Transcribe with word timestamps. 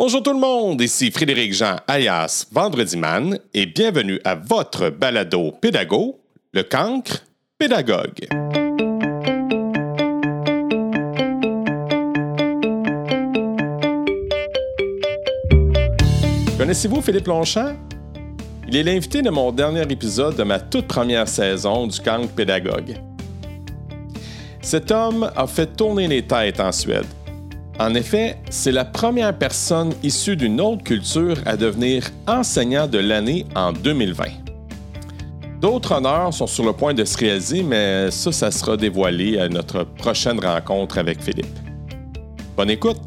Bonjour 0.00 0.22
tout 0.22 0.32
le 0.32 0.38
monde, 0.38 0.80
ici 0.80 1.10
Frédéric 1.10 1.52
Jean 1.52 1.74
alias 1.88 2.46
Vendredi 2.52 2.96
Man 2.96 3.36
et 3.52 3.66
bienvenue 3.66 4.20
à 4.24 4.36
votre 4.36 4.90
balado 4.90 5.50
pédago, 5.50 6.20
le 6.52 6.62
cancre 6.62 7.24
pédagogue. 7.58 8.28
Connaissez-vous 16.56 17.02
Philippe 17.02 17.26
Longchamp? 17.26 17.74
Il 18.68 18.76
est 18.76 18.84
l'invité 18.84 19.20
de 19.20 19.30
mon 19.30 19.50
dernier 19.50 19.82
épisode 19.90 20.36
de 20.36 20.44
ma 20.44 20.60
toute 20.60 20.86
première 20.86 21.26
saison 21.26 21.88
du 21.88 21.98
cancre 21.98 22.32
pédagogue. 22.34 22.94
Cet 24.62 24.92
homme 24.92 25.28
a 25.34 25.48
fait 25.48 25.74
tourner 25.74 26.06
les 26.06 26.24
têtes 26.24 26.60
en 26.60 26.70
Suède. 26.70 27.17
En 27.80 27.94
effet, 27.94 28.36
c'est 28.50 28.72
la 28.72 28.84
première 28.84 29.38
personne 29.38 29.94
issue 30.02 30.34
d'une 30.34 30.60
autre 30.60 30.82
culture 30.82 31.36
à 31.46 31.56
devenir 31.56 32.02
enseignant 32.26 32.88
de 32.88 32.98
l'année 32.98 33.46
en 33.54 33.72
2020. 33.72 34.24
D'autres 35.60 35.92
honneurs 35.92 36.34
sont 36.34 36.48
sur 36.48 36.64
le 36.64 36.72
point 36.72 36.92
de 36.92 37.04
se 37.04 37.16
réaliser, 37.16 37.62
mais 37.62 38.10
ça, 38.10 38.32
ça 38.32 38.50
sera 38.50 38.76
dévoilé 38.76 39.38
à 39.38 39.48
notre 39.48 39.84
prochaine 39.84 40.40
rencontre 40.44 40.98
avec 40.98 41.22
Philippe. 41.22 41.46
Bonne 42.56 42.70
écoute! 42.70 42.98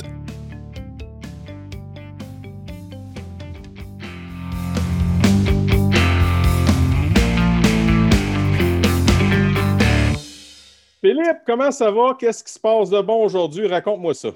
Philippe, 11.04 11.40
comment 11.46 11.72
ça 11.72 11.92
va? 11.92 12.16
Qu'est-ce 12.18 12.42
qui 12.42 12.54
se 12.54 12.60
passe 12.60 12.90
de 12.90 13.02
bon 13.02 13.26
aujourd'hui? 13.26 13.68
Raconte-moi 13.68 14.14
ça. 14.14 14.30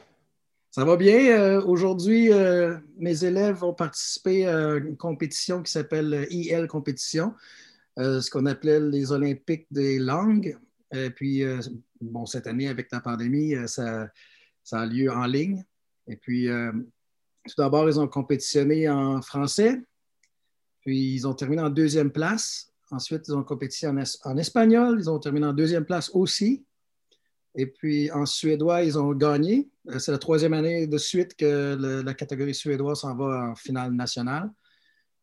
Ça 0.75 0.83
va 0.83 0.97
bien. 0.97 1.39
Euh, 1.39 1.61
aujourd'hui, 1.61 2.33
euh, 2.33 2.77
mes 2.97 3.23
élèves 3.23 3.55
vont 3.55 3.73
participer 3.73 4.45
à 4.45 4.75
une 4.75 4.97
compétition 4.97 5.63
qui 5.63 5.71
s'appelle 5.71 6.27
IL 6.29 6.67
Compétition, 6.67 7.33
euh, 7.97 8.19
ce 8.19 8.29
qu'on 8.29 8.45
appelait 8.45 8.81
les 8.81 9.13
Olympiques 9.13 9.67
des 9.71 9.99
langues. 9.99 10.57
Et 10.93 11.11
puis, 11.11 11.43
bon, 12.01 12.25
cette 12.25 12.45
année, 12.45 12.67
avec 12.67 12.91
la 12.91 12.99
pandémie, 12.99 13.55
ça, 13.67 14.09
ça, 14.65 14.81
a 14.81 14.85
lieu 14.85 15.09
en 15.09 15.25
ligne. 15.25 15.63
Et 16.09 16.17
puis, 16.17 16.49
tout 16.49 17.55
d'abord, 17.57 17.87
ils 17.87 17.97
ont 17.97 18.09
compétitionné 18.09 18.89
en 18.89 19.21
français. 19.21 19.81
Puis, 20.81 21.13
ils 21.15 21.25
ont 21.25 21.35
terminé 21.35 21.61
en 21.61 21.69
deuxième 21.69 22.11
place. 22.11 22.73
Ensuite, 22.91 23.29
ils 23.29 23.33
ont 23.33 23.43
compétitionné 23.43 24.03
en 24.25 24.35
espagnol. 24.35 24.97
Ils 24.99 25.09
ont 25.09 25.19
terminé 25.19 25.47
en 25.47 25.53
deuxième 25.53 25.85
place 25.85 26.11
aussi. 26.13 26.65
Et 27.55 27.67
puis 27.67 28.11
en 28.11 28.25
suédois, 28.25 28.83
ils 28.83 28.97
ont 28.99 29.13
gagné. 29.13 29.69
Euh, 29.89 29.99
c'est 29.99 30.11
la 30.11 30.17
troisième 30.17 30.53
année 30.53 30.87
de 30.87 30.97
suite 30.97 31.35
que 31.35 32.03
la 32.03 32.13
catégorie 32.13 32.53
suédoise 32.53 32.99
s'en 33.01 33.15
va 33.15 33.49
en 33.51 33.55
finale 33.55 33.93
nationale. 33.93 34.51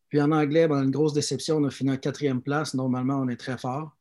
Puis 0.09 0.21
en 0.21 0.31
anglais, 0.31 0.69
ben, 0.69 0.85
une 0.85 0.91
grosse 0.91 1.15
déception, 1.15 1.57
on 1.57 1.65
a 1.65 1.71
fini 1.71 1.91
en 1.91 1.97
quatrième 1.97 2.43
place. 2.43 2.75
Normalement, 2.75 3.17
on 3.17 3.29
est 3.29 3.37
très 3.37 3.57
fort. 3.57 3.97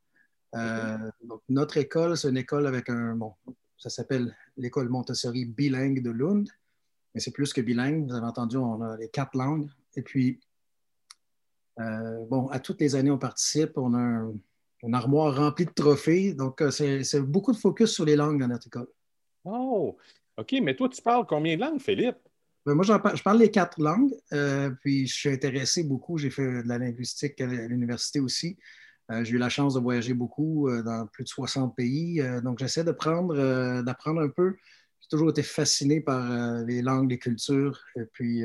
Euh, 0.55 0.97
donc, 1.23 1.41
notre 1.47 1.77
école, 1.77 2.17
c'est 2.17 2.29
une 2.29 2.37
école 2.37 2.67
avec 2.67 2.89
un, 2.89 3.15
bon, 3.15 3.33
ça 3.77 3.89
s'appelle 3.89 4.35
l'école 4.57 4.89
Montessori 4.89 5.45
bilingue 5.45 6.01
de 6.01 6.11
Lund, 6.11 6.49
mais 7.13 7.21
c'est 7.21 7.31
plus 7.31 7.53
que 7.53 7.61
bilingue. 7.61 8.09
Vous 8.09 8.15
avez 8.15 8.25
entendu, 8.25 8.57
on 8.57 8.81
a 8.81 8.97
les 8.97 9.09
quatre 9.09 9.37
langues. 9.37 9.69
Et 9.95 10.01
puis, 10.01 10.41
euh, 11.79 12.25
bon, 12.25 12.47
à 12.47 12.59
toutes 12.59 12.81
les 12.81 12.95
années, 12.95 13.11
on 13.11 13.17
participe. 13.17 13.77
On 13.77 13.93
a 13.93 13.99
un, 13.99 14.33
une 14.83 14.95
armoire 14.95 15.35
remplie 15.35 15.65
de 15.65 15.71
trophées. 15.71 16.33
Donc, 16.33 16.61
euh, 16.61 16.71
c'est 16.71 17.21
beaucoup 17.21 17.51
de 17.51 17.57
focus 17.57 17.91
sur 17.91 18.05
les 18.05 18.15
langues 18.15 18.39
dans 18.39 18.47
notre 18.47 18.67
école. 18.67 18.87
Oh, 19.43 19.97
OK. 20.37 20.55
Mais 20.61 20.75
toi, 20.75 20.89
tu 20.89 21.01
parles 21.01 21.25
combien 21.27 21.55
de 21.55 21.61
langues, 21.61 21.81
Philippe? 21.81 22.17
Ben, 22.65 22.75
moi, 22.75 22.83
je 22.85 23.23
parle 23.23 23.39
les 23.39 23.51
quatre 23.51 23.79
langues. 23.81 24.13
Euh, 24.33 24.71
puis, 24.81 25.07
je 25.07 25.13
suis 25.13 25.29
intéressé 25.29 25.83
beaucoup. 25.83 26.17
J'ai 26.17 26.29
fait 26.29 26.63
de 26.63 26.67
la 26.67 26.77
linguistique 26.77 27.39
à 27.41 27.45
l'université 27.45 28.19
aussi. 28.19 28.57
Euh, 29.11 29.23
j'ai 29.23 29.33
eu 29.33 29.37
la 29.37 29.49
chance 29.49 29.73
de 29.73 29.79
voyager 29.79 30.13
beaucoup 30.13 30.69
dans 30.85 31.07
plus 31.07 31.23
de 31.23 31.29
60 31.29 31.75
pays. 31.75 32.21
donc, 32.43 32.59
j'essaie 32.59 32.83
d'apprendre 32.83 33.81
d'apprendre 33.81 34.21
un 34.21 34.29
peu. 34.29 34.55
J'ai 35.01 35.07
toujours 35.09 35.31
été 35.31 35.43
fasciné 35.43 35.99
par 36.01 36.63
les 36.63 36.81
langues, 36.81 37.09
les 37.09 37.19
cultures. 37.19 37.79
Et 37.95 38.05
puis, 38.05 38.43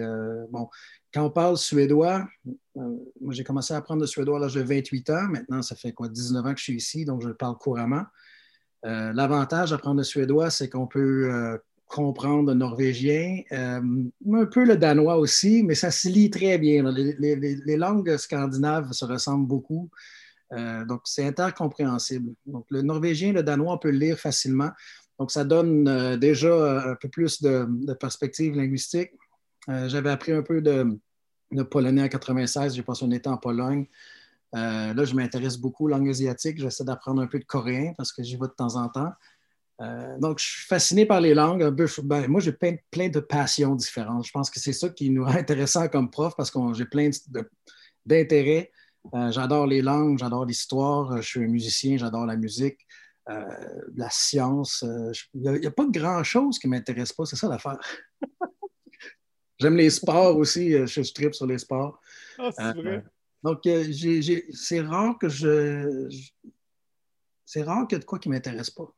bon, 0.51 0.69
quand 1.17 1.25
on 1.25 1.31
parle 1.31 1.57
suédois, 1.57 2.29
euh, 2.47 2.81
moi 3.23 3.33
j'ai 3.33 3.43
commencé 3.43 3.73
à 3.73 3.79
apprendre 3.79 4.03
le 4.03 4.07
suédois 4.07 4.37
à 4.37 4.41
l'âge 4.41 4.55
de 4.55 4.61
28 4.61 5.09
ans. 5.09 5.29
Maintenant, 5.31 5.63
ça 5.63 5.75
fait 5.75 5.93
quoi, 5.93 6.11
19 6.11 6.45
ans 6.45 6.53
que 6.53 6.59
je 6.59 6.65
suis 6.65 6.75
ici, 6.75 7.07
donc 7.07 7.23
je 7.23 7.29
le 7.29 7.35
parle 7.35 7.57
couramment. 7.57 8.05
Euh, 8.85 9.15
l'avantage 9.15 9.71
d'apprendre 9.71 9.97
le 9.97 10.05
suédois, 10.05 10.51
c'est 10.51 10.69
qu'on 10.69 10.87
peut 10.87 11.33
euh, 11.33 11.57
comprendre 11.87 12.51
le 12.51 12.55
norvégien, 12.59 13.41
un 13.51 13.83
peu 14.53 14.65
le 14.67 14.77
danois 14.77 15.17
aussi, 15.17 15.63
mais 15.63 15.75
ça 15.75 15.91
se 15.91 16.07
lit 16.09 16.29
très 16.29 16.59
bien. 16.59 16.85
Les, 16.93 17.77
langues 17.79 18.19
scandinaves 18.19 18.93
se 18.93 19.07
ressemblent 19.07 19.47
beaucoup. 19.47 19.89
donc, 20.51 21.01
c'est 21.05 21.25
intercompréhensible. 21.25 22.35
Donc, 22.45 22.67
le 22.71 22.83
norvégien, 22.83 23.33
le 23.33 23.43
danois, 23.43 23.73
on 23.75 23.79
peut 23.79 23.91
le 23.91 23.99
lire 23.99 24.19
facilement. 24.19 24.71
Donc, 25.19 25.31
ça 25.31 25.45
donne 25.45 26.17
déjà 26.17 26.91
un 26.91 26.95
peu 26.95 27.09
plus 27.09 27.41
de, 27.43 27.93
perspective 27.95 28.55
linguistique. 28.55 29.13
J'avais 29.69 30.11
appris 30.11 30.33
un 30.33 30.43
peu 30.43 30.61
de, 30.61 30.99
polonais 31.71 32.03
en 32.03 32.09
96. 32.09 32.75
J'ai 32.75 32.83
passé 32.83 33.05
un 33.05 33.11
été 33.11 33.29
en 33.29 33.39
Pologne. 33.39 33.87
Euh, 34.55 34.95
là, 34.95 35.05
je 35.05 35.15
m'intéresse 35.15 35.59
beaucoup 35.59 35.87
aux 35.87 35.89
langues 35.89 36.09
asiatiques. 36.09 36.59
J'essaie 36.59 36.85
d'apprendre 36.85 37.21
un 37.21 37.27
peu 37.27 37.39
de 37.39 37.45
coréen 37.45 37.93
parce 37.97 38.13
que 38.13 38.23
j'y 38.23 38.37
vais 38.37 38.47
de 38.47 38.55
temps 38.57 38.77
en 38.77 38.89
temps. 38.89 39.13
Euh, 39.83 40.19
donc, 40.19 40.39
je 40.39 40.45
suis 40.45 40.67
fasciné 40.67 41.05
par 41.05 41.21
les 41.21 41.35
langues. 41.35 41.69
Ben, 42.05 42.29
moi, 42.29 42.41
j'ai 42.41 42.53
plein, 42.53 43.09
de 43.09 43.21
passions 43.21 43.75
différentes. 43.75 44.27
Je 44.27 44.31
pense 44.31 44.51
que 44.51 44.61
c'est 44.61 44.73
ça 44.73 44.89
qui 44.89 45.11
nous 45.11 45.25
rend 45.25 45.37
intéressants 45.37 45.89
comme 45.89 46.11
prof 46.11 46.35
parce 46.37 46.51
que 46.51 46.59
j'ai 46.75 46.87
plein 46.87 47.11
d'intérêts. 48.07 48.71
Euh, 49.15 49.31
j'adore 49.31 49.67
les 49.67 49.83
langues, 49.83 50.19
j'adore 50.19 50.47
l'histoire. 50.47 51.21
Je 51.21 51.27
suis 51.27 51.45
un 51.45 51.49
musicien, 51.49 51.99
j'adore 51.99 52.27
la 52.27 52.37
musique, 52.37 52.79
la 53.27 54.11
science. 54.11 54.85
Il 55.35 55.41
n'y 55.41 55.49
a, 55.49 55.69
a, 55.69 55.71
pas 55.71 55.87
grand-chose 55.89 56.59
qui 56.59 56.69
ne 56.69 56.73
m'intéresse 56.73 57.13
pas. 57.13 57.25
C'est 57.25 57.37
ça 57.37 57.49
l'affaire. 57.49 57.79
J'aime 59.59 59.77
les 59.77 59.91
sports 59.91 60.37
aussi. 60.37 60.75
Euh, 60.75 60.87
je, 60.87 61.01
tripe 61.13 61.35
sur 61.35 61.47
les 61.47 61.59
sports. 61.59 62.01
Ah, 62.39 62.51
c'est 62.53 62.63
euh, 62.63 62.73
vrai. 62.73 63.05
donc, 63.43 63.67
euh, 63.67 64.43
c'est 64.53 64.81
rare 64.81 65.19
que 65.19 65.29
je. 65.29 66.09
c'est 67.45 67.63
rare 67.63 67.87
qu'il 67.87 67.97
y 67.97 67.99
ait 67.99 68.01
de 68.01 68.05
quoi 68.05 68.19
qui 68.19 68.29
ne 68.29 68.35
m'intéresse 68.35 68.71
pas. 68.71 68.93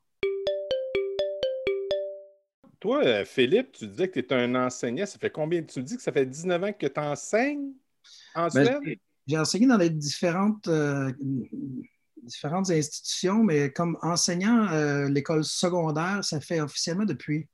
Toi, 2.81 3.25
Philippe, 3.25 3.73
tu 3.73 3.87
disais 3.89 4.09
que 4.09 4.21
tu 4.21 4.35
es 4.35 4.37
un 4.37 4.55
enseignant. 4.55 5.07
Ça 5.07 5.19
fait 5.19 5.31
combien? 5.31 5.63
Tu 5.63 5.83
dis 5.83 5.97
que 5.97 6.03
ça 6.03 6.13
fait 6.13 6.27
19 6.27 6.65
ans 6.65 6.73
que 6.73 6.87
tu 6.87 7.01
enseignes 7.01 7.73
en 8.35 8.49
ben, 8.49 8.81
J'ai 9.27 9.39
enseigné 9.39 9.67
dans 9.67 9.77
les 9.77 9.91
différentes, 9.91 10.69
différentes 12.23 12.71
institutions, 12.71 13.43
mais 13.43 13.73
comme 13.73 13.97
enseignant, 14.03 14.69
l'école 15.09 15.45
secondaire, 15.45 16.23
ça 16.23 16.41
fait 16.41 16.61
officiellement 16.61 17.05
depuis 17.05 17.49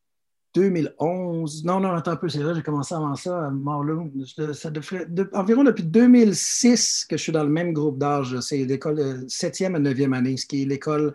2011. 0.54 1.64
Non, 1.64 1.80
non, 1.80 1.92
attends 1.92 2.12
un 2.12 2.16
peu, 2.16 2.28
c'est 2.28 2.38
vrai, 2.38 2.54
j'ai 2.54 2.62
commencé 2.62 2.94
avant 2.94 3.14
ça 3.16 3.48
à. 3.48 4.52
Ça 4.54 4.70
devrait, 4.70 5.06
environ 5.32 5.64
depuis 5.64 5.82
2006 5.82 7.06
que 7.08 7.16
je 7.16 7.22
suis 7.22 7.32
dans 7.32 7.42
le 7.42 7.50
même 7.50 7.72
groupe 7.72 7.98
d'âge. 7.98 8.38
C'est 8.40 8.64
l'école 8.64 9.26
7e 9.26 9.74
à 9.74 9.80
9e 9.80 10.14
année, 10.14 10.36
ce 10.36 10.46
qui 10.46 10.62
est 10.62 10.66
l'école, 10.66 11.12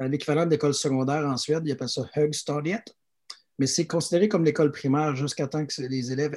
euh, 0.00 0.08
l'équivalent 0.08 0.46
d'école 0.46 0.74
secondaire 0.74 1.26
en 1.26 1.36
Suède. 1.36 1.62
Ils 1.64 1.72
appellent 1.72 1.88
ça 1.88 2.02
Högstadiet. 2.14 2.84
Mais 3.58 3.66
c'est 3.66 3.86
considéré 3.86 4.28
comme 4.28 4.44
l'école 4.44 4.72
primaire 4.72 5.14
jusqu'à 5.14 5.46
temps 5.46 5.64
que 5.64 5.82
les 5.82 6.12
élèves. 6.12 6.36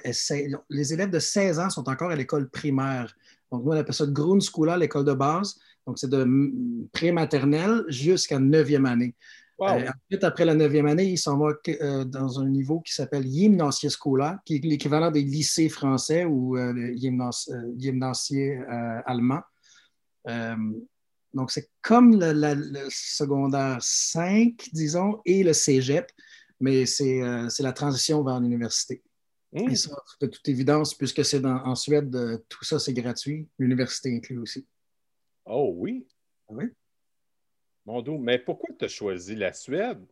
Les 0.70 0.94
élèves 0.94 1.10
de 1.10 1.20
16 1.20 1.60
ans 1.60 1.70
sont 1.70 1.90
encore 1.90 2.12
à 2.12 2.16
l'école 2.16 2.48
primaire. 2.50 3.14
Donc, 3.52 3.64
nous, 3.64 3.72
on 3.72 3.78
appelle 3.78 3.94
ça 3.94 4.06
Grundschule, 4.06 4.76
l'école 4.80 5.06
de 5.06 5.14
base. 5.14 5.56
Donc, 5.86 5.98
c'est 6.00 6.10
de 6.10 6.28
pré-maternelle 6.92 7.86
jusqu'à 7.88 8.40
9e 8.40 8.86
année. 8.86 9.16
Euh, 9.60 9.90
ensuite, 10.10 10.24
après 10.24 10.46
la 10.46 10.54
neuvième 10.54 10.86
année, 10.86 11.06
il 11.06 11.18
s'en 11.18 11.38
va 11.38 11.54
euh, 11.68 12.06
dans 12.06 12.40
un 12.40 12.48
niveau 12.48 12.80
qui 12.82 12.94
s'appelle 12.94 13.26
Gymnasiescola, 13.26 14.40
qui 14.46 14.56
est 14.56 14.64
l'équivalent 14.64 15.10
des 15.10 15.24
lycées 15.24 15.70
français 15.70 16.26
ou 16.26 16.58
euh, 16.58 16.94
gymnasier 17.76 18.60
allemand. 19.06 19.42
donc, 21.34 21.52
c'est 21.52 21.72
comme 21.82 22.20
le, 22.20 22.88
secondaire 22.90 23.78
5, 23.82 24.70
disons, 24.74 25.22
et 25.26 25.44
le 25.44 25.54
cégep, 25.54 26.12
mais 26.60 26.86
c'est 26.86 27.22
la 27.60 27.74
transition 27.74 28.24
vers 28.24 28.40
l'université. 28.40 29.02
Mmh. 29.54 29.70
Et 29.70 29.76
ça, 29.76 29.96
de 30.22 30.28
toute 30.28 30.48
évidence, 30.50 30.94
puisque 30.94 31.24
c'est 31.24 31.44
en 31.46 31.76
Suède, 31.76 32.44
tout 32.50 32.64
ça, 32.66 32.80
c'est 32.80 32.94
gratuit, 32.94 33.48
l'université 33.58 34.16
inclus 34.16 34.40
aussi. 34.40 34.66
Oh 35.46 35.74
oui? 35.76 36.06
Ah 36.50 36.54
oui. 36.54 36.66
Mon 37.86 38.02
dos, 38.02 38.18
mais 38.18 38.38
pourquoi 38.38 38.76
tu 38.78 38.84
as 38.84 38.90
choisi 38.90 39.36
la 39.36 39.54
Suède? 39.54 40.06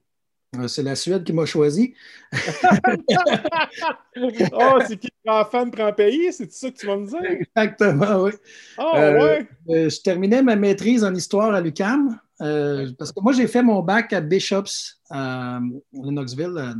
Euh, 0.58 0.68
c'est 0.70 0.84
la 0.84 0.96
Suède 0.96 1.26
qui 1.26 1.34
m'a 1.34 1.46
choisi. 1.46 1.94
oh, 4.54 4.80
c'est 4.88 4.98
qui 4.98 5.10
prend 5.26 5.44
femme 5.44 5.72
prend 5.72 5.92
pays? 5.92 6.32
C'est 6.32 6.50
ça 6.54 6.72
que 6.72 6.78
tu 6.78 6.88
vas 6.88 6.96
me 6.96 7.06
dire? 7.08 7.20
Exactement, 7.24 8.24
oui. 8.24 8.32
Oh, 8.78 8.92
ouais. 8.94 9.48
Euh, 9.70 9.90
je 9.90 10.02
terminais 10.02 10.42
ma 10.42 10.56
maîtrise 10.56 11.04
en 11.04 11.14
histoire 11.14 11.54
à 11.54 11.60
l'UCAM. 11.60 12.18
parce 12.40 13.12
que 13.12 13.20
moi, 13.22 13.34
j'ai 13.34 13.48
fait 13.48 13.62
mon 13.62 13.82
bac 13.82 14.14
à 14.14 14.22
Bishops, 14.22 15.02
à 15.10 15.60
Knoxville, 15.92 16.76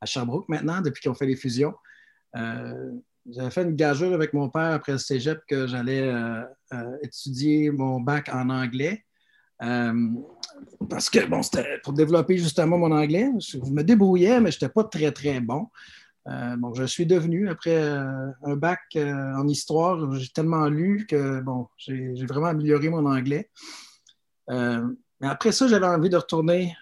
à 0.00 0.06
Sherbrooke 0.06 0.48
maintenant, 0.48 0.80
depuis 0.80 1.02
qu'ils 1.02 1.10
ont 1.10 1.14
fait 1.14 1.26
les 1.26 1.36
fusions. 1.36 1.74
j'avais 2.34 3.50
fait 3.50 3.62
une 3.62 3.74
gageure 3.74 4.12
avec 4.12 4.32
mon 4.32 4.48
père 4.48 4.72
après 4.72 4.92
le 4.92 4.98
cégep 4.98 5.40
que 5.48 5.66
j'allais 5.66 6.12
étudier 7.02 7.70
mon 7.70 8.00
bac 8.00 8.28
en 8.32 8.50
anglais. 8.50 9.04
parce 9.58 11.10
que, 11.10 11.26
bon, 11.26 11.42
c'était 11.42 11.78
pour 11.82 11.92
développer 11.92 12.38
justement 12.38 12.78
mon 12.78 12.92
anglais. 12.92 13.30
Je 13.38 13.58
me 13.58 13.82
débrouillais, 13.82 14.40
mais 14.40 14.50
je 14.50 14.56
n'étais 14.56 14.68
pas 14.68 14.84
très, 14.84 15.10
très 15.12 15.40
bon. 15.40 15.68
bon, 16.26 16.74
je 16.74 16.84
suis 16.84 17.06
devenu, 17.06 17.48
après 17.48 17.76
un 17.78 18.56
bac 18.56 18.80
en 18.96 19.48
histoire, 19.48 20.12
j'ai 20.14 20.28
tellement 20.28 20.66
lu 20.66 21.06
que, 21.08 21.40
bon, 21.40 21.68
j'ai 21.78 22.26
vraiment 22.28 22.48
amélioré 22.48 22.88
mon 22.90 23.06
anglais. 23.06 23.50
mais 24.48 25.28
après 25.28 25.52
ça, 25.52 25.66
j'avais 25.68 25.86
envie 25.86 26.10
de 26.10 26.16
retourner 26.16 26.76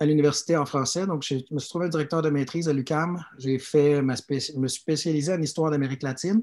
à 0.00 0.06
l'université 0.06 0.56
en 0.56 0.66
français. 0.66 1.06
Donc, 1.06 1.22
je 1.22 1.34
me 1.50 1.58
suis 1.58 1.68
trouvé 1.68 1.88
directeur 1.88 2.22
de 2.22 2.30
maîtrise 2.30 2.68
à 2.68 2.72
l'UCAM. 2.72 3.24
J'ai 3.38 3.58
fait 3.58 4.00
ma 4.02 4.14
me 4.14 4.68
suis 4.68 4.80
spécialisé 4.80 5.32
en 5.32 5.42
histoire 5.42 5.70
d'Amérique 5.70 6.02
latine. 6.02 6.42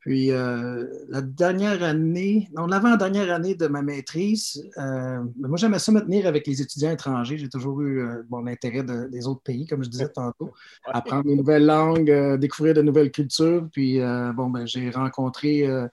Puis, 0.00 0.30
euh, 0.30 0.86
la 1.08 1.20
dernière 1.20 1.82
année, 1.82 2.48
non, 2.56 2.66
l'avant-dernière 2.66 3.32
année 3.32 3.54
de 3.54 3.66
ma 3.66 3.82
maîtrise, 3.82 4.64
euh, 4.78 5.22
moi, 5.36 5.56
j'aimais 5.56 5.80
ça 5.80 5.92
me 5.92 6.00
tenir 6.00 6.26
avec 6.26 6.46
les 6.46 6.62
étudiants 6.62 6.92
étrangers. 6.92 7.36
J'ai 7.36 7.48
toujours 7.48 7.80
eu 7.82 8.00
euh, 8.00 8.22
bon, 8.28 8.42
des 8.42 9.26
autres 9.26 9.42
pays, 9.42 9.66
comme 9.66 9.82
je 9.82 9.90
disais 9.90 10.08
tantôt, 10.08 10.52
apprendre 10.86 11.24
de 11.24 11.34
nouvelles 11.34 11.66
langues, 11.66 12.38
découvrir 12.38 12.74
de 12.74 12.82
nouvelles 12.82 13.10
cultures. 13.10 13.68
Puis, 13.72 13.98
bon, 14.34 14.50
ben, 14.50 14.66
j'ai 14.66 14.88
rencontré 14.90 15.66
euh, 15.66 15.88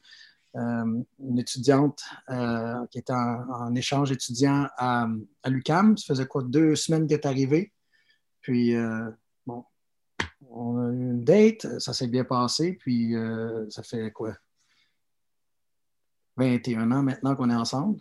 une 0.56 1.38
étudiante 1.38 2.02
euh, 2.30 2.86
qui 2.88 3.00
était 3.00 3.13
en, 3.13 3.75
échange 3.75 4.12
étudiant 4.12 4.68
à, 4.78 5.07
l'UCAM. 5.46 5.98
Ça 5.98 6.13
faisait 6.13 6.25
quoi, 6.25 6.44
deux 6.44 6.75
semaines 6.75 7.07
qu'elle 7.07 7.19
est 7.19 7.28
arrivée. 7.28 7.74
Puis, 8.42 8.75
euh, 8.75 9.10
bon, 9.46 9.66
on 10.50 10.80
a 10.80 10.92
eu 10.92 11.12
une 11.12 11.24
date, 11.24 11.80
ça 11.80 11.94
s'est 11.94 12.07
bien 12.07 12.24
passé. 12.24 12.74
Puis, 12.74 13.16
ça 13.69 13.84
fait 13.84 14.12
quoi, 14.12 14.34
21 16.38 16.92
ans 16.92 17.04
maintenant 17.04 17.36
qu'on 17.36 17.50
est 17.50 17.56
ensemble. 17.56 18.00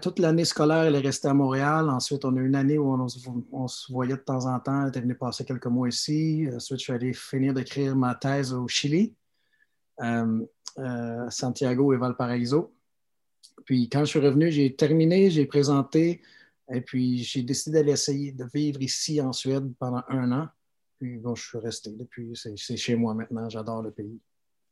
toute 0.00 0.18
l'année 0.18 0.44
scolaire, 0.44 0.84
elle 0.84 0.94
est 0.94 1.00
restée 1.00 1.28
à 1.28 1.34
Montréal. 1.34 1.90
Ensuite, 1.90 2.24
on 2.24 2.36
a 2.36 2.40
eu 2.40 2.46
une 2.46 2.54
année 2.54 2.78
où 2.78 2.92
on, 2.92 3.68
se 3.68 3.92
voyait 3.92 4.14
de 4.16 4.20
temps 4.20 4.46
en 4.46 4.58
temps. 4.60 4.82
Elle 4.82 4.88
était 4.88 5.00
venue 5.00 5.16
passer 5.16 5.44
quelques 5.44 5.66
mois 5.66 5.88
ici. 5.88 6.46
Ensuite, 6.54 6.78
je 6.78 6.84
suis 6.84 6.92
allé 6.92 7.12
finir 7.12 7.52
d'écrire 7.52 7.96
ma 7.96 8.14
thèse 8.14 8.52
au 8.52 8.68
Chili. 8.68 9.14
Euh, 10.02 10.46
euh, 10.78 11.28
Santiago 11.30 11.92
et 11.92 11.96
Valparaiso. 11.96 12.72
Puis 13.64 13.88
quand 13.88 14.00
je 14.00 14.10
suis 14.10 14.20
revenu, 14.20 14.50
j'ai 14.50 14.74
terminé, 14.74 15.28
j'ai 15.28 15.44
présenté, 15.44 16.22
et 16.72 16.80
puis 16.80 17.18
j'ai 17.18 17.42
décidé 17.42 17.78
d'aller 17.78 17.92
essayer 17.92 18.30
de 18.32 18.44
vivre 18.54 18.80
ici 18.80 19.20
en 19.20 19.32
Suède 19.32 19.72
pendant 19.78 20.02
un 20.08 20.30
an. 20.30 20.48
Puis 20.98 21.16
bon, 21.18 21.34
je 21.34 21.44
suis 21.44 21.58
resté. 21.58 21.90
Depuis, 21.90 22.32
c'est 22.34 22.76
chez 22.76 22.94
moi 22.94 23.14
maintenant. 23.14 23.48
J'adore 23.48 23.82
le 23.82 23.90
pays. 23.90 24.20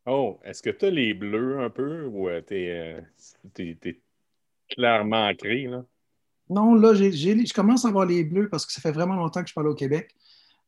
Oh, 0.07 0.39
est-ce 0.45 0.63
que 0.63 0.71
tu 0.71 0.87
as 0.87 0.91
les 0.91 1.15
bleus 1.15 1.59
un 1.61 1.69
peu 1.69 2.05
ou 2.07 2.29
tu 2.47 2.55
es, 2.55 4.01
clairement 4.71 5.27
ancré? 5.27 5.65
Là? 5.65 5.85
Non, 6.49 6.75
là, 6.75 6.95
je 6.95 7.53
commence 7.53 7.85
à 7.85 7.89
avoir 7.89 8.07
les 8.07 8.25
bleus 8.25 8.49
parce 8.49 8.65
que 8.65 8.73
ça 8.73 8.81
fait 8.81 8.93
vraiment 8.93 9.17
longtemps 9.17 9.43
que 9.43 9.49
je 9.49 9.55
parle 9.55 9.69
au 9.69 9.75
Québec. 9.75 10.15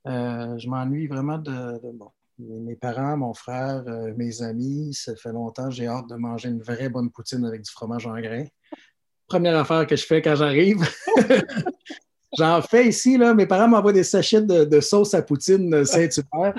Euh, 0.07 0.59
je 0.59 0.69
m'ennuie 0.69 1.07
vraiment 1.07 1.39
de, 1.39 1.79
de, 1.79 1.93
bon, 1.93 2.11
mes 2.41 2.77
parents, 2.77 3.17
mon 3.17 3.35
frère, 3.35 3.85
euh, 3.87 4.13
mes 4.17 4.43
amis, 4.43 4.95
ça 4.95 5.15
fait 5.17 5.33
longtemps, 5.33 5.71
j'ai 5.71 5.87
hâte 5.87 6.09
de 6.09 6.17
manger 6.17 6.49
une 6.49 6.63
vraie 6.63 6.89
bonne 6.89 7.11
poutine 7.11 7.45
avec 7.45 7.63
du 7.63 7.71
fromage 7.71 8.07
en 8.07 8.19
grain. 8.21 8.45
Première 9.27 9.57
affaire 9.59 9.87
que 9.87 9.97
je 9.97 10.05
fais 10.05 10.23
quand 10.23 10.35
j'arrive. 10.35 10.83
j'en 12.39 12.61
fais 12.63 12.89
ici, 12.89 13.17
là. 13.17 13.35
Mes 13.35 13.47
parents 13.47 13.69
m'envoient 13.69 13.93
des 13.93 14.05
sachets 14.05 14.43
de, 14.43 14.81
sauce 14.81 15.15
à 15.15 15.23
poutine 15.23 15.85
Saint-Hubert. 15.85 16.55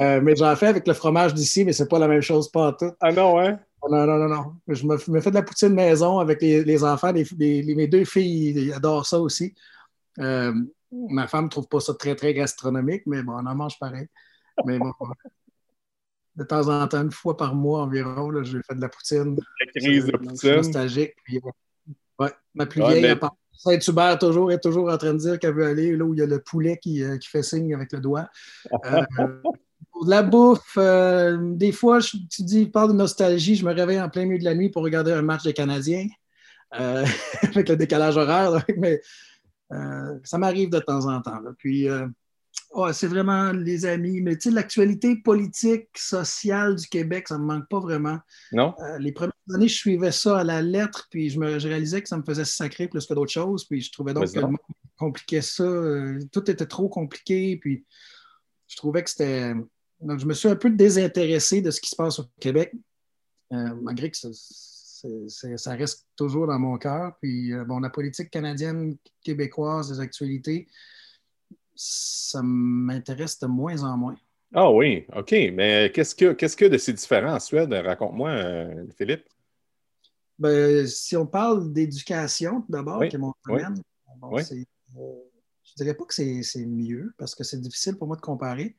Euh, 0.00 0.20
mais 0.22 0.36
j'en 0.36 0.54
fais 0.56 0.66
avec 0.66 0.86
le 0.86 0.94
fromage 0.94 1.34
d'ici, 1.34 1.64
mais 1.64 1.72
c'est 1.72 1.88
pas 1.88 1.98
la 1.98 2.08
même 2.08 2.22
chose, 2.22 2.50
pas 2.50 2.72
tout. 2.72 2.92
Ah 3.00 3.12
non, 3.12 3.38
hein? 3.38 3.58
Non, 3.88 4.06
non, 4.06 4.16
non, 4.18 4.28
non. 4.28 4.52
Je 4.68 4.86
me, 4.86 5.20
fais 5.20 5.30
de 5.30 5.36
la 5.36 5.42
poutine 5.42 5.74
maison 5.74 6.18
avec 6.18 6.40
les, 6.42 6.84
enfants. 6.84 7.12
mes 7.12 7.86
deux 7.86 8.04
filles 8.04 8.72
adorent 8.72 9.06
ça 9.06 9.20
aussi. 9.20 9.54
Euh, 10.18 10.52
ma 10.90 11.26
femme 11.26 11.44
ne 11.44 11.50
trouve 11.50 11.68
pas 11.68 11.80
ça 11.80 11.94
très, 11.94 12.14
très 12.14 12.34
gastronomique, 12.34 13.02
mais 13.06 13.22
bon, 13.22 13.32
on 13.32 13.46
en 13.46 13.54
mange 13.54 13.78
pareil. 13.78 14.08
Mais 14.64 14.78
bon, 14.78 14.92
de 16.36 16.44
temps 16.44 16.68
en 16.68 16.86
temps, 16.86 17.02
une 17.02 17.10
fois 17.10 17.36
par 17.36 17.54
mois 17.54 17.82
environ, 17.82 18.30
là, 18.30 18.42
je 18.42 18.58
fais 18.66 18.74
de 18.74 18.80
la 18.80 18.88
poutine. 18.88 19.36
La 19.60 19.80
crise 19.80 20.06
de 20.06 20.12
poutine. 20.12 20.56
nostalgique. 20.56 21.14
ouais, 22.18 22.30
ma 22.54 22.66
plus 22.66 22.82
vieille, 22.82 23.02
mais... 23.02 23.28
Saint-Hubert 23.58 24.18
toujours, 24.18 24.52
est 24.52 24.60
toujours 24.60 24.90
en 24.90 24.98
train 24.98 25.14
de 25.14 25.18
dire 25.18 25.38
qu'elle 25.38 25.54
veut 25.54 25.66
aller 25.66 25.96
là 25.96 26.04
où 26.04 26.12
il 26.12 26.20
y 26.20 26.22
a 26.22 26.26
le 26.26 26.40
poulet 26.40 26.76
qui, 26.76 27.02
euh, 27.02 27.16
qui 27.16 27.28
fait 27.28 27.42
signe 27.42 27.74
avec 27.74 27.90
le 27.92 28.00
doigt. 28.00 28.28
Euh, 28.84 29.02
pour 29.90 30.04
de 30.04 30.10
la 30.10 30.22
bouffe, 30.22 30.76
euh, 30.76 31.38
des 31.54 31.72
fois, 31.72 32.00
je, 32.00 32.18
tu 32.30 32.42
dis, 32.42 32.66
parle 32.66 32.92
de 32.92 32.96
nostalgie, 32.96 33.56
je 33.56 33.64
me 33.64 33.72
réveille 33.72 34.00
en 34.00 34.10
plein 34.10 34.26
milieu 34.26 34.38
de 34.38 34.44
la 34.44 34.54
nuit 34.54 34.68
pour 34.68 34.82
regarder 34.82 35.12
un 35.12 35.22
match 35.22 35.42
des 35.44 35.54
Canadiens 35.54 36.06
avec 36.70 37.68
le 37.70 37.76
décalage 37.76 38.18
horaire, 38.18 38.62
mais 38.76 39.00
ça 40.22 40.36
m'arrive 40.36 40.68
de 40.68 40.78
temps 40.78 41.06
en 41.06 41.22
temps. 41.22 41.40
Là. 41.40 41.52
Puis, 41.56 41.88
c'est 42.92 43.06
vraiment 43.06 43.52
les 43.52 43.86
amis. 43.86 44.20
Mais 44.20 44.36
tu 44.36 44.48
sais, 44.48 44.54
l'actualité 44.54 45.16
politique, 45.16 45.88
sociale 45.96 46.76
du 46.76 46.86
Québec, 46.88 47.28
ça 47.28 47.38
ne 47.38 47.42
me 47.42 47.46
manque 47.46 47.68
pas 47.68 47.80
vraiment. 47.80 48.18
Non? 48.52 48.74
Euh, 48.80 48.98
les 48.98 49.12
premières 49.12 49.32
années, 49.54 49.68
je 49.68 49.76
suivais 49.76 50.12
ça 50.12 50.40
à 50.40 50.44
la 50.44 50.62
lettre, 50.62 51.06
puis 51.10 51.30
je, 51.30 51.38
me, 51.38 51.56
réalisais 51.56 52.02
que 52.02 52.08
ça 52.08 52.16
me 52.16 52.22
faisait 52.22 52.44
sacrer 52.44 52.88
plus 52.88 53.06
que 53.06 53.14
d'autres 53.14 53.32
choses. 53.32 53.64
Puis 53.64 53.80
je 53.80 53.92
trouvais 53.92 54.14
donc 54.14 54.30
que 54.32 54.38
le 54.38 54.46
monde 54.46 54.58
compliquait 54.98 55.42
ça. 55.42 55.64
Euh, 55.64 56.18
tout 56.32 56.50
était 56.50 56.66
trop 56.66 56.88
compliqué. 56.88 57.56
Puis 57.56 57.84
je 58.66 58.76
trouvais 58.76 59.02
que 59.02 59.10
c'était. 59.10 59.54
Donc, 60.00 60.20
je 60.20 60.26
me 60.26 60.34
suis 60.34 60.48
un 60.48 60.56
peu 60.56 60.68
désintéressé 60.68 61.62
de 61.62 61.70
ce 61.70 61.80
qui 61.80 61.88
se 61.88 61.96
passe 61.96 62.18
au 62.18 62.24
Québec, 62.38 62.70
euh, 63.52 63.74
malgré 63.80 64.10
que 64.10 64.16
ça 64.18 65.72
reste 65.72 66.06
toujours 66.16 66.46
dans 66.46 66.58
mon 66.58 66.76
cœur. 66.76 67.16
Puis, 67.22 67.52
bon, 67.66 67.78
la 67.78 67.88
politique 67.88 68.30
canadienne, 68.30 68.98
québécoise, 69.22 69.90
les 69.90 70.00
actualités, 70.00 70.66
ça 71.76 72.40
m'intéresse 72.42 73.38
de 73.38 73.46
moins 73.46 73.82
en 73.84 73.96
moins. 73.96 74.16
Ah 74.54 74.70
oui, 74.70 75.06
OK. 75.14 75.32
Mais 75.52 75.90
qu'est-ce 75.94 76.14
que, 76.14 76.32
qu'est-ce 76.32 76.56
que 76.56 76.64
de 76.64 76.78
ces 76.78 76.92
différents 76.92 77.34
en 77.34 77.40
Suède? 77.40 77.72
Raconte-moi, 77.72 78.30
euh, 78.30 78.86
Philippe. 78.96 79.24
Ben, 80.38 80.86
si 80.86 81.16
on 81.16 81.26
parle 81.26 81.72
d'éducation, 81.72 82.64
d'abord, 82.68 83.06
qui 83.06 83.16
est 83.16 83.18
mon 83.18 83.32
domaine, 83.46 83.80
euh, 84.22 84.42
je 84.42 84.54
ne 84.54 85.76
dirais 85.76 85.94
pas 85.94 86.04
que 86.04 86.14
c'est, 86.14 86.66
mieux 86.66 87.12
parce 87.18 87.34
que 87.34 87.44
c'est 87.44 87.60
difficile 87.60 87.96
pour 87.96 88.06
moi 88.06 88.16
de 88.16 88.22
comparer. 88.22 88.76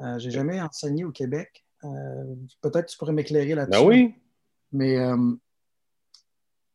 Euh, 0.00 0.18
je 0.18 0.26
n'ai 0.26 0.30
jamais 0.30 0.60
enseigné 0.60 1.04
au 1.04 1.10
Québec. 1.10 1.64
peut-être 1.82 2.86
que 2.86 2.90
tu 2.90 2.98
pourrais 2.98 3.12
m'éclairer 3.12 3.54
là-dessus. 3.54 3.80
Ben 3.80 3.86
oui. 3.86 4.14
Mais 4.70 4.98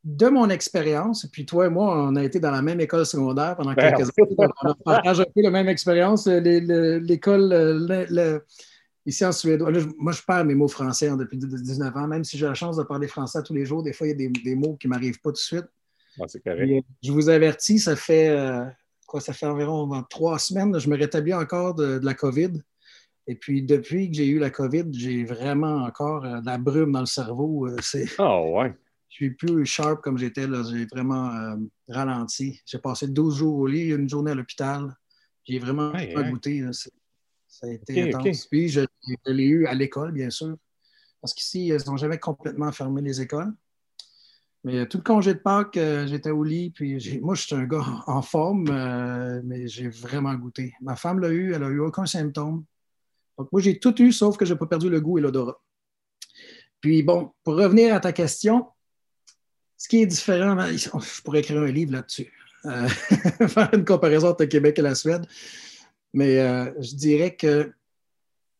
de 0.03 0.27
mon 0.27 0.49
expérience, 0.49 1.25
puis 1.31 1.45
toi 1.45 1.67
et 1.67 1.69
moi, 1.69 2.07
on 2.09 2.15
a 2.15 2.23
été 2.23 2.39
dans 2.39 2.51
la 2.51 2.61
même 2.61 2.81
école 2.81 3.05
secondaire 3.05 3.55
pendant 3.55 3.73
quelques 3.73 4.01
années. 4.01 4.35
On 4.63 4.73
partage 4.83 5.21
un 5.21 5.25
peu 5.33 5.41
la 5.41 5.49
même 5.49 5.69
expérience. 5.69 6.27
L'école 6.27 7.53
ici 9.05 9.25
en 9.25 9.31
Suède, 9.31 9.61
moi, 9.97 10.11
je 10.11 10.21
parle 10.21 10.47
mes 10.47 10.55
mots 10.55 10.67
français 10.67 11.07
hein, 11.07 11.15
depuis 11.15 11.37
19 11.37 11.95
ans, 11.95 12.07
même 12.07 12.23
si 12.23 12.37
j'ai 12.37 12.45
la 12.45 12.53
chance 12.53 12.77
de 12.77 12.83
parler 12.83 13.07
français 13.07 13.41
tous 13.43 13.53
les 13.53 13.65
jours. 13.65 13.81
Des 13.81 13.93
fois, 13.93 14.07
il 14.07 14.21
y 14.21 14.25
a 14.25 14.29
des, 14.29 14.55
mots 14.55 14.75
qui 14.75 14.87
ne 14.87 14.93
m'arrivent 14.93 15.21
pas 15.21 15.29
tout 15.29 15.33
de 15.33 15.37
suite. 15.37 15.65
Ah, 16.19 16.25
c'est 16.27 16.43
correct. 16.43 16.69
Euh, 16.69 16.81
je 17.01 17.11
vous 17.11 17.29
avertis, 17.29 17.79
ça 17.79 17.95
fait, 17.95 18.29
euh, 18.29 18.65
quoi, 19.07 19.21
ça 19.21 19.33
fait 19.33 19.45
environ 19.45 19.89
trois 20.09 20.37
semaines, 20.37 20.77
je 20.79 20.89
me 20.89 20.97
rétablis 20.97 21.33
encore 21.33 21.75
de, 21.75 21.99
la 22.03 22.13
COVID. 22.13 22.61
Et 23.25 23.35
puis, 23.35 23.63
depuis 23.63 24.11
que 24.11 24.17
j'ai 24.17 24.27
eu 24.27 24.37
la 24.37 24.49
COVID, 24.49 24.87
j'ai 24.91 25.23
vraiment 25.23 25.77
encore 25.85 26.25
euh, 26.25 26.41
de 26.41 26.45
la 26.45 26.57
brume 26.57 26.91
dans 26.91 26.99
le 26.99 27.05
cerveau. 27.05 27.69
Ah, 28.17 28.41
ouais 28.43 28.73
suis 29.13 29.31
plus 29.31 29.65
sharp 29.65 30.01
comme 30.01 30.17
j'étais. 30.17 30.47
J'ai 30.69 30.85
vraiment 30.85 31.29
euh, 31.29 31.55
ralenti. 31.87 32.59
J'ai 32.65 32.79
passé 32.79 33.07
12 33.07 33.37
jours 33.37 33.59
au 33.59 33.67
lit, 33.67 33.91
une 33.91 34.09
journée 34.09 34.31
à 34.31 34.35
l'hôpital. 34.35 34.95
J'ai 35.43 35.59
vraiment 35.59 35.91
pas 35.91 36.23
goûté. 36.23 36.65
Ça 36.71 37.67
a 37.67 37.69
été 37.69 38.01
intense. 38.01 38.47
Puis 38.47 38.69
je, 38.69 38.81
l'ai 39.25 39.43
eu 39.43 39.67
à 39.67 39.73
l'école, 39.73 40.11
bien 40.11 40.29
sûr. 40.29 40.55
Parce 41.21 41.33
qu'ici, 41.33 41.67
ils 41.67 41.77
n'ont 41.87 41.97
jamais 41.97 42.17
complètement 42.17 42.71
fermé 42.71 43.01
les 43.01 43.21
écoles. 43.21 43.53
Mais 44.63 44.87
tout 44.87 44.97
le 44.97 45.03
congé 45.03 45.33
de 45.33 45.39
Pâques, 45.39 45.77
euh, 45.77 46.07
j'étais 46.07 46.31
au 46.31 46.43
lit. 46.43 46.71
Puis 46.71 47.19
moi, 47.21 47.35
je 47.35 47.43
suis 47.43 47.55
un 47.55 47.65
gars 47.65 47.85
en 48.07 48.21
forme, 48.21 48.65
euh, 48.69 49.41
mais 49.43 49.67
j'ai 49.67 49.89
vraiment 49.89 50.33
goûté. 50.35 50.73
Ma 50.81 50.95
femme 50.95 51.19
l'a 51.19 51.29
eu, 51.29 51.53
elle 51.53 51.61
n'a 51.61 51.67
eu 51.67 51.79
aucun 51.79 52.05
symptôme. 52.05 52.63
Donc 53.37 53.51
moi, 53.51 53.61
j'ai 53.61 53.77
tout 53.79 54.01
eu, 54.01 54.11
sauf 54.11 54.37
que 54.37 54.45
je 54.45 54.53
n'ai 54.53 54.59
pas 54.59 54.65
perdu 54.65 54.89
le 54.89 55.01
goût 55.01 55.17
et 55.17 55.21
l'odorat. 55.21 55.61
Puis 56.79 57.03
bon, 57.03 57.31
pour 57.43 57.55
revenir 57.55 57.93
à 57.93 57.99
ta 57.99 58.11
question, 58.11 58.67
ce 59.83 59.89
qui 59.89 60.01
est 60.01 60.05
différent, 60.05 60.55
ben, 60.55 60.77
je 60.77 61.21
pourrais 61.23 61.39
écrire 61.39 61.61
un 61.61 61.69
livre 61.69 61.91
là-dessus, 61.91 62.31
euh, 62.65 62.87
faire 63.49 63.69
une 63.73 63.83
comparaison 63.83 64.29
entre 64.29 64.43
le 64.43 64.47
Québec 64.47 64.79
et 64.79 64.81
la 64.81 64.95
Suède, 64.95 65.25
mais 66.13 66.39
euh, 66.39 66.71
je 66.79 66.95
dirais 66.95 67.35
que 67.35 67.69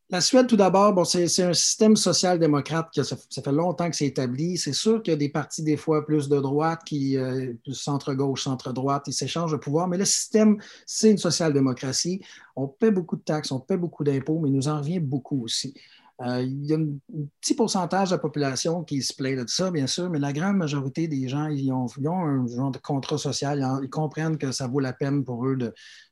La 0.09 0.19
Suède, 0.19 0.47
tout 0.47 0.57
d'abord, 0.57 0.91
bon, 0.91 1.05
c'est 1.05 1.23
un 1.43 1.53
système 1.53 1.95
social-démocrate 1.95 2.89
ça, 3.01 3.15
fait 3.15 3.51
longtemps 3.53 3.89
que 3.89 3.95
c'est 3.95 4.07
établi. 4.07 4.57
C'est 4.57 4.73
sûr 4.73 5.01
qu'il 5.01 5.13
y 5.13 5.15
a 5.15 5.17
des 5.17 5.29
partis, 5.29 5.63
des 5.63 5.77
fois, 5.77 6.05
plus 6.05 6.27
de 6.27 6.39
droite, 6.41 6.81
qui, 6.85 7.17
euh, 7.17 7.53
centre-gauche, 7.71 8.43
centre-droite, 8.43 9.05
ils 9.07 9.13
s'échangent 9.13 9.53
le 9.53 9.61
pouvoir. 9.61 9.87
Mais 9.87 9.97
le 9.97 10.05
système, 10.05 10.57
c'est 10.85 11.09
une 11.09 11.17
social-démocratie. 11.17 12.21
On 12.57 12.67
paie 12.67 12.91
beaucoup 12.91 13.15
de 13.15 13.23
taxes, 13.23 13.51
on 13.51 13.61
paie 13.61 13.77
beaucoup 13.77 14.03
d'impôts, 14.03 14.39
mais 14.39 14.49
il 14.49 14.55
nous 14.55 14.67
en 14.67 14.79
revient 14.79 14.99
beaucoup 14.99 15.41
aussi. 15.41 15.73
Euh, 16.21 16.43
il 16.43 16.65
y 16.65 16.73
a 16.73 16.77
un, 16.77 16.87
petit 17.41 17.55
pourcentage 17.55 18.09
de 18.09 18.15
la 18.15 18.19
population 18.19 18.83
qui 18.83 19.01
se 19.01 19.13
plaint 19.13 19.39
de 19.39 19.49
ça, 19.49 19.71
bien 19.71 19.87
sûr, 19.87 20.09
mais 20.09 20.19
la 20.19 20.31
grande 20.31 20.57
majorité 20.57 21.07
des 21.07 21.27
gens, 21.27 21.47
ils 21.47 21.71
ont, 21.71 21.87
un 22.07 22.47
genre 22.47 22.71
de 22.71 22.77
contrat 22.77 23.17
social. 23.17 23.65
Ils, 23.81 23.89
comprennent 23.89 24.37
que 24.37 24.51
ça 24.51 24.67
vaut 24.67 24.79
la 24.79 24.93
peine 24.93 25.23
pour 25.23 25.45
eux 25.47 25.57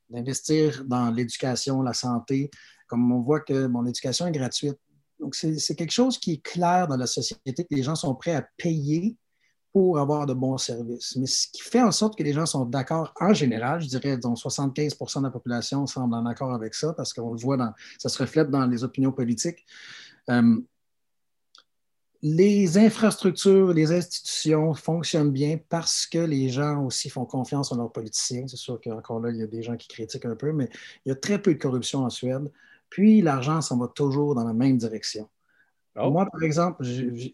d'investir 0.10 0.84
dans 0.86 1.12
l'éducation, 1.12 1.82
la 1.82 1.94
santé, 1.94 2.50
comme 2.88 3.12
on 3.12 3.22
voit 3.22 3.42
que 3.42 3.68
mon 3.68 3.86
éducation 3.86 4.28
est 4.28 4.32
gratuite. 4.32 4.78
Donc, 5.20 5.36
c'est 5.36 5.76
quelque 5.76 5.92
chose 5.92 6.18
qui 6.18 6.34
est 6.34 6.42
clair 6.42 6.88
dans 6.88 6.98
la 6.98 7.06
société, 7.06 7.64
que 7.64 7.76
les 7.76 7.84
gens 7.84 7.96
sont 7.96 8.16
prêts 8.16 8.34
à 8.34 8.48
payer 8.58 9.16
pour 9.74 10.00
avoir 10.00 10.26
de 10.26 10.34
bons 10.34 10.58
services. 10.58 11.16
Mais 11.16 11.28
ce 11.28 11.48
qui 11.48 11.62
fait 11.62 11.82
en 11.82 11.92
sorte 11.92 12.18
que 12.18 12.24
les 12.24 12.34
gens 12.34 12.46
sont 12.46 12.66
d'accord 12.66 13.14
en 13.20 13.34
général, 13.34 13.82
je 13.82 13.88
dirais, 13.88 14.18
dont 14.18 14.34
75% 14.34 15.20
de 15.20 15.24
la 15.24 15.32
population 15.32 15.88
semble 15.88 16.14
en 16.16 16.26
accord 16.26 16.54
avec 16.54 16.74
ça, 16.74 16.94
parce 16.94 17.14
qu'on 17.14 17.34
le 17.34 17.40
voit, 17.40 17.58
dans, 17.58 17.74
ça 17.98 18.10
se 18.10 18.22
reflète 18.22 18.50
dans 18.50 18.66
les 18.66 18.84
opinions 18.84 19.12
politiques. 19.12 19.66
Euh, 20.30 20.62
les 22.24 22.78
infrastructures, 22.78 23.74
les 23.74 23.92
institutions 23.92 24.74
fonctionnent 24.76 25.32
bien 25.32 25.58
parce 25.70 26.06
que 26.06 26.20
les 26.20 26.50
gens 26.50 26.86
aussi 26.86 27.10
font 27.10 27.26
confiance 27.26 27.72
en 27.72 27.78
leurs 27.78 27.92
politiciens. 27.92 28.46
C'est 28.48 28.58
sûr 28.58 28.80
qu'encore 28.80 29.22
là, 29.22 29.32
il 29.32 29.38
y 29.38 29.44
a 29.44 29.48
des 29.48 29.64
gens 29.64 29.76
qui 29.76 29.88
critiquent 29.88 30.26
un 30.26 30.36
peu, 30.36 30.52
mais 30.52 30.70
il 31.06 31.10
y 31.10 31.12
a 31.12 31.16
très 31.16 31.42
peu 31.42 31.54
de 31.54 31.60
corruption 31.60 32.04
en 32.04 32.10
Suède. 32.10 32.52
Puis 32.90 33.22
l'argent 33.22 33.62
s'en 33.62 33.78
va 33.78 33.88
toujours 33.88 34.36
dans 34.36 34.44
la 34.44 34.54
même 34.54 34.78
direction. 34.78 35.28
Oh. 35.98 36.10
Moi, 36.10 36.26
par 36.32 36.42
exemple, 36.42 36.86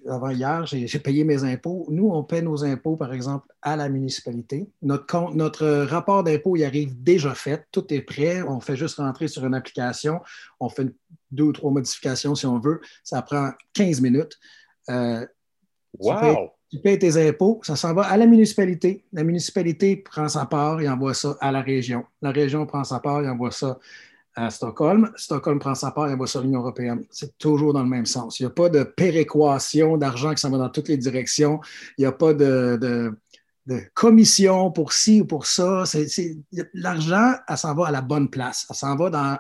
avant 0.08 0.32
hier, 0.32 0.66
j'ai 0.66 1.00
payé 1.00 1.24
mes 1.24 1.44
impôts. 1.44 1.86
Nous, 1.90 2.10
on 2.10 2.24
paie 2.24 2.42
nos 2.42 2.64
impôts, 2.64 2.96
par 2.96 3.14
exemple, 3.14 3.46
à 3.62 3.76
la 3.76 3.88
municipalité. 3.88 4.68
Notre, 4.82 5.36
notre 5.36 5.84
rapport 5.84 6.24
d'impôt, 6.24 6.56
il 6.56 6.64
arrive 6.64 7.02
déjà 7.04 7.36
fait. 7.36 7.68
Tout 7.72 7.94
est 7.94 8.02
prêt. 8.02 8.42
On 8.42 8.60
fait 8.60 8.76
juste 8.76 8.98
rentrer 8.98 9.28
sur 9.28 9.46
une 9.46 9.54
application. 9.54 10.22
On 10.60 10.70
fait 10.70 10.88
deux 11.30 11.44
ou 11.44 11.54
trois 11.54 11.72
modifications 11.72 12.34
si 12.34 12.48
on 12.48 12.58
veut. 12.58 12.82
Ça 13.04 13.22
prend 13.22 13.52
15 13.74 14.02
minutes. 14.02 14.40
Euh, 14.90 15.24
wow! 16.00 16.52
Tu 16.70 16.80
payes, 16.80 17.00
tes 17.00 17.30
impôts, 17.30 17.62
ça 17.64 17.78
s'en 17.78 17.94
va 17.94 18.04
à 18.04 18.18
la 18.18 18.26
municipalité. 18.26 19.06
La 19.14 19.24
municipalité 19.24 19.96
prend 19.96 20.28
sa 20.28 20.46
part 20.46 20.82
et 20.82 20.90
envoie 20.90 21.14
ça 21.14 21.38
à 21.40 21.52
la 21.52 21.62
région. 21.62 22.04
La 22.22 22.32
région 22.32 22.66
prend 22.66 22.84
sa 22.84 23.00
part 23.00 23.24
et 23.24 23.30
envoie 23.30 23.52
ça 23.52 23.80
à 24.38 24.52
Stockholm. 24.52 25.12
Stockholm 25.16 25.58
prend 25.58 25.74
sa 25.74 25.92
part 25.92 26.12
et 26.12 26.16
va 26.16 26.28
sur 26.28 26.42
l'Union 26.42 26.60
européenne. 26.60 27.04
C'est 27.10 27.38
toujours 27.40 27.74
dans 27.74 27.82
le 27.82 27.90
même 27.90 28.06
sens. 28.06 28.40
Il 28.40 28.44
n'y 28.44 28.48
a 28.48 28.52
pas 28.52 28.70
de 28.70 28.84
péréquation 28.84 29.98
d'argent 29.98 30.34
qui 30.34 30.42
s'en 30.42 30.52
va 30.52 30.60
dans 30.60 30.70
toutes 30.70 30.90
les 30.90 30.98
directions. 30.98 31.60
Il 31.98 32.02
n'y 32.02 32.06
a 32.06 32.12
pas 32.12 32.34
de, 32.34 33.12
commission 33.96 34.72
pour 34.72 34.94
ci 34.94 35.22
ou 35.22 35.26
pour 35.26 35.48
ça. 35.48 35.84
L'argent, 36.76 37.34
elle 37.48 37.58
s'en 37.58 37.74
va 37.74 37.88
à 37.88 37.92
la 37.92 38.02
bonne 38.02 38.30
place. 38.30 38.68
Elle 38.70 38.76
s'en 38.76 38.96
va 38.96 39.10
dans 39.10 39.40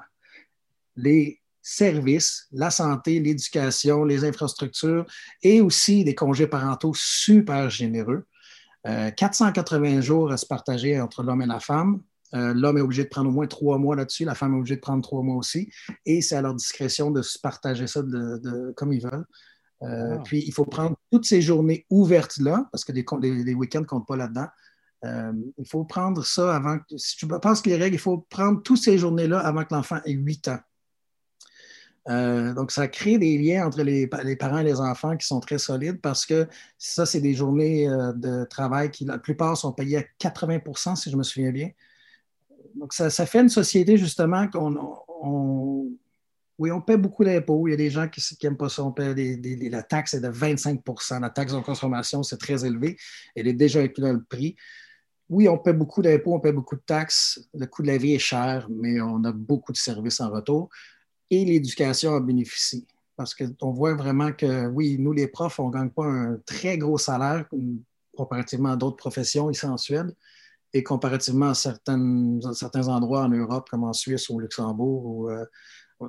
les 0.96 1.39
services, 1.62 2.48
la 2.51 2.72
santé, 2.72 3.20
l'éducation, 3.20 4.04
les 4.04 4.25
infrastructures 4.25 5.06
et 5.44 5.62
aussi 5.62 6.04
des 6.04 6.16
congés 6.16 6.48
parentaux 6.48 6.94
super 6.96 7.70
généreux. 7.70 8.25
480 8.84 9.98
euh, 9.98 10.01
jours 10.01 10.32
à 10.32 10.38
se 10.38 10.46
partager 10.46 11.00
entre 11.00 11.22
l'homme 11.22 11.42
et 11.42 11.46
la 11.46 11.60
femme. 11.60 12.01
Euh, 12.34 12.53
l'homme 12.53 12.77
est 12.77 12.81
obligé 12.81 13.03
de 13.03 13.10
prendre 13.10 13.29
au 13.29 13.34
moins 13.34 13.48
trois 13.48 13.77
mois 13.77 13.96
là-dessus, 13.96 14.25
la 14.25 14.36
femme 14.36 14.53
est 14.53 14.57
obligée 14.57 14.75
de 14.75 14.81
prendre 14.81 15.01
trois 15.01 15.22
mois 15.22 15.36
aussi, 15.36 15.72
et 16.05 16.22
c'est 16.22 16.36
à 16.36 16.41
leur 16.41 16.53
discrétion 16.53 17.12
de 17.12 17.22
se 17.22 17.39
partager 17.39 17.88
ça 17.88 18.01
comme 18.75 18.93
ils 18.93 19.01
veulent. 19.01 19.25
Euh, 19.84 20.17
ah. 20.17 20.22
Puis 20.25 20.43
il 20.46 20.51
faut 20.51 20.65
prendre 20.65 20.98
toutes 21.12 21.25
ces 21.25 21.41
journées 21.41 21.86
ouvertes-là, 21.89 22.67
parce 22.72 22.84
que 22.84 22.91
les, 22.91 23.53
week-ends 23.53 23.81
ne 23.81 23.86
comptent 23.86 24.07
pas 24.07 24.17
là-dedans. 24.17 24.48
Euh, 25.05 25.31
il 25.57 25.67
faut 25.67 25.86
prendre 25.86 26.25
ça 26.25 26.55
avant. 26.55 26.77
Si 26.98 27.15
tu 27.15 27.27
penses 27.27 27.62
que 27.62 27.69
les 27.69 27.77
règles, 27.77 27.96
il 27.96 28.00
faut 28.00 28.25
prendre 28.29 28.62
toutes 28.62 28.81
ces 28.81 28.98
journées-là 28.98 29.39
avant 29.39 29.63
que 29.63 29.74
l'enfant 29.74 30.00
ait 30.05 30.12
huit 30.12 30.50
ans. 30.50 30.60
donc, 32.55 32.72
ça 32.72 32.88
crée 32.88 33.17
des 33.19 33.38
liens 33.38 33.67
entre 33.67 33.84
les, 33.84 34.07
parents 34.07 34.57
et 34.57 34.63
les 34.63 34.81
enfants 34.81 35.15
qui 35.15 35.27
sont 35.27 35.39
très 35.39 35.60
solides 35.60 36.01
parce 36.01 36.25
que 36.25 36.48
ça, 36.77 37.05
c'est 37.05 37.22
des 37.22 37.36
journées 37.36 37.88
de 37.88 38.43
travail 38.46 38.89
qui, 38.91 39.05
la 39.05 39.19
plupart, 39.19 39.55
sont 39.55 39.72
payées 39.72 39.98
à 39.98 40.03
80% 40.19 40.96
si 40.96 41.12
je 41.12 41.15
me 41.15 41.24
souviens 41.24 41.51
bien. 41.51 41.69
Donc, 42.79 42.93
ça, 42.93 43.25
fait 43.25 43.39
une 43.39 43.50
société, 43.50 43.98
justement, 43.98 44.48
qu'on 44.48 44.75
oui, 46.60 46.72
on 46.72 46.81
paie 46.81 46.98
beaucoup 46.98 47.24
d'impôts. 47.24 47.67
Il 47.67 47.72
y 47.72 47.74
a 47.74 47.77
des 47.77 47.91
gens 47.91 48.07
qui 48.07 48.22
n'aiment 48.41 48.57
pas 48.57 48.69
ça. 48.69 48.84
On 48.84 48.91
paie 48.91 49.13
la 49.69 49.84
taxe 49.84 50.15
est 50.15 50.22
de 50.22 50.29
25% 50.29 51.22
La 51.22 51.29
taxe 51.29 51.53
de 51.53 51.60
consommation, 51.60 52.24
c'est 52.24 52.38
très 52.38 52.65
élevé. 52.65 52.98
Elle 53.36 53.48
est 53.48 53.53
déjà 53.53 53.81
inclue 53.81 54.01
dans 54.01 54.13
le 54.13 54.24
prix. 54.24 54.55
Oui, 55.29 55.48
on 55.48 55.57
paie 55.57 55.74
beaucoup 55.74 56.01
d'impôts, 56.01 56.34
on 56.34 56.39
paie 56.39 56.53
beaucoup 56.53 56.75
de 56.75 56.81
taxes. 56.81 57.48
Le 57.53 57.67
coût 57.67 57.84
de 57.84 57.88
la 57.88 57.98
vie 57.98 58.13
est 58.13 58.19
cher, 58.19 58.67
mais 58.72 59.00
on 59.01 59.24
a 59.24 59.31
beaucoup 59.31 59.72
de 59.72 59.77
services 59.77 60.19
en 60.19 60.31
retour. 60.31 60.69
Et 61.29 61.46
l'éducation 61.46 62.12
en 62.13 62.22
bénéficie. 62.22 62.88
Parce 63.15 63.36
qu'on 63.36 63.72
voit 63.72 63.93
vraiment 63.93 64.31
que, 64.31 64.67
oui, 64.67 64.98
nous, 65.00 65.12
les 65.12 65.27
profs, 65.27 65.60
on 65.60 65.67
ne 65.67 65.74
gagne 65.74 65.89
pas 65.89 66.05
un 66.05 66.38
très 66.46 66.77
gros 66.77 66.98
salaire 66.98 67.46
comparativement 68.15 68.69
à 68.69 68.75
d'autres 68.75 68.98
professions 68.98 69.51
ici 69.51 69.65
en 69.65 69.77
Suède 69.77 70.15
et 70.77 70.84
comparativement 70.84 71.50
à 71.50 71.53
certains 71.55 72.88
endroits 72.88 73.24
en 73.24 73.29
Europe, 73.29 73.67
comme 73.69 73.84
en 73.84 73.93
Suisse 73.93 74.29
ou 74.29 74.36
au 74.36 74.39
Luxembourg, 74.39 75.05
ou 75.05 75.29
euh, 75.29 75.43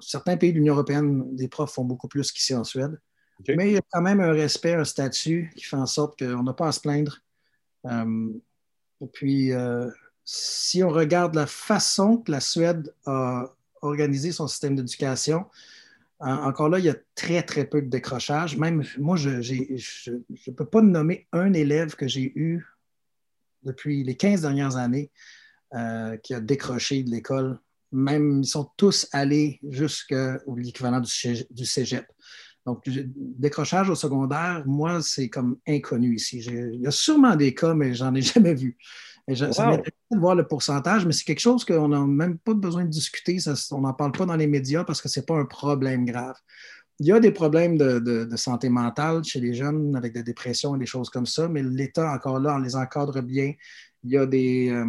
certains 0.01 0.37
pays 0.37 0.53
de 0.53 0.59
l'Union 0.59 0.75
européenne, 0.75 1.27
les 1.37 1.49
profs 1.49 1.73
font 1.73 1.85
beaucoup 1.85 2.09
plus 2.09 2.31
qu'ici 2.31 2.55
en 2.55 2.65
Suède. 2.65 3.01
Mais 3.49 3.71
il 3.71 3.75
y 3.75 3.79
a 3.79 3.83
quand 3.91 4.03
même 4.03 4.21
un 4.21 4.33
respect, 4.33 4.75
un 4.75 4.85
statut 4.85 5.51
qui 5.57 5.65
fait 5.65 5.77
en 5.77 5.87
sorte 5.87 6.19
qu'on 6.19 6.43
n'a 6.43 6.53
pas 6.53 6.69
à 6.69 6.73
se 6.73 6.81
plaindre. 6.81 7.19
Euh, 7.87 8.29
et 9.01 9.07
puis, 9.07 9.53
euh, 9.53 9.89
si 10.25 10.83
on 10.83 10.91
regarde 10.91 11.35
la 11.35 11.47
façon 11.47 12.19
que 12.19 12.31
la 12.31 12.41
Suède 12.41 12.93
a 13.07 13.45
organisé 13.81 14.33
son 14.33 14.49
système 14.49 14.77
d'éducation, 14.77 15.47
encore 16.21 16.69
là, 16.69 16.81
il 16.81 16.85
y 16.85 16.91
a 16.91 16.97
très, 17.15 17.43
très 17.43 17.65
peu 17.65 17.81
de 17.81 17.87
décrochage. 17.87 18.57
Même 18.59 18.85
moi, 18.99 19.17
je 19.17 19.31
ne 19.31 20.53
peux 20.53 20.67
pas 20.67 20.83
nommer 20.83 21.29
un 21.33 21.53
élève 21.53 21.95
que 21.95 22.09
j'ai 22.09 22.33
eu 22.35 22.67
depuis 23.63 24.05
les 24.05 24.17
15 24.17 24.43
dernières 24.43 24.77
années 24.77 25.11
euh, 25.75 26.17
qui 26.19 26.35
a 26.35 26.41
décroché 26.41 27.03
de 27.03 27.11
l'école. 27.11 27.59
Même, 27.93 28.41
ils 28.43 28.47
sont 28.47 28.71
tous 28.77 29.09
allés 29.13 29.61
jusqu'au 29.69 30.57
l'équivalent 30.57 31.01
du, 31.01 31.67
cégep. 31.67 32.07
Donc, 32.67 32.85
décrochage 32.87 33.89
au 33.89 33.95
secondaire, 33.95 34.63
moi, 34.67 35.01
c'est 35.03 35.29
comme 35.29 35.57
inconnu 35.67 36.17
ici. 36.17 36.39
Il 36.39 36.81
y 36.83 36.87
a 36.87 36.91
sûrement 36.91 37.35
des 37.35 37.55
cas, 37.55 37.75
mais 37.75 37.95
j'en 37.95 38.15
ai 38.15 38.21
jamais 38.23 38.55
vu. 38.55 38.77
Et 39.29 39.37
Ça 39.37 39.67
m'intéresse 39.67 39.93
de 40.11 40.19
voir 40.19 40.35
le 40.35 40.47
pourcentage, 40.47 41.05
mais 41.05 41.13
c'est 41.13 41.25
quelque 41.25 41.41
chose 41.41 41.65
qu'on 41.65 41.89
n'a 41.89 42.01
même 42.01 42.39
pas 42.39 42.55
besoin 42.55 42.85
de 42.85 42.91
discuter. 42.91 43.39
on 43.73 43.81
n'en 43.83 43.93
parle 43.93 44.13
pas 44.13 44.25
dans 44.25 44.37
les 44.37 44.47
médias 44.47 44.85
parce 44.85 45.03
que 45.03 45.09
ce 45.09 45.21
n'est 45.21 45.27
pas 45.27 45.37
un 45.37 45.45
problème 45.45 46.07
grave. 46.07 46.37
Il 47.01 47.07
y 47.07 47.13
a 47.13 47.21
des 47.21 47.31
problèmes 47.31 47.79
de, 47.79 48.37
santé 48.37 48.69
mentale 48.69 49.23
chez 49.25 49.41
les 49.41 49.55
jeunes 49.55 49.95
avec 49.97 50.13
des 50.13 50.23
dépressions 50.23 50.75
et 50.75 50.79
des 50.79 50.87
choses 50.87 51.11
comme 51.11 51.27
ça, 51.27 51.49
mais 51.49 51.63
l'État, 51.63 52.13
encore 52.13 52.41
là, 52.41 52.57
on 52.57 52.59
les 52.59 52.75
encadre 52.75 53.23
bien. 53.23 53.53
Il 54.05 54.11
y 54.11 54.19
a 54.19 54.27
des, 54.27 54.71
euh, 54.71 54.85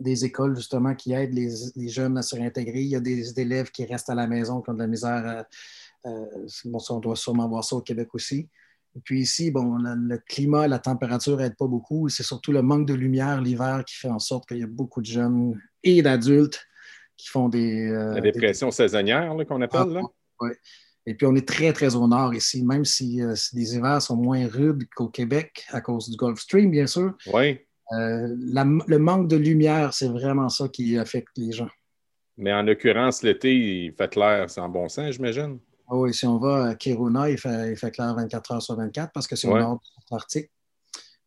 des 0.00 0.24
écoles, 0.24 0.56
justement, 0.56 0.94
qui 0.94 1.12
aident 1.12 1.34
les, 1.34 1.88
jeunes 1.88 2.18
à 2.18 2.22
se 2.22 2.34
réintégrer. 2.34 2.80
Il 2.80 2.88
y 2.88 2.96
a 2.96 3.00
des 3.00 3.38
élèves 3.38 3.70
qui 3.70 3.84
restent 3.84 4.10
à 4.10 4.14
la 4.14 4.26
maison 4.26 4.60
qui 4.60 4.70
ont 4.70 4.74
de 4.74 4.80
la 4.80 4.86
misère. 4.86 5.44
Euh, 6.06 6.46
on 6.64 7.00
doit 7.00 7.16
sûrement 7.16 7.48
voir 7.48 7.64
ça 7.64 7.76
au 7.76 7.80
Québec 7.80 8.08
aussi. 8.14 8.48
Et 8.94 9.00
puis 9.00 9.22
ici, 9.22 9.50
bon, 9.50 9.78
le, 9.78 10.18
climat, 10.18 10.68
la 10.68 10.78
température 10.78 11.36
n'aide 11.38 11.56
pas 11.56 11.66
beaucoup. 11.66 12.08
C'est 12.08 12.22
surtout 12.22 12.52
le 12.52 12.62
manque 12.62 12.86
de 12.86 12.94
lumière 12.94 13.40
l'hiver 13.40 13.84
qui 13.86 13.94
fait 13.94 14.10
en 14.10 14.18
sorte 14.18 14.46
qu'il 14.48 14.58
y 14.58 14.62
a 14.62 14.66
beaucoup 14.66 15.00
de 15.00 15.06
jeunes 15.06 15.58
et 15.82 16.02
d'adultes 16.02 16.60
qui 17.16 17.28
font 17.28 17.48
des. 17.48 17.88
Euh, 17.88 18.14
la 18.14 18.20
dépression 18.20 18.70
saisonnière 18.70 19.34
qu'on 19.48 19.62
appelle, 19.62 19.80
ah, 19.82 19.86
là? 19.86 20.02
Oui. 20.40 20.50
Et 21.06 21.14
puis, 21.14 21.26
on 21.26 21.34
est 21.34 21.46
très, 21.46 21.72
très 21.72 21.96
au 21.96 22.06
nord 22.06 22.34
ici, 22.34 22.64
même 22.64 22.84
si, 22.84 23.20
euh, 23.22 23.34
les 23.52 23.74
hivers 23.74 24.00
sont 24.00 24.16
moins 24.16 24.46
rudes 24.46 24.84
qu'au 24.94 25.08
Québec 25.08 25.64
à 25.70 25.80
cause 25.80 26.08
du 26.08 26.16
Gulf 26.16 26.40
Stream, 26.40 26.70
bien 26.70 26.86
sûr. 26.86 27.14
Oui. 27.32 27.58
Euh, 27.92 28.28
le 28.38 28.98
manque 28.98 29.28
de 29.28 29.36
lumière, 29.36 29.92
c'est 29.92 30.08
vraiment 30.08 30.48
ça 30.48 30.68
qui 30.68 30.96
affecte 30.96 31.36
les 31.36 31.52
gens. 31.52 31.68
Mais 32.38 32.52
en 32.52 32.62
l'occurrence, 32.62 33.22
l'été, 33.22 33.54
il 33.54 33.92
fait 33.92 34.08
clair, 34.08 34.48
c'est 34.48 34.60
en 34.60 34.68
bon 34.68 34.88
sens, 34.88 35.12
j'imagine. 35.12 35.58
Ah 35.88 35.96
oui, 35.96 36.14
si 36.14 36.24
on 36.24 36.38
va 36.38 36.68
à 36.68 36.74
Kiruna, 36.74 37.28
il 37.28 37.36
fait, 37.36 37.90
clair 37.90 38.14
24 38.14 38.52
heures 38.52 38.62
sur 38.62 38.76
24 38.76 39.12
parce 39.12 39.26
que 39.26 39.36
c'est 39.36 39.48
au 39.48 39.58
nord 39.58 39.74
de 39.74 39.80
l'Arctique. 40.10 40.50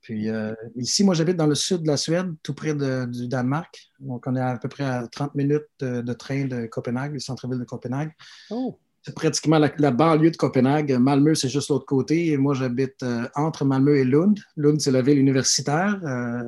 Puis 0.01 0.29
euh, 0.29 0.53
ici, 0.75 1.03
moi, 1.03 1.13
j'habite 1.13 1.35
dans 1.35 1.47
le 1.47 1.55
sud 1.55 1.83
de 1.83 1.87
la 1.87 1.97
Suède, 1.97 2.33
tout 2.41 2.53
près 2.53 2.73
du 2.73 3.27
Danemark. 3.27 3.91
Donc, 3.99 4.25
on 4.25 4.35
est 4.35 4.41
à 4.41 4.57
peu 4.57 4.69
près 4.69 4.83
à 4.83 5.07
30 5.07 5.35
minutes 5.35 5.67
de, 5.79 6.13
train 6.13 6.45
de 6.45 6.65
Copenhague, 6.65 7.13
le 7.13 7.19
centre-ville 7.19 7.59
de 7.59 7.65
Copenhague. 7.65 8.11
Oh 8.49 8.79
pratiquement 9.13 9.59
la, 9.59 9.91
banlieue 9.91 10.31
de 10.31 10.37
Copenhague. 10.37 10.91
Malmö, 10.93 11.35
c'est 11.35 11.49
juste 11.49 11.69
l'autre 11.69 11.85
côté. 11.85 12.27
Et 12.27 12.37
moi, 12.37 12.53
j'habite 12.53 13.03
euh, 13.03 13.27
entre 13.35 13.65
Malmö 13.65 13.97
et 13.97 14.03
Lund. 14.03 14.39
Lund, 14.55 14.79
c'est 14.79 14.91
la 14.91 15.01
ville 15.01 15.19
universitaire. 15.19 15.99
Euh, 16.03 16.43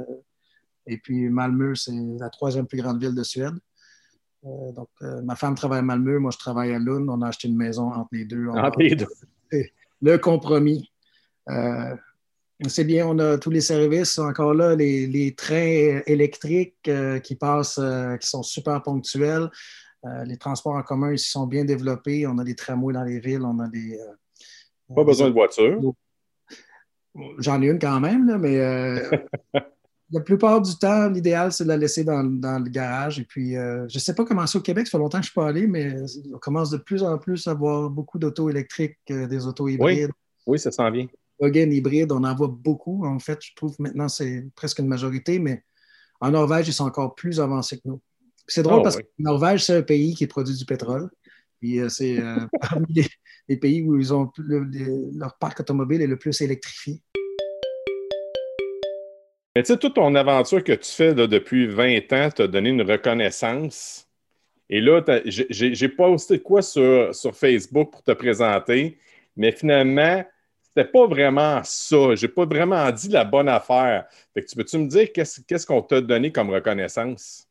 et 0.87 0.97
puis 0.97 1.29
Malmö, 1.29 1.75
c'est 1.75 1.91
la 2.19 2.29
troisième 2.29 2.65
plus 2.65 2.81
grande 2.81 3.01
ville 3.01 3.13
de 3.13 3.23
Suède. 3.23 3.55
donc, 4.43 4.89
ma 5.23 5.35
femme 5.35 5.55
travaille 5.55 5.79
à 5.79 5.81
Malmö, 5.81 6.19
moi 6.19 6.31
je 6.31 6.37
travaille 6.37 6.73
à 6.73 6.79
Lund. 6.79 7.09
On 7.09 7.21
a 7.21 7.27
acheté 7.27 7.47
une 7.49 7.57
maison 7.57 7.91
entre 7.91 8.09
les 8.13 8.25
deux. 8.25 8.47
Entre 8.47 8.79
les 8.79 8.95
deux. 8.95 9.07
Le 10.01 10.17
compromis. 10.17 10.89
c'est 12.67 12.85
bien, 12.85 13.05
on 13.05 13.19
a 13.19 13.37
tous 13.37 13.49
les 13.49 13.61
services. 13.61 14.17
Encore 14.17 14.53
là, 14.53 14.75
les, 14.75 15.35
trains 15.35 16.01
électriques 16.05 16.89
qui 17.23 17.35
passent, 17.35 17.81
qui 18.21 18.27
sont 18.27 18.43
super 18.43 18.81
ponctuels. 18.81 19.49
Les 20.25 20.38
transports 20.38 20.75
en 20.75 20.84
commun 20.84 21.12
ils 21.12 21.20
sont 21.20 21.48
bien 21.48 21.66
développés. 21.66 22.25
On 22.27 22.38
a 22.38 22.44
des 22.44 22.56
tramways 22.56 22.94
dans 22.94 23.04
les 23.04 23.20
villes, 23.20 23.44
on 23.44 23.60
a 23.60 23.68
des. 23.68 24.00
Pas 24.96 25.04
besoin 25.04 25.27
de 25.27 25.34
voiture. 25.34 25.82
J'en 27.39 27.62
ai 27.62 27.68
une 27.68 27.80
quand 27.80 28.00
même, 28.00 28.38
mais 28.38 28.60
euh, 28.60 29.10
la 30.12 30.22
plupart 30.22 30.62
du 30.62 30.77
temps, 30.77 31.10
l'idéal, 31.10 31.51
c'est 31.51 31.63
de 31.63 31.70
la 31.70 31.77
laisser 31.77 32.04
dans, 32.04 32.22
le 32.22 32.70
garage. 32.70 33.20
Et 33.20 33.24
puis, 33.24 33.56
euh, 33.56 33.88
je 33.88 33.98
ne 33.98 34.00
sais 34.00 34.13
pas 34.13 34.24
comment 34.24 34.46
c'est 34.46 34.58
au 34.58 34.62
Québec, 34.62 34.88
ça 34.88 34.92
fait 34.92 34.98
longtemps 34.98 35.20
que 35.20 35.25
je 35.25 35.30
ne 35.30 35.32
suis 35.32 35.36
pas 35.36 35.48
allé, 35.48 35.68
mais 35.68 35.96
on 36.34 36.38
commence 36.38 36.70
de 36.70 36.77
plus 36.77 37.04
en 37.04 37.18
plus 37.18 37.48
à 37.48 37.54
voir 37.54 37.89
beaucoup 37.89 38.20
d'autos 38.20 38.50
électriques, 38.50 38.98
euh, 39.12 39.27
des 39.27 39.46
autos 39.48 39.68
hybrides. 39.68 40.12
Oui, 40.46 40.60
ça 40.60 40.72
s'en 40.72 40.89
vient. 40.92 41.08
Plug-in 41.39 41.70
hybride, 41.72 42.12
on 42.12 42.24
en 42.24 42.36
voit 42.36 42.48
beaucoup. 42.48 43.06
En 43.06 43.20
fait, 43.20 43.39
je 43.44 43.54
trouve 43.56 43.75
maintenant 43.80 44.08
c'est 44.08 44.48
presque 44.56 44.80
une 44.80 44.88
majorité, 44.88 45.39
mais 45.39 45.63
en 46.20 46.32
Norvège, 46.32 46.68
ils 46.68 46.74
sont 46.74 46.86
encore 46.86 47.16
plus 47.16 47.39
avancés 47.39 47.77
que 47.77 47.84
nous. 47.86 48.01
C'est 48.48 48.63
drôle 48.63 48.80
oh, 48.80 48.84
parce 48.84 48.98
que 48.98 49.04
Norvège, 49.20 49.66
c'est 49.66 49.75
un 49.75 49.82
pays 49.82 50.16
qui 50.16 50.25
produit 50.25 50.56
du 50.56 50.66
pétrole. 50.66 51.10
Puis 51.60 51.80
c'est 51.89 52.18
parmi 52.62 53.06
les, 53.48 53.58
pays 53.58 53.82
où 53.84 53.98
ils 53.98 54.13
ont 54.13 54.32
leur 54.38 55.38
parc 55.38 55.60
automobile 55.60 56.01
est 56.01 56.08
le 56.08 56.18
plus 56.18 56.39
électrifié. 56.42 57.01
Mais 59.56 59.63
tu 59.63 59.74
sais, 59.74 59.77
toute 59.77 59.96
ton 59.96 60.13
aventure 60.13 60.63
que 60.63 60.74
tu 60.74 60.92
fais 60.92 61.16
depuis 61.16 61.68
20 61.68 62.13
ans 62.13 62.30
t'a 62.30 62.48
donné 62.48 62.70
une 62.70 62.84
reconnaissance. 62.84 64.08
Et 64.70 64.82
là, 64.82 65.01
j'ai 65.25 65.89
posté 65.89 66.39
quoi 66.39 66.62
sur, 66.62 67.13
sur 67.16 67.36
Facebook 67.36 67.92
pour 67.92 68.04
te 68.04 68.12
présenter, 68.12 68.98
mais 69.36 69.51
finalement, 69.51 70.24
c'était 70.62 70.88
pas 70.88 71.08
vraiment 71.08 71.62
ça. 71.63 72.16
J'ai 72.16 72.27
pas 72.27 72.46
vraiment 72.46 72.92
dit 72.92 73.10
la 73.10 73.24
bonne 73.24 73.50
affaire. 73.50 74.06
Fait 74.34 74.44
que 74.44 74.48
tu 74.48 74.56
peux-tu 74.56 74.77
me 74.77 74.88
dire 74.88 75.12
qu'est-ce 75.12 75.66
qu'on 75.66 75.82
t'a 75.82 76.01
donné 76.01 76.32
comme 76.32 76.51
reconnaissance? 76.51 77.47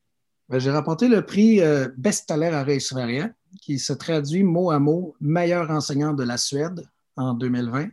Ben, 0.49 0.59
j'ai 0.61 0.71
rapporté 0.71 1.09
le 1.09 1.25
prix 1.27 1.61
euh, 1.61 1.89
Bestalaire 1.97 2.55
à 2.55 2.81
Sverige, 2.81 3.31
qui 3.61 3.79
se 3.79 3.93
traduit 3.93 4.45
mot 4.45 4.71
à 4.71 4.79
mot 4.79 5.17
meilleur 5.21 5.71
enseignant 5.71 6.13
de 6.13 6.23
la 6.23 6.37
Suède 6.37 6.87
en 7.17 7.35
2020. 7.35 7.89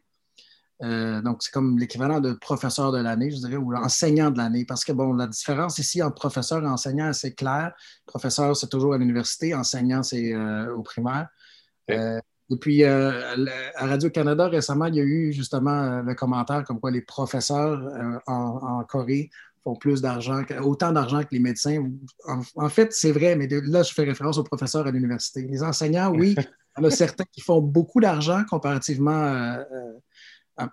Euh, 0.84 1.22
donc, 1.22 1.42
c'est 1.42 1.52
comme 1.52 1.78
l'équivalent 1.80 2.20
de 2.20 2.34
professeur 2.34 2.92
de 2.92 2.98
l'année, 2.98 3.32
je 3.32 3.38
dirais, 3.38 3.56
ou 3.56 3.74
enseignant 3.74 4.32
de 4.32 4.38
l'année. 4.38 4.66
Parce 4.66 4.84
que, 4.84 4.92
bon, 4.92 5.14
la 5.14 5.28
différence 5.28 5.78
ici 5.78 6.02
entre 6.02 6.16
professeur 6.16 6.64
et 6.64 6.68
enseignant, 6.68 7.14
c'est 7.14 7.34
clair. 7.34 7.74
Professeur, 8.06 8.56
c'est 8.56 8.70
toujours 8.70 8.94
à 8.94 8.98
l'université. 8.98 9.56
Enseignant, 9.56 10.04
c'est 10.04 10.34
euh, 10.34 10.74
au 10.76 10.82
primaire. 10.82 11.30
Euh, 11.90 12.20
et 12.50 12.58
puis, 12.58 12.84
à 12.84 13.36
Radio-Canada, 13.78 14.48
récemment, 14.48 14.86
il 14.86 14.96
y 14.96 15.00
a 15.00 15.04
eu 15.04 15.32
justement 15.32 16.02
le 16.02 16.14
commentaire 16.14 16.64
comme 16.66 16.80
quoi 16.80 16.92
les 16.92 17.02
professeurs 17.02 17.82
en, 18.28 18.84
Corée 18.84 19.32
font 19.64 19.76
plus 19.76 20.02
d'argent, 20.02 20.44
autant 20.62 20.92
d'argent 20.92 21.22
que 21.22 21.30
les 21.32 21.40
médecins. 21.40 21.84
En, 22.56 22.70
fait, 22.70 22.94
c'est 22.94 23.12
vrai, 23.12 23.36
mais 23.36 23.48
là, 23.48 23.84
je 23.84 23.94
fais 23.94 24.04
référence 24.04 24.38
aux 24.38 24.44
professeurs 24.44 24.86
à 24.88 24.92
l'université. 24.92 25.42
Les 25.44 25.64
enseignants, 25.64 26.12
oui, 26.12 26.36
il 26.38 26.82
y 26.82 26.86
en 26.86 26.88
a 26.88 26.92
certains 26.92 27.26
qui 27.32 27.42
font 27.42 27.62
beaucoup 27.62 28.00
d'argent 28.00 28.44
comparativement 28.50 29.58
ah, 30.58 30.70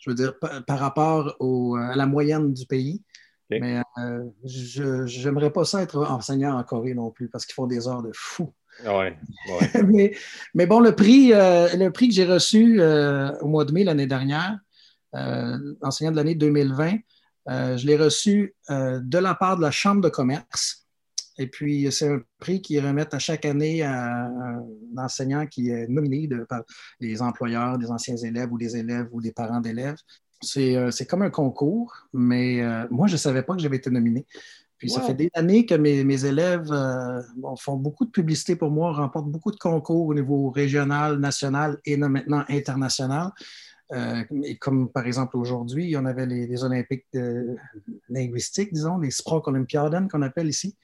je 0.00 0.10
veux 0.10 0.14
dire, 0.14 0.34
par, 0.38 0.78
rapport 0.78 1.36
à 1.76 1.96
la 1.96 2.06
moyenne 2.06 2.52
du 2.52 2.66
pays. 2.66 3.02
Mais 3.50 3.80
euh, 3.98 4.24
je 4.44 5.24
n'aimerais 5.24 5.50
pas 5.50 5.64
ça 5.64 5.82
être 5.82 6.04
enseignant 6.04 6.58
en 6.58 6.64
Corée 6.64 6.94
non 6.94 7.10
plus 7.10 7.28
parce 7.28 7.46
qu'ils 7.46 7.54
font 7.54 7.66
des 7.66 7.88
heures 7.88 8.02
de 8.02 8.10
fou. 8.14 8.52
Ouais, 8.86 9.16
mais, 10.54 10.66
bon, 10.66 10.80
le 10.80 10.94
prix, 10.94 11.32
euh, 11.32 11.74
le 11.74 11.90
prix 11.90 12.08
que 12.08 12.14
j'ai 12.14 12.26
reçu 12.26 12.80
euh, 12.80 13.36
au 13.40 13.48
mois 13.48 13.64
de 13.64 13.72
mai 13.72 13.84
l'année 13.84 14.06
dernière, 14.06 14.58
enseignant 15.82 16.12
de 16.12 16.16
l'année 16.16 16.34
2020, 16.34 16.98
je 17.48 17.86
l'ai 17.86 17.96
reçu 17.96 18.54
de 18.68 19.18
la 19.18 19.34
part 19.34 19.56
de 19.56 19.62
la 19.62 19.70
Chambre 19.70 20.02
de 20.02 20.08
commerce 20.08 20.88
et 21.38 21.46
puis, 21.46 21.90
c'est 21.92 22.08
un 22.08 22.20
prix 22.40 22.60
qu'ils 22.60 22.84
remettent 22.84 23.14
à 23.14 23.20
chaque 23.20 23.44
année 23.44 23.82
à 23.82 24.26
un 24.26 24.64
enseignant 24.96 25.46
qui 25.46 25.70
est 25.70 25.86
nominé 25.86 26.28
par 26.48 26.62
les 27.00 27.22
employeurs, 27.22 27.78
des 27.78 27.90
anciens 27.90 28.16
élèves 28.16 28.52
ou 28.52 28.58
des 28.58 28.76
élèves 28.76 29.08
ou 29.12 29.20
des 29.20 29.32
parents 29.32 29.60
d'élèves. 29.60 29.96
C'est 30.40 30.76
euh, 30.76 30.90
comme 31.08 31.22
un 31.22 31.30
concours, 31.30 31.94
mais 32.12 32.62
euh, 32.62 32.86
moi, 32.90 33.06
je 33.06 33.12
ne 33.12 33.18
savais 33.18 33.42
pas 33.42 33.54
que 33.54 33.62
j'avais 33.62 33.76
été 33.76 33.90
nominé. 33.90 34.26
Puis 34.78 34.90
ça 34.90 35.00
fait 35.00 35.14
des 35.14 35.28
années 35.34 35.66
que 35.66 35.74
mes, 35.74 36.24
élèves 36.24 36.70
euh, 36.70 37.20
font 37.58 37.74
beaucoup 37.74 38.04
de 38.04 38.12
publicité 38.12 38.54
pour 38.54 38.70
moi, 38.70 38.92
remportent 38.92 39.28
beaucoup 39.28 39.50
de 39.50 39.56
concours 39.56 40.06
au 40.06 40.14
niveau 40.14 40.50
régional, 40.50 41.18
national 41.18 41.78
et 41.84 41.96
maintenant 41.96 42.44
international. 42.48 43.32
Et 43.90 44.58
comme 44.58 44.90
par 44.90 45.06
exemple 45.06 45.36
aujourd'hui, 45.36 45.96
on 45.96 46.04
avait 46.04 46.26
les, 46.26 46.64
Olympiques 46.64 47.06
linguistiques, 48.08 48.72
disons, 48.72 48.98
les 48.98 49.10
Olympiaden 49.26 50.08
qu'on 50.08 50.22
appelle 50.22 50.48
ici. 50.48 50.76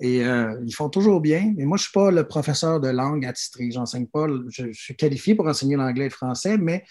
Et 0.00 0.24
euh, 0.24 0.58
ils 0.64 0.74
font 0.74 0.88
toujours 0.88 1.20
bien. 1.20 1.52
Mais 1.56 1.64
moi, 1.64 1.76
je 1.76 1.82
ne 1.82 1.84
suis 1.84 1.92
pas 1.92 2.10
le 2.10 2.26
professeur 2.26 2.80
de 2.80 2.88
langue 2.88 3.26
attitré. 3.26 3.70
J'enseigne 3.70 4.06
pas. 4.06 4.26
Je, 4.48 4.72
suis 4.72 4.96
qualifié 4.96 5.34
pour 5.34 5.46
enseigner 5.46 5.76
l'anglais 5.76 6.06
et 6.06 6.08
le 6.08 6.14
français, 6.14 6.56
mais 6.56 6.84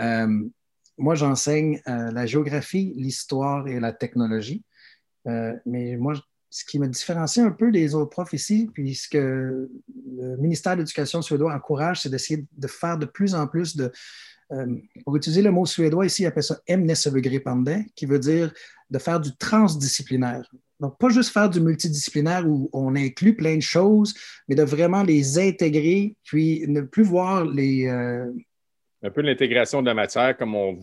euh, 0.00 0.44
moi, 0.98 1.14
j'enseigne 1.14 1.80
euh, 1.86 2.10
la 2.10 2.26
géographie, 2.26 2.92
l'histoire 2.96 3.68
et 3.68 3.78
la 3.78 3.92
technologie. 3.92 4.64
mais 5.24 5.96
moi, 5.96 6.14
ce 6.50 6.64
qui 6.64 6.78
me 6.78 6.88
différencie 6.88 7.44
un 7.44 7.50
peu 7.50 7.70
des 7.70 7.94
autres 7.94 8.10
profs 8.10 8.32
ici, 8.32 8.70
puisque 8.72 9.14
le 9.14 9.68
ministère 10.38 10.74
de 10.74 10.80
l'Éducation 10.80 11.22
suédois 11.22 11.54
encourage, 11.54 12.02
c'est 12.02 12.08
d'essayer 12.08 12.46
de 12.56 12.66
faire 12.66 12.98
de 12.98 13.06
plus 13.06 13.34
en 13.34 13.46
plus 13.46 13.76
de. 13.76 13.92
pour 15.04 15.16
utiliser 15.16 15.42
le 15.42 15.50
mot 15.50 15.66
suédois 15.66 16.06
ici, 16.06 16.22
il 16.22 16.26
appelle 16.26 16.42
ça 16.42 16.60
emnesövergripande, 16.68 17.70
qui 17.94 18.06
veut 18.06 18.18
dire 18.18 18.52
de 18.90 18.98
faire 18.98 19.20
du 19.20 19.36
transdisciplinaire. 19.36 20.48
Donc, 20.80 20.98
pas 20.98 21.08
juste 21.08 21.30
faire 21.30 21.48
du 21.48 21.60
multidisciplinaire 21.60 22.46
où 22.46 22.68
on 22.72 22.94
inclut 22.96 23.34
plein 23.34 23.56
de 23.56 23.62
choses, 23.62 24.14
mais 24.48 24.54
de 24.54 24.62
vraiment 24.62 25.02
les 25.02 25.38
intégrer, 25.38 26.16
puis 26.24 26.64
ne 26.68 26.82
plus 26.82 27.02
voir 27.02 27.44
les. 27.44 27.86
Euh, 27.86 28.30
Un 29.02 29.10
peu 29.10 29.20
l'intégration 29.20 29.82
de 29.82 29.86
la 29.86 29.94
matière 29.94 30.36
comme 30.36 30.54
on, 30.54 30.74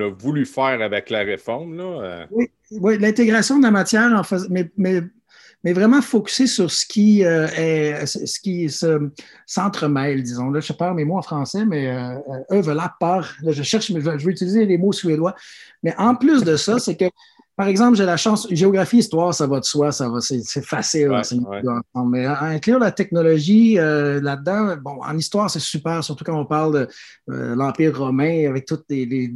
a 0.00 0.10
voulu 0.10 0.44
faire 0.44 0.82
avec 0.82 1.10
la 1.10 1.20
réforme. 1.20 1.76
Là. 1.76 1.84
Euh. 1.84 2.26
Oui, 2.70 2.98
l'intégration 2.98 3.58
de 3.58 3.64
la 3.64 3.70
matière, 3.70 4.12
en 4.12 4.22
mais, 4.50 4.70
mais, 4.76 5.00
mais, 5.64 5.72
vraiment 5.72 6.02
focusé 6.02 6.46
sur 6.46 6.70
ce 6.70 6.86
qui, 6.86 7.24
euh, 7.24 7.46
est, 7.56 8.06
ce 8.06 8.40
qui 8.40 8.68
s'entremêle, 9.46 10.22
disons. 10.22 10.50
Là, 10.50 10.60
je 10.60 10.72
parle 10.72 10.96
mes 10.96 11.04
mots 11.04 11.18
en 11.18 11.22
français, 11.22 11.64
mais 11.64 11.90
eux 12.50 12.74
la 12.74 12.94
part. 13.00 13.34
je 13.46 13.62
cherche, 13.62 13.90
mais 13.90 14.00
je 14.00 14.24
vais 14.24 14.32
utiliser 14.32 14.66
les 14.66 14.78
mots 14.78 14.92
suédois. 14.92 15.34
Mais 15.82 15.94
en 15.98 16.14
plus 16.14 16.44
de 16.44 16.56
ça, 16.56 16.78
c'est 16.78 16.96
que 16.96 17.06
par 17.54 17.68
exemple, 17.68 17.98
j'ai 17.98 18.06
la 18.06 18.16
chance, 18.16 18.48
géographie, 18.50 18.98
histoire, 18.98 19.34
ça 19.34 19.46
va 19.46 19.60
de 19.60 19.64
soi, 19.64 19.92
ça 19.92 20.08
va, 20.08 20.20
c'est, 20.20 20.64
facile. 20.64 21.10
Mais 22.06 22.24
inclure 22.24 22.78
la 22.78 22.92
technologie 22.92 23.78
euh, 23.78 24.22
là-dedans, 24.22 24.76
bon, 24.78 25.02
en 25.02 25.18
histoire, 25.18 25.50
c'est 25.50 25.60
super, 25.60 26.02
surtout 26.02 26.24
quand 26.24 26.38
on 26.38 26.46
parle 26.46 26.72
de 26.72 26.88
euh, 27.30 27.54
l'Empire 27.54 27.98
romain 27.98 28.48
avec 28.48 28.64
toutes 28.64 28.86
les, 28.88 29.30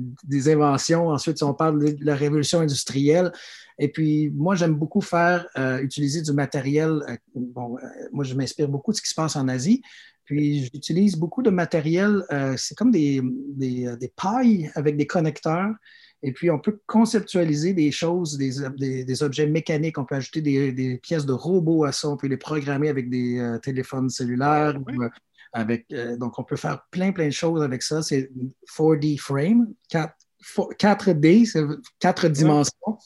inventions. 0.48 1.08
Ensuite, 1.08 1.42
on 1.42 1.52
parle 1.52 1.94
de 1.94 2.04
la 2.04 2.14
révolution 2.14 2.60
industrielle. 2.60 3.32
Et 3.78 3.88
puis, 3.88 4.32
moi, 4.34 4.54
j'aime 4.54 4.74
beaucoup 4.74 5.02
faire, 5.02 5.46
euh, 5.58 5.80
utiliser 5.80 6.22
du 6.22 6.32
matériel. 6.32 7.02
bon, 7.34 7.76
moi, 8.12 8.24
je 8.24 8.34
m'inspire 8.34 8.68
beaucoup 8.68 8.92
de 8.92 8.96
ce 8.96 9.02
qui 9.02 9.10
se 9.10 9.14
passe 9.14 9.36
en 9.36 9.46
Asie. 9.46 9.82
Puis, 10.24 10.70
j'utilise 10.72 11.16
beaucoup 11.16 11.42
de 11.42 11.50
matériel. 11.50 12.24
c'est 12.56 12.74
comme 12.74 12.90
des, 12.90 13.20
des 13.58 14.12
pailles 14.16 14.70
avec 14.74 14.96
des 14.96 15.06
connecteurs. 15.06 15.74
Et 16.22 16.32
puis, 16.32 16.50
on 16.50 16.58
peut 16.58 16.80
conceptualiser 16.86 17.72
des 17.72 17.90
choses, 17.90 18.36
des, 18.38 19.22
objets 19.22 19.46
mécaniques. 19.46 19.98
On 19.98 20.04
peut 20.04 20.14
ajouter 20.14 20.40
des, 20.40 20.98
pièces 21.02 21.26
de 21.26 21.32
robots 21.32 21.84
à 21.84 21.92
ça. 21.92 22.08
On 22.08 22.16
peut 22.16 22.26
les 22.26 22.36
programmer 22.36 22.88
avec 22.88 23.10
des 23.10 23.38
euh, 23.38 23.58
téléphones 23.58 24.08
cellulaires. 24.08 24.74
Euh, 24.76 25.08
avec, 25.52 25.86
euh, 25.92 26.16
donc, 26.16 26.38
on 26.38 26.44
peut 26.44 26.56
faire 26.56 26.84
plein, 26.90 27.12
plein 27.12 27.26
de 27.26 27.32
choses 27.32 27.62
avec 27.62 27.82
ça. 27.82 28.02
C'est 28.02 28.30
4D 28.76 29.18
frame, 29.18 29.68
4, 29.88 31.12
d 31.12 31.44
c'est 31.44 31.64
4 31.98 32.28
dimensions. 32.28 32.98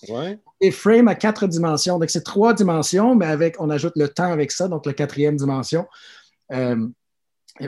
Et 0.61 0.70
frame 0.70 1.09
à 1.09 1.14
4 1.14 1.46
dimensions. 1.46 1.99
Donc, 1.99 2.11
c'est 2.11 2.25
3 2.25 2.55
dimensions, 2.55 3.14
mais 3.14 3.27
avec, 3.27 3.61
on 3.61 3.70
ajoute 3.70 3.94
le 3.96 4.09
temps 4.09 4.33
avec 4.33 4.53
ça, 4.53 4.68
donc 4.68 4.87
la 4.87 4.94
quatrième 4.94 5.37
dimension. 5.37 5.87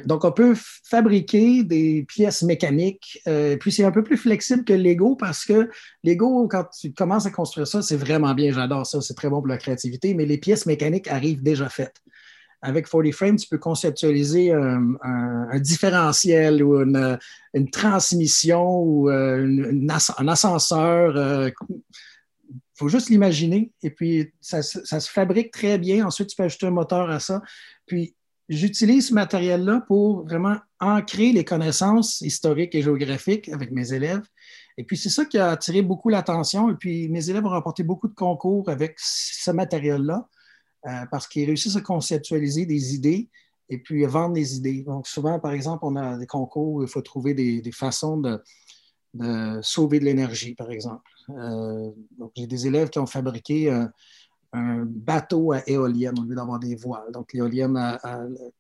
Donc, 0.07 0.25
on 0.25 0.33
peut 0.33 0.55
fabriquer 0.85 1.65
des 1.65 2.05
pièces 2.09 2.43
mécaniques. 2.43 3.21
Euh, 3.29 3.57
puis, 3.57 3.71
c'est 3.73 3.85
un 3.85 3.91
peu 3.91 4.03
plus 4.03 4.17
flexible 4.17 4.65
que 4.65 4.73
Lego 4.73 5.17
parce 5.17 5.45
que 5.45 5.69
Lego, 6.03 6.49
quand 6.49 6.65
tu 6.79 6.93
commences 6.93 7.27
à 7.27 7.31
construire 7.31 7.67
ça, 7.67 7.83
c'est 7.83 7.97
vraiment 7.97 8.35
bien. 8.35 8.53
J'adore 8.53 8.87
ça. 8.87 9.01
C'est 9.01 9.15
très 9.15 9.29
bon 9.29 9.39
pour 9.39 9.49
la 9.49 9.59
créativité. 9.59 10.15
Mais 10.15 10.25
les 10.25 10.39
pièces 10.39 10.67
mécaniques 10.67 11.09
arrivent 11.09 11.43
déjà 11.43 11.69
faites. 11.69 11.97
Avec 12.63 12.89
40 12.89 13.13
Frames, 13.13 13.37
tu 13.37 13.49
peux 13.49 13.59
conceptualiser 13.59 14.53
un, 14.53 15.59
différentiel 15.59 16.63
ou 16.63 16.81
une, 16.81 17.19
transmission 17.71 18.81
ou 18.81 19.11
euh, 19.11 19.73
un 20.19 20.29
ascenseur. 20.29 21.51
faut 22.75 22.89
juste 22.89 23.11
l'imaginer. 23.11 23.73
Et 23.83 23.91
puis, 23.91 24.33
ça, 24.41 24.63
ça, 24.63 25.01
se 25.01 25.11
fabrique 25.11 25.51
très 25.53 25.77
bien. 25.77 26.07
Ensuite, 26.07 26.29
tu 26.29 26.37
peux 26.37 26.45
ajouter 26.45 26.67
un 26.67 26.71
moteur 26.71 27.11
à 27.11 27.19
ça. 27.19 27.43
Puis, 27.85 28.15
j'utilise 28.53 29.09
ce 29.09 29.15
matériel-là 29.15 29.83
pour 29.87 30.25
vraiment 30.25 30.57
ancrer 30.81 31.33
les 31.33 31.45
connaissances 31.45 32.21
historiques 32.21 32.75
et 32.75 32.83
géographiques 32.83 33.49
avec 33.49 33.71
mes 33.71 33.93
élèves. 33.93 34.23
Et 34.79 34.85
puis, 34.85 34.97
c'est 34.97 35.09
ça 35.09 35.25
qui 35.25 35.39
a 35.39 35.51
attiré 35.51 35.83
beaucoup 35.83 36.09
l'attention. 36.09 36.71
Et 36.71 36.75
puis, 36.75 37.09
mes 37.09 37.31
élèves 37.31 37.45
ont 37.45 37.51
remporté 37.51 37.83
beaucoup 37.83 38.09
de 38.09 38.15
concours 38.15 38.69
avec 38.69 38.95
ce 38.99 39.51
matériel-là 39.51 40.29
euh, 40.87 41.07
parce 41.11 41.27
qu'ils 41.27 41.47
réussissent 41.47 41.77
à 41.77 41.81
conceptualiser 41.81 42.67
des 42.67 42.95
idées 42.95 43.31
et 43.69 43.79
puis 43.79 44.05
vendre 44.05 44.35
des 44.35 44.57
idées. 44.57 44.83
Donc, 44.83 45.07
souvent, 45.07 45.39
par 45.39 45.53
exemple, 45.53 45.85
on 45.85 45.97
a 45.97 46.19
des 46.19 46.27
concours 46.27 46.75
où 46.75 46.83
il 46.83 46.89
faut 46.89 47.03
trouver 47.03 47.35
des, 47.35 47.63
façons 47.73 48.19
de, 48.19 49.61
sauver 49.63 49.99
de 49.99 50.05
l'énergie, 50.05 50.55
par 50.55 50.71
exemple. 50.71 51.09
Euh, 51.31 51.91
donc, 52.19 52.33
j'ai 52.37 52.47
des 52.47 52.67
élèves 52.67 52.91
qui 52.91 52.99
ont 52.99 53.07
fabriqué 53.07 53.71
un, 54.53 54.85
bateau 54.85 55.53
à 55.53 55.63
éolienne 55.69 56.19
au 56.19 56.25
lieu 56.25 56.35
d'avoir 56.35 56.59
des 56.59 56.77
voiles. 56.77 57.13
Donc, 57.13 57.33
l'éolienne, 57.33 57.99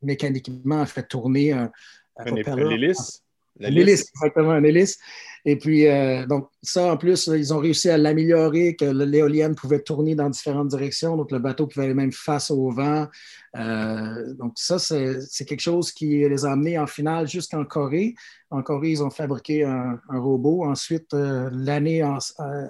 mécaniquement, 0.02 0.81
a 0.83 0.87
fait 0.87 1.02
tourner 1.05 1.52
un, 1.52 1.70
un, 2.18 2.35
un 2.35 2.70
hélice? 2.70 3.22
L'hélice, 3.59 4.11
exactement, 4.14 4.52
un 4.52 4.64
hélice. 4.64 4.98
Et 5.44 5.57
puis, 5.57 5.88
euh, 5.88 6.24
donc, 6.26 6.48
ça, 6.62 6.92
en 6.92 6.96
plus, 6.96 7.26
ils 7.26 7.52
ont 7.52 7.59
réussi 7.59 7.90
à 7.90 7.98
l'améliorer, 7.98 8.76
que 8.76 8.85
l'éolienne 8.85 9.57
pouvait 9.57 9.81
tourner 9.81 10.14
dans 10.14 10.31
différentes 10.31 10.68
directions, 10.68 11.16
donc 11.16 11.33
le 11.33 11.40
bateau 11.40 11.66
pouvait 11.66 11.87
aller 11.87 11.94
même 11.94 12.12
face 12.12 12.52
au 12.52 12.70
vent. 12.70 13.09
Euh, 13.57 14.35
donc, 14.35 14.52
ça, 14.55 14.78
c'est 14.78 15.44
quelque 15.44 15.61
chose 15.61 15.90
qui 15.90 16.28
les 16.28 16.44
a 16.44 16.52
amenés 16.52 16.78
en 16.78 16.87
finale 16.87 17.26
jusqu'en 17.26 17.64
Corée. 17.64 18.14
En 18.50 18.62
Corée, 18.62 18.92
ils 18.92 19.02
ont 19.02 19.11
fabriqué 19.11 19.64
un, 19.64 19.98
robot. 20.09 20.64
Ensuite, 20.64 21.12
euh, 21.12 21.50
l'année 21.52 22.02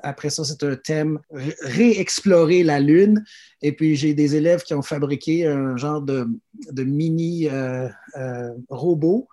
après 0.02 0.30
ça, 0.30 0.42
c'est 0.42 0.62
un 0.62 0.76
thème 0.76 1.18
réexplorer 1.60 2.62
la 2.62 2.80
Lune. 2.80 3.22
Et 3.60 3.72
puis, 3.72 3.96
j'ai 3.96 4.14
des 4.14 4.34
élèves 4.34 4.62
qui 4.62 4.72
ont 4.72 4.82
fabriqué 4.82 5.46
un 5.46 5.76
genre 5.76 6.00
de, 6.00 6.26
de 6.70 6.84
mini 6.84 7.50
robot 8.70 9.28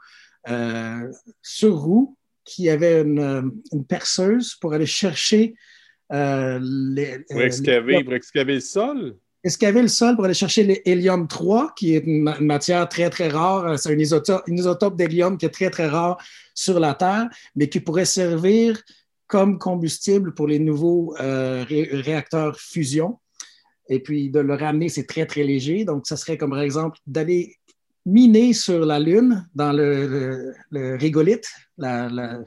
sur 1.41 1.78
roue 1.78 2.17
qui 2.50 2.70
avait 2.70 3.02
une, 3.02 3.52
perceuse 3.88 4.56
pour 4.56 4.74
aller 4.74 4.88
chercher 4.88 5.54
euh, 6.12 6.60
les, 6.62 7.20
pour, 7.30 7.42
excaver, 7.42 8.04
pour 8.04 8.14
excaver 8.14 8.56
le 8.56 8.60
sol? 8.60 9.18
Excaver 9.44 9.84
le 9.84 9.88
sol 9.88 10.16
pour 10.16 10.26
aller 10.26 10.34
chercher 10.34 10.64
l'hélium 10.64 11.28
3, 11.28 11.74
qui 11.76 11.96
est 11.96 12.00
une, 12.00 12.24
matière 12.42 12.90
très, 12.90 13.10
très 13.12 13.30
rare. 13.30 13.78
C'est 13.78 13.94
un 13.94 14.00
isotope, 14.00 14.98
d'hélium 14.98 15.38
qui 15.38 15.46
est 15.46 15.50
très, 15.50 15.70
très 15.70 15.88
rare 15.88 16.18
sur 16.56 16.80
la 16.80 16.96
Terre, 16.96 17.30
mais 17.56 17.70
qui 17.70 17.80
pourrait 17.80 18.06
servir 18.06 18.82
comme 19.28 19.60
combustible 19.60 20.34
pour 20.34 20.48
les 20.48 20.58
nouveaux 20.58 21.16
euh, 21.20 21.64
réacteurs 21.70 22.60
fusion. 22.60 23.20
Et 23.88 24.00
puis 24.00 24.30
de 24.32 24.40
le 24.40 24.56
ramener, 24.56 24.90
c'est 24.90 25.06
très, 25.06 25.28
très 25.28 25.44
léger. 25.44 25.86
Donc, 25.86 26.08
ça 26.08 26.18
serait 26.18 26.38
comme 26.38 26.50
par 26.50 26.62
exemple 26.62 26.98
d'aller 27.06 27.59
miner 28.06 28.54
sur 28.54 28.86
la 28.86 29.00
Lune, 29.00 29.48
dans 29.56 29.72
le, 29.72 30.54
rigolite, 30.98 31.50
la, 31.78 32.42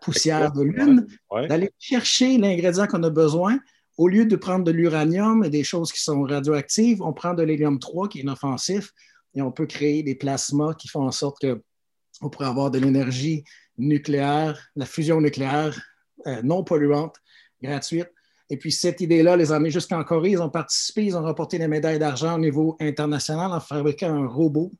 poussière 0.00 0.52
de 0.52 0.62
Lune, 0.62 1.06
d'aller 1.48 1.70
chercher 1.78 2.38
l'ingrédient 2.38 2.86
qu'on 2.86 3.02
a 3.02 3.10
besoin. 3.10 3.58
Au 3.98 4.08
lieu 4.08 4.24
de 4.24 4.36
prendre 4.36 4.64
de 4.64 4.70
l'uranium 4.70 5.44
et 5.44 5.50
des 5.50 5.64
choses 5.64 5.92
qui 5.92 6.00
sont 6.00 6.22
radioactives, 6.22 7.02
on 7.02 7.12
prend 7.12 7.34
de 7.34 7.42
l'hélium 7.42 7.78
3 7.78 8.08
qui 8.08 8.18
est 8.18 8.22
inoffensif 8.22 8.90
et 9.34 9.42
on 9.42 9.52
peut 9.52 9.66
créer 9.66 10.02
des 10.02 10.14
plasmas 10.14 10.74
qui 10.74 10.88
font 10.88 11.06
en 11.06 11.10
sorte 11.10 11.44
qu'on 11.44 12.30
pourrait 12.30 12.46
avoir 12.46 12.70
de 12.70 12.78
l'énergie 12.78 13.44
nucléaire, 13.76 14.70
la 14.76 14.86
fusion 14.86 15.20
nucléaire 15.20 15.78
euh, 16.26 16.40
non 16.42 16.64
polluante, 16.64 17.16
gratuite, 17.60 18.10
et 18.52 18.58
puis, 18.58 18.70
cette 18.70 19.00
idée-là 19.00 19.34
les 19.34 19.50
a 19.50 19.56
amenés 19.56 19.70
jusqu'en 19.70 20.04
Corée. 20.04 20.32
Ils 20.32 20.42
ont 20.42 20.50
participé, 20.50 21.06
ils 21.06 21.16
ont 21.16 21.22
remporté 21.22 21.58
des 21.58 21.68
médailles 21.68 21.98
d'argent 21.98 22.34
au 22.34 22.38
niveau 22.38 22.76
international 22.80 23.50
en 23.50 23.60
fabriquant 23.60 24.12
un 24.12 24.26
robot 24.26 24.70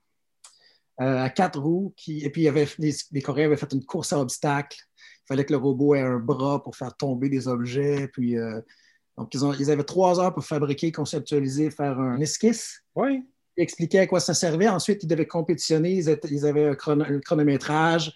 euh, 1.00 1.22
à 1.22 1.30
quatre 1.30 1.58
roues. 1.58 1.94
Qui, 1.96 2.22
et 2.22 2.28
puis, 2.28 2.42
il 2.42 2.44
y 2.44 2.48
avait, 2.48 2.68
les, 2.78 3.22
Coréens 3.22 3.46
avaient 3.46 3.56
fait 3.56 3.72
une 3.72 3.82
course 3.82 4.12
à 4.12 4.20
obstacles. 4.20 4.76
Il 4.98 5.26
fallait 5.26 5.46
que 5.46 5.54
le 5.54 5.56
robot 5.56 5.94
ait 5.94 6.02
un 6.02 6.18
bras 6.18 6.62
pour 6.62 6.76
faire 6.76 6.94
tomber 6.94 7.30
des 7.30 7.48
objets. 7.48 8.08
Puis, 8.08 8.36
euh, 8.36 8.60
donc, 9.16 9.32
ils, 9.32 9.42
ont, 9.42 9.54
ils, 9.54 9.70
avaient 9.70 9.84
trois 9.84 10.20
heures 10.20 10.34
pour 10.34 10.44
fabriquer, 10.44 10.92
conceptualiser, 10.92 11.70
faire 11.70 11.98
un 11.98 12.20
esquisse. 12.20 12.82
Oui. 12.94 13.24
Expliquer 13.56 14.00
à 14.00 14.06
quoi 14.06 14.20
ça 14.20 14.34
servait. 14.34 14.68
Ensuite, 14.68 15.02
ils 15.02 15.08
devaient 15.08 15.26
compétitionner. 15.26 15.94
Ils, 15.94 16.46
avaient 16.46 16.68
un, 16.68 16.74
chronométrage. 16.74 18.12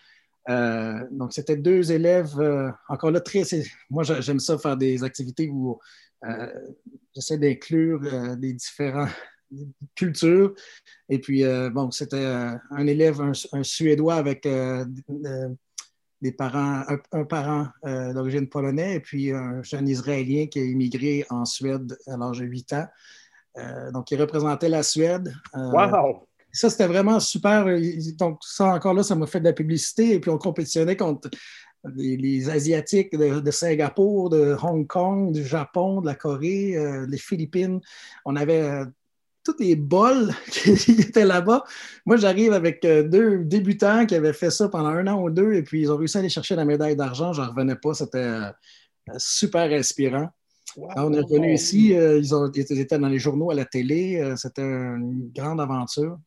Euh, 0.49 1.07
donc, 1.11 1.33
c'était 1.33 1.57
deux 1.57 1.91
élèves, 1.91 2.39
euh, 2.39 2.71
encore 2.89 3.11
là, 3.11 3.21
très. 3.21 3.43
Moi, 3.91 4.05
j'aime 4.05 4.41
ça 4.41 4.59
faire 4.59 4.77
des 4.77 5.03
activités 5.03 5.49
où 5.49 5.79
euh, 6.25 6.53
j'essaie 7.15 7.39
d'inclure 7.39 8.01
des 8.37 8.53
différentes 8.53 9.11
cultures. 9.95 10.55
Et 11.09 11.19
puis, 11.19 11.45
bon, 11.73 11.91
c'était 11.91 12.25
un 12.25 12.87
élève, 12.87 13.21
un, 13.21 13.63
Suédois 13.63 14.15
avec 14.15 14.47
des 16.23 16.33
parents, 16.33 16.85
un, 17.13 17.25
parent 17.25 17.69
d'origine 17.85 18.49
polonaise 18.49 18.97
et 18.97 19.01
puis 19.01 19.33
un 19.33 19.63
jeune 19.63 19.89
Israélien 19.89 20.47
qui 20.47 20.61
a 20.61 20.65
immigré 20.65 21.25
en 21.31 21.45
Suède 21.45 21.97
à 22.07 22.17
l'âge 22.17 22.39
de 22.39 22.47
8 22.47 22.73
ans. 22.73 22.87
donc, 23.93 24.11
il 24.11 24.21
représentait 24.21 24.69
la 24.69 24.83
Suède. 24.83 25.33
wow! 25.55 26.27
Ça, 26.57 26.71
c'était 26.71 26.87
vraiment 26.87 27.21
super. 27.21 27.67
Donc, 28.19 28.39
ça, 28.43 28.67
encore 28.67 28.95
là, 28.95 29.03
ça 29.03 29.15
m'a 29.15 29.27
fait 29.27 29.41
de 29.41 29.45
la 29.45 29.53
publicité. 29.53 30.15
Et 30.15 30.21
puis, 30.21 30.31
on 30.31 30.39
compétitionnait 30.39 30.97
contre 30.97 31.29
les, 31.95 32.49
Asiatiques 32.49 33.17
de, 33.17 33.51
Singapour, 33.51 34.31
de 34.31 34.57
Hong 34.63 34.87
Kong, 34.87 35.33
du 35.33 35.45
Japon, 35.45 36.01
de 36.01 36.07
la 36.07 36.15
Corée, 36.15 36.77
euh, 36.77 37.07
les 37.09 37.19
Philippines. 37.19 37.81
On 38.25 38.37
avait 38.37 38.63
euh, 38.63 38.85
tous 39.45 39.57
les 39.59 39.77
bols 39.77 40.33
qui 40.51 40.93
étaient 40.93 41.25
là-bas. 41.25 41.65
Moi, 42.05 42.17
j'arrive 42.17 42.53
avec 42.53 42.85
euh, 42.85 43.03
deux 43.03 43.45
débutants 43.45 44.07
qui 44.07 44.15
avaient 44.15 44.33
fait 44.33 44.51
ça 44.51 44.69
pendant 44.69 44.89
un 44.89 45.07
an 45.07 45.23
ou 45.23 45.31
deux, 45.31 45.55
et 45.55 45.63
puis 45.63 45.83
ils 45.83 45.93
ont 45.93 45.97
réussi 45.97 46.17
à 46.17 46.21
aller 46.21 46.29
chercher 46.29 46.57
la 46.57 46.65
médaille 46.65 46.97
d'argent. 46.97 47.33
Je 47.33 47.43
n'en 47.43 47.49
revenais 47.51 47.77
pas. 47.77 47.95
C'était 47.95 48.41
super 49.19 49.71
inspirant. 49.73 50.31
on 50.77 51.13
est 51.13 51.21
revenu 51.21 51.55
ici, 51.55 51.91
ils, 51.91 52.35
ont, 52.35 52.51
ils, 52.53 52.81
étaient 52.81 52.99
dans 52.99 53.09
les 53.09 53.19
journaux, 53.19 53.51
à 53.51 53.55
la 53.55 53.65
télé. 53.65 54.35
C'était 54.37 54.63
une 54.63 55.31
grande 55.35 55.61
aventure. 55.61 56.19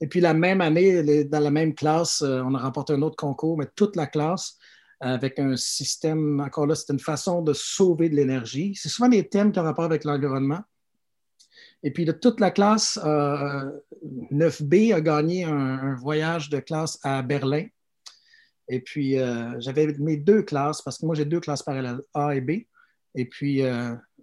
Et 0.00 0.06
puis 0.06 0.20
la 0.20 0.34
même 0.34 0.60
année, 0.60 1.24
dans 1.24 1.40
la 1.40 1.50
même 1.50 1.74
classe, 1.74 2.22
euh, 2.22 2.42
on 2.42 2.54
a 2.54 2.58
remporté 2.58 2.92
un 2.92 3.02
autre 3.02 3.16
concours, 3.16 3.56
mais 3.56 3.66
toute 3.74 3.96
la 3.96 4.06
classe 4.06 4.58
avec 5.00 5.38
un 5.38 5.56
système, 5.56 6.40
encore 6.40 6.66
là, 6.66 6.74
c'est 6.74 6.90
une 6.90 6.98
façon 6.98 7.42
de 7.42 7.52
sauver 7.52 8.08
de 8.08 8.16
l'énergie. 8.16 8.74
C'est 8.74 8.88
souvent 8.88 9.10
des 9.10 9.28
thèmes 9.28 9.52
qui 9.52 9.58
ont 9.58 9.62
rapport 9.62 9.84
avec 9.84 10.04
l'environnement. 10.04 10.60
Et 11.82 11.90
puis 11.92 12.06
de 12.06 12.12
toute 12.12 12.40
la 12.40 12.50
classe, 12.50 12.98
9B 12.98 14.92
euh, 14.92 14.96
a 14.96 15.00
gagné 15.02 15.44
un, 15.44 15.94
voyage 15.96 16.48
de 16.48 16.60
classe 16.60 16.98
à 17.02 17.20
Berlin. 17.20 17.66
Et 18.68 18.80
puis 18.80 19.18
euh, 19.18 19.52
j'avais 19.58 19.86
mes 19.98 20.16
deux 20.16 20.42
classes, 20.42 20.80
parce 20.80 20.96
que 20.96 21.04
moi 21.04 21.14
j'ai 21.14 21.26
deux 21.26 21.40
classes 21.40 21.62
parallèles, 21.62 22.00
A 22.14 22.34
et 22.34 22.40
B. 22.40 22.50
Et 23.14 23.26
puis 23.26 23.62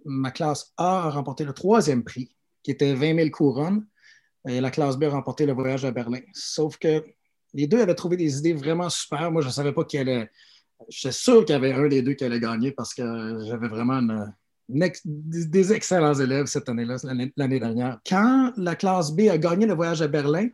ma 0.04 0.30
classe 0.32 0.72
A 0.76 1.06
a 1.06 1.10
remporté 1.10 1.44
le 1.44 1.52
troisième 1.52 2.02
prix, 2.02 2.34
qui 2.64 2.72
était 2.72 2.94
20 2.94 3.16
000 3.16 3.30
couronnes. 3.30 3.86
Et 4.48 4.60
la 4.60 4.70
classe 4.70 4.96
B 4.96 5.04
a 5.04 5.10
remporté 5.10 5.46
le 5.46 5.52
voyage 5.52 5.84
à 5.84 5.90
Berlin. 5.90 6.20
Sauf 6.32 6.76
que 6.76 7.02
les 7.54 7.66
deux 7.66 7.80
avaient 7.80 7.94
trouvé 7.94 8.16
des 8.16 8.38
idées 8.38 8.52
vraiment 8.52 8.90
super. 8.90 9.30
Moi, 9.30 9.42
je 9.42 9.46
ne 9.46 9.52
savais 9.52 9.72
pas 9.72 9.84
qui 9.84 9.98
allait. 9.98 10.30
J'étais 10.88 11.12
sûr 11.12 11.44
qu'il 11.44 11.54
y 11.54 11.56
avait 11.56 11.72
un 11.72 11.88
des 11.88 12.02
deux 12.02 12.14
qui 12.14 12.24
allait 12.24 12.40
gagner 12.40 12.72
parce 12.72 12.92
que 12.92 13.38
j'avais 13.46 13.68
vraiment 13.68 14.02
des 14.68 15.72
excellents 15.72 16.14
élèves 16.14 16.46
cette 16.46 16.68
année-là, 16.68 16.96
l'année 17.36 17.60
dernière. 17.60 18.00
Quand 18.06 18.52
la 18.56 18.74
classe 18.74 19.12
B 19.12 19.28
a 19.30 19.38
gagné 19.38 19.66
le 19.66 19.74
voyage 19.74 20.02
à 20.02 20.08
Berlin, 20.08 20.48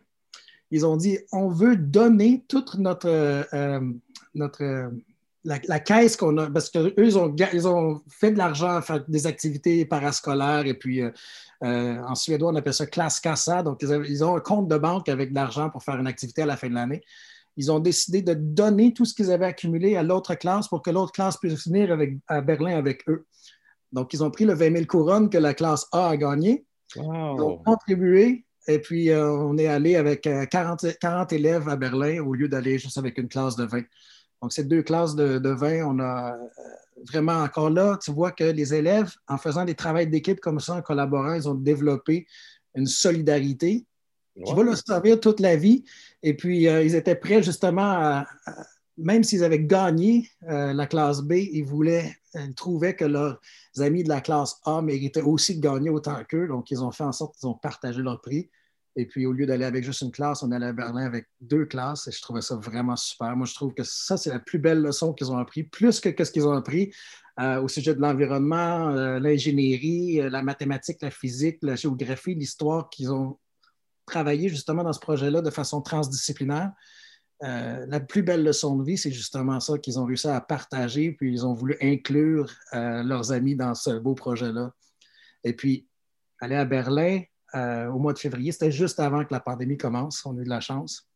ils 0.69 0.85
ont 0.85 0.95
dit 0.95 1.17
on 1.33 1.49
veut 1.49 1.75
donner 1.75 2.45
toute 2.47 2.75
notre, 2.75 3.09
euh, 3.09 3.79
notre 4.33 4.91
la, 5.43 5.79
caisse 5.79 6.15
qu'on 6.15 6.37
a, 6.37 6.49
parce 6.49 6.69
qu'eux, 6.69 6.93
ils 6.97 7.17
ont, 7.17 7.35
ils 7.53 7.67
ont 7.67 8.01
fait 8.09 8.31
de 8.31 8.37
l'argent 8.37 8.77
à 8.77 8.81
faire 8.81 9.03
des 9.07 9.27
activités 9.27 9.85
parascolaires 9.85 10.65
et 10.65 10.73
puis 10.73 11.01
euh, 11.01 11.09
euh, 11.63 11.99
en 12.03 12.15
suédois, 12.15 12.51
on 12.51 12.55
appelle 12.55 12.73
ça 12.73 12.85
classe 12.85 13.19
cassa. 13.19 13.63
Donc, 13.63 13.81
ils, 13.81 14.23
ont 14.23 14.35
un 14.35 14.39
compte 14.39 14.67
de 14.67 14.77
banque 14.77 15.09
avec 15.09 15.31
de 15.31 15.35
l'argent 15.35 15.69
pour 15.69 15.83
faire 15.83 15.95
une 15.95 16.07
activité 16.07 16.43
à 16.43 16.45
la 16.45 16.57
fin 16.57 16.69
de 16.69 16.75
l'année. 16.75 17.01
Ils 17.57 17.71
ont 17.71 17.79
décidé 17.79 18.21
de 18.21 18.33
donner 18.33 18.93
tout 18.93 19.05
ce 19.05 19.13
qu'ils 19.13 19.31
avaient 19.31 19.45
accumulé 19.45 19.95
à 19.95 20.03
l'autre 20.03 20.35
classe 20.35 20.67
pour 20.67 20.81
que 20.81 20.89
l'autre 20.89 21.11
classe 21.11 21.37
puisse 21.37 21.67
venir 21.67 21.91
avec, 21.91 22.17
à 22.27 22.41
Berlin 22.41 22.77
avec 22.77 23.07
eux. 23.09 23.25
Donc, 23.91 24.13
ils 24.13 24.23
ont 24.23 24.31
pris 24.31 24.45
le 24.45 24.53
20 24.53 24.73
000 24.73 24.85
couronnes 24.85 25.29
que 25.29 25.37
la 25.37 25.53
classe 25.53 25.85
A 25.91 26.09
a 26.09 26.17
gagné. 26.17 26.65
Ils 26.95 27.01
ont 27.01 27.57
contribué 27.57 28.45
et 28.67 28.79
puis, 28.79 29.09
euh, 29.09 29.31
on 29.31 29.57
est 29.57 29.65
allé 29.65 29.95
avec 29.95 30.21
40, 30.21 30.99
40, 30.99 31.33
élèves 31.33 31.67
à 31.67 31.75
Berlin 31.75 32.19
au 32.19 32.35
lieu 32.35 32.47
d'aller 32.47 32.77
juste 32.77 32.97
avec 32.97 33.17
une 33.17 33.27
classe 33.27 33.55
de 33.55 33.65
20. 33.65 33.81
Donc, 34.41 34.53
ces 34.53 34.63
deux 34.63 34.81
classes 34.81 35.15
de, 35.15 35.37
de 35.37 35.49
20, 35.49 35.83
on 35.83 35.99
a 35.99 36.33
euh, 36.33 36.47
vraiment 37.11 37.43
encore 37.43 37.69
là, 37.69 37.97
tu 38.01 38.11
vois 38.11 38.31
que 38.31 38.43
les 38.43 38.73
élèves, 38.73 39.13
en 39.27 39.37
faisant 39.37 39.65
des 39.65 39.75
travaux 39.75 40.03
d'équipe 40.05 40.39
comme 40.39 40.59
ça, 40.59 40.75
en 40.75 40.81
collaborant, 40.81 41.33
ils 41.33 41.47
ont 41.47 41.55
développé 41.55 42.25
une 42.75 42.87
solidarité 42.87 43.85
qui 44.45 44.53
va 44.53 44.63
leur 44.63 44.77
servir 44.77 45.19
toute 45.19 45.39
la 45.39 45.55
vie. 45.55 45.83
Et 46.23 46.35
puis, 46.35 46.67
euh, 46.67 46.83
ils 46.83 46.95
étaient 46.95 47.15
prêts 47.15 47.43
justement 47.43 47.81
à, 47.81 48.27
même 48.97 49.23
s'ils 49.23 49.43
avaient 49.43 49.63
gagné 49.63 50.29
euh, 50.49 50.73
la 50.73 50.87
classe 50.87 51.21
B, 51.21 51.33
ils 51.33 51.63
voulaient, 51.63 52.15
ils 52.35 52.53
trouvaient 52.53 52.95
que 52.95 53.05
leurs 53.05 53.39
amis 53.79 54.03
de 54.03 54.09
la 54.09 54.21
classe 54.21 54.59
A 54.65 54.81
méritaient 54.81 55.21
aussi 55.21 55.57
de 55.57 55.61
gagner 55.61 55.89
autant 55.89 56.17
qu'eux. 56.27 56.47
Donc, 56.47 56.71
ils 56.71 56.83
ont 56.83 56.91
fait 56.91 57.03
en 57.03 57.11
sorte 57.11 57.35
qu'ils 57.37 57.47
ont 57.47 57.53
partagé 57.55 58.01
leur 58.01 58.21
prix. 58.21 58.49
Et 58.95 59.05
puis, 59.05 59.25
au 59.25 59.31
lieu 59.31 59.45
d'aller 59.45 59.65
avec 59.65 59.83
juste 59.83 60.01
une 60.01 60.11
classe, 60.11 60.43
on 60.43 60.51
allait 60.51 60.67
à 60.67 60.73
Berlin 60.73 61.05
avec 61.05 61.27
deux 61.39 61.65
classes 61.65 62.07
et 62.07 62.11
je 62.11 62.21
trouvais 62.21 62.41
ça 62.41 62.55
vraiment 62.55 62.95
super. 62.95 63.35
Moi, 63.35 63.45
je 63.45 63.53
trouve 63.53 63.73
que 63.73 63.83
ça, 63.83 64.17
c'est 64.17 64.29
la 64.29 64.39
plus 64.39 64.59
belle 64.59 64.81
leçon 64.81 65.13
qu'ils 65.13 65.31
ont 65.31 65.37
appris, 65.37 65.63
plus 65.63 65.99
que, 65.99 66.23
ce 66.23 66.31
qu'ils 66.31 66.47
ont 66.47 66.51
appris 66.51 66.93
euh, 67.39 67.61
au 67.61 67.67
sujet 67.69 67.95
de 67.95 68.01
l'environnement, 68.01 68.89
euh, 68.89 69.19
l'ingénierie, 69.19 70.29
la 70.29 70.43
mathématique, 70.43 71.01
la 71.01 71.11
physique, 71.11 71.59
la 71.61 71.75
géographie, 71.75 72.35
l'histoire 72.35 72.89
qu'ils 72.89 73.11
ont 73.13 73.39
travaillé 74.05 74.49
justement 74.49 74.83
dans 74.83 74.93
ce 74.93 74.99
projet-là 74.99 75.41
de 75.41 75.49
façon 75.49 75.81
transdisciplinaire. 75.81 76.71
Euh, 77.43 77.85
la 77.87 77.99
plus 77.99 78.21
belle 78.21 78.43
leçon 78.43 78.77
de 78.77 78.83
vie, 78.83 78.97
c'est 78.97 79.11
justement 79.11 79.59
ça 79.59 79.77
qu'ils 79.79 79.99
ont 79.99 80.05
réussi 80.05 80.27
à 80.27 80.39
partager, 80.41 81.11
puis 81.13 81.31
ils 81.31 81.45
ont 81.45 81.53
voulu 81.53 81.75
inclure 81.81 82.51
euh, 82.73 83.01
leurs 83.01 83.31
amis 83.31 83.55
dans 83.55 83.73
ce 83.73 83.97
beau 83.97 84.13
projet-là. 84.13 84.71
Et 85.43 85.53
puis, 85.53 85.87
aller 86.39 86.55
à 86.55 86.65
Berlin 86.65 87.21
euh, 87.55 87.87
au 87.87 87.99
mois 87.99 88.13
de 88.13 88.19
février, 88.19 88.51
c'était 88.51 88.71
juste 88.71 88.99
avant 88.99 89.23
que 89.23 89.33
la 89.33 89.39
pandémie 89.39 89.77
commence. 89.77 90.25
On 90.25 90.37
a 90.37 90.41
eu 90.41 90.43
de 90.43 90.49
la 90.49 90.61
chance. 90.61 91.07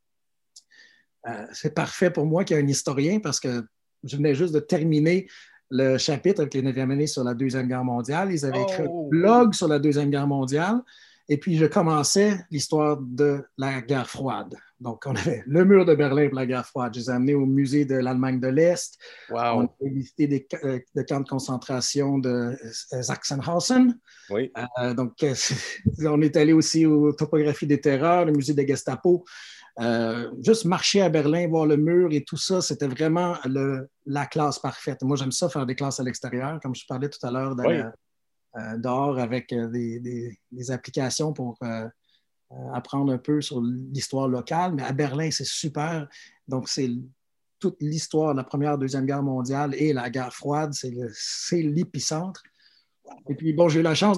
c'est 1.54 1.74
parfait 1.74 2.12
pour 2.12 2.26
moi 2.26 2.44
qu'il 2.44 2.56
y 2.56 2.60
ait 2.60 2.64
un 2.64 2.68
historien 2.68 3.20
parce 3.20 3.40
que 3.40 3.66
je 4.04 4.16
venais 4.16 4.36
juste 4.36 4.54
de 4.54 4.60
terminer 4.60 5.28
le 5.72 5.98
chapitre 5.98 6.42
avec 6.42 6.54
les 6.54 6.62
9e 6.62 6.92
années 6.92 7.08
sur 7.08 7.24
la 7.24 7.34
Deuxième 7.34 7.68
Guerre 7.68 7.84
mondiale. 7.84 8.32
Ils 8.32 8.46
avaient 8.46 8.62
écrit 8.62 8.84
un 8.84 8.88
oh! 8.90 9.08
blog 9.10 9.54
sur 9.54 9.68
la 9.68 9.80
Deuxième 9.80 10.10
Guerre 10.10 10.28
mondiale. 10.28 10.82
Et 11.28 11.38
puis, 11.38 11.58
je 11.58 11.66
commençais 11.66 12.40
l'histoire 12.52 12.98
de 12.98 13.44
la 13.58 13.82
guerre 13.82 14.10
froide. 14.10 14.56
Donc, 14.80 15.04
on 15.06 15.16
avait 15.16 15.42
le 15.48 15.64
mur 15.64 15.86
de 15.86 15.96
Berlin 15.96 16.28
pour 16.28 16.36
la 16.36 16.46
guerre 16.46 16.66
froide. 16.66 16.94
Je 16.94 17.00
les 17.00 17.10
ai 17.10 17.14
amenés 17.14 17.34
au 17.34 17.46
musée 17.46 17.86
de 17.86 17.96
l'Allemagne 17.96 18.42
de 18.42 18.48
l'Est. 18.48 18.98
On 19.30 19.38
a 19.38 19.70
visité 19.82 20.28
des, 20.28 20.48
euh, 20.64 20.80
camps 21.08 21.22
de 21.22 21.28
concentration 21.28 22.18
de 22.18 22.30
euh, 22.30 23.02
Sachsenhausen. 23.02 23.98
Oui. 24.30 24.52
Euh, 24.82 24.94
donc, 24.94 25.14
on 26.06 26.22
est 26.22 26.36
allé 26.36 26.52
aussi 26.52 26.86
aux 26.86 27.14
topographies 27.14 27.68
des 27.68 27.80
terreurs, 27.80 28.26
le 28.26 28.34
musée 28.34 28.54
de 28.54 28.64
Gestapo. 28.64 29.24
juste 30.42 30.66
marcher 30.66 31.02
à 31.02 31.10
Berlin, 31.10 31.48
voir 31.48 31.66
le 31.66 31.78
mur 31.78 32.10
et 32.12 32.26
tout 32.26 32.38
ça, 32.38 32.62
c'était 32.62 32.88
vraiment 32.88 33.38
la 34.06 34.26
classe 34.26 34.60
parfaite. 34.60 35.02
Moi, 35.04 35.16
j'aime 35.16 35.32
ça 35.32 35.48
faire 35.48 35.66
des 35.66 35.76
classes 35.76 36.02
à 36.02 36.04
l'extérieur, 36.04 36.60
comme 36.62 36.76
je 36.76 36.86
parlais 36.86 37.10
tout 37.10 37.26
à 37.26 37.32
l'heure 37.32 37.56
euh, 38.58 38.78
dehors 38.78 39.20
avec 39.20 39.54
des, 39.54 40.72
applications 40.72 41.32
pour 41.34 41.58
apprendre 42.74 43.12
un 43.12 43.18
peu 43.18 43.42
sur 43.42 43.62
l'histoire 43.62 44.28
locale. 44.28 44.74
Mais 44.74 44.84
à 44.84 44.92
Berlin, 44.92 45.30
c'est 45.32 45.46
super. 45.46 46.08
Donc, 46.48 46.70
c'est 46.70 46.90
toute 47.60 47.78
l'histoire 47.82 48.34
de 48.34 48.38
la 48.38 48.44
Première, 48.44 48.78
Deuxième 48.78 49.06
Guerre 49.06 49.24
mondiale 49.24 49.74
et 49.76 49.94
la 49.94 50.10
guerre 50.10 50.34
froide, 50.34 50.74
c'est 50.74 51.62
l'épicentre. 51.62 52.44
Et 53.30 53.36
puis, 53.36 53.54
bon, 53.54 53.70
j'ai 53.70 53.80
eu 53.80 53.84
la 53.84 53.96
chance 53.96 54.18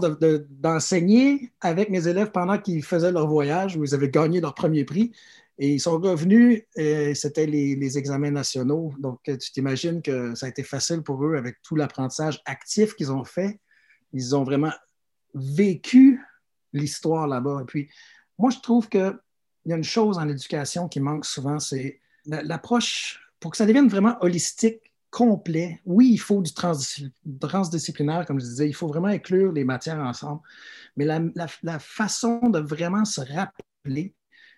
d'enseigner 0.49 1.51
avec 1.61 1.89
mes 1.89 2.07
élèves 2.07 2.31
pendant 2.31 2.57
qu'ils 2.57 2.83
faisaient 2.83 3.11
leur 3.11 3.27
voyage, 3.27 3.75
où 3.75 3.83
ils 3.83 3.93
avaient 3.93 4.09
gagné 4.09 4.39
leur 4.39 4.53
premier 4.53 4.85
prix. 4.85 5.11
Et 5.59 5.73
ils 5.73 5.79
sont 5.79 5.99
revenus, 5.99 6.63
et 6.75 7.15
c'était 7.15 7.47
les, 7.47 7.75
les, 7.75 7.97
examens 7.97 8.31
nationaux. 8.31 8.93
Donc, 8.99 9.19
tu 9.23 9.51
t'imagines 9.51 10.01
que 10.01 10.35
ça 10.35 10.45
a 10.45 10.49
été 10.49 10.61
facile 10.63 11.01
pour 11.01 11.25
eux 11.25 11.35
avec 11.35 11.61
tout 11.63 11.75
l'apprentissage 11.75 12.41
actif 12.45 12.95
qu'ils 12.95 13.11
ont 13.11 13.23
fait 13.23 13.59
ils 14.13 14.35
ont 14.35 14.43
vraiment 14.43 14.71
vécu 15.33 16.21
l'histoire 16.73 17.27
là-bas. 17.27 17.61
Et 17.61 17.65
puis, 17.65 17.89
moi, 18.37 18.49
je 18.49 18.59
trouve 18.59 18.89
qu'il 18.89 19.17
y 19.65 19.73
a 19.73 19.75
une 19.75 19.83
chose 19.83 20.17
en 20.17 20.27
éducation 20.27 20.87
qui 20.87 20.99
manque 20.99 21.25
souvent, 21.25 21.59
c'est 21.59 21.99
l'approche, 22.25 23.19
pour 23.39 23.51
que 23.51 23.57
ça 23.57 23.65
devienne 23.65 23.87
vraiment 23.87 24.17
holistique, 24.21 24.81
complet. 25.09 25.81
Oui, 25.85 26.09
il 26.11 26.17
faut 26.17 26.41
du 26.41 26.51
transdisciplinaire, 26.53 28.25
comme 28.25 28.39
je 28.39 28.45
disais, 28.45 28.67
il 28.67 28.73
faut 28.73 28.87
vraiment 28.87 29.07
inclure 29.07 29.51
les 29.51 29.63
matières 29.63 29.99
ensemble, 29.99 30.41
mais 30.95 31.05
la, 31.05 31.79
façon 31.79 32.39
de 32.49 32.59
vraiment 32.59 33.05
se 33.05 33.21
rappeler, 33.21 34.13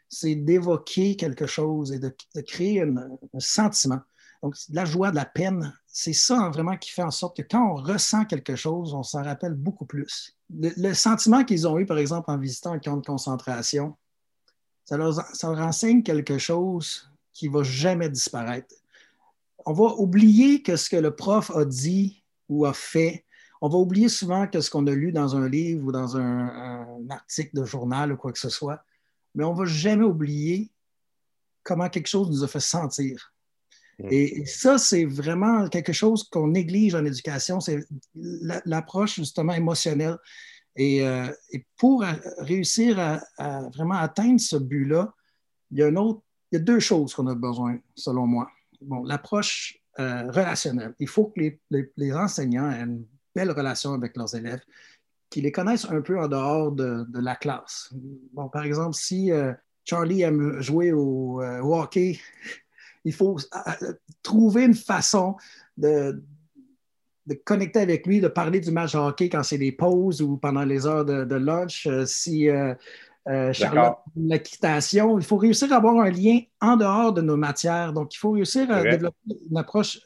c'est 0.07 0.35
d'évoquer 0.35 1.15
quelque 1.15 1.45
chose 1.45 1.91
et 1.91 1.99
de, 1.99 2.13
créer 2.41 2.81
un 2.81 3.09
sentiment. 3.37 4.01
Donc, 4.41 4.55
de 4.69 4.75
la 4.75 4.85
joie, 4.85 5.11
de 5.11 5.15
la 5.15 5.25
peine, 5.25 5.73
c'est 5.85 6.13
ça 6.13 6.37
hein, 6.39 6.49
vraiment 6.49 6.77
qui 6.77 6.91
fait 6.91 7.03
en 7.03 7.11
sorte 7.11 7.35
que 7.35 7.41
quand 7.41 7.73
on 7.73 7.75
ressent 7.75 8.25
quelque 8.25 8.55
chose, 8.55 8.93
on 8.93 9.03
s'en 9.03 9.23
rappelle 9.23 9.53
beaucoup 9.53 9.85
plus. 9.85 10.37
Le, 10.49 10.93
sentiment 10.93 11.43
qu'ils 11.43 11.67
ont 11.67 11.77
eu, 11.77 11.85
par 11.85 11.97
exemple, 11.97 12.31
en 12.31 12.37
visitant 12.37 12.73
un 12.73 12.79
camp 12.79 12.97
de 12.97 13.05
concentration, 13.05 13.97
ça 14.85 14.97
leur, 14.97 15.13
ça 15.13 15.49
enseigne 15.51 16.03
quelque 16.03 16.37
chose 16.37 17.11
qui 17.33 17.49
ne 17.49 17.53
va 17.53 17.63
jamais 17.63 18.09
disparaître. 18.09 18.73
On 19.65 19.73
va 19.73 19.93
oublier 19.97 20.63
que 20.63 20.77
ce 20.77 20.89
que 20.89 20.95
le 20.95 21.15
prof 21.15 21.51
a 21.51 21.65
dit 21.65 22.23
ou 22.47 22.65
a 22.65 22.73
fait. 22.73 23.25
On 23.61 23.67
va 23.67 23.77
oublier 23.77 24.07
souvent 24.07 24.47
que 24.47 24.61
ce 24.61 24.69
qu'on 24.69 24.87
a 24.87 24.91
lu 24.91 25.11
dans 25.11 25.35
un 25.35 25.49
livre 25.49 25.85
ou 25.85 25.91
dans 25.91 26.15
un, 26.15 26.47
un 26.47 27.09
article 27.09 27.57
de 27.57 27.65
journal 27.65 28.13
ou 28.13 28.17
quoi 28.17 28.31
que 28.31 28.39
ce 28.39 28.49
soit, 28.49 28.83
mais 29.35 29.43
on 29.43 29.53
ne 29.53 29.57
va 29.59 29.65
jamais 29.65 30.05
oublier 30.05 30.71
comment 31.63 31.89
quelque 31.89 32.07
chose 32.07 32.29
nous 32.29 32.43
a 32.43 32.47
fait 32.47 32.61
sentir. 32.61 33.33
Et 34.09 34.45
ça, 34.45 34.77
c'est 34.77 35.05
vraiment 35.05 35.67
quelque 35.67 35.93
chose 35.93 36.23
qu'on 36.23 36.47
néglige 36.47 36.95
en 36.95 37.05
éducation, 37.05 37.59
c'est 37.59 37.79
l'approche 38.15 39.15
justement 39.15 39.53
émotionnelle. 39.53 40.17
Euh, 40.79 41.33
et, 41.51 41.65
pour 41.77 42.05
réussir 42.37 42.97
à, 42.99 43.69
vraiment 43.73 43.95
atteindre 43.95 44.39
ce 44.39 44.55
but-là, 44.55 45.13
il 45.71 45.79
y 45.79 45.83
a, 45.83 45.89
autre, 45.89 46.21
il 46.51 46.55
y 46.55 46.61
a 46.61 46.63
deux 46.63 46.79
choses 46.79 47.13
qu'on 47.13 47.27
a 47.27 47.35
besoin, 47.35 47.77
selon 47.95 48.25
moi. 48.25 48.49
Bon, 48.81 49.03
l'approche 49.03 49.77
euh, 49.99 50.31
relationnelle. 50.31 50.95
Il 50.99 51.07
faut 51.07 51.25
que 51.25 51.41
les, 51.69 52.13
enseignants 52.13 52.71
aient 52.71 52.81
une 52.81 53.05
belle 53.35 53.51
relation 53.51 53.93
avec 53.93 54.15
leurs 54.15 54.33
élèves, 54.33 54.61
qu'ils 55.29 55.43
les 55.43 55.51
connaissent 55.51 55.85
un 55.85 56.01
peu 56.01 56.17
en 56.17 56.27
dehors 56.27 56.71
de, 56.71 57.05
la 57.19 57.35
classe. 57.35 57.93
Bon, 58.33 58.47
par 58.47 58.63
exemple, 58.63 58.95
si 58.95 59.31
euh, 59.31 59.53
Charlie 59.83 60.21
aime 60.21 60.61
jouer 60.61 60.93
au 60.93 61.41
hockey 61.41 62.19
il 63.05 63.13
faut 63.13 63.37
euh, 63.37 63.93
trouver 64.21 64.65
une 64.65 64.75
façon 64.75 65.35
de, 65.77 66.23
connecter 67.45 67.79
avec 67.79 68.07
lui, 68.07 68.21
de 68.21 68.27
parler 68.27 68.59
du 68.59 68.71
match 68.71 68.93
de 68.93 68.97
hockey 68.97 69.29
quand 69.29 69.43
c'est 69.43 69.57
des 69.57 69.71
pauses 69.71 70.21
ou 70.21 70.37
pendant 70.37 70.63
les 70.63 70.85
heures 70.85 71.05
de, 71.05 71.35
lunch. 71.35 71.87
Euh, 71.87 72.05
si 72.05 72.49
euh, 72.49 72.73
Charlotte 73.53 73.97
l'équitation, 74.15 75.19
il 75.19 75.23
faut 75.23 75.37
réussir 75.37 75.71
à 75.71 75.77
avoir 75.77 75.99
un 75.99 76.09
lien 76.09 76.39
en 76.61 76.75
dehors 76.75 77.13
de 77.13 77.21
nos 77.21 77.37
matières. 77.37 77.93
Donc, 77.93 78.15
il 78.15 78.17
faut 78.17 78.31
réussir 78.31 78.71
à 78.71 78.81
développer 78.81 79.17
une 79.49 79.57
approche 79.57 79.99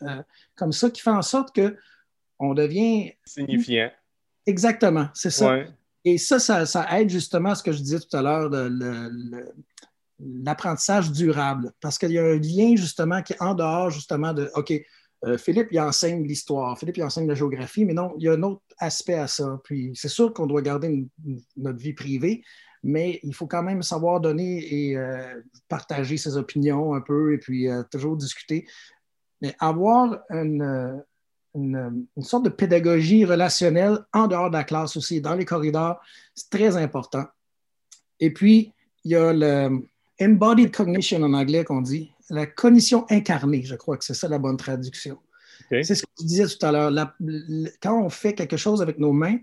comme 0.55 0.73
ça 0.73 0.89
qui 0.89 1.01
fait 1.01 1.09
en 1.09 1.21
sorte 1.21 1.57
qu'on 1.57 2.53
devient. 2.53 3.13
Signifiant. 3.25 3.89
Exactement, 4.45 5.07
c'est 5.13 5.29
ça. 5.29 5.59
Et 6.05 6.17
ça, 6.17 6.39
ça, 6.39 6.99
aide 6.99 7.09
justement 7.09 7.51
à 7.51 7.55
ce 7.55 7.63
que 7.63 7.71
je 7.71 7.77
disais 7.77 7.99
tout 7.99 8.17
à 8.17 8.21
l'heure, 8.21 8.49
le, 8.51 9.53
l'apprentissage 10.43 11.11
durable, 11.11 11.71
parce 11.81 11.97
qu'il 11.97 12.11
y 12.11 12.19
a 12.19 12.23
un 12.23 12.37
lien 12.37 12.75
justement 12.75 13.21
qui 13.21 13.33
est 13.33 13.41
en 13.41 13.53
dehors 13.53 13.89
justement 13.89 14.33
de, 14.33 14.49
OK, 14.55 14.73
euh, 15.25 15.37
Philippe, 15.37 15.69
il 15.71 15.79
enseigne 15.79 16.25
l'histoire, 16.27 16.77
Philippe, 16.77 16.97
il 16.97 17.03
enseigne 17.03 17.27
la 17.27 17.35
géographie, 17.35 17.85
mais 17.85 17.93
non, 17.93 18.13
il 18.17 18.25
y 18.25 18.29
a 18.29 18.33
un 18.33 18.43
autre 18.43 18.61
aspect 18.77 19.15
à 19.15 19.27
ça. 19.27 19.59
Puis 19.63 19.91
c'est 19.95 20.09
sûr 20.09 20.33
qu'on 20.33 20.47
doit 20.47 20.61
garder 20.61 21.07
notre 21.55 21.79
vie 21.79 21.93
privée, 21.93 22.43
mais 22.83 23.19
il 23.23 23.33
faut 23.33 23.47
quand 23.47 23.63
même 23.63 23.81
savoir 23.83 24.19
donner 24.19 24.89
et 24.89 24.97
euh, 24.97 25.41
partager 25.69 26.17
ses 26.17 26.35
opinions 26.35 26.93
un 26.93 27.01
peu 27.01 27.33
et 27.33 27.37
puis 27.37 27.69
euh, 27.69 27.83
toujours 27.89 28.17
discuter. 28.17 28.67
Mais 29.41 29.55
avoir 29.59 30.19
une, 30.29 31.03
une, 31.55 32.07
sorte 32.21 32.45
de 32.45 32.49
pédagogie 32.49 33.25
relationnelle 33.25 33.99
en 34.13 34.27
dehors 34.27 34.49
de 34.49 34.55
la 34.55 34.63
classe 34.63 34.97
aussi, 34.97 35.21
dans 35.21 35.35
les 35.35 35.45
corridors, 35.45 35.99
c'est 36.35 36.49
très 36.49 36.77
important. 36.77 37.25
Et 38.19 38.31
puis, 38.33 38.73
il 39.03 39.11
y 39.11 39.15
a 39.15 39.33
le, 39.33 39.85
embodied 40.21 40.71
cognition 40.71 41.21
en 41.23 41.33
anglais 41.33 41.63
qu'on 41.63 41.81
dit, 41.81 42.11
la 42.29 42.45
cognition 42.45 43.05
incarnée, 43.09 43.63
je 43.63 43.75
crois 43.75 43.97
que 43.97 44.05
c'est 44.05 44.13
ça 44.13 44.27
la 44.27 44.39
bonne 44.39 44.57
traduction. 44.57 45.17
C'est 45.69 45.95
ce 45.95 46.03
que 46.03 46.11
tu 46.17 46.25
disais 46.25 46.45
tout 46.45 46.65
à 46.65 46.71
l'heure. 46.71 47.13
Quand 47.81 47.99
on 47.99 48.09
fait 48.09 48.33
quelque 48.33 48.57
chose 48.57 48.81
avec 48.81 48.99
nos 48.99 49.11
mains, 49.11 49.37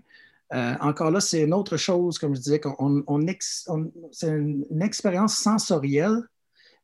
euh, 0.53 0.75
encore 0.81 1.11
là, 1.11 1.19
c'est 1.19 1.43
une 1.43 1.53
autre 1.53 1.77
chose, 1.77 2.19
comme 2.19 2.35
je 2.35 2.41
disais, 2.41 2.59
qu'on, 2.59 3.03
c'est 4.11 4.27
une, 4.27 4.81
expérience 4.81 5.37
sensorielle 5.37 6.21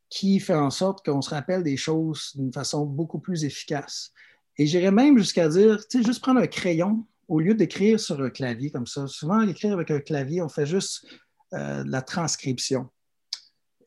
qui 0.10 0.40
fait 0.40 0.56
en 0.56 0.70
sorte 0.70 1.06
qu'on 1.06 1.22
se 1.22 1.30
rappelle 1.30 1.64
des 1.64 1.76
choses 1.76 2.32
d'une 2.36 2.52
façon 2.52 2.86
beaucoup 2.86 3.20
plus 3.20 3.44
efficace. 3.44 4.12
Et 4.58 4.66
j'irais 4.66 4.92
même 4.92 5.18
jusqu'à 5.18 5.50
dire, 5.50 5.86
tu 5.88 6.00
sais, 6.00 6.04
juste 6.06 6.22
prendre 6.22 6.40
un 6.40 6.48
crayon 6.48 7.06
au 7.28 7.42
lieu 7.42 7.54
d'écrire 7.54 8.00
sur 8.00 8.22
un 8.22 8.30
clavier 8.30 8.72
comme 8.72 8.88
ça. 8.88 9.06
Souvent, 9.08 9.42
écrire 9.42 9.74
avec 9.74 9.92
un 9.92 10.00
clavier, 10.00 10.42
on 10.42 10.50
fait 10.50 10.66
juste 10.66 11.06
euh, 11.54 11.84
la 11.86 12.02
transcription 12.02 12.90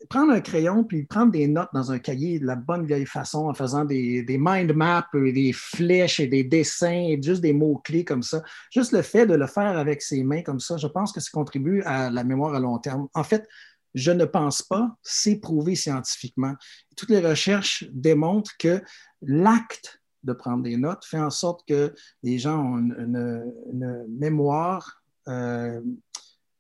prendre 0.08 0.32
un 0.32 0.40
crayon 0.40 0.84
puis 0.84 1.04
prendre 1.04 1.32
des 1.32 1.46
notes 1.46 1.68
dans 1.74 1.92
un 1.92 1.98
cahier 1.98 2.38
de 2.38 2.46
la 2.46 2.56
bonne 2.56 2.86
vieille 2.86 3.06
façon 3.06 3.48
en 3.48 3.54
faisant 3.54 3.84
des, 3.84 4.24
mind 4.28 4.72
maps, 4.72 5.06
des 5.12 5.52
flèches 5.52 6.20
et 6.20 6.26
des 6.26 6.44
dessins 6.44 7.06
et 7.08 7.20
juste 7.20 7.42
des 7.42 7.52
mots-clés 7.52 8.04
comme 8.04 8.22
ça. 8.22 8.42
Juste 8.70 8.92
le 8.92 9.02
fait 9.02 9.26
de 9.26 9.34
le 9.34 9.46
faire 9.46 9.76
avec 9.78 10.02
ses 10.02 10.22
mains 10.22 10.42
comme 10.42 10.60
ça, 10.60 10.76
je 10.76 10.86
pense 10.86 11.12
que 11.12 11.20
ça 11.20 11.28
contribue 11.32 11.82
à 11.82 12.10
la 12.10 12.24
mémoire 12.24 12.54
à 12.54 12.60
long 12.60 12.78
terme. 12.78 13.08
En 13.14 13.24
fait, 13.24 13.46
je 13.94 14.12
ne 14.12 14.24
pense 14.24 14.62
pas, 14.62 14.96
c'est 15.02 15.36
prouvé 15.36 15.74
scientifiquement. 15.74 16.54
Toutes 16.96 17.10
les 17.10 17.20
recherches 17.20 17.84
démontrent 17.92 18.56
que 18.58 18.82
l'acte 19.22 20.00
de 20.22 20.32
prendre 20.32 20.62
des 20.62 20.76
notes 20.76 21.04
fait 21.04 21.18
en 21.18 21.30
sorte 21.30 21.66
que 21.66 21.94
les 22.22 22.38
gens 22.38 22.62
ont 22.62 22.76
une, 22.76 24.06
mémoire 24.08 25.02
euh, 25.28 25.80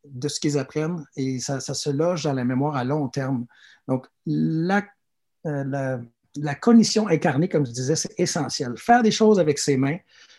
de 0.04 0.28
ce 0.28 0.40
qu'ils 0.40 0.58
apprennent 0.58 1.04
et 1.16 1.38
ça, 1.40 1.60
se 1.60 1.90
loge 1.90 2.24
dans 2.24 2.32
la 2.32 2.44
mémoire 2.44 2.76
à 2.76 2.84
long 2.84 3.08
terme. 3.08 3.46
Donc, 3.88 4.06
la, 4.26 4.84
euh, 5.46 5.64
la, 5.64 6.00
la 6.36 6.54
cognition 6.54 7.08
incarnée, 7.08 7.48
comme 7.48 7.66
je 7.66 7.72
disais, 7.72 7.96
c'est 7.96 8.18
essentiel. 8.18 8.74
Faire 8.76 9.02
des 9.02 9.10
choses 9.10 9.38
avec 9.38 9.58
ses 9.58 9.76
mains, 9.76 9.98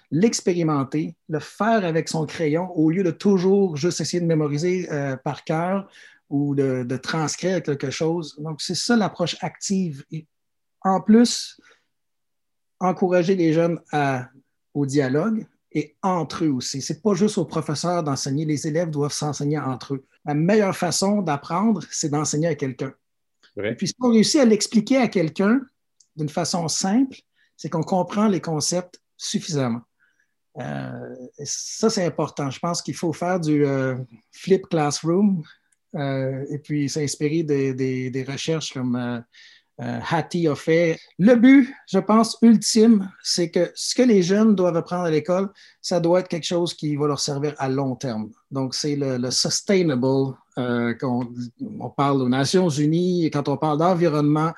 l'expérimenter, 0.09 1.15
le 1.29 1.39
faire 1.39 1.85
avec 1.85 2.09
son 2.09 2.25
crayon 2.25 2.71
au 2.75 2.89
lieu 2.89 3.03
de 3.03 3.11
toujours 3.11 3.75
juste 3.77 4.01
essayer 4.01 4.21
de 4.21 4.27
mémoriser 4.27 4.91
euh, 4.91 5.15
par 5.17 5.43
cœur 5.43 5.89
ou 6.29 6.55
de, 6.55 6.97
transcrire 6.97 7.61
quelque 7.61 7.89
chose. 7.89 8.37
Donc, 8.39 8.61
c'est 8.61 8.75
ça 8.75 8.95
l'approche 8.95 9.35
active. 9.41 10.05
en 10.81 11.01
plus, 11.01 11.59
encourager 12.79 13.35
les 13.35 13.53
jeunes 13.53 13.79
au 14.73 14.85
dialogue 14.85 15.45
et 15.73 15.95
entre 16.01 16.43
eux 16.45 16.49
aussi. 16.49 16.81
Ce 16.81 16.93
n'est 16.93 16.99
pas 16.99 17.13
juste 17.13 17.37
aux 17.37 17.45
professeurs 17.45 18.03
d'enseigner, 18.03 18.45
les 18.45 18.67
élèves 18.67 18.89
doivent 18.89 19.13
s'enseigner 19.13 19.59
entre 19.59 19.95
eux. 19.95 20.05
La 20.25 20.33
meilleure 20.33 20.75
façon 20.75 21.21
d'apprendre, 21.21 21.81
c'est 21.91 22.09
d'enseigner 22.09 22.47
à 22.47 22.55
quelqu'un. 22.55 22.93
Puis, 23.77 23.87
si 23.87 23.95
on 23.99 24.11
réussit 24.11 24.39
à 24.39 24.45
l'expliquer 24.45 24.97
à 24.97 25.07
quelqu'un 25.07 25.61
d'une 26.15 26.29
façon 26.29 26.67
simple, 26.67 27.17
c'est 27.57 27.69
qu'on 27.69 27.83
comprend 27.83 28.27
les 28.27 28.41
concepts 28.41 29.01
suffisamment. 29.17 29.81
Euh, 30.59 31.15
ça, 31.43 31.89
c'est 31.89 32.05
important. 32.05 32.49
Je 32.49 32.59
pense 32.59 32.81
qu'il 32.81 32.95
faut 32.95 33.13
faire 33.13 33.39
du 33.39 33.65
euh, 33.65 33.97
flip 34.31 34.67
classroom 34.67 35.43
euh, 35.95 36.45
et 36.49 36.59
puis 36.59 36.89
s'inspirer 36.89 37.43
des, 37.43 38.25
recherches 38.27 38.73
comme 38.73 39.23
Hattie 39.81 40.47
a 40.47 40.55
fait. 40.55 40.99
Le 41.17 41.35
but, 41.35 41.73
je 41.87 41.99
pense, 41.99 42.37
ultime, 42.41 43.09
c'est 43.23 43.49
que 43.49 43.71
ce 43.73 43.95
que 43.95 44.03
les 44.03 44.21
jeunes 44.21 44.55
doivent 44.55 44.77
apprendre 44.77 45.05
à 45.05 45.11
l'école, 45.11 45.49
ça 45.81 45.99
doit 45.99 46.19
être 46.19 46.27
quelque 46.27 46.45
chose 46.45 46.73
qui 46.73 46.95
va 46.95 47.07
leur 47.07 47.19
servir 47.19 47.55
à 47.57 47.67
long 47.67 47.95
terme. 47.95 48.29
Donc, 48.51 48.75
c'est 48.75 48.95
le, 48.95 49.31
sustainable. 49.31 50.35
quand 50.55 51.27
on, 51.79 51.89
parle 51.89 52.21
aux 52.21 52.29
Nations 52.29 52.69
Unies, 52.69 53.31
quand 53.31 53.49
on 53.49 53.57
parle 53.57 53.79
d'environnement, 53.79 54.53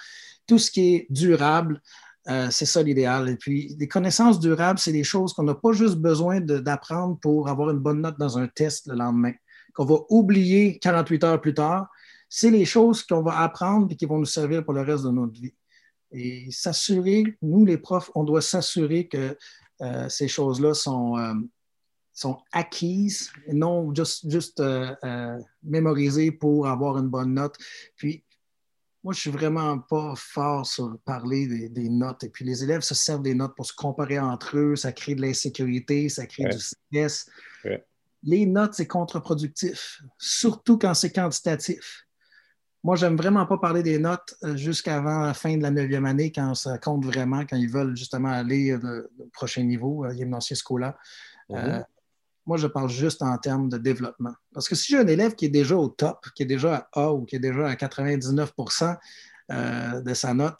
tout 0.45 0.59
ce 0.59 0.69
qui 0.69 0.95
est 0.95 1.07
durable, 1.09 1.81
euh, 2.29 2.47
c'est 2.51 2.65
ça 2.65 2.81
l'idéal. 2.81 3.29
Et 3.29 3.35
puis, 3.35 3.75
les 3.79 3.87
connaissances 3.87 4.39
durables, 4.39 4.79
c'est 4.79 4.91
des 4.91 5.03
choses 5.03 5.33
qu'on 5.33 5.43
n'a 5.43 5.55
pas 5.55 5.73
juste 5.73 5.95
besoin 5.95 6.39
d'apprendre 6.39 7.17
pour 7.21 7.49
avoir 7.49 7.69
une 7.69 7.79
bonne 7.79 8.01
note 8.01 8.17
dans 8.17 8.37
un 8.37 8.47
test 8.47 8.87
le 8.87 8.95
lendemain, 8.95 9.33
qu'on 9.73 9.85
va 9.85 9.95
oublier 10.09 10.79
48 10.79 11.23
heures 11.23 11.41
plus 11.41 11.53
tard. 11.53 11.87
C'est 12.35 12.49
les 12.49 12.65
choses 12.65 13.03
qu'on 13.03 13.21
va 13.21 13.41
apprendre 13.41 13.91
et 13.91 13.95
qui 13.95 14.07
vont 14.07 14.17
nous 14.17 14.25
servir 14.25 14.65
pour 14.65 14.73
le 14.73 14.81
reste 14.81 15.03
de 15.03 15.11
notre 15.11 15.39
vie. 15.39 15.53
Et 16.09 16.49
s'assurer, 16.49 17.37
nous 17.43 17.63
les 17.63 17.77
profs, 17.77 18.09
on 18.15 18.23
doit 18.23 18.41
s'assurer 18.41 19.07
que 19.07 19.37
euh, 19.81 20.09
ces 20.09 20.27
choses-là 20.27 20.73
sont, 20.73 21.15
euh, 21.15 21.35
sont 22.11 22.39
acquises 22.51 23.31
et 23.45 23.53
non 23.53 23.93
juste, 23.93 24.27
juste 24.31 24.63
mémorisées 25.61 26.31
pour 26.31 26.65
avoir 26.65 26.97
une 26.97 27.07
bonne 27.07 27.35
note. 27.35 27.55
Puis, 27.97 28.23
moi, 29.03 29.13
je 29.13 29.19
suis 29.19 29.29
vraiment 29.29 29.77
pas 29.77 30.15
fort 30.17 30.65
sur 30.65 30.97
parler 31.05 31.69
des, 31.69 31.89
notes. 31.89 32.23
Et 32.23 32.29
puis, 32.29 32.45
les 32.45 32.63
élèves 32.63 32.81
se 32.81 32.95
servent 32.95 33.21
des 33.21 33.35
notes 33.35 33.55
pour 33.55 33.67
se 33.67 33.75
comparer 33.75 34.17
entre 34.17 34.57
eux. 34.57 34.75
Ça 34.75 34.91
crée 34.91 35.13
de 35.13 35.21
l'insécurité, 35.21 36.09
ça 36.09 36.25
crée 36.25 36.45
du 36.45 36.59
stress. 36.59 37.29
Les 38.23 38.47
notes, 38.47 38.73
c'est 38.73 38.87
contre-productif, 38.87 40.01
surtout 40.17 40.79
quand 40.79 40.95
c'est 40.95 41.11
quantitatif. 41.11 42.07
Moi, 42.83 42.95
j'aime 42.97 43.15
vraiment 43.15 43.45
pas 43.45 43.57
parler 43.57 43.81
des 43.81 43.97
notes 43.97 44.35
euh, 44.43 44.57
jusqu'avant 44.57 45.21
la 45.21 45.33
fin 45.33 45.55
de 45.55 45.63
la 45.63 45.71
neuvième 45.71 46.05
année, 46.05 46.31
quand 46.31 46.53
ça 46.53 46.77
compte 46.77 47.05
vraiment, 47.05 47.45
quand 47.45 47.55
ils 47.55 47.69
veulent 47.69 47.95
justement 47.95 48.29
aller 48.29 48.75
au 48.75 49.29
prochain 49.31 49.63
niveau, 49.63 50.05
euh, 50.05 50.13
gymnasium 50.13 50.57
scolaire. 50.57 50.93
Mm 51.49 51.83
moi, 52.45 52.57
je 52.57 52.67
parle 52.67 52.89
juste 52.89 53.21
en 53.21 53.37
termes 53.37 53.69
de 53.69 53.77
développement. 53.77 54.33
Parce 54.53 54.67
que 54.67 54.75
si 54.75 54.91
j'ai 54.91 54.99
un 54.99 55.07
élève 55.07 55.35
qui 55.35 55.45
est 55.45 55.49
déjà 55.49 55.77
au 55.77 55.87
top, 55.87 56.27
qui 56.35 56.43
est 56.43 56.47
déjà 56.47 56.89
à 56.93 57.01
A 57.03 57.13
ou 57.13 57.25
qui 57.25 57.37
est 57.37 57.39
déjà 57.39 57.67
à 57.67 57.75
99% 57.75 58.97
euh, 59.51 60.01
de 60.01 60.13
sa 60.13 60.33
note, 60.33 60.59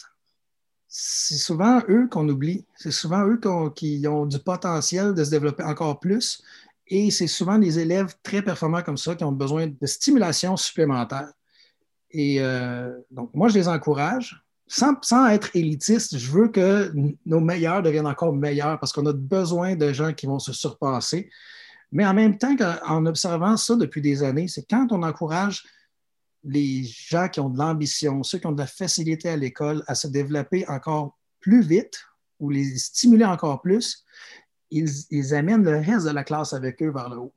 c'est 0.88 1.36
souvent 1.36 1.82
eux 1.90 2.08
qu'on 2.10 2.28
oublie. 2.30 2.66
C'est 2.76 2.92
souvent 2.92 3.26
eux 3.26 3.40
qui 3.76 4.06
ont 4.08 4.26
du 4.26 4.40
potentiel 4.40 5.14
de 5.14 5.24
se 5.24 5.32
développer 5.32 5.64
encore 5.64 6.00
plus. 6.00 6.42
Et 6.88 7.12
c'est 7.12 7.28
souvent 7.28 7.58
des 7.58 7.80
élèves 7.80 8.14
très 8.22 8.42
performants 8.42 8.84
comme 8.84 8.98
ça 8.98 9.16
qui 9.16 9.24
ont 9.24 9.32
besoin 9.32 9.68
de 9.68 9.88
stimulation 9.88 10.56
supplémentaire. 10.56 11.32
Et 12.14 12.38
euh, 12.40 12.92
donc, 13.12 13.32
moi, 13.34 13.50
je 13.50 13.56
les 13.56 13.68
encourage. 13.68 14.40
Sans, 14.68 14.96
sans, 15.02 15.28
être 15.28 15.56
élitiste, 15.56 16.18
je 16.18 16.32
veux 16.32 16.48
que 16.48 16.92
nos 17.26 17.42
meilleurs 17.42 17.84
deviennent 17.84 18.08
encore 18.08 18.34
meilleurs 18.34 18.80
parce 18.80 18.94
qu'on 18.94 19.06
a 19.06 19.14
besoin 19.14 19.76
de 19.76 19.92
gens 19.92 20.14
qui 20.14 20.26
vont 20.26 20.40
se 20.40 20.54
surpasser. 20.54 21.30
Mais 21.92 22.06
en 22.06 22.14
même 22.14 22.38
temps, 22.38 22.56
en 22.88 23.06
observant 23.06 23.58
ça 23.58 23.76
depuis 23.76 24.02
des 24.02 24.24
années, 24.24 24.48
c'est 24.48 24.68
quand 24.68 24.88
on 24.92 25.04
encourage 25.04 25.64
les 26.44 26.84
gens 26.84 27.30
qui 27.30 27.40
ont 27.40 27.50
de 27.50 27.58
l'ambition, 27.58 28.24
ceux 28.24 28.38
qui 28.38 28.48
ont 28.48 28.52
de 28.52 28.60
la 28.60 28.68
facilité 28.68 29.30
à 29.30 29.38
l'école 29.38 29.84
à 29.88 29.96
se 29.96 30.08
développer 30.08 30.68
encore 30.68 31.18
plus 31.40 31.62
vite 31.62 32.06
ou 32.40 32.50
les 32.50 32.78
stimuler 32.78 33.26
encore 33.26 33.62
plus, 33.62 34.04
ils, 34.72 35.36
amènent 35.36 35.64
le 35.64 35.78
reste 35.78 36.06
de 36.08 36.12
la 36.12 36.24
classe 36.24 36.54
avec 36.54 36.82
eux 36.82 36.92
vers 36.92 37.10
le 37.10 37.18
haut. 37.18 37.34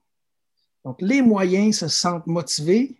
Donc, 0.85 1.03
les 1.03 1.21
moyens 1.21 1.79
se 1.79 1.89
sentent 1.89 2.27
motivés, 2.27 2.97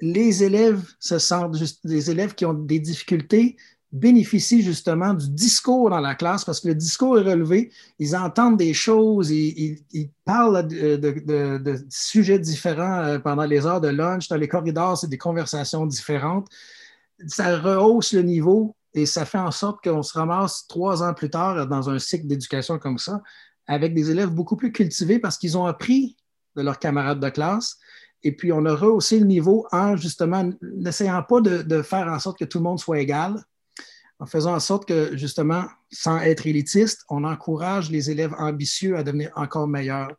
les 0.00 0.42
élèves 0.42 0.82
se 0.98 1.18
sentent 1.18 1.56
les 1.84 2.10
élèves 2.10 2.34
qui 2.34 2.44
ont 2.44 2.54
des 2.54 2.78
difficultés 2.78 3.56
bénéficient 3.92 4.62
justement 4.62 5.14
du 5.14 5.28
discours 5.30 5.90
dans 5.90 6.00
la 6.00 6.14
classe 6.14 6.44
parce 6.44 6.60
que 6.60 6.68
le 6.68 6.74
discours 6.74 7.18
est 7.18 7.28
relevé, 7.28 7.72
ils 7.98 8.14
entendent 8.14 8.56
des 8.56 8.72
choses, 8.72 9.30
ils, 9.30 10.10
parlent 10.24 10.66
de, 10.66 11.84
sujets 11.90 12.38
différents 12.38 13.02
euh, 13.02 13.18
pendant 13.18 13.44
les 13.44 13.66
heures 13.66 13.80
de 13.80 13.88
lunch, 13.88 14.28
dans 14.28 14.36
les 14.36 14.46
corridors, 14.46 14.96
c'est 14.96 15.08
des 15.08 15.18
conversations 15.18 15.86
différentes. 15.86 16.46
Ça 17.26 17.58
rehausse 17.58 18.12
le 18.12 18.22
niveau 18.22 18.76
et 18.94 19.06
ça 19.06 19.24
fait 19.24 19.38
en 19.38 19.50
sorte 19.50 19.82
qu'on 19.82 20.02
se 20.02 20.16
ramasse 20.16 20.66
trois 20.68 21.02
ans 21.02 21.12
plus 21.12 21.30
tard 21.30 21.66
dans 21.66 21.90
un 21.90 21.98
cycle 21.98 22.26
d'éducation 22.26 22.78
comme 22.78 22.98
ça 22.98 23.20
avec 23.66 23.94
des 23.94 24.10
élèves 24.10 24.30
beaucoup 24.30 24.56
plus 24.56 24.72
cultivés 24.72 25.18
parce 25.18 25.36
qu'ils 25.38 25.56
ont 25.56 25.66
appris 25.66 26.16
de 26.56 26.62
leurs 26.62 26.78
camarades 26.78 27.20
de 27.20 27.28
classe. 27.28 27.78
Et 28.22 28.32
puis, 28.32 28.52
on 28.52 28.64
a 28.66 28.74
rehaussé 28.74 29.18
le 29.18 29.26
niveau 29.26 29.66
en 29.72 29.96
justement 29.96 30.50
n'essayant 30.60 31.22
pas 31.22 31.40
de, 31.40 31.82
faire 31.82 32.06
en 32.08 32.18
sorte 32.18 32.38
que 32.38 32.44
tout 32.44 32.58
le 32.58 32.64
monde 32.64 32.78
soit 32.78 33.00
égal, 33.00 33.42
en 34.18 34.26
faisant 34.26 34.54
en 34.54 34.60
sorte 34.60 34.86
que, 34.86 35.16
justement, 35.16 35.64
sans 35.90 36.18
être 36.18 36.46
élitiste, 36.46 37.04
on 37.08 37.24
encourage 37.24 37.90
les 37.90 38.10
élèves 38.10 38.34
ambitieux 38.38 38.96
à 38.96 39.02
devenir 39.02 39.30
encore 39.36 39.66
meilleurs. 39.66 40.12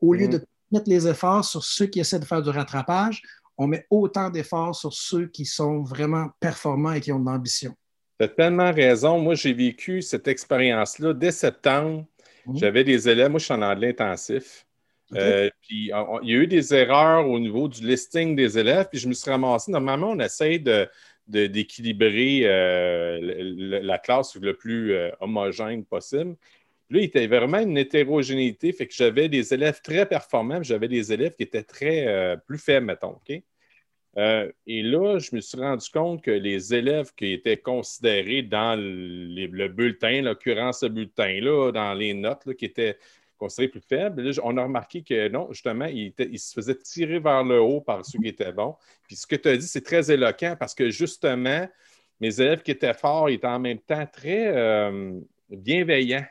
Au 0.00 0.14
lieu 0.14 0.28
mm. 0.28 0.30
de 0.30 0.44
mettre 0.70 0.88
les 0.88 1.08
efforts 1.08 1.44
sur 1.44 1.64
ceux 1.64 1.86
qui 1.86 1.98
essaient 1.98 2.20
de 2.20 2.24
faire 2.24 2.42
du 2.42 2.50
rattrapage, 2.50 3.22
on 3.56 3.66
met 3.66 3.84
autant 3.90 4.30
d'efforts 4.30 4.76
sur 4.76 4.92
ceux 4.92 5.26
qui 5.26 5.44
sont 5.44 5.82
vraiment 5.82 6.28
performants 6.38 6.92
et 6.92 7.00
qui 7.00 7.10
ont 7.10 7.18
de 7.18 7.26
l'ambition. 7.26 7.74
Tu 8.20 8.24
as 8.24 8.28
tellement 8.28 8.72
raison. 8.72 9.18
Moi, 9.18 9.34
j'ai 9.34 9.52
vécu 9.52 10.00
cette 10.02 10.28
expérience-là. 10.28 11.12
Dès 11.12 11.32
septembre, 11.32 12.06
mm. 12.46 12.56
j'avais 12.56 12.84
des 12.84 13.08
élèves, 13.08 13.30
moi, 13.30 13.40
je 13.40 13.46
suis 13.46 13.54
en 13.54 13.62
anglais 13.62 13.88
intensif. 13.88 14.67
Euh, 15.14 15.50
puis, 15.62 15.90
il 16.22 16.28
y 16.28 16.34
a 16.34 16.36
eu 16.36 16.46
des 16.46 16.74
erreurs 16.74 17.28
au 17.28 17.38
niveau 17.38 17.68
du 17.68 17.86
listing 17.86 18.36
des 18.36 18.58
élèves, 18.58 18.88
puis 18.90 18.98
je 18.98 19.08
me 19.08 19.14
suis 19.14 19.30
ramassé. 19.30 19.70
Normalement, 19.70 20.10
on 20.10 20.20
essaie 20.20 20.58
de, 20.58 20.88
d'équilibrer 21.26 22.42
euh, 22.44 23.80
la 23.82 23.98
classe 23.98 24.36
le 24.36 24.54
plus 24.54 24.92
euh, 24.92 25.10
homogène 25.20 25.84
possible. 25.84 26.36
Là, 26.90 27.00
il 27.00 27.04
était 27.04 27.26
vraiment 27.26 27.58
une 27.58 27.76
hétérogénéité, 27.76 28.72
fait 28.72 28.86
que 28.86 28.94
j'avais 28.94 29.28
des 29.28 29.52
élèves 29.52 29.80
très 29.82 30.06
performants, 30.06 30.62
j'avais 30.62 30.88
des 30.88 31.12
élèves 31.12 31.34
qui 31.34 31.42
étaient 31.42 31.62
très 31.62 32.38
plus 32.46 32.56
faibles, 32.56 32.86
mettons. 32.86 33.18
Et 34.16 34.82
là, 34.82 35.18
je 35.18 35.36
me 35.36 35.42
suis 35.42 35.60
rendu 35.60 35.86
compte 35.90 36.22
que 36.22 36.30
les 36.30 36.72
élèves 36.74 37.12
qui 37.14 37.34
étaient 37.34 37.58
considérés 37.58 38.40
dans 38.40 38.74
le 38.80 39.68
bulletin, 39.68 40.22
l'occurrence 40.22 40.80
ce 40.80 40.86
bulletin-là, 40.86 41.72
dans 41.72 41.92
les 41.92 42.14
notes, 42.14 42.54
qui 42.54 42.64
étaient 42.64 42.96
considéré 43.38 43.68
plus 43.68 43.80
faible. 43.80 44.30
on 44.42 44.56
a 44.56 44.62
remarqué 44.62 45.02
que 45.02 45.28
non, 45.28 45.48
justement, 45.50 45.86
il, 45.86 46.12
se 46.38 46.52
faisait 46.52 46.74
tirer 46.74 47.18
vers 47.18 47.44
le 47.44 47.60
haut 47.60 47.80
par 47.80 48.04
ceux 48.04 48.18
qui 48.18 48.28
étaient 48.28 48.52
bons. 48.52 48.76
Puis 49.06 49.16
ce 49.16 49.26
que 49.26 49.36
tu 49.36 49.48
as 49.48 49.56
dit, 49.56 49.66
c'est 49.66 49.84
très 49.84 50.10
éloquent 50.10 50.56
parce 50.58 50.74
que 50.74 50.90
justement, 50.90 51.66
mes 52.20 52.40
élèves 52.40 52.62
qui 52.62 52.72
étaient 52.72 52.94
forts 52.94 53.28
étaient 53.28 53.46
en 53.46 53.60
même 53.60 53.78
temps 53.78 54.06
très 54.06 54.48
euh, 54.48 55.18
bienveillants. 55.48 56.26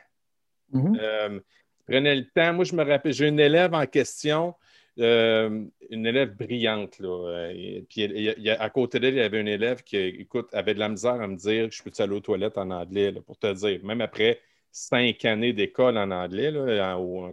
Euh, 0.74 1.40
ils 1.80 1.84
prenaient 1.92 2.16
le 2.16 2.28
temps. 2.28 2.52
Moi, 2.52 2.64
je 2.64 2.74
me 2.74 2.84
rappelle, 2.84 3.12
j'ai 3.14 3.28
une 3.28 3.40
élève 3.40 3.72
en 3.72 3.86
question, 3.86 4.54
euh, 4.98 5.64
une 5.90 6.06
élève 6.06 6.36
brillante. 6.36 6.98
Là, 6.98 7.50
puis 7.88 8.50
à 8.50 8.70
côté 8.70 9.00
d'elle, 9.00 9.14
il 9.14 9.18
y 9.18 9.22
avait 9.22 9.40
une 9.40 9.48
élève 9.48 9.82
qui, 9.82 9.96
écoute, 9.96 10.48
avait 10.52 10.74
de 10.74 10.78
la 10.78 10.90
misère 10.90 11.20
à 11.20 11.26
me 11.26 11.36
dire 11.36 11.70
Je 11.70 11.82
peux-tu 11.82 12.02
aller 12.02 12.14
aux 12.14 12.20
toilettes 12.20 12.58
en 12.58 12.70
anglais 12.70 13.12
pour 13.26 13.38
te 13.38 13.50
dire, 13.54 13.82
même 13.82 14.02
après 14.02 14.40
cinq 14.70 15.24
années 15.24 15.52
d'école 15.52 15.98
en 15.98 16.10
anglais 16.10 16.52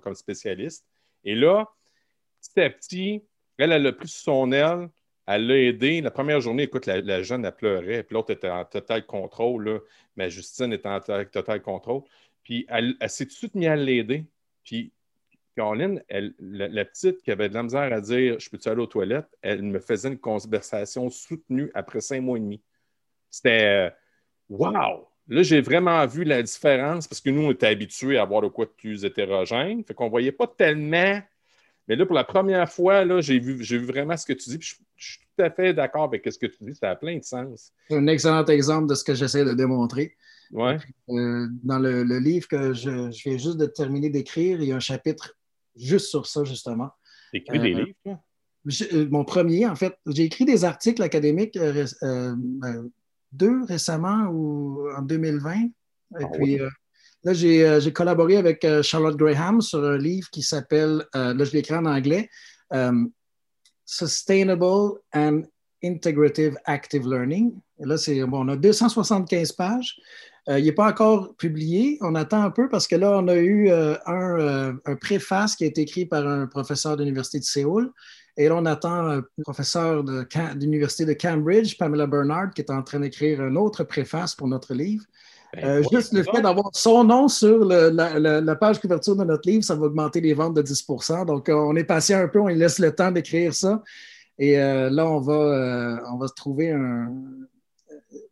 comme 0.02 0.16
spécialiste. 0.16 0.86
Et 1.24 1.36
là, 1.36 1.68
petit 2.42 2.60
à 2.60 2.70
petit, 2.70 3.24
elle, 3.58 3.72
elle 3.72 3.88
a 3.88 3.94
pris 3.94 4.08
son 4.08 4.52
aile, 4.52 4.90
Elle 5.28 5.48
l'a 5.48 5.58
aidé. 5.58 6.02
La 6.02 6.12
première 6.12 6.42
journée, 6.42 6.64
écoute, 6.64 6.86
la, 6.86 7.24
jeune, 7.24 7.46
elle 7.46 7.56
pleurait. 7.56 8.04
Puis 8.04 8.14
l'autre 8.14 8.32
était 8.32 8.50
en 8.50 8.66
total 8.66 9.06
contrôle. 9.06 9.82
Mais 10.16 10.30
Justine 10.30 10.74
était 10.74 10.90
en 10.90 11.00
total 11.00 11.62
contrôle. 11.62 12.04
Puis 12.44 12.66
elle, 12.70 12.96
s'est 13.08 13.26
tout 13.26 13.32
de 13.32 13.36
suite 13.36 13.56
à 13.66 13.76
l'aider. 13.76 14.26
Puis 14.64 14.92
Caroline, 15.56 16.04
la, 16.10 16.86
petite 16.86 17.22
qui 17.24 17.32
avait 17.32 17.50
de 17.50 17.54
la 17.54 17.64
misère 17.64 17.92
à 17.94 18.02
dire 18.02 18.40
Je 18.40 18.50
peux-tu 18.50 18.68
aller 18.70 18.82
aux 18.82 18.88
toilettes 18.88 19.30
elle 19.42 19.64
me 19.64 19.80
faisait 19.80 20.10
une 20.10 20.18
conversation 20.18 21.10
soutenue 21.10 21.72
après 21.74 22.02
cinq 22.02 22.22
mois 22.22 22.38
et 22.38 22.42
demi. 22.42 22.62
C'était 23.30 23.94
Wow! 24.50 25.08
Là, 25.28 25.42
j'ai 25.42 25.62
vraiment 25.62 26.06
vu 26.06 26.24
la 26.24 26.44
différence 26.44 27.08
parce 27.08 27.20
que 27.20 27.30
nous, 27.30 27.42
on 27.42 27.52
était 27.52 27.68
habitués 27.68 28.18
à 28.18 28.24
avoir 28.24 28.42
de 28.42 28.48
quoi 28.48 28.66
de 28.66 28.72
plus 28.72 29.06
hétérogène. 29.06 29.84
Fait 29.84 29.94
qu'on 29.94 30.06
ne 30.06 30.10
voyait 30.10 30.32
pas 30.32 30.48
tellement. 30.48 31.20
Mais 31.88 31.96
là, 31.96 32.06
pour 32.06 32.16
la 32.16 32.24
première 32.24 32.70
fois, 32.72 33.06
là, 33.06 33.22
j'ai 33.22 33.40
vu, 33.40 33.56
vu 33.56 33.86
vraiment 33.86 34.16
ce 34.18 34.26
que 34.26 34.34
tu 34.34 34.52
dis. 34.52 34.58
je, 34.60 34.76
suis 34.98 35.20
tout 35.36 35.44
à 35.44 35.50
fait 35.50 35.74
d'accord 35.74 36.04
avec 36.04 36.26
ce 36.32 36.38
que 36.38 36.46
tu 36.46 36.58
dis. 36.62 36.76
Ça 36.76 36.92
a 36.92 36.96
plein 36.96 37.18
de 37.18 37.24
sens. 37.24 37.72
C'est 37.90 37.96
un 37.96 38.08
excellent 38.08 38.46
exemple 38.46 38.88
de 38.88 38.96
ce 38.96 39.04
que 39.04 39.16
j'essaie 39.16 39.44
de 39.44 39.54
démontrer. 39.54 40.16
Ouais. 40.52 40.78
Euh, 41.10 41.48
dans 41.64 41.80
le, 41.80 42.04
livre 42.20 42.48
que 42.48 42.74
je, 42.74 43.10
viens 43.10 43.38
juste 43.38 43.58
de 43.58 43.66
terminer 43.66 44.10
d'écrire, 44.10 44.62
il 44.62 44.70
y 44.70 44.72
a 44.72 44.76
un 44.76 44.80
chapitre 44.80 45.36
juste 45.76 46.08
sur 46.08 46.28
ça, 46.28 46.44
justement. 46.44 46.90
Écris 47.34 47.60
des 47.60 47.74
euh, 47.74 47.84
livres, 47.84 47.98
toi? 48.04 48.20
Euh, 48.94 49.08
mon 49.12 49.24
premier, 49.24 49.68
en 49.68 49.76
fait, 49.76 49.96
j'ai 50.08 50.24
écrit 50.24 50.46
des 50.46 50.66
articles 50.66 51.02
académiques 51.04 51.58
ben, 51.58 52.90
deux 53.36 53.64
récemment 53.66 54.28
ou 54.32 54.88
en 54.96 55.02
2020. 55.02 55.54
Et 55.54 55.70
ah 56.14 56.28
puis 56.34 56.60
là, 57.24 57.34
j'ai 57.34 57.94
collaboré 57.94 58.38
avec 58.38 58.66
Charlotte 58.82 59.18
Graham 59.18 59.62
sur 59.62 59.84
un 59.84 59.98
livre 59.98 60.30
qui 60.32 60.42
s'appelle, 60.42 61.06
là, 61.14 61.44
je 61.44 61.52
l'écris 61.52 61.76
en 61.76 61.86
anglais, 61.86 62.30
Sustainable 63.86 65.00
and 65.14 65.44
Integrative 65.84 66.58
Active 66.66 67.08
Learning. 67.08 67.54
Et 67.80 67.86
là, 67.86 67.98
c'est 67.98 68.24
bon, 68.24 68.46
on 68.46 68.50
a 68.50 68.56
275 68.56 69.52
pages. 69.54 69.96
Euh, 70.50 70.60
il 70.60 70.66
n'est 70.66 70.72
pas 70.72 70.88
encore 70.88 71.36
publié. 71.36 71.98
On 72.02 72.16
attend 72.16 72.42
un 72.42 72.52
peu 72.52 72.70
parce 72.70 72.88
que 72.88 72.96
là, 72.96 73.18
on 73.18 73.28
a 73.28 73.36
eu 73.36 73.70
euh, 73.70 73.96
euh, 74.08 74.74
un, 74.86 74.96
préface 74.96 75.56
qui 75.56 75.64
a 75.64 75.68
été 75.68 75.82
écrit 75.82 76.06
par 76.06 76.28
un 76.28 76.48
professeur 76.48 76.96
de 76.98 77.04
l'Université 77.04 77.40
de 77.40 77.44
Séoul. 77.44 77.92
Et 78.38 78.50
là, 78.50 78.56
on 78.56 78.66
attend 78.66 79.10
un 79.10 79.24
professeur 79.44 80.04
de, 80.04 80.28
l'Université 80.60 81.06
de 81.06 81.14
Cambridge, 81.14 81.78
Pamela 81.78 82.06
Bernard, 82.06 82.52
qui 82.54 82.62
est 82.62 82.70
en 82.70 82.84
train 82.84 83.00
d'écrire 83.00 83.42
un 83.42 83.56
autre 83.56 83.84
préface 83.84 84.36
pour 84.36 84.48
notre 84.48 84.74
livre. 84.74 85.06
Ben, 85.54 85.82
juste 85.90 86.12
le 86.12 86.24
fait 86.24 86.42
d'avoir 86.42 86.70
son 86.74 87.06
nom 87.06 87.30
sur 87.30 87.64
la, 87.64 88.56
page 88.56 88.80
couverture 88.80 89.16
de 89.16 89.24
notre 89.24 89.48
livre, 89.50 89.64
ça 89.64 89.76
va 89.76 89.86
augmenter 89.86 90.20
les 90.20 90.34
ventes 90.34 90.56
de 90.56 90.62
10% 90.62 91.26
Donc, 91.26 91.50
on 91.50 91.76
est 91.78 91.86
patient 91.86 92.20
un 92.20 92.28
peu, 92.28 92.42
on 92.42 92.48
lui 92.48 92.56
laisse 92.56 92.80
le 92.80 92.94
temps 92.94 93.12
d'écrire 93.12 93.54
ça. 93.54 93.82
Et 94.38 94.58
là, 94.58 95.06
on 95.06 95.22
va, 95.22 96.02
on 96.12 96.18
va 96.18 96.28
trouver 96.28 96.72
un, 96.72 97.10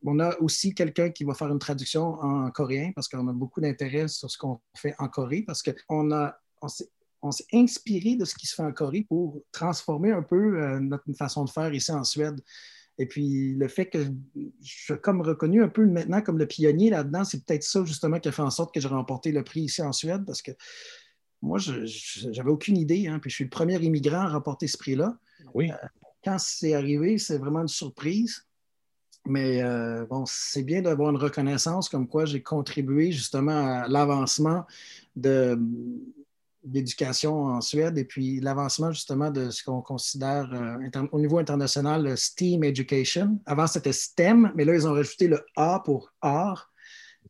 on 0.05 0.19
a 0.19 0.37
aussi 0.39 0.73
quelqu'un 0.73 1.09
qui 1.09 1.23
va 1.23 1.33
faire 1.33 1.49
une 1.49 1.59
traduction 1.59 2.19
en 2.21 2.51
coréen 2.51 2.91
parce 2.93 3.07
qu'on 3.07 3.27
a 3.27 3.33
beaucoup 3.33 3.61
d'intérêt 3.61 4.07
sur 4.07 4.29
ce 4.29 4.37
qu'on 4.37 4.59
fait 4.75 4.95
en 4.99 5.07
Corée 5.07 5.43
parce 5.45 5.63
qu'on 5.63 6.11
a, 6.11 6.37
on 6.61 6.67
s'est 7.31 7.47
inspiré 7.53 8.15
de 8.15 8.25
ce 8.25 8.35
qui 8.35 8.47
se 8.47 8.55
fait 8.55 8.63
en 8.63 8.71
Corée 8.71 9.05
pour 9.07 9.41
transformer 9.51 10.11
un 10.11 10.23
peu 10.23 10.61
euh, 10.61 10.79
notre 10.79 11.11
façon 11.13 11.45
de 11.45 11.49
faire 11.49 11.73
ici 11.73 11.91
en 11.91 12.03
Suède. 12.03 12.39
Et 12.99 13.07
puis 13.07 13.55
le 13.55 13.67
fait 13.67 13.87
que 13.87 14.03
je 14.03 14.49
suis 14.61 14.93
comme 15.01 15.21
reconnu 15.21 15.63
un 15.63 15.67
peu 15.67 15.85
maintenant 15.85 16.21
comme 16.21 16.37
le 16.37 16.45
pionnier 16.45 16.91
là-dedans, 16.91 17.23
c'est 17.23 17.43
peut-être 17.43 17.63
ça 17.63 17.83
justement 17.85 18.19
qui 18.19 18.29
a 18.29 18.31
fait 18.31 18.43
en 18.43 18.51
sorte 18.51 18.73
que 18.73 18.79
j'ai 18.79 18.87
remporté 18.87 19.31
le 19.31 19.43
prix 19.43 19.61
ici 19.61 19.81
en 19.81 19.91
Suède 19.91 20.23
parce 20.25 20.41
que 20.41 20.51
moi, 21.43 21.57
je 21.57 22.29
n'avais 22.29 22.49
aucune 22.49 22.77
idée. 22.77 23.07
Hein, 23.07 23.19
puis 23.19 23.29
je 23.29 23.35
suis 23.35 23.43
le 23.43 23.49
premier 23.49 23.75
immigrant 23.83 24.21
à 24.21 24.29
remporter 24.29 24.67
ce 24.67 24.77
prix-là. 24.77 25.17
Oui. 25.53 25.69
Euh, 25.71 25.75
quand 26.23 26.39
c'est 26.39 26.73
arrivé, 26.73 27.17
c'est 27.17 27.37
vraiment 27.37 27.61
une 27.61 27.67
surprise. 27.67 28.45
Mais 29.25 29.61
euh, 29.61 30.05
bon, 30.05 30.23
c'est 30.25 30.63
bien 30.63 30.81
d'avoir 30.81 31.09
une 31.09 31.17
reconnaissance 31.17 31.89
comme 31.89 32.07
quoi 32.07 32.25
j'ai 32.25 32.41
contribué 32.41 33.11
justement 33.11 33.81
à 33.81 33.87
l'avancement 33.87 34.65
de 35.15 35.59
l'éducation 36.65 37.45
en 37.45 37.61
Suède 37.61 37.97
et 37.97 38.05
puis 38.05 38.39
l'avancement 38.39 38.91
justement 38.91 39.29
de 39.31 39.49
ce 39.49 39.63
qu'on 39.63 39.81
considère 39.81 40.49
euh, 40.53 41.07
au 41.11 41.19
niveau 41.19 41.39
international 41.39 42.03
le 42.03 42.15
STEAM 42.15 42.63
Education. 42.63 43.39
Avant, 43.45 43.67
c'était 43.67 43.93
STEM, 43.93 44.51
mais 44.55 44.65
là, 44.65 44.73
ils 44.73 44.87
ont 44.87 44.93
rajouté 44.93 45.27
le 45.27 45.43
A 45.55 45.81
pour 45.83 46.11
art. 46.21 46.69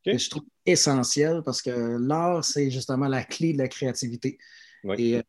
Que 0.06 0.18
je 0.18 0.30
trouve 0.30 0.44
essentiel 0.66 1.44
parce 1.46 1.62
que 1.62 1.98
l'art, 1.98 2.44
c'est 2.44 2.70
justement 2.70 3.08
la 3.08 3.24
clé 3.24 3.54
de 3.54 3.60
la 3.60 3.70
créativité. 3.70 4.38
Et 4.98 5.18
euh, 5.18 5.22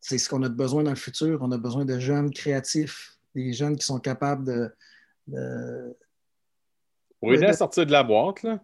c'est 0.00 0.18
ce 0.18 0.28
qu'on 0.28 0.42
a 0.44 0.48
besoin 0.48 0.84
dans 0.84 0.90
le 0.90 0.96
futur. 0.96 1.40
On 1.42 1.50
a 1.50 1.58
besoin 1.58 1.84
de 1.84 1.98
jeunes 1.98 2.30
créatifs, 2.30 3.18
des 3.34 3.52
jeunes 3.52 3.76
qui 3.76 3.84
sont 3.84 3.98
capables 3.98 4.44
de, 4.44 5.96
pour 7.20 7.32
aider 7.32 7.46
à 7.46 7.52
sortir 7.54 7.86
de 7.86 7.92
la 7.92 8.02
boîte, 8.02 8.42
là. 8.42 8.62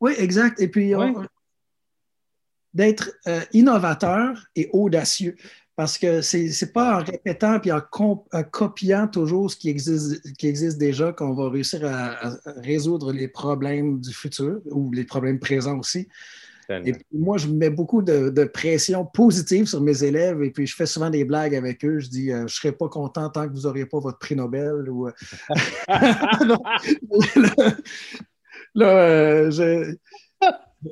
Oui, 0.00 0.12
exact. 0.18 0.60
Et 0.60 0.68
puis, 0.68 0.94
d'être 2.78 3.10
euh, 3.26 3.40
innovateur 3.52 4.46
et 4.54 4.70
audacieux. 4.72 5.34
Parce 5.74 5.98
que 5.98 6.22
ce 6.22 6.36
n'est 6.36 6.72
pas 6.72 6.98
en 6.98 7.04
répétant 7.04 7.60
et 7.62 7.72
en, 7.72 7.80
copiant 8.50 9.06
toujours 9.06 9.50
ce 9.50 9.56
qui 9.56 9.68
existe, 9.68 10.32
qui 10.36 10.46
existe 10.46 10.78
déjà 10.78 11.12
qu'on 11.12 11.34
va 11.34 11.50
réussir 11.50 11.84
à, 11.84 12.36
résoudre 12.56 13.12
les 13.12 13.28
problèmes 13.28 14.00
du 14.00 14.12
futur 14.12 14.60
ou 14.70 14.92
les 14.92 15.04
problèmes 15.04 15.38
présents 15.38 15.78
aussi. 15.78 16.08
Et 16.68 16.92
moi, 17.12 17.38
je 17.38 17.46
mets 17.46 17.70
beaucoup 17.70 18.02
de, 18.02 18.44
pression 18.44 19.06
positive 19.06 19.66
sur 19.66 19.80
mes 19.80 20.04
élèves 20.04 20.42
et 20.42 20.50
puis 20.50 20.66
je 20.66 20.74
fais 20.76 20.86
souvent 20.86 21.10
des 21.10 21.24
blagues 21.24 21.54
avec 21.54 21.84
eux. 21.84 21.98
Je 21.98 22.08
dis, 22.08 22.30
euh, 22.30 22.38
je 22.38 22.42
ne 22.42 22.48
serai 22.48 22.72
pas 22.72 22.88
content 22.88 23.30
tant 23.30 23.48
que 23.48 23.54
vous 23.54 23.62
n'auriez 23.62 23.86
pas 23.86 24.00
votre 24.00 24.18
prix 24.18 24.36
Nobel. 24.36 24.90
Ou, 24.90 25.08
euh, 25.08 25.12
là, 28.74 28.98
euh, 28.98 29.50
je, 29.50 29.96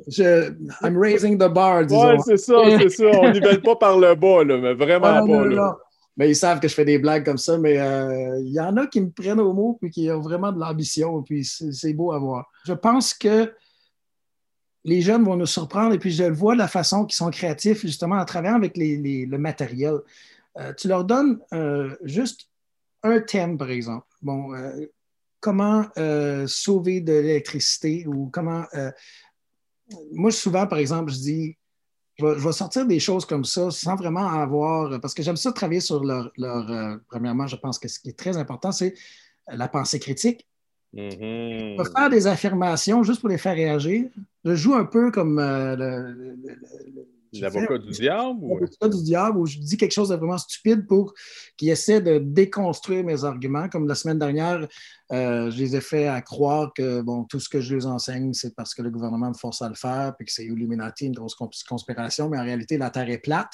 je, 0.09 0.51
I'm 0.83 0.97
raising 0.99 1.39
the 1.39 1.49
bar, 1.49 1.87
disons. 1.87 2.17
Oui, 2.17 2.23
c'est 2.25 2.37
ça, 2.37 2.55
c'est 2.79 2.89
ça. 2.89 3.05
On 3.05 3.31
nivelle 3.31 3.63
pas 3.63 3.77
par 3.77 3.99
le 3.99 4.15
bas, 4.15 4.45
là, 4.45 4.59
mais 4.59 4.75
vraiment 4.75 5.27
pas. 5.27 5.45
Là. 5.47 5.77
Mais 6.17 6.31
ils 6.31 6.37
savent 6.37 6.61
que 6.61 6.69
je 6.69 6.75
fais 6.75 6.85
des 6.85 6.99
blagues 6.99 7.25
comme 7.25 7.39
ça, 7.39 7.59
mais 7.59 7.75
il 8.41 8.53
y 8.53 8.61
en 8.61 8.77
a 8.79 8.87
qui 8.87 9.01
me 9.03 9.11
prennent 9.11 9.41
au 9.41 9.53
mot 9.53 9.79
et 9.83 9.91
qui 9.91 10.11
ont 10.11 10.21
vraiment 10.21 10.51
de 10.51 10.59
l'ambition, 10.59 11.23
puis 11.23 11.45
c'est 11.45 11.93
beau 11.93 12.13
à 12.13 12.19
voir. 12.19 12.51
Je 12.65 12.73
pense 12.73 13.13
que 13.13 13.53
les 14.87 15.03
jeunes 15.03 15.25
vont 15.25 15.37
nous 15.37 15.47
surprendre 15.47 15.95
et 15.95 15.99
puis 15.99 16.13
je 16.13 16.23
le 16.23 16.33
vois 16.33 16.55
de 16.55 16.59
la 16.59 16.69
façon 16.69 17.05
qu'ils 17.05 17.17
sont 17.17 17.31
créatifs, 17.31 17.81
justement, 17.83 18.17
en 18.17 18.25
travaillant 18.25 18.55
avec 18.55 18.77
le 18.77 19.37
matériel. 19.37 19.97
Euh, 20.59 20.73
tu 20.75 20.89
leur 20.89 21.05
donnes 21.05 21.41
euh, 21.53 21.95
juste 22.05 22.49
un 23.03 23.21
thème, 23.21 23.59
par 23.59 23.71
exemple. 23.71 24.07
Bon, 24.23 24.55
euh, 24.55 24.87
comment 25.41 25.85
sauver 26.47 27.01
de 27.01 27.13
l'électricité 27.13 28.07
ou 28.07 28.31
comment. 28.33 28.65
Moi, 30.13 30.31
souvent, 30.31 30.67
par 30.67 30.79
exemple, 30.79 31.13
je 31.13 31.19
dis 31.19 31.57
je 32.19 32.25
vais, 32.25 32.53
sortir 32.53 32.87
des 32.87 32.99
choses 32.99 33.27
comme 33.27 33.45
ça 33.45 33.71
sans 33.71 33.95
vraiment 33.95 34.27
avoir. 34.27 35.01
Parce 35.01 35.13
que 35.13 35.23
j'aime 35.23 35.37
ça 35.37 35.53
travailler 35.53 35.81
sur 35.81 36.03
leur. 36.03 36.33
leur 36.39 36.99
premièrement, 37.09 37.47
je 37.47 37.57
pense 37.57 37.79
que 37.79 37.89
ce 37.89 38.01
qui 38.01 38.09
est 38.09 38.19
très 38.19 38.37
important, 38.37 38.73
c'est 38.73 38.95
la 39.49 39.69
pensée 39.69 40.01
critique 40.01 40.47
Mm 40.97 41.77
faire 41.95 42.11
des 42.11 42.27
affirmations 42.27 43.03
juste 43.03 43.21
pour 43.21 43.29
les 43.29 43.39
faire 43.39 43.55
réagir. 43.55 44.07
Je 44.45 44.55
joue 44.55 44.75
un 44.75 44.85
peu 44.85 45.11
comme 45.11 45.39
euh, 45.39 46.35
L'avocat 47.33 47.79
du 47.79 47.91
diable? 47.91 48.41
L'avocat 48.49 48.89
du 48.89 49.03
diable, 49.03 49.39
où 49.39 49.47
je 49.47 49.59
dis 49.59 49.77
quelque 49.77 49.93
chose 49.93 50.09
de 50.09 50.17
vraiment 50.17 50.39
stupide 50.39 50.87
pour 50.87 51.13
qu'ils 51.57 51.71
essaient 51.71 52.01
de 52.01 52.19
déconstruire 52.19 53.05
mes 53.05 53.25
arguments. 53.25 53.69
Comme 53.69 53.87
la 53.87 53.95
semaine 53.95 54.19
dernière, 54.19 54.67
euh, 55.13 55.51
je 55.51 55.59
les 55.59 55.77
ai 55.77 55.81
fait 55.81 56.09
à 56.09 56.21
croire 56.21 56.73
que 56.75 57.01
bon, 57.01 57.25
tout 57.25 57.39
ce 57.39 57.49
que 57.49 57.61
je 57.61 57.77
les 57.77 57.87
enseigne, 57.87 58.33
c'est 58.33 58.55
parce 58.55 58.75
que 58.75 58.83
le 58.83 58.91
gouvernement 58.91 59.29
me 59.29 59.35
force 59.35 59.63
à 59.63 59.69
le 59.69 59.75
faire, 59.75 60.15
puis 60.17 60.27
que 60.27 60.33
c'est 60.33 60.45
Illuminati, 60.45 61.07
une 61.07 61.15
grosse 61.15 61.35
conspiration, 61.35 62.29
mais 62.29 62.39
en 62.39 62.45
réalité, 62.45 62.77
la 62.77 62.91
Terre 62.91 63.09
est 63.09 63.19
plate. 63.19 63.53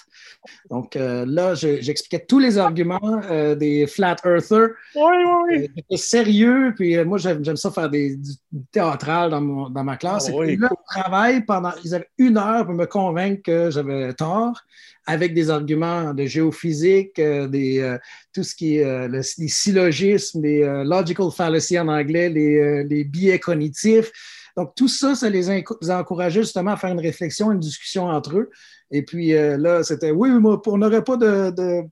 Donc 0.70 0.96
euh, 0.96 1.26
là, 1.26 1.54
j'expliquais 1.54 2.24
tous 2.26 2.38
les 2.38 2.56
arguments 2.56 3.20
euh, 3.30 3.54
des 3.54 3.86
flat 3.86 4.16
earthers. 4.24 4.70
Oui, 4.94 5.02
oui, 5.50 5.70
oui. 5.90 5.98
sérieux, 5.98 6.72
puis 6.74 7.02
moi, 7.04 7.18
j'aime 7.18 7.56
ça 7.56 7.70
faire 7.70 7.90
des, 7.90 8.16
du 8.16 8.32
théâtral 8.70 9.30
dans, 9.30 9.68
dans 9.68 9.84
ma 9.84 9.96
classe. 9.96 10.28
Ah 10.28 10.44
et 10.44 10.46
puis 10.46 10.56
là, 10.56 10.70
travail 10.88 11.44
pendant, 11.44 11.72
ils 11.84 11.94
avaient 11.94 12.08
une 12.18 12.38
heure 12.38 12.64
pour 12.64 12.74
me 12.74 12.86
convaincre 12.86 13.42
que 13.42 13.70
j'avais 13.70 14.14
tort 14.14 14.62
avec 15.06 15.34
des 15.34 15.50
arguments 15.50 16.14
de 16.14 16.26
géophysique, 16.26 17.18
euh, 17.18 17.48
des, 17.48 17.80
euh, 17.80 17.98
tout 18.32 18.42
ce 18.42 18.54
qui 18.54 18.76
est 18.76 18.84
euh, 18.84 19.08
les 19.08 19.48
syllogismes, 19.48 20.42
les 20.42 20.62
logical 20.84 21.26
fallacies 21.34 21.78
en 21.78 21.88
anglais, 21.88 22.28
les, 22.28 23.04
biais 23.04 23.38
cognitifs. 23.38 24.12
Donc, 24.56 24.74
tout 24.76 24.88
ça, 24.88 25.14
ça 25.14 25.28
les, 25.28 25.50
encourageait 25.90 26.42
justement 26.42 26.72
à 26.72 26.76
faire 26.76 26.90
une 26.90 27.00
réflexion, 27.00 27.50
une 27.52 27.60
discussion 27.60 28.06
entre 28.06 28.38
eux. 28.38 28.50
Et 28.90 29.02
puis 29.02 29.32
là, 29.32 29.82
c'était 29.82 30.10
oui, 30.10 30.28
on 30.30 30.76
n'aurait 30.76 31.02
pas 31.02 31.16
de, 31.16 31.82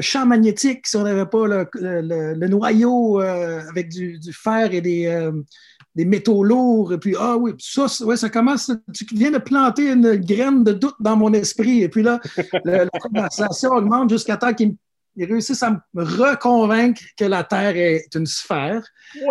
champ 0.00 0.26
magnétique 0.26 0.86
si 0.86 0.96
on 0.96 1.04
n'avait 1.04 1.26
pas 1.26 1.46
le, 1.46 2.46
noyau 2.46 3.18
avec 3.20 3.88
du, 3.88 4.20
fer 4.32 4.74
et 4.74 4.82
des, 4.82 5.30
des 5.94 6.04
métaux 6.04 6.42
lourds. 6.44 6.92
Et 6.92 6.98
puis, 6.98 7.14
ah 7.18 7.36
oui, 7.36 7.52
ça, 7.58 7.86
ouais, 8.04 8.16
ça 8.16 8.30
commence. 8.30 8.70
Tu 8.94 9.04
viens 9.12 9.30
de 9.30 9.38
planter 9.38 9.90
une 9.90 10.16
graine 10.16 10.64
de 10.64 10.72
doute 10.72 10.96
dans 11.00 11.16
mon 11.16 11.32
esprit. 11.32 11.82
Et 11.82 11.88
puis 11.88 12.02
là, 12.02 12.20
la 12.64 12.86
conversation 13.00 13.70
augmente 13.70 14.10
jusqu'à 14.10 14.36
temps 14.36 14.54
qu'il 14.54 14.76
ils 15.16 15.26
réussissent 15.26 15.62
à 15.62 15.82
me 15.92 16.02
reconvaincre 16.02 17.02
que 17.16 17.24
la 17.24 17.44
Terre 17.44 17.76
est 17.76 18.14
une 18.14 18.26
sphère 18.26 18.82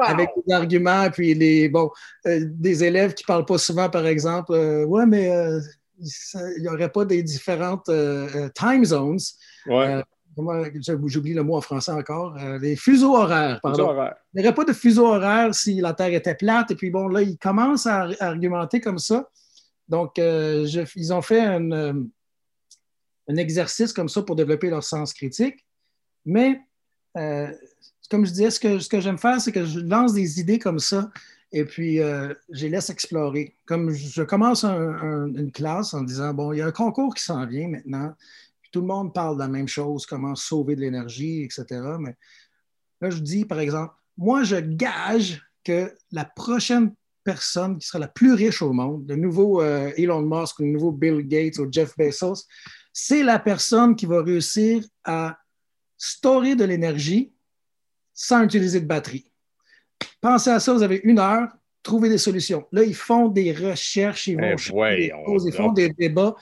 avec 0.05 0.29
des 0.45 0.53
arguments, 0.53 1.09
puis 1.09 1.33
les, 1.33 1.69
bon, 1.69 1.89
euh, 2.27 2.41
des 2.45 2.83
élèves 2.83 3.13
qui 3.13 3.23
ne 3.23 3.27
parlent 3.27 3.45
pas 3.45 3.57
souvent, 3.57 3.89
par 3.89 4.05
exemple, 4.05 4.53
euh, 4.53 4.85
ouais, 4.85 5.05
mais 5.05 5.31
euh, 5.31 5.59
il 5.99 6.61
n'y 6.61 6.67
aurait 6.67 6.91
pas 6.91 7.05
des 7.05 7.23
différentes 7.23 7.89
time 8.55 8.85
zones. 8.85 9.19
Ouais. 9.67 10.03
J'oublie 11.05 11.33
le 11.33 11.43
mot 11.43 11.57
en 11.57 11.61
français 11.61 11.91
encore. 11.91 12.35
les 12.59 12.75
fuseaux 12.75 13.15
horaires, 13.17 13.59
pardon. 13.61 13.95
Il 14.33 14.41
n'y 14.41 14.47
aurait 14.47 14.55
pas 14.55 14.65
de 14.65 14.73
fuseau 14.73 15.07
horaire 15.07 15.53
si 15.53 15.81
la 15.81 15.93
Terre 15.93 16.13
était 16.13 16.35
plate. 16.35 16.71
Et 16.71 16.75
puis, 16.75 16.89
bon, 16.89 17.07
là, 17.07 17.21
ils 17.21 17.37
commencent 17.37 17.87
à, 17.87 18.09
argumenter 18.19 18.79
comme 18.79 18.99
ça. 18.99 19.29
Donc, 19.89 20.17
ils 20.17 21.13
ont 21.13 21.21
fait 21.21 21.41
un, 21.41 22.05
un 23.31 23.37
exercice 23.37 23.93
comme 23.93 24.09
ça 24.09 24.21
pour 24.21 24.35
développer 24.35 24.69
leur 24.69 24.83
sens 24.83 25.13
critique. 25.13 25.65
Mais, 26.25 26.59
euh, 27.17 27.51
comme 28.09 28.25
je 28.25 28.31
disais, 28.31 28.51
ce 28.51 28.59
que, 28.59 28.79
ce 28.79 28.89
que 28.89 28.99
j'aime 28.99 29.17
faire, 29.17 29.39
c'est 29.39 29.51
que 29.51 29.65
je 29.65 29.79
lance 29.79 30.13
des 30.13 30.39
idées 30.39 30.59
comme 30.59 30.79
ça 30.79 31.09
et 31.53 31.65
puis 31.65 31.99
euh, 31.99 32.33
je 32.49 32.63
les 32.63 32.69
laisse 32.69 32.89
explorer. 32.89 33.55
Comme 33.65 33.91
je 33.91 34.23
commence 34.23 34.63
une 34.63 35.51
classe 35.51 35.93
en 35.93 36.01
disant, 36.01 36.33
bon, 36.33 36.53
il 36.53 36.59
y 36.59 36.61
a 36.61 36.67
un 36.67 36.71
concours 36.71 37.13
qui 37.13 37.23
s'en 37.23 37.45
vient 37.45 37.67
maintenant, 37.67 38.13
tout 38.71 38.81
le 38.81 38.87
monde 38.87 39.13
parle 39.13 39.35
de 39.35 39.41
la 39.41 39.47
même 39.47 39.67
chose, 39.67 40.05
comment 40.05 40.35
sauver 40.35 40.75
de 40.75 40.81
l'énergie, 40.81 41.43
etc. 41.43 41.65
Mais 41.99 42.15
là, 43.01 43.09
je 43.09 43.19
dis, 43.19 43.45
par 43.45 43.59
exemple, 43.59 43.93
moi, 44.17 44.43
je 44.43 44.57
gage 44.57 45.41
que 45.63 45.93
la 46.11 46.25
prochaine 46.25 46.93
personne 47.23 47.77
qui 47.77 47.87
sera 47.87 47.99
la 47.99 48.07
plus 48.07 48.33
riche 48.33 48.61
au 48.61 48.73
monde, 48.73 49.07
le 49.07 49.15
nouveau 49.15 49.61
euh, 49.61 49.91
Elon 49.97 50.21
Musk, 50.21 50.59
le 50.59 50.67
nouveau 50.67 50.91
Bill 50.91 51.27
Gates 51.27 51.59
ou 51.59 51.67
Jeff 51.71 51.95
Bezos, 51.97 52.45
c'est 52.93 53.23
la 53.23 53.39
personne 53.39 53.95
qui 53.95 54.05
va 54.05 54.23
réussir 54.23 54.83
à 55.03 55.37
storer 55.97 56.55
de 56.55 56.65
l'énergie 56.65 57.31
sans 58.13 58.43
utiliser 58.43 58.81
de 58.81 58.87
batterie. 58.87 59.31
Pensez 60.19 60.49
à 60.49 60.59
ça, 60.59 60.73
vous 60.73 60.83
avez 60.83 61.01
une 61.03 61.19
heure, 61.19 61.49
trouvez 61.83 62.09
des 62.09 62.17
solutions. 62.17 62.67
Là, 62.71 62.83
ils 62.83 62.95
font 62.95 63.27
des 63.27 63.51
recherches, 63.53 64.27
ils 64.27 64.35
vont 64.35 64.43
eh 64.43 65.11
ils 65.45 65.53
font 65.53 65.71
des 65.71 65.89
débats. 65.89 66.35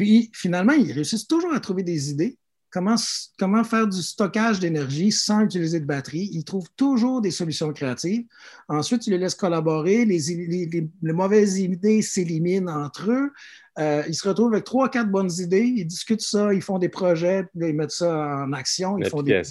Puis 0.00 0.30
finalement, 0.32 0.72
ils 0.72 0.92
réussissent 0.92 1.26
toujours 1.26 1.52
à 1.52 1.60
trouver 1.60 1.82
des 1.82 2.10
idées. 2.10 2.38
Comment, 2.70 2.94
comment 3.38 3.62
faire 3.64 3.86
du 3.86 4.00
stockage 4.00 4.58
d'énergie 4.58 5.12
sans 5.12 5.40
utiliser 5.40 5.78
de 5.78 5.84
batterie? 5.84 6.30
Ils 6.32 6.42
trouvent 6.42 6.70
toujours 6.74 7.20
des 7.20 7.30
solutions 7.30 7.70
créatives. 7.74 8.24
Ensuite, 8.66 9.02
tu 9.02 9.10
les 9.10 9.18
laisses 9.18 9.34
collaborer. 9.34 10.06
Les, 10.06 10.18
les, 10.46 10.88
les 11.02 11.12
mauvaises 11.12 11.58
idées 11.58 12.00
s'éliminent 12.00 12.72
entre 12.72 13.10
eux. 13.10 13.30
Euh, 13.78 14.02
ils 14.08 14.14
se 14.14 14.26
retrouvent 14.26 14.54
avec 14.54 14.64
trois, 14.64 14.88
quatre 14.88 15.10
bonnes 15.10 15.32
idées, 15.38 15.70
ils 15.76 15.84
discutent 15.84 16.22
ça, 16.22 16.54
ils 16.54 16.62
font 16.62 16.78
des 16.78 16.88
projets, 16.88 17.44
ils 17.54 17.74
mettent 17.74 17.90
ça 17.90 18.44
en 18.46 18.54
action. 18.54 18.96
Ils 18.96 19.06
font 19.06 19.22
des, 19.22 19.42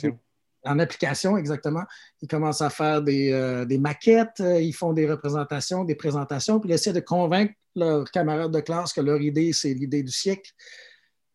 en 0.65 0.79
application, 0.79 1.37
exactement. 1.37 1.83
Ils 2.23 2.27
commencent 2.27 2.63
à 2.63 2.71
faire 2.71 3.03
des, 3.03 3.31
euh, 3.31 3.79
maquettes, 3.79 4.41
euh, 4.41 4.59
ils 4.59 4.73
font 4.73 4.93
des 4.93 5.07
représentations, 5.07 5.83
des 5.83 5.95
présentations, 5.95 6.59
puis 6.59 6.71
ils 6.71 6.73
essaient 6.73 6.91
de 6.93 6.99
convaincre 7.01 7.53
leurs 7.79 8.11
camarades 8.11 8.51
de 8.51 8.59
classe 8.59 8.93
que 8.93 9.01
leur 9.01 9.21
idée, 9.21 9.53
c'est 9.53 9.73
l'idée 9.73 10.03
du 10.03 10.11
siècle. 10.11 10.51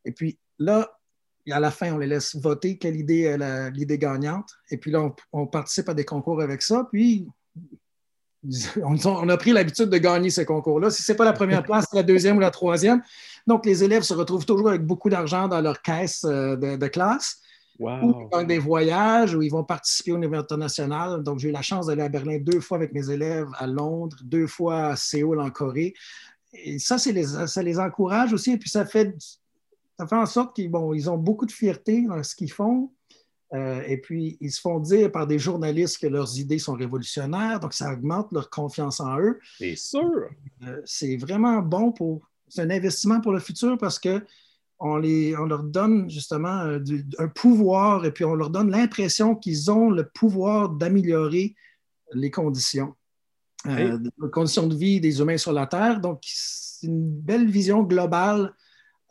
Et 0.04 0.12
puis 0.12 0.38
là, 0.58 0.96
à 1.50 1.60
la 1.60 1.70
fin, 1.70 1.92
on 1.92 1.98
les 1.98 2.06
laisse 2.06 2.36
voter 2.36 2.78
quelle 2.78 2.96
idée 2.96 3.22
est 3.22 3.70
l'idée 3.70 3.98
gagnante. 3.98 4.50
Et 4.70 4.78
puis 4.78 4.90
là, 4.90 5.02
on, 5.02 5.14
on, 5.32 5.46
participe 5.46 5.88
à 5.88 5.94
des 5.94 6.04
concours 6.04 6.40
avec 6.40 6.62
ça. 6.62 6.88
Puis 6.90 7.26
on, 8.82 9.28
a 9.28 9.36
pris 9.36 9.52
l'habitude 9.52 9.88
de 9.88 9.98
gagner 9.98 10.30
ce 10.30 10.42
concours-là. 10.42 10.90
Si 10.90 11.02
ce 11.02 11.12
n'est 11.12 11.16
pas 11.16 11.24
la 11.24 11.32
première 11.32 11.62
place, 11.64 11.86
c'est 11.90 11.96
la 11.96 12.02
deuxième 12.02 12.36
ou 12.36 12.40
la 12.40 12.50
troisième. 12.50 13.02
Donc, 13.46 13.66
les 13.66 13.84
élèves 13.84 14.02
se 14.02 14.14
retrouvent 14.14 14.46
toujours 14.46 14.68
avec 14.68 14.84
beaucoup 14.84 15.08
d'argent 15.08 15.48
dans 15.48 15.60
leur 15.60 15.82
caisse 15.82 16.24
euh, 16.24 16.56
de, 16.56 16.86
classe. 16.86 17.40
Ou 17.80 18.28
dans 18.30 18.44
des 18.44 18.58
voyages 18.58 19.34
où 19.34 19.42
ils 19.42 19.50
vont 19.50 19.64
participer 19.64 20.12
au 20.12 20.18
niveau 20.18 20.36
international. 20.36 21.22
Donc, 21.22 21.40
j'ai 21.40 21.48
eu 21.48 21.52
la 21.52 21.62
chance 21.62 21.86
d'aller 21.86 22.02
à 22.02 22.08
Berlin 22.08 22.38
deux 22.38 22.60
fois 22.60 22.76
avec 22.76 22.92
mes 22.92 23.10
élèves, 23.10 23.48
à 23.58 23.66
Londres, 23.66 24.16
deux 24.22 24.46
fois 24.46 24.88
à 24.88 24.96
Séoul, 24.96 25.40
en 25.40 25.50
Corée. 25.50 25.94
Et 26.54 26.78
ça, 26.78 26.96
les, 27.10 27.24
ça 27.24 27.62
les 27.62 27.78
encourage 27.78 28.32
aussi. 28.32 28.52
Et 28.52 28.58
puis, 28.58 28.70
ça 28.70 28.84
fait, 28.84 29.14
ça 29.98 30.06
fait 30.06 30.16
en 30.16 30.26
sorte 30.26 30.54
qu'ils 30.54 30.70
ils 30.94 31.10
ont 31.10 31.18
beaucoup 31.18 31.46
de 31.46 31.52
fierté 31.52 32.02
dans 32.02 32.22
ce 32.22 32.34
qu'ils 32.34 32.52
font. 32.52 32.90
Euh, 33.52 33.82
et 33.86 33.98
puis, 33.98 34.36
ils 34.40 34.50
se 34.50 34.60
font 34.60 34.80
dire 34.80 35.12
par 35.12 35.26
des 35.26 35.38
journalistes 35.38 35.98
que 35.98 36.06
leurs 36.06 36.38
idées 36.38 36.58
sont 36.58 36.74
révolutionnaires, 36.74 37.60
donc 37.60 37.72
ça 37.72 37.92
augmente 37.92 38.32
leur 38.32 38.50
confiance 38.50 39.00
en 39.00 39.18
eux. 39.20 39.38
C'est 39.58 39.76
sûr. 39.76 40.28
Euh, 40.62 40.80
c'est 40.84 41.16
vraiment 41.16 41.60
bon 41.60 41.92
pour. 41.92 42.22
C'est 42.48 42.62
un 42.62 42.70
investissement 42.70 43.20
pour 43.20 43.32
le 43.32 43.40
futur 43.40 43.78
parce 43.78 43.98
que 43.98 44.22
on, 44.80 44.96
les, 44.96 45.36
on 45.36 45.44
leur 45.44 45.62
donne 45.62 46.10
justement 46.10 46.60
euh, 46.62 46.78
un 47.18 47.28
pouvoir 47.28 48.04
et 48.04 48.12
puis 48.12 48.24
on 48.24 48.34
leur 48.34 48.50
donne 48.50 48.70
l'impression 48.70 49.34
qu'ils 49.34 49.70
ont 49.70 49.90
le 49.90 50.08
pouvoir 50.08 50.68
d'améliorer 50.68 51.54
les 52.12 52.30
conditions, 52.30 52.94
les 53.64 54.30
conditions 54.32 54.66
de 54.66 54.74
vie 54.74 55.00
des 55.00 55.20
humains 55.20 55.38
sur 55.38 55.52
la 55.52 55.66
Terre. 55.66 56.00
Donc, 56.00 56.20
c'est 56.24 56.86
une 56.86 57.10
belle 57.10 57.48
vision 57.48 57.82
globale 57.82 58.52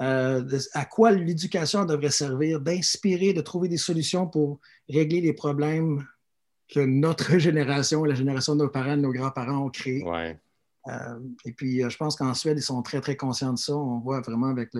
euh, 0.01 0.59
à 0.73 0.85
quoi 0.85 1.11
l'éducation 1.11 1.85
devrait 1.85 2.09
servir, 2.09 2.59
d'inspirer, 2.59 3.33
de 3.33 3.41
trouver 3.41 3.67
des 3.67 3.77
solutions 3.77 4.27
pour 4.27 4.59
régler 4.89 5.21
les 5.21 5.33
problèmes 5.33 6.05
que 6.67 6.79
notre 6.79 7.37
génération, 7.37 8.03
la 8.03 8.15
génération 8.15 8.55
de 8.55 8.63
nos 8.63 8.69
parents, 8.69 8.97
de 8.97 9.01
nos 9.01 9.13
grands-parents 9.13 9.65
ont 9.65 9.69
créés. 9.69 10.03
Euh, 10.87 11.19
et 11.45 11.53
puis, 11.53 11.83
euh, 11.83 11.89
je 11.89 11.97
pense 11.97 12.15
qu'en 12.15 12.33
Suède, 12.33 12.57
ils 12.57 12.63
sont 12.63 12.81
très, 12.81 12.99
très 12.99 13.15
conscients 13.15 13.53
de 13.53 13.59
ça. 13.59 13.75
On 13.75 13.99
voit 13.99 14.19
vraiment 14.21 14.47
avec 14.47 14.71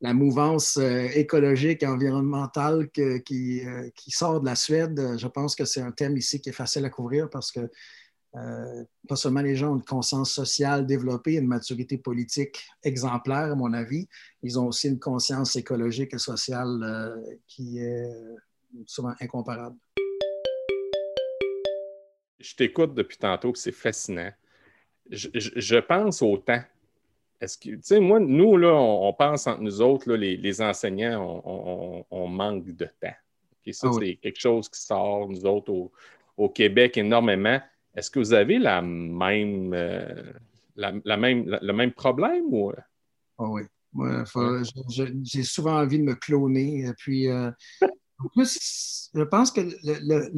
la 0.00 0.14
mouvance 0.14 0.78
écologique 0.78 1.82
et 1.82 1.86
environnementale 1.86 2.88
qui, 2.90 3.62
qui, 3.94 4.10
sort 4.10 4.40
de 4.40 4.46
la 4.46 4.54
Suède. 4.54 5.18
Je 5.18 5.26
pense 5.26 5.54
que 5.54 5.66
c'est 5.66 5.82
un 5.82 5.90
thème 5.90 6.16
ici 6.16 6.40
qui 6.40 6.48
est 6.48 6.52
facile 6.52 6.86
à 6.86 6.90
couvrir 6.90 7.28
parce 7.28 7.52
que 7.52 7.68
euh, 8.36 8.84
pas 9.08 9.16
seulement 9.16 9.42
les 9.42 9.56
gens 9.56 9.72
ont 9.72 9.76
une 9.76 9.84
conscience 9.84 10.32
sociale 10.32 10.86
développée, 10.86 11.34
une 11.34 11.48
maturité 11.48 11.98
politique 11.98 12.64
exemplaire, 12.84 13.52
à 13.52 13.54
mon 13.56 13.72
avis, 13.72 14.08
ils 14.42 14.58
ont 14.58 14.68
aussi 14.68 14.88
une 14.88 15.00
conscience 15.00 15.56
écologique 15.56 16.14
et 16.14 16.18
sociale 16.18 16.80
euh, 16.82 17.16
qui 17.48 17.78
est 17.78 18.08
souvent 18.86 19.14
incomparable. 19.20 19.76
Je 22.38 22.54
t'écoute 22.54 22.94
depuis 22.94 23.18
tantôt, 23.18 23.52
c'est 23.54 23.72
fascinant. 23.72 24.30
Je, 25.10 25.78
pense 25.80 26.22
au 26.22 26.36
temps. 26.36 26.62
Est-ce 27.40 27.58
que, 27.58 27.70
tu 27.70 27.78
sais, 27.82 28.00
moi, 28.00 28.20
nous, 28.20 28.56
là, 28.56 28.72
on, 28.72 29.12
pense 29.12 29.46
entre 29.48 29.60
nous 29.60 29.82
autres, 29.82 30.12
les, 30.12 30.62
enseignants, 30.62 31.42
on, 32.10 32.28
manque 32.28 32.66
de 32.66 32.84
temps. 32.84 33.72
ça, 33.72 33.88
ah 33.90 33.96
c'est 33.98 34.16
quelque 34.16 34.38
chose 34.38 34.68
qui 34.68 34.80
sort, 34.80 35.28
nous 35.28 35.44
autres, 35.44 35.90
au 36.36 36.48
Québec, 36.48 36.96
énormément. 36.96 37.60
Est-ce 37.94 38.10
que 38.10 38.18
vous 38.18 38.32
avez 38.32 38.58
la 38.58 38.82
même, 38.82 39.72
euh, 39.74 40.32
la, 40.76 41.16
même, 41.16 41.58
le 41.60 41.72
même 41.72 41.92
problème? 41.92 42.44
Ou... 42.52 42.72
Oh 43.38 43.58
oui. 43.58 43.62
j'ai 45.22 45.42
souvent 45.42 45.80
envie 45.80 45.98
de 45.98 46.04
me 46.04 46.14
cloner. 46.14 46.86
Et 46.86 46.92
puis, 46.94 47.28
euh, 47.28 47.50
en 47.82 48.28
plus, 48.34 49.10
je 49.14 49.22
pense 49.22 49.50
que 49.50 49.60
le, 49.60 50.30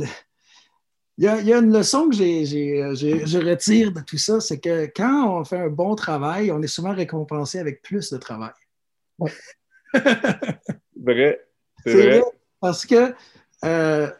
il, 1.18 1.24
y 1.24 1.52
a, 1.52 1.58
une 1.58 1.72
leçon 1.72 2.08
que 2.08 2.16
je 2.16 3.38
retire 3.38 3.92
de 3.92 4.00
tout 4.00 4.18
ça, 4.18 4.40
c'est 4.40 4.58
que 4.58 4.86
quand 4.86 5.40
on 5.40 5.44
fait 5.44 5.58
un 5.58 5.68
bon 5.68 5.94
travail, 5.94 6.50
on 6.50 6.62
est 6.62 6.68
souvent 6.68 6.94
récompensé 6.94 7.58
avec 7.58 7.82
plus 7.82 8.10
de 8.10 8.16
travail. 8.16 8.52
vrai. 10.96 11.46
C'est 11.84 11.94
vrai. 11.94 12.22
Parce 12.60 12.86
que 12.86 13.14
euh, 13.64 14.10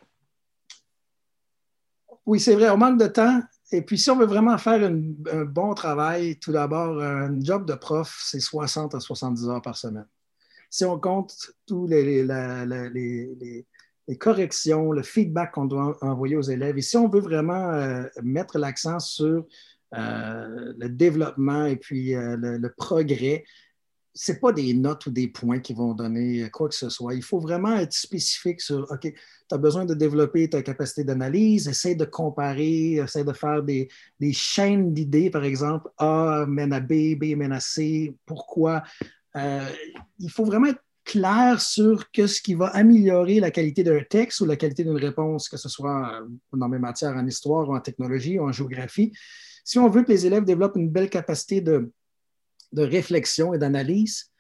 oui, 2.27 2.41
c'est 2.41 2.55
vrai, 2.55 2.71
on 2.71 2.77
manque 2.77 3.01
de 3.01 3.07
temps. 3.07 3.41
Et 3.73 3.83
puis, 3.83 3.99
si 3.99 4.11
on 4.11 4.17
veut 4.17 4.27
vraiment 4.27 4.57
faire 4.59 4.85
un 4.85 5.45
bon 5.45 5.75
travail, 5.75 6.39
tout 6.39 6.53
d'abord, 6.53 7.03
un 7.03 7.41
job 7.41 7.67
de 7.67 7.75
prof, 7.75 8.23
c'est 8.25 8.41
60 8.41 8.95
à 8.95 9.01
70 9.01 9.49
heures 9.49 9.63
par 9.63 9.77
semaine. 9.77 10.07
Si 10.69 10.85
on 10.85 10.99
compte 10.99 11.35
tous 11.67 11.87
les, 11.87 12.27
corrections, 14.19 14.93
le 14.93 15.03
feedback 15.03 15.53
qu'on 15.53 15.67
doit 15.67 15.99
envoyer 16.03 16.37
aux 16.37 16.43
élèves, 16.43 16.79
et 16.79 16.83
si 16.83 16.97
on 16.97 17.09
veut 17.09 17.21
vraiment 17.21 17.73
euh, 17.73 18.05
mettre 18.23 18.59
l'accent 18.59 18.99
sur 18.99 19.47
euh, 19.95 20.73
le 20.79 20.89
développement 20.89 21.67
et 21.67 21.77
puis 21.77 22.15
euh, 22.15 22.37
le, 22.39 22.73
progrès, 22.75 23.45
ce 24.15 24.33
n'est 24.33 24.39
pas 24.39 24.53
des 24.53 24.75
notes 24.75 25.07
ou 25.07 25.11
des 25.11 25.29
points 25.29 25.61
qui 25.61 25.73
vont 25.73 25.95
donner 25.95 26.49
quoi 26.51 26.69
que 26.69 26.75
ce 26.75 26.89
soit. 26.89 27.15
Il 27.15 27.23
faut 27.23 27.41
vraiment 27.41 27.77
être 27.77 27.93
spécifique 27.93 28.61
sur, 28.61 28.87
OK, 28.91 29.01
tu 29.01 29.15
as 29.51 29.59
besoin 29.59 29.85
de 29.85 29.95
développer 29.95 30.49
ta 30.51 30.63
capacité 30.63 31.05
d'analyse, 31.05 31.69
essaie 31.69 31.95
de 31.95 32.05
comparer, 32.05 32.95
essaie 32.95 33.25
de 33.25 33.33
faire 33.33 33.63
des, 33.63 33.89
chaînes 34.33 34.93
d'idées, 34.93 35.31
par 35.31 35.45
exemple, 35.45 35.91
A 35.99 36.45
mène 36.47 36.73
à 36.73 36.81
B, 36.81 37.17
B 37.19 37.37
mène 37.37 37.53
à 37.53 37.61
C, 37.61 38.15
pourquoi? 38.27 38.83
Euh, 39.37 39.69
il 40.19 40.31
faut 40.31 40.45
vraiment 40.45 40.67
être 40.67 40.83
clair 41.05 41.61
sur 41.61 42.05
ce 42.15 42.43
qui 42.43 42.55
va 42.55 42.67
améliorer 42.69 43.41
la 43.41 43.51
qualité 43.51 43.83
d'un 43.83 44.03
texte 44.09 44.41
ou 44.41 44.45
la 44.45 44.57
qualité 44.57 44.85
d'une 44.85 44.97
réponse, 44.97 45.49
que 45.49 45.57
ce 45.57 45.69
soit 45.69 46.21
dans 46.53 46.69
mes 46.69 46.79
matières 46.79 47.17
en 47.17 47.27
histoire 47.27 47.69
ou 47.69 47.75
en 47.75 47.81
technologie 47.81 48.39
ou 48.39 48.45
en 48.45 48.53
géographie. 48.53 49.13
Si 49.65 49.79
on 49.79 49.89
veut 49.89 50.03
que 50.03 50.13
les 50.13 50.27
élèves 50.27 50.45
développent 50.45 50.77
une 50.77 50.91
belle 50.91 51.11
capacité 51.11 51.61
de 51.61 51.91
de 52.73 52.83
réflexion 52.83 53.55
et 53.55 53.59
d'analyse, 53.59 54.31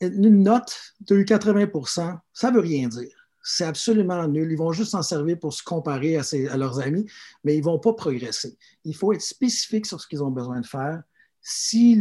une 0.00 0.42
note, 0.42 0.76
eu 1.10 1.24
80% 1.24 2.18
ça 2.32 2.50
ne 2.50 2.56
veut 2.56 2.60
rien 2.60 2.88
dire. 2.88 3.28
C'est 3.42 3.64
absolument 3.64 4.26
nul. 4.26 4.50
Ils 4.50 4.58
vont 4.58 4.72
juste 4.72 4.90
s'en 4.90 5.02
servir 5.02 5.38
pour 5.38 5.52
se 5.52 5.62
comparer 5.62 6.16
à, 6.16 6.56
leurs 6.56 6.80
amis, 6.80 7.06
mais 7.44 7.54
ils 7.54 7.60
ne 7.60 7.64
vont 7.64 7.78
pas 7.78 7.92
progresser. 7.92 8.58
Il 8.84 8.94
faut 8.94 9.12
être 9.12 9.22
spécifique 9.22 9.86
sur 9.86 10.00
ce 10.00 10.08
qu'ils 10.08 10.22
ont 10.22 10.32
besoin 10.32 10.60
de 10.60 10.66
faire. 10.66 11.02
Si 11.40 11.96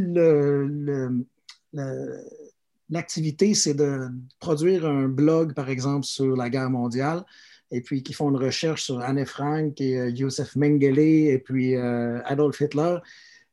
l'activité, 2.89 3.53
c'est 3.53 3.75
de 3.75 4.07
produire 4.39 4.87
un 4.87 5.07
blog, 5.07 5.53
par 5.53 5.69
exemple, 5.69 6.05
sur 6.05 6.35
la 6.35 6.49
guerre 6.49 6.71
mondiale, 6.71 7.23
et 7.71 7.81
puis 7.81 8.03
qui 8.03 8.13
font 8.13 8.29
une 8.29 8.37
recherche 8.37 8.83
sur 8.83 8.99
Anne 9.01 9.25
Frank 9.25 9.79
et 9.81 9.99
euh, 9.99 10.15
Joseph 10.15 10.55
Mengele 10.55 10.99
et 10.99 11.39
puis 11.39 11.75
euh, 11.75 12.21
Adolf 12.25 12.61
Hitler, 12.61 12.97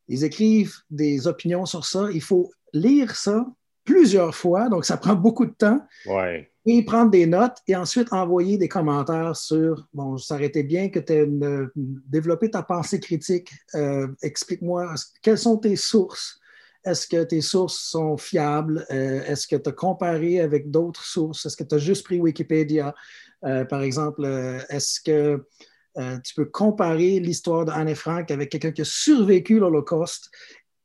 ils 0.09 0.25
écrivent 0.25 0.77
des 0.91 1.27
opinions 1.27 1.67
sur 1.67 1.85
ça. 1.85 2.09
Il 2.13 2.23
faut 2.23 2.51
lire 2.73 3.15
ça 3.17 3.47
plusieurs 3.85 4.35
fois, 4.35 4.69
donc 4.69 4.85
ça 4.85 4.97
prend 4.97 5.15
beaucoup 5.15 5.47
de 5.47 5.53
temps. 5.53 5.81
Ouais. 6.07 6.49
Et 6.65 6.85
prendre 6.85 7.11
des 7.11 7.27
notes 7.27 7.57
et 7.67 7.75
ensuite 7.75 8.13
envoyer 8.13 8.57
des 8.57 8.69
commentaires 8.69 9.35
sur 9.35 9.89
bon, 9.93 10.17
ça 10.17 10.37
aurait 10.37 10.47
été 10.47 10.63
bien 10.63 10.91
que 10.91 11.01
tu 11.01 11.13
aies 11.13 11.29
développé 11.75 12.51
ta 12.51 12.63
pensée 12.63 13.01
critique. 13.01 13.53
Euh, 13.75 14.07
explique-moi 14.23 14.95
quelles 15.23 15.39
sont 15.39 15.57
tes 15.57 15.75
sources? 15.75 16.39
Est-ce 16.85 17.09
que 17.09 17.25
tes 17.25 17.41
sources 17.41 17.79
sont 17.79 18.17
fiables? 18.17 18.87
Euh, 18.93 19.25
est-ce 19.25 19.49
que 19.49 19.57
tu 19.57 19.71
as 19.71 19.73
comparé 19.73 20.41
avec 20.41 20.71
d'autres 20.71 21.05
sources? 21.05 21.47
Est-ce 21.47 21.57
que 21.57 21.65
tu 21.65 21.75
as 21.75 21.79
juste 21.79 22.05
pris 22.05 22.21
Wikipédia? 22.21 22.95
Euh, 23.45 23.65
par 23.65 23.83
exemple, 23.83 24.25
est-ce 24.69 25.01
que 25.01 25.45
tu 25.97 26.35
peux 26.35 26.47
comparer 26.47 27.21
l'histoire 27.21 27.65
d'Anne 27.65 27.95
Frank 27.95 28.31
avec 28.31 28.51
quelqu'un 28.51 28.73
qui 28.73 28.83
a 28.83 28.87
survécu 28.87 29.59
l'Holocauste 29.59 30.31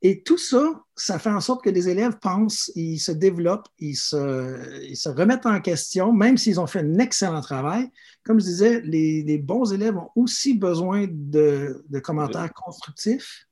et 0.00 0.22
tout 0.22 0.38
ça, 0.38 0.80
ça 0.94 1.18
fait 1.18 1.30
en 1.30 1.40
sorte 1.40 1.64
que 1.64 1.70
les 1.70 1.88
élèves 1.88 2.18
pensent, 2.20 2.70
ils 2.76 3.00
se 3.00 3.10
développent, 3.10 3.66
ils 3.78 3.96
se, 3.96 5.08
remettent 5.08 5.46
en 5.46 5.60
question, 5.60 6.12
même 6.12 6.36
s'ils 6.36 6.60
ont 6.60 6.68
fait 6.68 6.80
un 6.80 6.98
excellent 6.98 7.40
travail. 7.40 7.88
Comme 8.22 8.38
je 8.38 8.44
disais, 8.44 8.80
les, 8.82 9.38
bons 9.38 9.72
élèves 9.72 9.96
ont 9.96 10.10
aussi 10.14 10.54
besoin 10.54 11.06
de, 11.10 11.82
commentaires 12.02 12.52
constructifs 12.52 13.46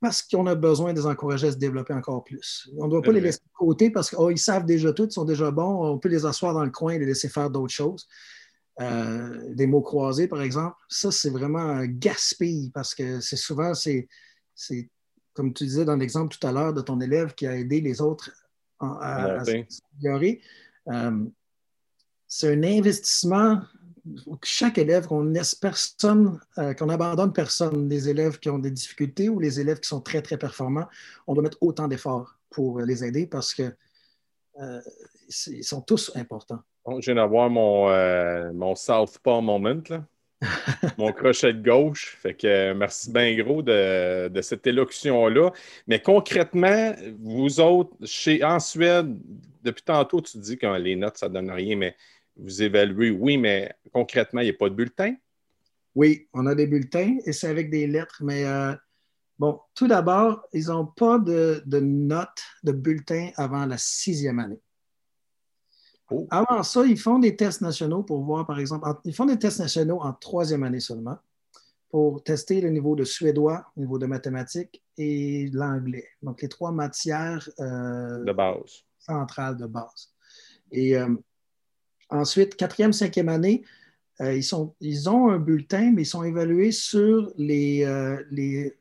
parce 0.00 0.22
qu'on 0.22 0.46
a 0.46 0.54
besoin 0.54 0.92
de 0.92 0.98
les 0.98 1.06
encourager 1.06 1.46
à 1.46 1.52
se 1.52 1.56
développer 1.56 1.94
encore 1.94 2.24
plus. 2.24 2.68
On 2.76 2.86
ne 2.86 2.90
doit 2.90 3.00
pas 3.00 3.12
les 3.12 3.22
laisser 3.22 3.38
de 3.38 3.56
côté 3.56 3.90
parce 3.90 4.10
qu'ils 4.10 4.18
oh, 4.18 4.36
savent 4.36 4.66
déjà 4.66 4.92
tout, 4.92 5.06
ils 5.06 5.12
sont 5.12 5.24
déjà 5.24 5.50
bons, 5.50 5.86
on 5.86 5.98
peut 5.98 6.10
les 6.10 6.26
asseoir 6.26 6.52
dans 6.52 6.64
le 6.64 6.70
coin 6.70 6.92
et 6.92 6.98
les 6.98 7.06
laisser 7.06 7.28
faire 7.28 7.48
d'autres 7.48 7.72
choses. 7.72 8.06
Euh, 8.80 9.54
des 9.54 9.66
mots 9.66 9.82
croisés, 9.82 10.26
par 10.26 10.42
exemple, 10.42 10.76
ça, 10.88 11.12
c'est 11.12 11.30
vraiment 11.30 11.60
un 11.60 11.86
gaspille 11.86 12.70
parce 12.70 12.94
que 12.94 13.20
c'est 13.20 13.36
souvent, 13.36 13.72
c'est 13.74 14.08
comme 15.32 15.52
tu 15.52 15.64
disais 15.64 15.84
dans 15.84 15.96
l'exemple 15.96 16.36
tout 16.36 16.46
à 16.46 16.52
l'heure 16.52 16.72
de 16.72 16.80
ton 16.80 17.00
élève 17.00 17.34
qui 17.34 17.46
a 17.46 17.56
aidé 17.56 17.80
les 17.80 18.00
autres 18.00 18.30
à, 18.80 19.42
s'améliorer, 19.44 20.40
euh, 20.88 21.24
c'est 22.26 22.52
un 22.52 22.62
investissement. 22.62 23.62
Chaque 24.42 24.76
élève, 24.76 25.06
qu'on 25.06 25.24
laisse 25.24 25.54
personne, 25.54 26.38
euh, 26.58 26.74
qu'on 26.74 26.88
abandonne 26.88 27.32
personne, 27.32 27.88
les 27.88 28.08
élèves 28.08 28.38
qui 28.38 28.50
ont 28.50 28.58
des 28.58 28.70
difficultés 28.70 29.28
ou 29.28 29.40
les 29.40 29.60
élèves 29.60 29.80
qui 29.80 29.88
sont 29.88 30.00
très, 30.00 30.20
très 30.20 30.36
performants, 30.36 30.88
on 31.26 31.34
doit 31.34 31.42
mettre 31.42 31.58
autant 31.62 31.88
d'efforts 31.88 32.36
pour 32.50 32.80
les 32.80 33.04
aider 33.04 33.26
parce 33.26 33.54
qu'ils 33.54 33.74
euh, 34.60 34.80
sont 35.28 35.80
tous 35.80 36.12
importants. 36.16 36.62
Je 36.86 37.04
viens 37.06 37.14
d'avoir 37.14 37.50
mon, 37.50 37.88
mon 38.52 38.74
Southpaw 38.74 39.40
moment. 39.40 39.82
Là. 39.88 40.04
mon 40.98 41.12
crochet 41.12 41.52
de 41.52 41.62
gauche. 41.62 42.16
Fait 42.20 42.34
que 42.34 42.46
euh, 42.46 42.74
merci 42.74 43.10
bien 43.10 43.36
gros 43.36 43.62
de, 43.62 44.40
cette 44.42 44.66
élocution-là. 44.66 45.50
Mais 45.86 46.00
concrètement, 46.00 46.94
vous 47.20 47.60
autres, 47.60 47.94
chez, 48.04 48.42
en 48.44 48.60
Suède, 48.60 49.16
depuis 49.62 49.82
tantôt, 49.82 50.20
tu 50.20 50.38
dis 50.38 50.58
que 50.58 50.66
les 50.78 50.96
notes, 50.96 51.18
ça 51.18 51.28
ne 51.28 51.34
donne 51.34 51.50
rien, 51.50 51.76
mais 51.76 51.96
vous 52.36 52.62
évaluez, 52.62 53.10
oui, 53.10 53.38
mais 53.38 53.72
concrètement, 53.92 54.40
il 54.40 54.44
n'y 54.44 54.50
a 54.50 54.54
pas 54.54 54.68
de 54.68 54.74
bulletin? 54.74 55.14
Oui, 55.94 56.28
on 56.32 56.46
a 56.46 56.54
des 56.54 56.66
bulletins 56.66 57.16
et 57.24 57.32
c'est 57.32 57.46
avec 57.46 57.70
des 57.70 57.86
lettres, 57.86 58.22
mais 58.24 58.44
euh, 58.44 58.72
bon, 59.38 59.60
tout 59.74 59.86
d'abord, 59.86 60.42
ils 60.52 60.66
n'ont 60.66 60.86
pas 60.86 61.18
de, 61.18 61.62
de 61.64 61.78
notes, 61.78 62.42
de 62.64 62.72
bulletin 62.72 63.30
avant 63.36 63.64
la 63.64 63.78
sixième 63.78 64.40
année. 64.40 64.60
Oh. 66.10 66.26
Avant 66.30 66.62
ça, 66.62 66.84
ils 66.84 66.98
font 66.98 67.18
des 67.18 67.34
tests 67.36 67.62
nationaux 67.62 68.02
pour 68.02 68.22
voir, 68.22 68.46
par 68.46 68.58
exemple, 68.60 68.86
ils 69.04 69.14
font 69.14 69.24
des 69.24 69.38
tests 69.38 69.60
nationaux 69.60 70.00
en 70.00 70.12
troisième 70.12 70.62
année 70.62 70.80
seulement 70.80 71.16
pour 71.90 72.22
tester 72.24 72.60
le 72.60 72.70
niveau 72.70 72.96
de 72.96 73.04
suédois, 73.04 73.64
le 73.76 73.82
niveau 73.82 73.98
de 73.98 74.06
mathématiques 74.06 74.82
et 74.98 75.48
l'anglais. 75.52 76.08
Donc, 76.22 76.42
les 76.42 76.48
trois 76.48 76.72
matières 76.72 77.48
euh, 77.60 78.24
de 78.24 78.32
base. 78.32 78.82
centrales 78.98 79.56
de 79.56 79.66
base. 79.66 80.12
Et 80.72 80.96
euh, 80.96 81.14
ensuite, 82.10 82.56
quatrième, 82.56 82.92
cinquième 82.92 83.28
année, 83.28 83.64
euh, 84.20 84.34
ils, 84.34 84.42
sont, 84.42 84.74
ils 84.80 85.08
ont 85.08 85.30
un 85.30 85.38
bulletin, 85.38 85.92
mais 85.92 86.02
ils 86.02 86.06
sont 86.06 86.24
évalués 86.24 86.72
sur 86.72 87.32
les, 87.36 87.86
les 88.30 88.76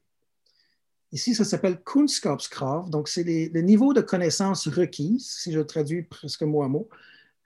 Ici, 1.13 1.35
ça 1.35 1.45
s'appelle 1.45 1.79
Kunskapskrav, 1.83 2.89
donc 2.89 3.07
c'est 3.07 3.23
le 3.23 3.61
niveau 3.61 3.93
de 3.93 4.01
connaissances 4.01 4.67
requises, 4.67 5.29
si 5.29 5.51
je 5.51 5.59
traduis 5.59 6.01
presque 6.01 6.41
mot 6.41 6.63
à 6.63 6.67
mot. 6.67 6.89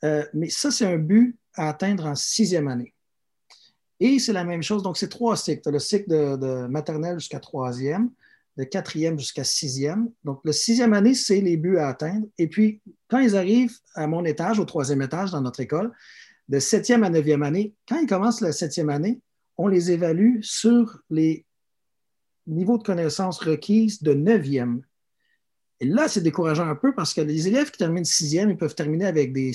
Euh, 0.04 0.24
mais 0.34 0.50
ça, 0.50 0.72
c'est 0.72 0.86
un 0.86 0.98
but 0.98 1.38
à 1.56 1.70
atteindre 1.70 2.06
en 2.06 2.16
sixième 2.16 2.68
année. 2.68 2.94
Et 4.00 4.20
c'est 4.20 4.34
la 4.34 4.44
même 4.44 4.62
chose. 4.62 4.84
Donc, 4.84 4.98
c'est 4.98 5.10
trois 5.10 5.36
cycles. 5.36 5.62
Tu 5.62 5.70
as 5.70 5.72
le 5.72 5.80
cycle 5.80 6.10
de, 6.10 6.68
maternelle 6.68 7.20
jusqu'à 7.20 7.40
troisième, 7.40 8.12
de 8.58 8.64
quatrième 8.64 9.18
jusqu'à 9.18 9.44
sixième. 9.44 10.12
Donc, 10.24 10.40
le 10.44 10.52
sixième 10.52 10.94
année, 10.94 11.16
c'est 11.16 11.42
les 11.42 11.58
buts 11.58 11.78
à 11.78 11.90
atteindre. 11.90 12.28
Et 12.38 12.48
puis, 12.48 12.82
quand 13.08 13.20
ils 13.20 13.36
arrivent 13.36 13.76
à 13.96 14.06
mon 14.08 14.24
étage, 14.24 14.60
au 14.60 14.66
troisième 14.66 15.02
étage 15.02 15.32
dans 15.32 15.42
notre 15.42 15.60
école, 15.62 15.92
de 16.48 16.60
septième 16.60 17.04
à 17.04 17.10
neuvième 17.10 17.44
année, 17.44 17.74
quand 17.88 18.00
ils 18.00 18.08
commencent 18.08 18.42
la 18.42 18.52
septième 18.52 18.90
année, 18.90 19.20
on 19.58 19.68
les 19.68 19.92
évalue 19.92 20.38
sur 20.42 21.00
les 21.10 21.46
niveaux 22.46 22.78
de 22.78 22.84
connaissances 22.84 23.40
requises 23.40 24.02
de 24.02 24.14
neuvième. 24.14 24.82
Et 25.80 25.86
là, 25.86 26.08
c'est 26.08 26.22
décourageant 26.22 26.68
un 26.68 26.76
peu 26.76 26.94
parce 26.96 27.14
que 27.14 27.22
les 27.22 27.48
élèves 27.48 27.70
qui 27.70 27.78
terminent 27.78 28.04
sixième, 28.04 28.50
ils 28.50 28.58
peuvent 28.58 28.74
terminer 28.74 29.06
avec 29.06 29.32
des 29.32 29.52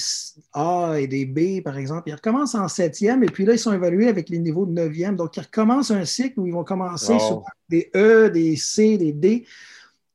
A 0.52 0.94
et 0.98 1.08
des 1.08 1.26
B, 1.26 1.62
par 1.64 1.76
exemple. 1.76 2.08
Ils 2.08 2.14
recommencent 2.14 2.54
en 2.54 2.68
septième 2.68 3.24
et 3.24 3.26
puis 3.26 3.44
là, 3.44 3.54
ils 3.54 3.58
sont 3.58 3.72
évalués 3.72 4.08
avec 4.08 4.28
les 4.28 4.38
niveaux 4.38 4.64
de 4.64 4.72
neuvième. 4.72 5.16
Donc, 5.16 5.36
ils 5.36 5.40
recommencent 5.40 5.90
un 5.90 6.04
cycle 6.04 6.38
où 6.38 6.46
ils 6.46 6.52
vont 6.52 6.62
commencer 6.62 7.18
sur 7.18 7.42
des 7.68 7.90
E, 7.96 8.30
des 8.30 8.54
C, 8.54 8.98
des 8.98 9.12
D. 9.12 9.46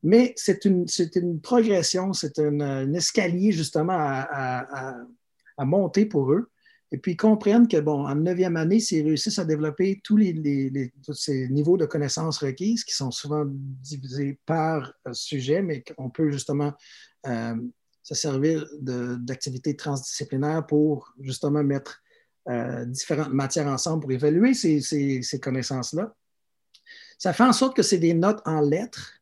Mais 0.02 0.34
c'est 0.38 0.64
une, 0.64 0.86
une, 1.16 1.42
progression, 1.42 2.14
c'est 2.14 2.40
un, 2.40 2.94
escalier 2.94 3.52
justement 3.52 3.98
à, 3.98 4.96
monter 5.60 6.06
pour 6.06 6.32
eux. 6.32 6.50
Et 6.92 6.98
puis, 6.98 7.18
comprennent 7.18 7.68
que, 7.68 7.78
bon, 7.78 8.08
en 8.08 8.16
neuvième 8.16 8.56
année, 8.56 8.80
s'ils 8.80 9.06
réussissent 9.06 9.40
à 9.40 9.46
développer 9.46 10.00
tous, 10.04 10.16
les, 10.16 10.94
ces 11.12 11.50
niveaux 11.50 11.76
de 11.76 11.86
connaissances 11.86 12.38
requises, 12.38 12.86
qui 12.86 12.96
sont 12.96 13.12
souvent 13.12 13.44
divisés 13.46 14.40
par 14.46 14.94
euh, 15.06 15.14
sujet, 15.14 15.62
mais 15.62 15.84
qu'on 15.84 16.10
peut 16.10 16.32
justement 16.32 16.74
euh, 17.26 17.56
se 18.04 18.16
servir 18.16 18.66
d'activités 18.80 19.76
transdisciplinaires 19.76 20.66
pour 20.66 21.14
justement 21.20 21.62
mettre 21.62 22.02
euh, 22.48 22.86
différentes 22.86 23.34
matières 23.34 23.68
ensemble 23.68 24.04
pour 24.04 24.12
évaluer 24.14 24.54
ces, 24.54 24.80
ces 24.80 25.40
connaissances-là. 25.42 26.16
Ça 27.18 27.34
fait 27.34 27.44
en 27.44 27.52
sorte 27.52 27.76
que 27.76 27.84
c'est 27.84 27.98
des 27.98 28.14
notes 28.14 28.42
en 28.46 28.62
lettres, 28.62 29.20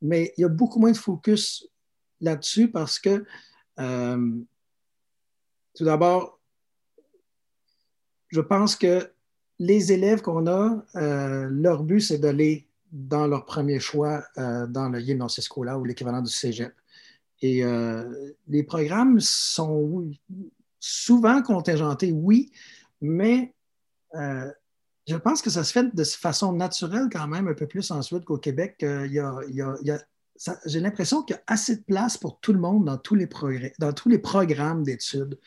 mais 0.00 0.32
il 0.36 0.42
y 0.42 0.44
a 0.44 0.48
beaucoup 0.48 0.78
moins 0.78 0.92
de 0.92 0.96
focus 0.96 1.66
là-dessus 2.20 2.70
parce 2.70 3.00
que, 3.00 3.24
tout 5.74 5.84
d'abord, 5.84 6.37
je 8.28 8.40
pense 8.40 8.76
que 8.76 9.10
les 9.58 9.92
élèves 9.92 10.22
qu'on 10.22 10.46
a, 10.46 10.84
euh, 10.96 11.48
leur 11.50 11.82
but, 11.82 12.00
c'est 12.00 12.18
d'aller 12.18 12.66
dans 12.92 13.26
leur 13.26 13.44
premier 13.44 13.80
choix 13.80 14.24
euh, 14.38 14.66
dans 14.66 14.88
le 14.88 15.00
Gymnasiescola 15.00 15.78
ou 15.78 15.84
l'équivalent 15.84 16.22
du 16.22 16.30
cégep. 16.30 16.72
Et 17.42 17.64
euh, 17.64 18.32
les 18.48 18.62
programmes 18.62 19.20
sont 19.20 20.10
souvent 20.80 21.42
contingentés, 21.42 22.12
oui, 22.12 22.50
mais 23.00 23.52
je 24.14 25.16
pense 25.16 25.42
que 25.42 25.50
ça 25.50 25.64
se 25.64 25.72
fait 25.72 25.94
de 25.94 26.04
façon 26.04 26.52
naturelle 26.52 27.08
quand 27.12 27.28
même 27.28 27.48
un 27.48 27.54
peu 27.54 27.66
plus 27.66 27.90
ensuite 27.90 28.24
qu'au 28.24 28.38
Québec. 28.38 28.76
j'ai 28.80 30.80
l'impression 30.80 31.22
qu'il 31.22 31.36
y 31.36 31.38
a 31.38 31.42
assez 31.46 31.76
de 31.76 31.82
place 31.82 32.16
pour 32.16 32.40
tout 32.40 32.52
le 32.52 32.58
monde 32.58 32.86
dans 32.86 32.96
tous 32.96 33.14
les, 33.14 33.28
dans 33.78 33.92
tous 33.92 34.08
les 34.08 34.18
programmes 34.18 34.82
d'études. 34.82 35.38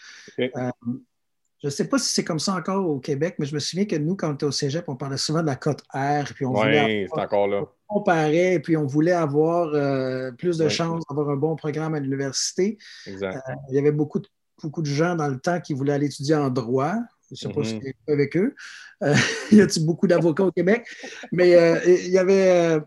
Je 1.61 1.67
ne 1.67 1.71
sais 1.71 1.87
pas 1.87 1.99
si 1.99 2.11
c'est 2.11 2.23
comme 2.23 2.39
ça 2.39 2.55
encore 2.55 2.87
au 2.87 2.99
Québec, 2.99 3.35
mais 3.37 3.45
je 3.45 3.53
me 3.53 3.59
souviens 3.59 3.85
que 3.85 3.95
nous, 3.95 4.15
quand 4.15 4.31
on 4.31 4.33
était 4.33 4.45
au 4.45 4.51
cégep, 4.51 4.83
on 4.87 4.95
parlait 4.95 5.17
souvent 5.17 5.41
de 5.41 5.45
la 5.45 5.55
cote 5.55 5.83
R. 5.93 6.23
Puis 6.33 6.45
on 6.45 6.59
oui, 6.59 7.07
c'est 7.13 7.21
encore 7.21 7.47
là. 7.47 7.63
On 7.87 7.99
comparait, 7.99 8.59
puis 8.59 8.75
on 8.77 8.87
voulait 8.87 9.11
avoir 9.11 9.67
euh, 9.73 10.31
plus 10.31 10.57
de 10.57 10.67
chances 10.69 11.03
d'avoir 11.07 11.29
un 11.29 11.35
bon 11.35 11.55
programme 11.55 11.93
à 11.93 11.99
l'université. 11.99 12.79
Exact. 13.05 13.35
Euh, 13.35 13.53
il 13.69 13.75
y 13.75 13.79
avait 13.79 13.91
beaucoup 13.91 14.19
de, 14.19 14.27
beaucoup 14.63 14.81
de 14.81 14.87
gens 14.87 15.15
dans 15.15 15.27
le 15.27 15.39
temps 15.39 15.59
qui 15.61 15.73
voulaient 15.73 15.93
aller 15.93 16.07
étudier 16.07 16.35
en 16.35 16.49
droit. 16.49 16.95
Je 17.29 17.33
ne 17.33 17.35
sais 17.35 17.49
pas 17.49 17.63
si 17.63 17.75
mm-hmm. 17.75 17.93
c'est 18.07 18.13
avec 18.13 18.37
eux. 18.37 18.55
Euh, 19.03 19.15
il 19.51 19.57
y 19.59 19.61
a 19.61 19.67
beaucoup 19.81 20.07
d'avocats 20.07 20.45
au 20.45 20.51
Québec? 20.51 20.87
Mais 21.31 21.51
il 21.85 22.11
y 22.11 22.17
avait 22.17 22.81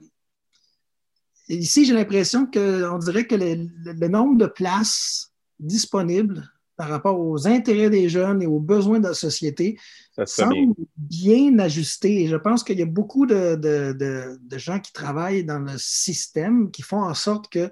ici, 1.48 1.84
j'ai 1.84 1.94
l'impression 1.94 2.46
qu'on 2.46 2.98
dirait 2.98 3.26
que 3.26 3.34
le, 3.36 4.08
nombre 4.08 4.38
de 4.38 4.46
places 4.46 5.32
disponibles 5.58 6.50
par 6.76 6.88
rapport 6.88 7.20
aux 7.20 7.46
intérêts 7.46 7.90
des 7.90 8.08
jeunes 8.08 8.42
et 8.42 8.46
aux 8.46 8.60
besoins 8.60 8.98
de 8.98 9.08
la 9.08 9.14
société 9.14 9.78
semble 10.24 10.74
bien. 10.96 11.58
ajusté. 11.58 12.22
Et 12.22 12.28
je 12.28 12.36
pense 12.36 12.64
qu'il 12.64 12.78
y 12.78 12.82
a 12.82 12.86
beaucoup 12.86 13.26
de, 13.26 13.54
de, 13.54 14.58
gens 14.58 14.80
qui 14.80 14.92
travaillent 14.92 15.44
dans 15.44 15.58
le 15.58 15.76
système 15.76 16.70
qui 16.70 16.82
font 16.82 17.02
en 17.02 17.14
sorte 17.14 17.48
que 17.48 17.70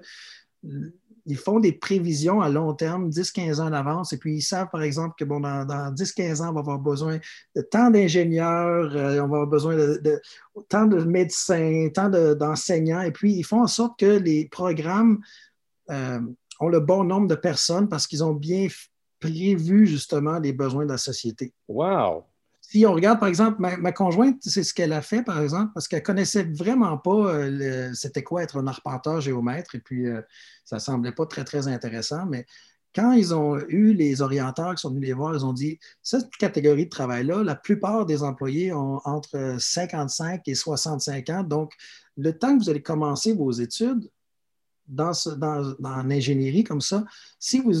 ils 1.25 1.37
font 1.37 1.59
des 1.59 1.71
prévisions 1.71 2.41
à 2.41 2.49
long 2.49 2.73
terme, 2.73 3.09
10-15 3.09 3.61
ans 3.61 3.69
d'avance, 3.69 4.11
et 4.13 4.17
puis 4.17 4.35
ils 4.35 4.41
savent, 4.41 4.67
par 4.69 4.83
exemple, 4.83 5.15
que 5.17 5.23
bon, 5.23 5.39
dans, 5.39 5.65
10-15 5.65 6.41
ans, 6.41 6.49
on 6.49 6.53
va 6.53 6.59
avoir 6.59 6.79
besoin 6.79 7.19
de 7.55 7.61
tant 7.61 7.89
d'ingénieurs, 7.89 8.93
euh, 8.95 9.21
on 9.21 9.27
va 9.27 9.37
avoir 9.37 9.47
besoin 9.47 9.75
de, 9.75 10.21
tant 10.67 10.85
de 10.85 11.01
médecins, 11.03 11.89
tant 11.93 12.09
d'enseignants, 12.09 13.01
et 13.01 13.11
puis 13.11 13.33
ils 13.33 13.43
font 13.43 13.61
en 13.61 13.67
sorte 13.67 13.97
que 13.97 14.17
les 14.17 14.49
programmes 14.49 15.21
euh, 15.89 16.19
ont 16.59 16.69
le 16.69 16.79
bon 16.79 17.03
nombre 17.03 17.27
de 17.27 17.35
personnes 17.35 17.87
parce 17.87 18.07
qu'ils 18.07 18.23
ont 18.23 18.33
bien 18.33 18.67
prévu 19.23 19.85
justement 19.85 20.39
les 20.39 20.53
besoins 20.53 20.85
de 20.85 20.91
la 20.91 20.97
société. 20.97 21.53
Wow! 21.67 22.25
si 22.73 22.87
on 22.87 22.93
regarde, 22.93 23.19
par 23.19 23.29
exemple, 23.29 23.57
ma, 23.59 23.91
conjointe, 23.91 24.37
c'est 24.41 24.63
ce 24.63 24.73
qu'elle 24.73 24.93
a 24.93 25.03
fait, 25.03 25.21
par 25.21 25.39
exemple, 25.41 25.71
parce 25.75 25.87
qu'elle 25.87 25.99
ne 25.99 26.05
connaissait 26.05 26.43
vraiment 26.43 26.97
pas 26.97 27.35
euh, 27.35 27.91
c'était 27.93 28.23
quoi 28.23 28.41
être 28.41 28.57
un 28.57 28.65
arpenteur 28.65 29.21
géomètre, 29.21 29.75
et 29.75 29.79
puis 29.79 30.07
euh, 30.07 30.21
ça 30.65 30.77
ne 30.77 30.81
semblait 30.81 31.11
pas 31.11 31.27
très, 31.27 31.43
très 31.43 31.67
intéressant, 31.67 32.25
mais 32.25 32.47
quand 32.95 33.11
ils 33.11 33.35
ont 33.35 33.59
eu 33.67 33.93
les 33.93 34.23
orienteurs 34.23 34.73
qui 34.73 34.81
sont 34.81 34.89
venus 34.89 35.05
les 35.05 35.13
voir, 35.13 35.35
ils 35.35 35.45
ont 35.45 35.53
dit, 35.53 35.77
cette 36.01 36.31
catégorie 36.31 36.85
de 36.85 36.89
travail-là, 36.89 37.43
la 37.43 37.55
plupart 37.55 38.07
des 38.07 38.23
employés 38.23 38.73
ont 38.73 39.01
entre 39.05 39.57
55 39.59 40.41
et 40.47 40.55
65 40.55 41.29
ans, 41.29 41.43
donc 41.43 41.73
le 42.17 42.35
temps 42.35 42.57
que 42.57 42.63
vous 42.63 42.69
allez 42.71 42.81
commencer 42.81 43.33
vos 43.33 43.51
études, 43.51 44.09
dans, 44.87 45.13
l'ingénierie 46.03 46.63
comme 46.63 46.81
ça, 46.81 47.03
si 47.39 47.59
vous, 47.59 47.73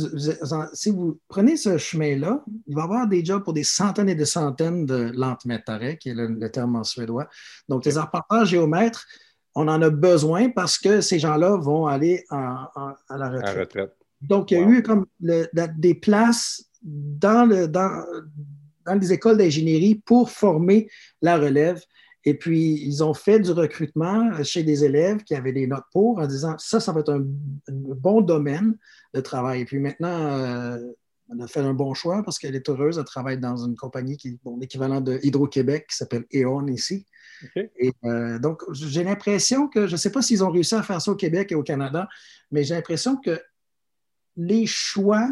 si 0.73 0.89
vous 0.89 1.19
prenez 1.27 1.57
ce 1.57 1.77
chemin-là, 1.77 2.43
il 2.67 2.75
va 2.75 2.81
y 2.81 2.83
avoir 2.83 3.07
des 3.07 3.23
jobs 3.23 3.43
pour 3.43 3.53
des 3.53 3.63
centaines 3.63 4.09
et 4.09 4.15
des 4.15 4.25
centaines 4.25 4.85
de 4.85 5.11
lantmätare, 5.13 5.97
qui 5.99 6.09
est 6.09 6.15
le, 6.15 6.49
terme 6.49 6.75
en 6.75 6.83
suédois. 6.83 7.27
Donc, 7.67 7.85
les 7.85 7.97
arpenteurs 7.97 8.45
géomètres, 8.45 9.05
on 9.55 9.67
en 9.67 9.81
a 9.81 9.89
besoin 9.89 10.49
parce 10.49 10.77
que 10.77 11.01
ces 11.01 11.19
gens-là 11.19 11.57
vont 11.57 11.87
aller 11.87 12.23
à 12.29 12.69
la 13.09 13.29
retraite. 13.29 13.77
Donc, 14.21 14.51
il 14.51 14.57
y 14.57 14.61
a 14.61 14.67
eu 14.67 14.81
comme 14.81 15.05
des 15.21 15.95
places 15.95 16.65
dans, 16.81 17.45
le, 17.45 17.67
dans, 17.67 18.03
dans 18.85 18.95
les 18.95 19.13
écoles 19.13 19.37
d'ingénierie 19.37 19.95
pour 20.05 20.29
former 20.31 20.89
la 21.21 21.37
relève. 21.37 21.81
Et 22.25 22.35
puis, 22.35 22.81
ils 22.85 23.03
ont 23.03 23.13
fait 23.13 23.39
du 23.39 23.51
recrutement 23.51 24.43
chez 24.43 24.63
des 24.63 24.85
élèves 24.85 25.23
qui 25.23 25.35
avaient 25.35 25.51
des 25.51 25.67
notes 25.67 25.85
pour 25.91 26.19
en 26.19 26.27
disant 26.27 26.55
ça, 26.57 26.79
ça 26.79 26.91
va 26.91 27.01
être 27.01 27.13
un, 27.13 27.23
bon 27.67 28.21
domaine 28.21 28.77
de 29.13 29.21
travail. 29.21 29.61
Et 29.61 29.65
puis 29.65 29.79
maintenant, 29.79 30.07
euh, 30.07 30.79
on 31.29 31.39
a 31.39 31.47
fait 31.47 31.59
un 31.59 31.73
bon 31.73 31.93
choix 31.93 32.23
parce 32.23 32.39
qu'elle 32.39 32.55
est 32.55 32.69
heureuse. 32.69 32.97
Elle 32.97 33.03
travaille 33.05 33.37
dans 33.37 33.57
une 33.57 33.75
compagnie 33.75 34.17
qui 34.17 34.29
est 34.29 34.37
bon, 34.43 34.57
l'équivalent 34.57 35.01
de 35.01 35.19
Hydro-Québec 35.21 35.87
qui 35.89 35.97
s'appelle 35.97 36.25
E.ON 36.33 36.67
ici. 36.67 37.05
Et 37.55 37.91
euh, 38.05 38.39
donc, 38.39 38.63
j'ai 38.71 39.03
l'impression 39.03 39.67
que, 39.67 39.87
je 39.87 39.93
ne 39.93 39.97
sais 39.97 40.11
pas 40.11 40.21
s'ils 40.21 40.43
ont 40.43 40.51
réussi 40.51 40.75
à 40.75 40.83
faire 40.83 41.01
ça 41.01 41.11
au 41.11 41.15
Québec 41.15 41.51
et 41.51 41.55
au 41.55 41.63
Canada, 41.63 42.07
mais 42.51 42.63
j'ai 42.63 42.75
l'impression 42.75 43.17
que 43.17 43.41
les 44.37 44.65
choix 44.65 45.27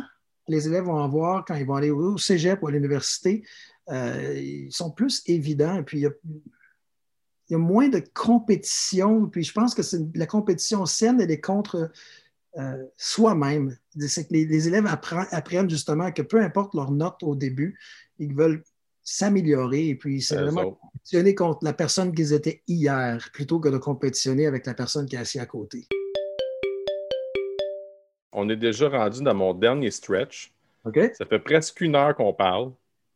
que 0.46 0.52
les 0.52 0.68
élèves 0.68 0.86
vont 0.86 1.02
avoir 1.02 1.46
quand 1.46 1.56
ils 1.56 1.66
vont 1.66 1.76
aller 1.76 1.92
au 1.92 2.18
cégep 2.18 2.62
ou 2.62 2.68
à 2.68 2.72
l'université, 2.72 3.44
euh, 3.89 4.34
ils 4.36 4.72
sont 4.72 4.92
plus 4.92 5.22
évidents. 5.28 5.78
Et 5.78 5.84
puis, 5.84 6.00
il 6.00 6.02
y 6.02 6.08
a 6.08 6.12
il 7.52 7.56
y 7.56 7.56
a 7.56 7.60
moins 7.60 7.89
de 7.89 8.02
compétition. 8.14 9.28
Puis 9.28 9.43
je 9.43 9.52
pense 9.52 9.76
que 9.76 9.82
la 10.16 10.26
compétition 10.26 10.86
saine, 10.86 11.20
elle 11.20 11.32
est 11.32 11.41
contre 11.41 11.91
euh, 12.58 12.84
soi-même. 12.95 13.76
C'est 13.99 14.30
que 14.30 14.34
les, 14.34 14.68
élèves 14.70 14.88
apprennent, 14.88 15.70
justement 15.70 16.14
que 16.14 16.22
peu 16.22 16.41
importe 16.41 16.74
leur 16.74 16.91
note 16.91 17.22
au 17.24 17.36
début, 17.36 17.78
ils 18.20 18.34
veulent 18.34 18.64
s'améliorer 19.04 19.89
et 19.89 19.95
puis 19.95 20.22
c'est 20.22 20.38
vraiment 20.38 20.72
compétitionner 20.72 21.36
contre 21.36 21.66
la 21.66 21.74
personne 21.74 22.16
qu'ils 22.16 22.32
étaient 22.32 22.64
hier 22.70 23.30
plutôt 23.34 23.60
que 23.60 23.68
de 23.68 23.78
compétitionner 23.78 24.45
avec 24.45 24.66
la 24.66 24.74
personne 24.74 25.06
qui 25.06 25.18
est 25.18 25.20
assise 25.20 25.41
à 25.41 25.45
côté. 25.45 25.88
On 28.32 28.47
est 28.47 28.56
déjà 28.56 28.88
rendu 28.88 29.24
dans 29.24 29.36
mon 29.36 29.54
dernier 29.54 29.91
stretch. 29.91 30.54
Ça 30.86 31.26
fait 31.26 31.39
presque 31.39 31.82
une 31.82 31.95
heure 31.95 32.16
qu'on 32.16 32.34
parle. 32.34 32.72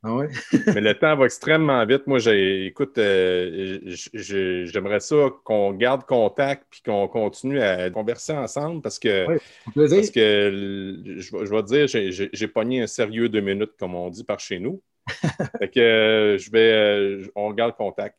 Ah 0.07 0.19
Mais 0.75 0.81
le 0.81 0.93
temps 0.93 1.15
va 1.15 1.25
extrêmement 1.25 1.83
vite. 1.83 2.05
Moi, 2.05 2.19
écoute, 2.27 2.95
euh, 2.99 3.79
j'aimerais 4.13 4.99
ça 4.99 5.31
qu'on 5.43 5.73
garde 5.73 6.05
contact 6.05 6.67
puis 6.69 6.81
qu'on 6.85 7.07
continue 7.07 7.59
à 7.59 7.89
converser 7.89 8.33
ensemble 8.33 8.83
parce 8.83 8.99
que, 8.99 9.25
parce 9.73 10.11
que 10.11 11.03
je, 11.17 11.35
vais 11.35 11.63
te 11.63 11.67
dire, 11.67 12.29
j'ai, 12.31 12.47
pogné 12.47 12.83
un 12.83 12.87
sérieux 12.87 13.29
deux 13.29 13.41
minutes, 13.41 13.71
comme 13.79 13.95
on 13.95 14.09
dit 14.09 14.23
par 14.23 14.39
chez 14.39 14.59
nous. 14.59 14.79
fait 15.59 15.69
que 15.69 15.79
euh, 15.79 16.37
je 16.37 16.51
vais, 16.51 16.71
euh, 16.71 17.27
on 17.35 17.51
garde 17.51 17.75
contact. 17.75 18.17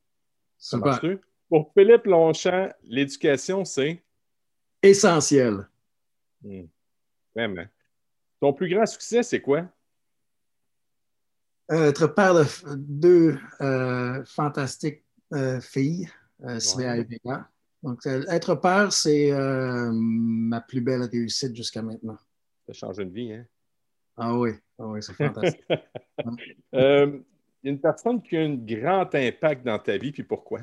Super. 0.58 0.98
Pour 1.48 1.72
Philippe 1.72 2.06
Longchamp, 2.06 2.70
l'éducation, 2.82 3.64
c'est? 3.64 4.02
Essentiel. 4.82 5.68
Hmm. 6.42 6.64
Vraiment. 7.34 7.64
Ton 8.40 8.52
plus 8.52 8.68
grand 8.68 8.86
succès, 8.86 9.22
c'est 9.22 9.40
quoi? 9.40 9.66
Euh, 11.72 11.88
être 11.88 12.06
père 12.06 12.34
de 12.34 12.44
deux 12.76 13.38
euh, 13.60 14.24
fantastiques 14.24 15.02
euh, 15.32 15.60
filles, 15.60 16.08
Svea 16.58 16.98
et 16.98 17.04
Vega. 17.04 17.48
Donc, 17.82 18.06
être 18.06 18.54
père, 18.56 18.92
c'est 18.92 19.32
ma 19.32 20.60
plus 20.60 20.80
belle 20.80 21.02
réussite 21.02 21.54
jusqu'à 21.54 21.82
maintenant. 21.82 22.18
Ça 22.66 22.72
change 22.72 22.98
une 22.98 23.10
vie, 23.10 23.32
hein? 23.32 23.44
Ah 24.16 24.34
oui, 24.34 24.52
ah 24.78 24.86
oui 24.86 25.02
c'est 25.02 25.12
fantastique. 25.12 25.64
Il 26.72 27.68
y 27.68 27.68
a 27.68 27.72
une 27.72 27.80
personne 27.80 28.22
qui 28.22 28.36
a 28.36 28.42
un 28.42 28.54
grand 28.54 29.12
impact 29.14 29.64
dans 29.64 29.78
ta 29.78 29.96
vie, 29.98 30.12
puis 30.12 30.22
pourquoi? 30.22 30.60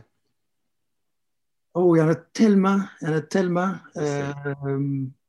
Oh, 1.74 1.96
il 1.96 2.00
y 2.00 2.02
en 2.02 2.08
a 2.08 2.16
tellement, 2.16 2.80
il 3.02 3.08
y 3.10 3.12
en 3.12 3.16
a 3.16 3.22
tellement 3.22 3.76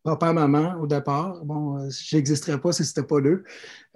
maman 0.05 0.75
au 0.81 0.87
départ. 0.87 1.45
Bon, 1.45 1.79
euh, 1.79 1.91
je 1.91 2.17
n'existerais 2.17 2.61
pas 2.61 2.73
si 2.73 2.85
ce 2.85 2.91
n'était 2.91 3.07
pas 3.07 3.21
eux. 3.21 3.45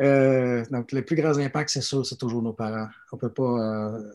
Euh, 0.01 0.65
donc, 0.71 0.93
le 0.93 1.05
plus 1.05 1.17
grand 1.17 1.37
impact, 1.39 1.71
c'est 1.71 1.83
sûr, 1.83 2.05
c'est 2.07 2.17
toujours 2.17 2.43
nos 2.43 2.53
parents. 2.53 2.89
On 3.13 3.17
ne 3.17 3.21
peut 3.21 3.33
pas. 3.33 3.93
Euh, 3.93 4.13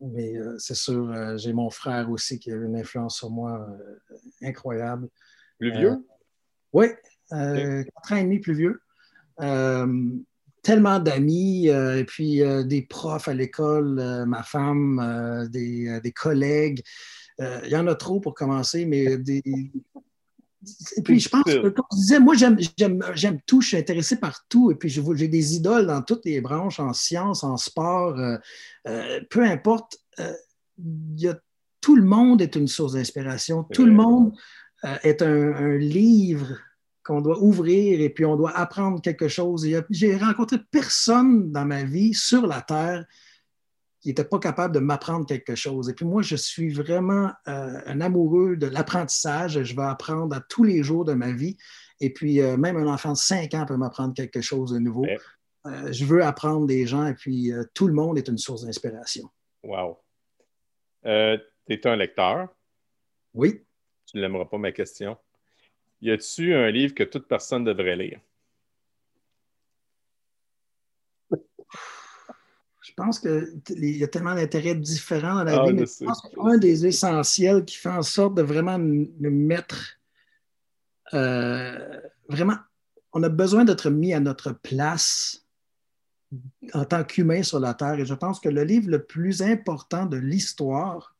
mais 0.00 0.34
c'est 0.58 0.74
sûr, 0.74 1.38
j'ai 1.38 1.52
mon 1.54 1.70
frère 1.70 2.10
aussi 2.10 2.38
qui 2.38 2.52
a 2.52 2.54
eu 2.54 2.66
une 2.66 2.76
influence 2.76 3.16
sur 3.16 3.30
moi 3.30 3.66
incroyable. 4.42 5.08
Plus 5.58 5.72
vieux? 5.72 6.04
oui, 6.74 6.88
quatre 7.30 8.12
ans 8.12 8.16
et 8.16 8.24
demi 8.24 8.38
plus 8.38 8.52
vieux. 8.52 8.82
tellement 10.62 10.98
d'amis, 10.98 11.68
et 11.68 12.04
puis 12.04 12.42
des 12.66 12.82
profs 12.82 13.28
à 13.28 13.34
l'école, 13.34 14.26
ma 14.26 14.42
femme, 14.42 15.48
des, 15.50 16.00
des 16.02 16.12
collègues. 16.12 16.82
Il 17.38 17.68
y 17.68 17.76
en 17.76 17.86
a 17.86 17.94
trop 17.94 18.20
pour 18.20 18.34
commencer, 18.34 18.84
mais 18.84 19.16
des, 19.16 19.42
et 20.96 21.02
puis, 21.02 21.20
je 21.20 21.28
pense 21.28 21.44
que, 21.44 21.68
comme 21.68 21.84
je 21.92 21.96
disais, 21.96 22.20
moi, 22.20 22.34
j'aime 22.36 23.40
tout, 23.46 23.60
je 23.60 23.68
suis 23.68 23.76
intéressé 23.76 24.16
par 24.16 24.44
tout. 24.48 24.70
Et 24.70 24.74
puis, 24.74 24.88
j'ai 24.88 25.28
des 25.28 25.54
idoles 25.54 25.86
dans 25.86 26.02
toutes 26.02 26.24
les 26.24 26.40
branches, 26.40 26.80
en 26.80 26.92
sciences, 26.92 27.44
en 27.44 27.56
sport, 27.56 28.18
euh, 28.18 28.36
euh, 28.88 29.20
peu 29.30 29.42
importe. 29.42 29.98
Euh, 30.20 30.32
tout 31.80 31.96
le 31.96 32.04
monde 32.04 32.40
est 32.40 32.56
une 32.56 32.68
source 32.68 32.94
d'inspiration. 32.94 33.64
Tout 33.64 33.84
le 33.84 33.92
monde 33.92 34.32
est 35.02 35.22
un, 35.22 35.76
livre 35.76 36.58
qu'on 37.02 37.20
doit 37.20 37.42
ouvrir 37.42 38.00
et 38.00 38.08
puis 38.08 38.24
on 38.24 38.36
doit 38.36 38.56
apprendre 38.56 39.02
quelque 39.02 39.28
chose. 39.28 39.68
J'ai 39.90 40.16
rencontré 40.16 40.56
personne 40.70 41.52
dans 41.52 41.66
ma 41.66 41.84
vie 41.84 42.14
sur 42.14 42.46
la 42.46 42.62
Terre 42.62 43.04
qui 44.04 44.10
n'était 44.10 44.24
pas 44.24 44.38
capable 44.38 44.74
de 44.74 44.80
m'apprendre 44.80 45.24
quelque 45.24 45.54
chose. 45.54 45.88
Et 45.88 45.94
puis 45.94 46.04
moi, 46.04 46.20
je 46.20 46.36
suis 46.36 46.68
vraiment 46.68 47.32
euh, 47.48 47.80
un 47.86 48.02
amoureux 48.02 48.54
de 48.54 48.66
l'apprentissage. 48.66 49.62
Je 49.62 49.74
vais 49.74 49.82
apprendre 49.82 50.36
à 50.36 50.42
tous 50.42 50.62
les 50.62 50.82
jours 50.82 51.06
de 51.06 51.14
ma 51.14 51.32
vie. 51.32 51.56
Et 52.00 52.12
puis 52.12 52.42
euh, 52.42 52.58
même 52.58 52.76
un 52.76 52.86
enfant 52.86 53.12
de 53.12 53.16
5 53.16 53.54
ans 53.54 53.64
peut 53.64 53.78
m'apprendre 53.78 54.12
quelque 54.12 54.42
chose 54.42 54.72
de 54.72 54.78
nouveau. 54.78 55.06
Euh, 55.06 55.90
je 55.90 56.04
veux 56.04 56.22
apprendre 56.22 56.66
des 56.66 56.86
gens 56.86 57.06
et 57.06 57.14
puis 57.14 57.50
tout 57.72 57.86
le 57.86 57.94
monde 57.94 58.18
est 58.18 58.28
une 58.28 58.36
source 58.36 58.66
d'inspiration. 58.66 59.26
Wow. 59.62 59.98
tu 61.02 61.08
es 61.70 61.86
un 61.86 61.96
lecteur? 61.96 62.48
Oui. 63.32 63.64
Tu 64.04 64.18
n'aimeras 64.18 64.44
pas 64.44 64.58
ma 64.58 64.72
question. 64.72 65.16
Y 66.02 66.10
a-tu 66.10 66.52
un 66.52 66.70
livre 66.70 66.94
que 66.94 67.04
toute 67.04 67.26
personne 67.26 67.64
devrait 67.64 67.96
lire? 67.96 68.20
Pense 72.96 73.18
qu'il 73.18 73.62
y 73.96 74.04
a 74.04 74.08
tellement 74.08 74.34
d'intérêts 74.34 74.74
différents 74.74 75.36
dans 75.36 75.44
la 75.44 75.62
ah, 75.62 75.66
vie, 75.66 75.72
mais 75.72 75.86
je 75.86 76.04
pense 76.04 76.22
qu'un 76.22 76.58
des 76.58 76.86
essentiels 76.86 77.64
qui 77.64 77.76
fait 77.76 77.90
en 77.90 78.02
sorte 78.02 78.34
de 78.34 78.42
vraiment 78.42 78.78
me 78.78 79.30
mettre 79.30 79.98
euh, 81.12 82.00
vraiment, 82.28 82.56
on 83.12 83.22
a 83.22 83.28
besoin 83.28 83.64
d'être 83.64 83.90
mis 83.90 84.14
à 84.14 84.20
notre 84.20 84.52
place 84.52 85.44
en 86.72 86.84
tant 86.84 87.04
qu'humain 87.04 87.42
sur 87.42 87.60
la 87.60 87.74
Terre. 87.74 88.00
Et 88.00 88.06
je 88.06 88.14
pense 88.14 88.40
que 88.40 88.48
le 88.48 88.64
livre 88.64 88.90
le 88.90 89.04
plus 89.04 89.42
important 89.42 90.06
de 90.06 90.16
l'histoire, 90.16 91.14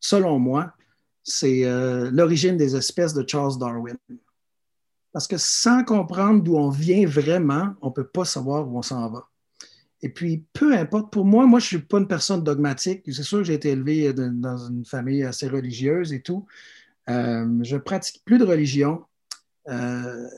selon 0.00 0.38
moi, 0.38 0.74
c'est 1.22 1.62
L'origine 2.10 2.56
des 2.56 2.76
espèces 2.76 3.14
de 3.14 3.24
Charles 3.26 3.58
Darwin. 3.58 3.96
Parce 5.12 5.26
que 5.26 5.36
sans 5.38 5.84
comprendre 5.84 6.42
d'où 6.42 6.56
on 6.56 6.70
vient 6.70 7.06
vraiment, 7.06 7.74
on 7.80 7.88
ne 7.88 7.92
peut 7.92 8.06
pas 8.06 8.24
savoir 8.24 8.68
où 8.68 8.78
on 8.78 8.82
s'en 8.82 9.10
va. 9.10 9.28
Et 10.00 10.08
puis, 10.08 10.44
peu 10.52 10.76
importe, 10.76 11.12
pour 11.12 11.24
moi, 11.24 11.46
moi, 11.46 11.58
je 11.58 11.64
ne 11.64 11.68
suis 11.68 11.78
pas 11.78 11.98
une 11.98 12.06
personne 12.06 12.44
dogmatique. 12.44 13.02
C'est 13.06 13.22
sûr 13.22 13.38
que 13.38 13.44
j'ai 13.44 13.54
été 13.54 13.70
élevé 13.70 14.12
dans 14.12 14.56
une 14.68 14.84
famille 14.84 15.24
assez 15.24 15.48
religieuse 15.48 16.12
et 16.12 16.20
tout. 16.20 16.46
Euh, 17.08 17.46
je 17.62 17.76
pratique 17.76 18.22
plus 18.24 18.38
de 18.38 18.44
religion, 18.44 19.02
euh, 19.68 20.28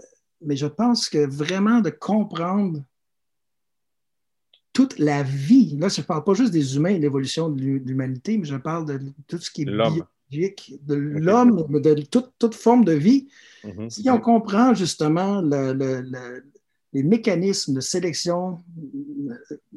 mais 0.41 0.57
je 0.57 0.67
pense 0.67 1.09
que 1.09 1.27
vraiment 1.27 1.81
de 1.81 1.91
comprendre 1.91 2.83
toute 4.73 4.99
la 4.99 5.23
vie, 5.23 5.77
là, 5.79 5.89
je 5.89 6.01
ne 6.01 6.07
parle 6.07 6.25
pas 6.25 6.35
juste 6.35 6.53
des 6.53 6.77
humains 6.77 6.91
et 6.91 6.99
l'évolution 6.99 7.51
de 7.51 7.61
l'humanité, 7.61 8.39
mais 8.39 8.45
je 8.45 8.57
parle 8.57 8.87
de 8.87 9.01
tout 9.27 9.39
ce 9.39 9.51
qui 9.51 9.63
est 9.63 9.65
biologique, 9.65 10.79
de 10.87 10.95
l'homme, 10.95 11.67
de 11.69 12.03
toute, 12.39 12.55
forme 12.55 12.85
de 12.85 12.93
vie. 12.93 13.29
Mm-hmm. 13.65 13.91
Si 13.91 14.09
on 14.09 14.21
comprend 14.21 14.73
justement 14.73 15.43
le 15.43 16.43
les 16.93 17.03
mécanismes 17.03 17.75
de 17.75 17.81
sélection 17.81 18.59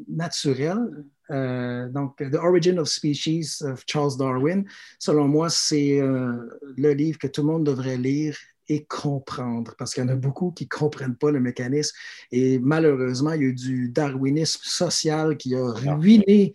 naturelle. 0.08 1.06
Euh, 1.32 1.88
donc, 1.90 2.18
The 2.18 2.36
Origin 2.36 2.80
of 2.80 2.88
Species 2.88 3.62
of 3.62 3.84
Charles 3.88 4.18
Darwin, 4.18 4.66
selon 5.00 5.28
moi, 5.28 5.50
c'est 5.50 6.00
euh, 6.00 6.34
le 6.78 6.94
livre 6.94 7.18
que 7.20 7.28
tout 7.28 7.42
le 7.42 7.48
monde 7.48 7.66
devrait 7.66 7.98
lire 7.98 8.38
et 8.70 8.86
comprendre, 8.86 9.76
parce 9.78 9.94
qu'il 9.94 10.04
y 10.04 10.06
en 10.06 10.10
a 10.10 10.16
beaucoup 10.16 10.52
qui 10.52 10.64
ne 10.66 10.70
comprennent 10.70 11.16
pas 11.16 11.32
le 11.32 11.40
mécanisme. 11.40 11.96
Et 12.32 12.60
malheureusement, 12.60 13.34
il 13.34 13.42
y 13.42 13.46
a 13.46 13.48
eu 13.50 13.54
du 13.54 13.90
darwinisme 13.90 14.62
social 14.64 15.38
qui 15.38 15.56
a 15.56 15.72
ruiné 15.72 16.54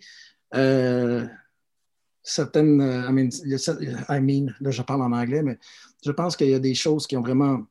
euh, 0.55 1.25
certaines... 2.23 2.81
I 2.81 3.11
mean, 3.11 3.29
I 4.09 4.19
mean, 4.19 4.53
là, 4.59 4.71
je 4.71 4.81
parle 4.81 5.03
en 5.03 5.11
anglais, 5.11 5.43
mais 5.43 5.57
je 6.03 6.11
pense 6.11 6.35
qu'il 6.35 6.49
y 6.49 6.53
a 6.53 6.59
des 6.59 6.75
choses 6.75 7.05
qui 7.05 7.15
ont 7.15 7.21
vraiment 7.21 7.63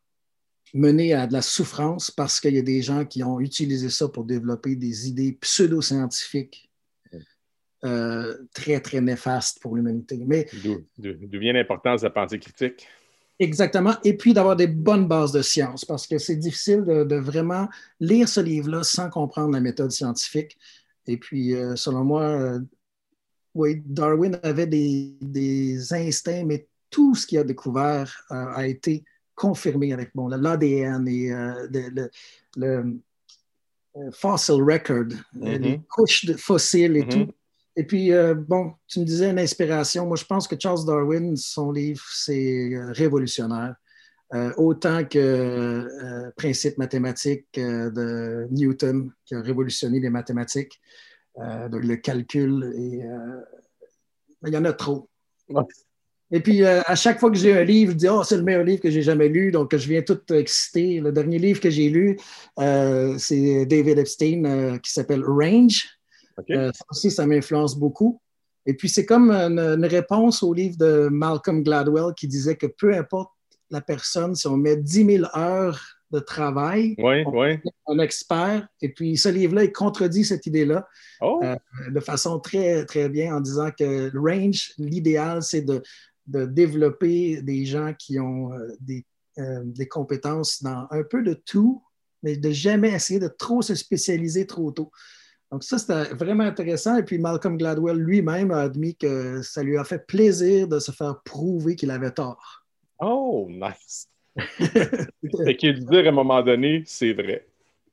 mener 0.75 1.15
à 1.15 1.27
de 1.27 1.33
la 1.33 1.43
souffrance 1.43 2.11
parce 2.11 2.41
qu'il 2.41 2.55
y 2.55 2.59
a 2.59 2.63
des 2.63 2.83
gens 2.83 3.05
qui 3.05 3.23
ont 3.23 3.41
utilisé 3.41 3.91
ça 3.91 4.09
pour 4.09 4.25
développer 4.25 4.77
des 4.77 5.09
idées 5.09 5.33
pseudo-scientifiques 5.41 6.69
euh, 7.85 8.37
très, 8.53 8.81
très 8.81 9.01
néfastes 9.01 9.61
pour 9.61 9.77
l'humanité. 9.77 10.21
Mais 10.27 10.49
D'où 10.65 11.39
vient 11.39 11.53
l'importance 11.53 12.01
de 12.01 12.07
la 12.07 12.11
pensée 12.11 12.39
critique? 12.39 12.87
Exactement. 13.39 13.95
Et 14.03 14.17
puis 14.17 14.35
d'avoir 14.35 14.57
des 14.57 14.67
bonnes 14.67 15.07
bases 15.07 15.31
de 15.31 15.43
science, 15.43 15.85
parce 15.85 16.07
que 16.09 16.19
c'est 16.19 16.35
difficile 16.35 16.83
de, 16.83 17.15
vraiment 17.15 17.69
lire 18.01 18.29
ce 18.29 18.41
livre-là 18.41 18.83
sans 18.83 19.11
comprendre 19.11 19.53
la 19.53 19.61
méthode 19.61 19.93
scientifique. 19.93 20.59
Et 21.07 21.19
puis, 21.19 21.55
euh, 21.55 21.77
selon 21.77 22.03
moi, 22.03 22.23
euh, 22.23 22.59
oui, 23.55 23.81
Darwin 23.87 24.41
avait 24.43 24.67
des, 24.67 25.15
des, 25.21 25.93
instincts, 25.93 26.45
mais 26.45 26.67
tout 26.91 27.15
ce 27.15 27.29
qu'il 27.29 27.39
a 27.39 27.45
découvert 27.45 28.25
a 28.31 28.67
été 28.67 29.05
confirmé 29.39 29.93
avec 29.93 30.11
bon, 30.15 30.27
l'ADN 30.29 31.07
et 31.07 31.33
euh, 31.33 31.69
le, 32.57 33.01
euh, 33.97 34.11
fossil 34.11 34.57
record, 34.57 35.07
euh, 35.07 35.59
les 35.59 35.59
mm-hmm. 35.59 35.83
couches 35.89 36.25
de 36.27 36.35
fossiles 36.35 36.97
et 36.97 37.03
mm-hmm. 37.03 37.27
tout. 37.27 37.33
Et 37.77 37.85
puis, 37.85 38.11
bon, 38.49 38.73
tu 38.89 38.99
me 38.99 39.05
disais 39.05 39.31
une 39.31 39.39
inspiration. 39.39 40.05
Moi, 40.05 40.17
je 40.17 40.25
pense 40.25 40.49
que 40.49 40.57
Charles 40.59 40.85
Darwin, 40.85 41.37
son 41.37 41.71
livre, 41.71 42.03
c'est 42.13 42.73
révolutionnaire. 42.89 43.77
autant 44.57 45.05
que 45.05 45.87
Principe 46.37 46.77
mathématique 46.77 47.47
de 47.55 48.49
Newton, 48.51 49.13
qui 49.25 49.37
a 49.37 49.41
révolutionné 49.41 50.01
les 50.01 50.11
mathématiques, 50.11 50.81
le 51.37 51.95
calcul. 51.95 52.73
Et, 52.77 53.01
il 54.45 54.53
y 54.53 54.57
en 54.57 54.65
a 54.65 54.73
trop. 54.73 55.09
Et 56.31 56.41
puis, 56.41 56.63
euh, 56.63 56.83
à 56.85 56.95
chaque 56.95 57.19
fois 57.19 57.31
que 57.31 57.39
j'ai 57.39 57.57
un 57.57 57.65
livre, 57.65 57.93
je 57.93 57.97
dis 57.97 58.09
Oh, 58.09 58.23
c'est 58.23 58.37
le 58.37 58.43
meilleur 58.43 58.65
livre 58.65 58.83
que 58.83 58.91
j'ai 58.91 59.03
jamais 59.03 59.29
lu. 59.29 59.51
Donc, 59.51 59.75
je 59.75 59.89
viens 59.89 60.03
tout 60.03 60.21
excité. 60.33 61.01
Le 61.01 61.11
dernier 61.11 61.39
livre 61.39 61.61
que 61.61 61.71
j'ai 61.71 61.89
lu, 61.89 62.19
euh, 62.59 63.17
c'est 63.19 63.65
David 63.67 63.99
Epstein 63.99 64.45
euh, 64.45 64.79
qui 64.79 64.93
s'appelle 64.93 65.25
Range. 65.25 65.89
ça 66.49 66.85
aussi, 66.91 67.11
ça 67.11 67.27
m'influence 67.27 67.79
beaucoup. 67.79 68.21
Et 68.67 68.75
puis, 68.75 68.91
c'est 68.91 69.07
comme 69.07 69.31
une, 69.31 69.87
réponse 69.87 70.43
au 70.43 70.53
livre 70.53 70.77
de 70.77 71.09
Malcolm 71.11 71.63
Gladwell 71.63 72.13
qui 72.15 72.29
disait 72.29 72.57
que 72.57 72.67
peu 72.67 72.95
importe 72.95 73.31
la 73.71 73.81
personne, 73.81 74.35
si 74.35 74.47
on 74.47 74.57
met 74.57 74.77
10 74.77 75.07
000 75.07 75.25
heures 75.35 75.81
de 76.11 76.19
travail, 76.19 76.97
un 77.87 77.99
expert. 77.99 78.67
Et 78.83 78.91
puis, 78.91 79.17
ce 79.17 79.31
livre-là, 79.31 79.65
il 79.65 79.73
contredit 79.73 80.25
cette 80.25 80.47
idée-là 80.47 80.87
oh. 81.21 81.41
de 81.91 82.01
façon 82.01 82.39
très, 82.41 82.85
très 82.85 83.09
bien 83.09 83.37
en 83.37 83.41
disant 83.41 83.71
que 83.79 84.11
range, 84.17 84.73
l'idéal, 84.79 85.43
c'est 85.43 85.63
de 85.63 85.83
de 86.29 86.45
développer 86.45 87.43
des 87.43 87.65
gens 87.65 87.95
qui 87.99 88.21
ont 88.21 88.53
euh, 88.53 88.77
euh, 89.39 89.63
des, 89.65 89.89
compétences 89.89 90.63
dans 90.63 90.87
un 90.91 91.03
peu 91.03 91.23
de 91.23 91.35
tout, 91.35 91.83
mais 92.23 92.37
de 92.37 92.51
jamais 92.51 92.91
essayer 92.91 93.19
de 93.19 93.29
trop 93.29 93.63
se 93.63 93.75
spécialiser 93.75 94.47
trop 94.47 94.71
tôt. 94.71 94.91
Donc 95.51 95.65
ça, 95.65 95.79
c'était 95.79 96.15
vraiment 96.15 96.45
intéressant. 96.45 96.97
Et 96.97 97.03
puis 97.03 97.19
Malcolm 97.19 97.57
Gladwell 97.57 97.97
lui-même 97.97 98.51
a 98.51 98.61
admis 98.61 98.95
que 98.95 99.41
ça 99.43 99.63
lui 99.63 99.79
a 99.79 99.85
fait 99.85 100.07
plaisir 100.07 100.69
de 100.69 100.79
se 100.79 100.93
faire 100.93 101.21
prouver 101.25 101.75
qu'il 101.75 101.91
avait 101.91 102.11
tort. 102.11 102.67
Oh, 103.01 103.49
nice! 103.49 104.09
fait 104.37 105.57
qu'il 105.57 105.87
dire 105.87 106.05
à 106.05 106.09
un 106.09 106.13
moment 106.13 106.43
donné, 106.43 106.83
c'est 106.87 107.15
vrai. 107.15 107.47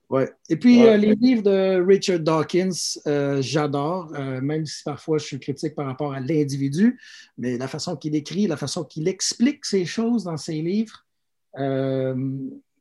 Ouais. 0.10 0.32
Et 0.50 0.56
puis, 0.56 0.86
euh, 0.86 0.98
les 0.98 1.16
livres 1.16 1.42
de 1.42 1.84
Richard 1.84 2.20
Dawkins, 2.20 2.70
euh, 3.08 3.42
j'adore, 3.42 4.14
euh, 4.14 4.40
même 4.40 4.66
si 4.66 4.84
parfois 4.84 5.18
je 5.18 5.26
suis 5.26 5.40
critique 5.40 5.74
par 5.74 5.88
rapport 5.88 6.14
à 6.14 6.20
l'individu, 6.20 7.00
mais 7.38 7.58
la 7.58 7.68
façon 7.68 7.96
qu'il 7.96 8.16
écrit, 8.16 8.46
la 8.46 8.58
façon 8.58 8.84
qu'il 8.84 9.08
explique 9.08 9.66
ces 9.66 9.86
choses 9.86 10.24
dans 10.24 10.38
ses 10.38 10.62
livres, 10.62 11.06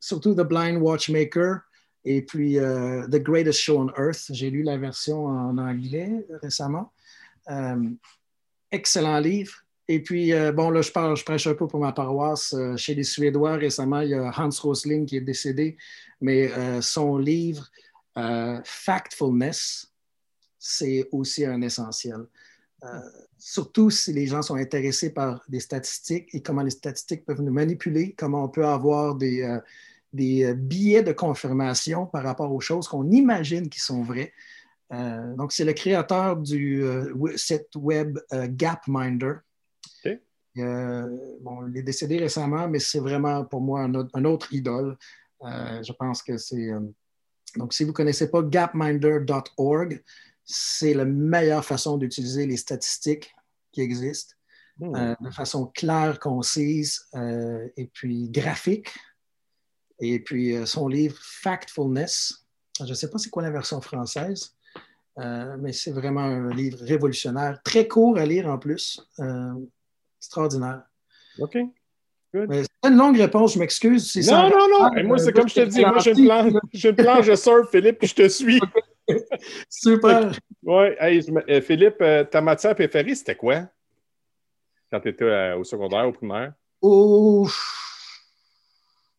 surtout 0.00 0.34
The 0.34 0.42
Blind 0.42 0.82
Watchmaker 0.82 1.60
et 2.04 2.22
puis 2.22 2.56
The 2.56 3.22
Greatest 3.22 3.60
Show 3.60 3.78
on 3.78 3.88
Earth. 3.96 4.26
J'ai 4.30 4.50
lu 4.50 4.62
la 4.62 4.76
version 4.76 5.26
en 5.26 5.56
anglais 5.56 6.26
récemment. 6.42 6.92
excellent 8.70 9.20
livre. 9.20 9.63
Et 9.86 10.02
puis, 10.02 10.32
bon, 10.54 10.70
là, 10.70 10.80
je, 10.80 10.90
parle, 10.90 11.16
je 11.16 11.24
prêche 11.24 11.46
un 11.46 11.54
peu 11.54 11.66
pour 11.66 11.78
ma 11.78 11.92
paroisse. 11.92 12.54
chez 12.76 12.94
les 12.94 13.04
Suédois, 13.04 13.56
récemment, 13.56 14.00
il 14.00 14.10
y 14.10 14.14
a 14.14 14.32
Hans 14.36 14.48
Rosling 14.62 15.04
qui 15.04 15.18
est 15.18 15.20
décédé 15.20 15.76
mais 16.24 16.50
euh, 16.52 16.80
son 16.80 17.18
livre 17.18 17.68
euh, 18.16 18.58
Factfulness, 18.64 19.92
c'est 20.58 21.06
aussi 21.12 21.44
un 21.44 21.60
essentiel. 21.60 22.26
Euh, 22.82 23.00
surtout 23.38 23.90
si 23.90 24.12
les 24.14 24.26
gens 24.26 24.40
sont 24.40 24.54
intéressés 24.54 25.10
par 25.10 25.42
des 25.48 25.60
statistiques 25.60 26.34
et 26.34 26.42
comment 26.42 26.62
les 26.62 26.70
statistiques 26.70 27.26
peuvent 27.26 27.42
nous 27.42 27.52
manipuler, 27.52 28.14
comment 28.16 28.44
on 28.44 28.48
peut 28.48 28.64
avoir 28.64 29.16
des, 29.16 29.58
des 30.14 30.54
billets 30.54 31.02
de 31.02 31.12
confirmation 31.12 32.06
par 32.06 32.22
rapport 32.22 32.52
aux 32.52 32.60
choses 32.60 32.88
qu'on 32.88 33.10
imagine 33.10 33.68
qui 33.68 33.80
sont 33.80 34.02
vraies. 34.02 34.32
donc, 34.90 35.52
c'est 35.52 35.64
le 35.64 35.74
créateur 35.74 36.36
du 36.36 36.84
site 37.36 37.74
web 37.76 38.18
Gapminder. 38.32 39.34
Bon, 40.56 41.66
il 41.68 41.76
est 41.76 41.82
décédé 41.82 42.18
récemment, 42.18 42.68
mais 42.68 42.78
c'est 42.78 43.00
vraiment 43.00 43.44
pour 43.44 43.60
moi 43.60 43.82
un 43.82 44.24
autre 44.24 44.52
idole. 44.52 44.96
Euh, 45.44 45.82
je 45.82 45.92
pense 45.92 46.22
que 46.22 46.38
c'est. 46.38 46.70
Euh, 46.70 46.80
donc, 47.56 47.72
si 47.72 47.84
vous 47.84 47.90
ne 47.90 47.94
connaissez 47.94 48.30
pas 48.30 48.42
gapminder.org, 48.42 50.02
c'est 50.44 50.94
la 50.94 51.04
meilleure 51.04 51.64
façon 51.64 51.96
d'utiliser 51.96 52.46
les 52.46 52.56
statistiques 52.56 53.34
qui 53.72 53.80
existent 53.80 54.34
hmm. 54.78 54.96
euh, 54.96 55.14
de 55.20 55.30
façon 55.30 55.66
claire, 55.66 56.18
concise 56.18 57.08
et 57.76 57.86
puis 57.92 58.28
graphique. 58.30 58.88
Et 60.00 60.18
puis 60.22 60.54
son 60.66 60.88
livre 60.88 61.16
Factfulness, 61.20 62.46
je 62.80 62.88
ne 62.88 62.94
sais 62.94 63.08
pas 63.08 63.18
c'est 63.18 63.30
quoi 63.30 63.44
la 63.44 63.50
version 63.50 63.80
française, 63.80 64.56
mais 65.16 65.72
c'est 65.72 65.92
vraiment 65.92 66.22
un 66.22 66.52
livre 66.52 66.78
révolutionnaire, 66.80 67.60
très 67.62 67.86
court 67.86 68.18
à 68.18 68.26
lire 68.26 68.48
en 68.48 68.58
plus, 68.58 69.08
extraordinaire. 70.26 70.82
OK. 71.38 71.58
C'est 72.32 72.90
une 72.90 72.96
longue 72.96 73.16
réponse, 73.16 73.54
je 73.54 73.58
m'excuse. 73.60 74.16
non, 74.28 74.50
non, 74.50 74.68
non, 74.68 74.90
non. 74.90 75.04
moi, 75.04 75.18
c'est 75.18 75.32
comme 75.32 75.48
je 75.48 75.54
te 75.54 75.60
dis, 75.66 75.80
moi, 75.80 75.98
j'ai 75.98 76.10
une 76.10 76.26
planche, 76.26 76.52
j'ai 76.72 76.88
une 76.88 76.96
de 77.30 77.34
surf, 77.36 77.70
Philippe, 77.70 77.98
puis 77.98 78.08
je 78.08 78.14
te 78.14 78.28
suis. 78.28 78.60
Super. 79.68 80.32
Oui, 80.62 80.86
euh, 81.00 81.60
Philippe, 81.60 82.00
euh, 82.00 82.24
ta 82.24 82.40
matière 82.40 82.74
préférée, 82.74 83.14
c'était 83.14 83.36
quoi? 83.36 83.68
Quand 84.90 85.00
tu 85.00 85.10
étais 85.10 85.24
euh, 85.24 85.58
au 85.58 85.64
secondaire, 85.64 86.08
au 86.08 86.12
primaire? 86.12 86.54
Au, 86.80 87.46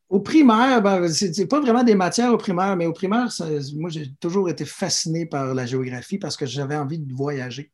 au 0.09 0.19
primaire, 0.19 0.81
ben, 0.81 1.07
c'est 1.07 1.47
pas 1.47 1.61
vraiment 1.61 1.83
des 1.83 1.95
matières 1.95 2.33
au 2.33 2.37
primaire, 2.37 2.75
mais 2.75 2.85
au 2.85 2.93
primaire, 2.93 3.29
moi, 3.75 3.89
j'ai 3.89 4.13
toujours 4.19 4.49
été 4.49 4.65
fasciné 4.65 5.25
par 5.25 5.53
la 5.53 5.65
géographie 5.65 6.17
parce 6.17 6.35
que 6.35 6.45
j'avais 6.45 6.75
envie 6.75 6.99
de 6.99 7.13
voyager. 7.13 7.71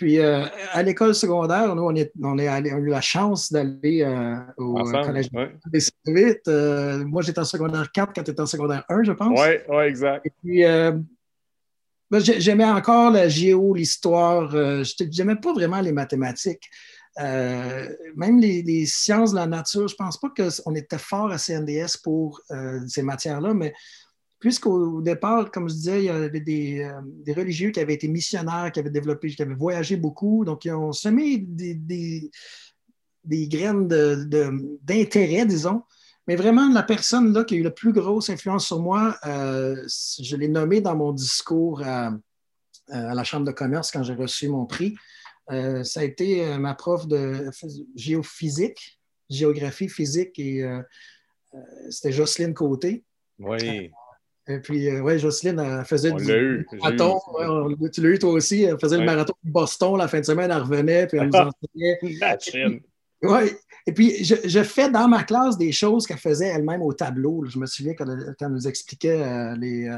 Puis 0.00 0.18
euh, 0.18 0.46
à 0.72 0.82
l'école 0.82 1.14
secondaire, 1.14 1.76
nous, 1.76 1.82
on, 1.82 1.94
est, 1.94 2.10
on, 2.22 2.38
est 2.38 2.48
a 2.48 2.58
eu 2.58 2.86
la 2.86 3.02
chance 3.02 3.52
d'aller 3.52 4.00
euh, 4.00 4.34
au 4.56 4.82
collège 4.82 5.28
ouais. 5.34 6.40
euh, 6.48 7.04
moi, 7.04 7.20
j'étais 7.20 7.38
en 7.38 7.44
secondaire 7.44 7.92
4 7.92 8.14
quand 8.14 8.22
tu 8.22 8.30
étais 8.30 8.40
en 8.40 8.46
secondaire 8.46 8.82
1, 8.88 9.02
je 9.02 9.12
pense. 9.12 9.38
Oui, 9.38 9.56
ouais, 9.68 9.88
exact. 9.90 10.24
Et 10.24 10.32
puis, 10.42 10.62
ben, 10.62 12.18
j'aimais 12.18 12.64
encore 12.64 13.10
la 13.10 13.28
géo, 13.28 13.74
l'histoire. 13.74 14.50
Je 14.50 15.18
n'aimais 15.18 15.36
pas 15.36 15.52
vraiment 15.52 15.82
les 15.82 15.92
mathématiques. 15.92 16.70
même 17.18 18.40
les, 18.40 18.86
sciences 18.86 19.32
de 19.32 19.36
la 19.36 19.46
nature, 19.46 19.86
je 19.86 19.94
ne 19.94 19.98
pense 19.98 20.18
pas 20.18 20.30
qu'on 20.30 20.74
était 20.76 20.96
fort 20.96 21.30
à 21.30 21.36
CNDS 21.36 21.98
pour 22.02 22.40
ces 22.88 23.02
matières-là, 23.02 23.52
mais 23.52 23.74
puisqu'au 24.40 25.02
départ, 25.02 25.50
comme 25.50 25.68
je 25.68 25.74
disais, 25.74 25.98
il 26.00 26.04
y 26.06 26.08
avait 26.08 26.40
des, 26.40 26.84
religieux 27.36 27.70
qui 27.70 27.80
avaient 27.80 27.94
été 27.94 28.08
missionnaires, 28.08 28.72
qui 28.72 28.80
avaient 28.80 28.90
développé, 28.90 29.28
qui 29.28 29.42
avaient 29.42 29.54
voyagé 29.54 29.96
beaucoup, 29.96 30.44
donc 30.44 30.64
ils 30.64 30.72
ont 30.72 30.92
semé 30.92 31.38
des, 31.38 32.30
graines 33.24 33.86
d'intérêt, 34.82 35.46
disons. 35.46 35.82
Mais 36.26 36.36
vraiment, 36.36 36.68
la 36.70 36.82
personne 36.82 37.32
là, 37.32 37.44
qui 37.44 37.54
a 37.54 37.58
eu 37.58 37.62
la 37.62 37.70
plus 37.70 37.92
grosse 37.92 38.30
influence 38.30 38.66
sur 38.66 38.80
moi, 38.80 39.16
je 39.24 40.36
l'ai 40.36 40.48
nommé 40.48 40.80
dans 40.80 40.96
mon 40.96 41.12
discours 41.12 41.82
à, 41.84 42.12
la 42.88 43.22
Chambre 43.22 43.46
de 43.46 43.52
commerce 43.52 43.92
quand 43.92 44.02
j'ai 44.02 44.14
reçu 44.14 44.48
mon 44.48 44.66
prix. 44.66 44.96
Euh, 45.50 45.82
ça 45.82 46.00
a 46.00 46.04
été 46.04 46.44
euh, 46.44 46.58
ma 46.58 46.74
prof 46.74 47.06
de 47.06 47.50
géophysique, 47.96 49.00
géographie 49.28 49.88
physique, 49.88 50.38
et 50.38 50.62
euh, 50.62 50.80
c'était 51.90 52.12
Jocelyne 52.12 52.54
Côté. 52.54 53.04
Oui. 53.38 53.90
Et 54.50 54.58
puis, 54.58 54.90
oui, 55.00 55.18
Jocelyne, 55.18 55.60
elle 55.60 55.84
faisait 55.84 56.12
du 56.12 56.66
marathon. 56.82 57.20
tu 57.92 58.02
l'as 58.02 58.08
eu 58.08 58.18
toi 58.18 58.32
aussi? 58.32 58.64
Elle 58.64 58.78
faisait 58.78 58.98
le 58.98 59.04
marathon 59.04 59.34
de 59.44 59.50
Boston 59.50 59.96
la 59.96 60.08
fin 60.08 60.20
de 60.20 60.24
semaine. 60.24 60.50
Elle 60.50 60.62
revenait, 60.62 61.06
puis 61.06 61.18
elle 61.18 61.28
nous 61.28 61.38
enseignait. 61.74 62.82
Oui. 63.22 63.50
Et 63.86 63.92
puis, 63.92 64.24
je, 64.24 64.62
fais 64.62 64.90
dans 64.90 65.08
ma 65.08 65.22
classe 65.24 65.56
des 65.56 65.72
choses 65.72 66.06
qu'elle 66.06 66.18
faisait 66.18 66.48
elle-même 66.48 66.82
au 66.82 66.92
tableau. 66.92 67.44
Je 67.46 67.58
me 67.58 67.66
souviens 67.66 67.94
quand 67.94 68.06
elle, 68.06 68.48
nous 68.48 68.66
expliquait 68.66 69.54
les, 69.56 69.88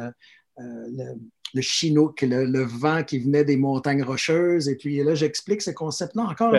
le 1.54 1.60
chinook, 1.60 2.22
le, 2.22 2.62
vent 2.62 3.02
qui 3.02 3.18
venait 3.18 3.44
des 3.44 3.56
montagnes 3.56 4.02
rocheuses. 4.02 4.68
Et 4.68 4.76
puis 4.76 5.02
là, 5.02 5.14
j'explique 5.14 5.62
ce 5.62 5.70
concept-là 5.70 6.24
encore. 6.24 6.54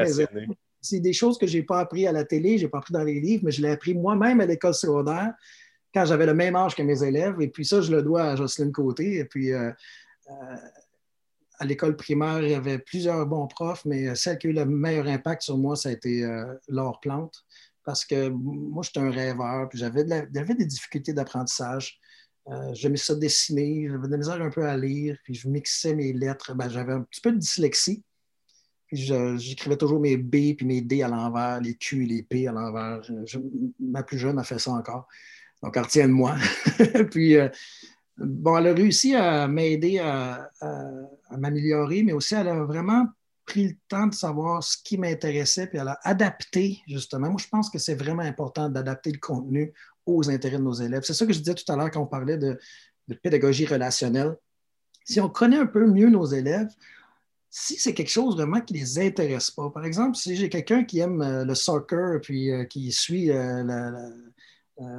C'est 0.81 0.99
des 0.99 1.13
choses 1.13 1.37
que 1.37 1.47
je 1.47 1.57
n'ai 1.57 1.63
pas 1.63 1.79
appris 1.79 2.07
à 2.07 2.11
la 2.11 2.25
télé, 2.25 2.57
je 2.57 2.63
n'ai 2.63 2.69
pas 2.69 2.79
appris 2.79 2.93
dans 2.93 3.03
les 3.03 3.21
livres, 3.21 3.43
mais 3.45 3.51
je 3.51 3.61
l'ai 3.61 3.69
appris 3.69 3.93
moi-même 3.93 4.41
à 4.41 4.45
l'école 4.45 4.73
secondaire 4.73 5.33
quand 5.93 6.05
j'avais 6.05 6.25
le 6.25 6.33
même 6.33 6.55
âge 6.55 6.75
que 6.75 6.81
mes 6.81 7.03
élèves. 7.03 7.39
Et 7.41 7.47
puis 7.47 7.65
ça, 7.65 7.81
je 7.81 7.91
le 7.91 8.01
dois 8.01 8.23
à 8.23 8.35
Jocelyne 8.35 8.71
Côté. 8.71 9.17
Et 9.17 9.25
puis 9.25 9.51
euh, 9.51 9.71
euh, 10.29 10.55
à 11.59 11.65
l'école 11.65 11.95
primaire, 11.95 12.41
il 12.41 12.51
y 12.51 12.55
avait 12.55 12.79
plusieurs 12.79 13.25
bons 13.25 13.47
profs, 13.47 13.85
mais 13.85 14.15
celle 14.15 14.37
qui 14.37 14.47
a 14.47 14.49
eu 14.49 14.53
le 14.53 14.65
meilleur 14.65 15.07
impact 15.07 15.43
sur 15.43 15.57
moi, 15.57 15.75
ça 15.75 15.89
a 15.89 15.91
été 15.91 16.23
euh, 16.23 16.53
Laure 16.67 16.99
Plante. 16.99 17.45
Parce 17.85 18.05
que 18.05 18.29
moi, 18.29 18.81
j'étais 18.83 19.01
un 19.01 19.11
rêveur, 19.11 19.67
puis 19.67 19.77
j'avais 19.77 20.03
des 20.05 20.65
difficultés 20.65 21.13
d'apprentissage. 21.13 21.99
Euh, 22.49 22.73
j'aimais 22.73 22.97
ça 22.97 23.15
dessiner, 23.15 23.87
j'avais 23.89 24.07
de 24.07 24.11
la 24.11 24.17
misère 24.17 24.41
un 24.41 24.49
peu 24.49 24.65
à 24.65 24.75
lire, 24.77 25.17
puis 25.23 25.33
je 25.33 25.47
mixais 25.47 25.93
mes 25.93 26.13
lettres. 26.13 26.53
Ben, 26.55 26.69
j'avais 26.69 26.93
un 26.93 27.01
petit 27.01 27.21
peu 27.21 27.31
de 27.31 27.37
dyslexie. 27.37 28.03
Puis 28.87 28.97
j'écrivais 29.37 29.77
toujours 29.77 29.99
mes 29.99 30.17
B 30.17 30.55
puis 30.55 30.65
mes 30.65 30.81
D 30.81 31.01
à 31.01 31.07
l'envers, 31.07 31.59
les 31.61 31.75
Q 31.75 32.03
et 32.03 32.05
les 32.05 32.23
P 32.23 32.47
à 32.47 32.51
l'envers. 32.51 33.01
ma 33.79 34.03
plus 34.03 34.17
jeune 34.17 34.37
a 34.37 34.43
fait 34.43 34.59
ça 34.59 34.71
encore. 34.71 35.07
Donc, 35.63 35.77
elle 35.77 35.83
retient 35.83 36.07
de 36.07 36.13
moi. 36.13 36.35
puis, 37.11 37.37
euh, 37.37 37.47
bon, 38.17 38.57
elle 38.57 38.67
a 38.67 38.73
réussi 38.73 39.15
à 39.15 39.47
m'aider 39.47 39.99
à, 39.99 40.51
m'améliorer, 41.31 42.03
mais 42.03 42.11
aussi 42.11 42.35
elle 42.35 42.49
a 42.49 42.63
vraiment 42.63 43.07
pris 43.45 43.69
le 43.69 43.75
temps 43.87 44.07
de 44.07 44.13
savoir 44.13 44.63
ce 44.63 44.77
qui 44.83 44.97
m'intéressait, 44.97 45.67
puis 45.67 45.79
elle 45.79 45.87
a 45.87 45.99
adapté, 46.03 46.81
justement. 46.87 47.29
Moi, 47.29 47.41
je 47.41 47.47
pense 47.47 47.69
que 47.69 47.79
c'est 47.79 47.95
vraiment 47.95 48.23
important 48.23 48.69
d'adapter 48.69 49.11
le 49.11 49.19
contenu 49.19 49.73
aux 50.05 50.29
intérêts 50.29 50.57
de 50.57 50.63
nos 50.63 50.73
élèves. 50.73 51.03
C'est 51.03 51.13
ça 51.13 51.25
que 51.25 51.33
je 51.33 51.39
disais 51.39 51.55
tout 51.55 51.69
à 51.71 51.75
l'heure 51.75 51.89
quand 51.91 52.01
on 52.01 52.07
parlait 52.07 52.37
de, 52.37 52.59
pédagogie 53.21 53.65
relationnelle. 53.65 54.35
Si 55.05 55.19
on 55.19 55.29
connaît 55.29 55.57
un 55.57 55.65
peu 55.65 55.85
mieux 55.85 56.09
nos 56.09 56.25
élèves, 56.25 56.69
si 57.49 57.77
c'est 57.77 57.93
quelque 57.93 58.09
chose 58.09 58.35
vraiment 58.35 58.61
qui 58.61 58.73
ne 58.73 58.79
les 58.79 58.99
intéresse 58.99 59.51
pas, 59.51 59.69
par 59.69 59.85
exemple, 59.85 60.15
si 60.15 60.35
j'ai 60.35 60.49
quelqu'un 60.49 60.83
qui 60.85 60.99
aime 60.99 61.21
euh, 61.21 61.45
le 61.45 61.55
soccer 61.55 62.19
puis 62.21 62.51
euh, 62.51 62.63
qui 62.63 62.91
suit 62.91 63.27
la, 63.27 63.91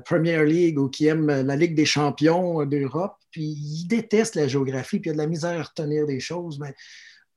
Premier 0.05 0.45
League 0.45 0.79
ou 0.79 0.89
qui 0.89 1.07
aime 1.07 1.27
la 1.27 1.57
Ligue 1.57 1.75
des 1.75 1.85
champions 1.85 2.65
d'Europe, 2.65 3.17
puis 3.31 3.45
il 3.45 3.87
déteste 3.87 4.37
la 4.37 4.47
géographie 4.47 5.01
puis 5.01 5.11
il 5.11 5.13
a 5.13 5.15
de 5.15 5.19
la 5.19 5.27
misère 5.27 5.59
à 5.59 5.63
retenir 5.63 6.07
des 6.07 6.21
choses, 6.21 6.59
mais 6.61 6.75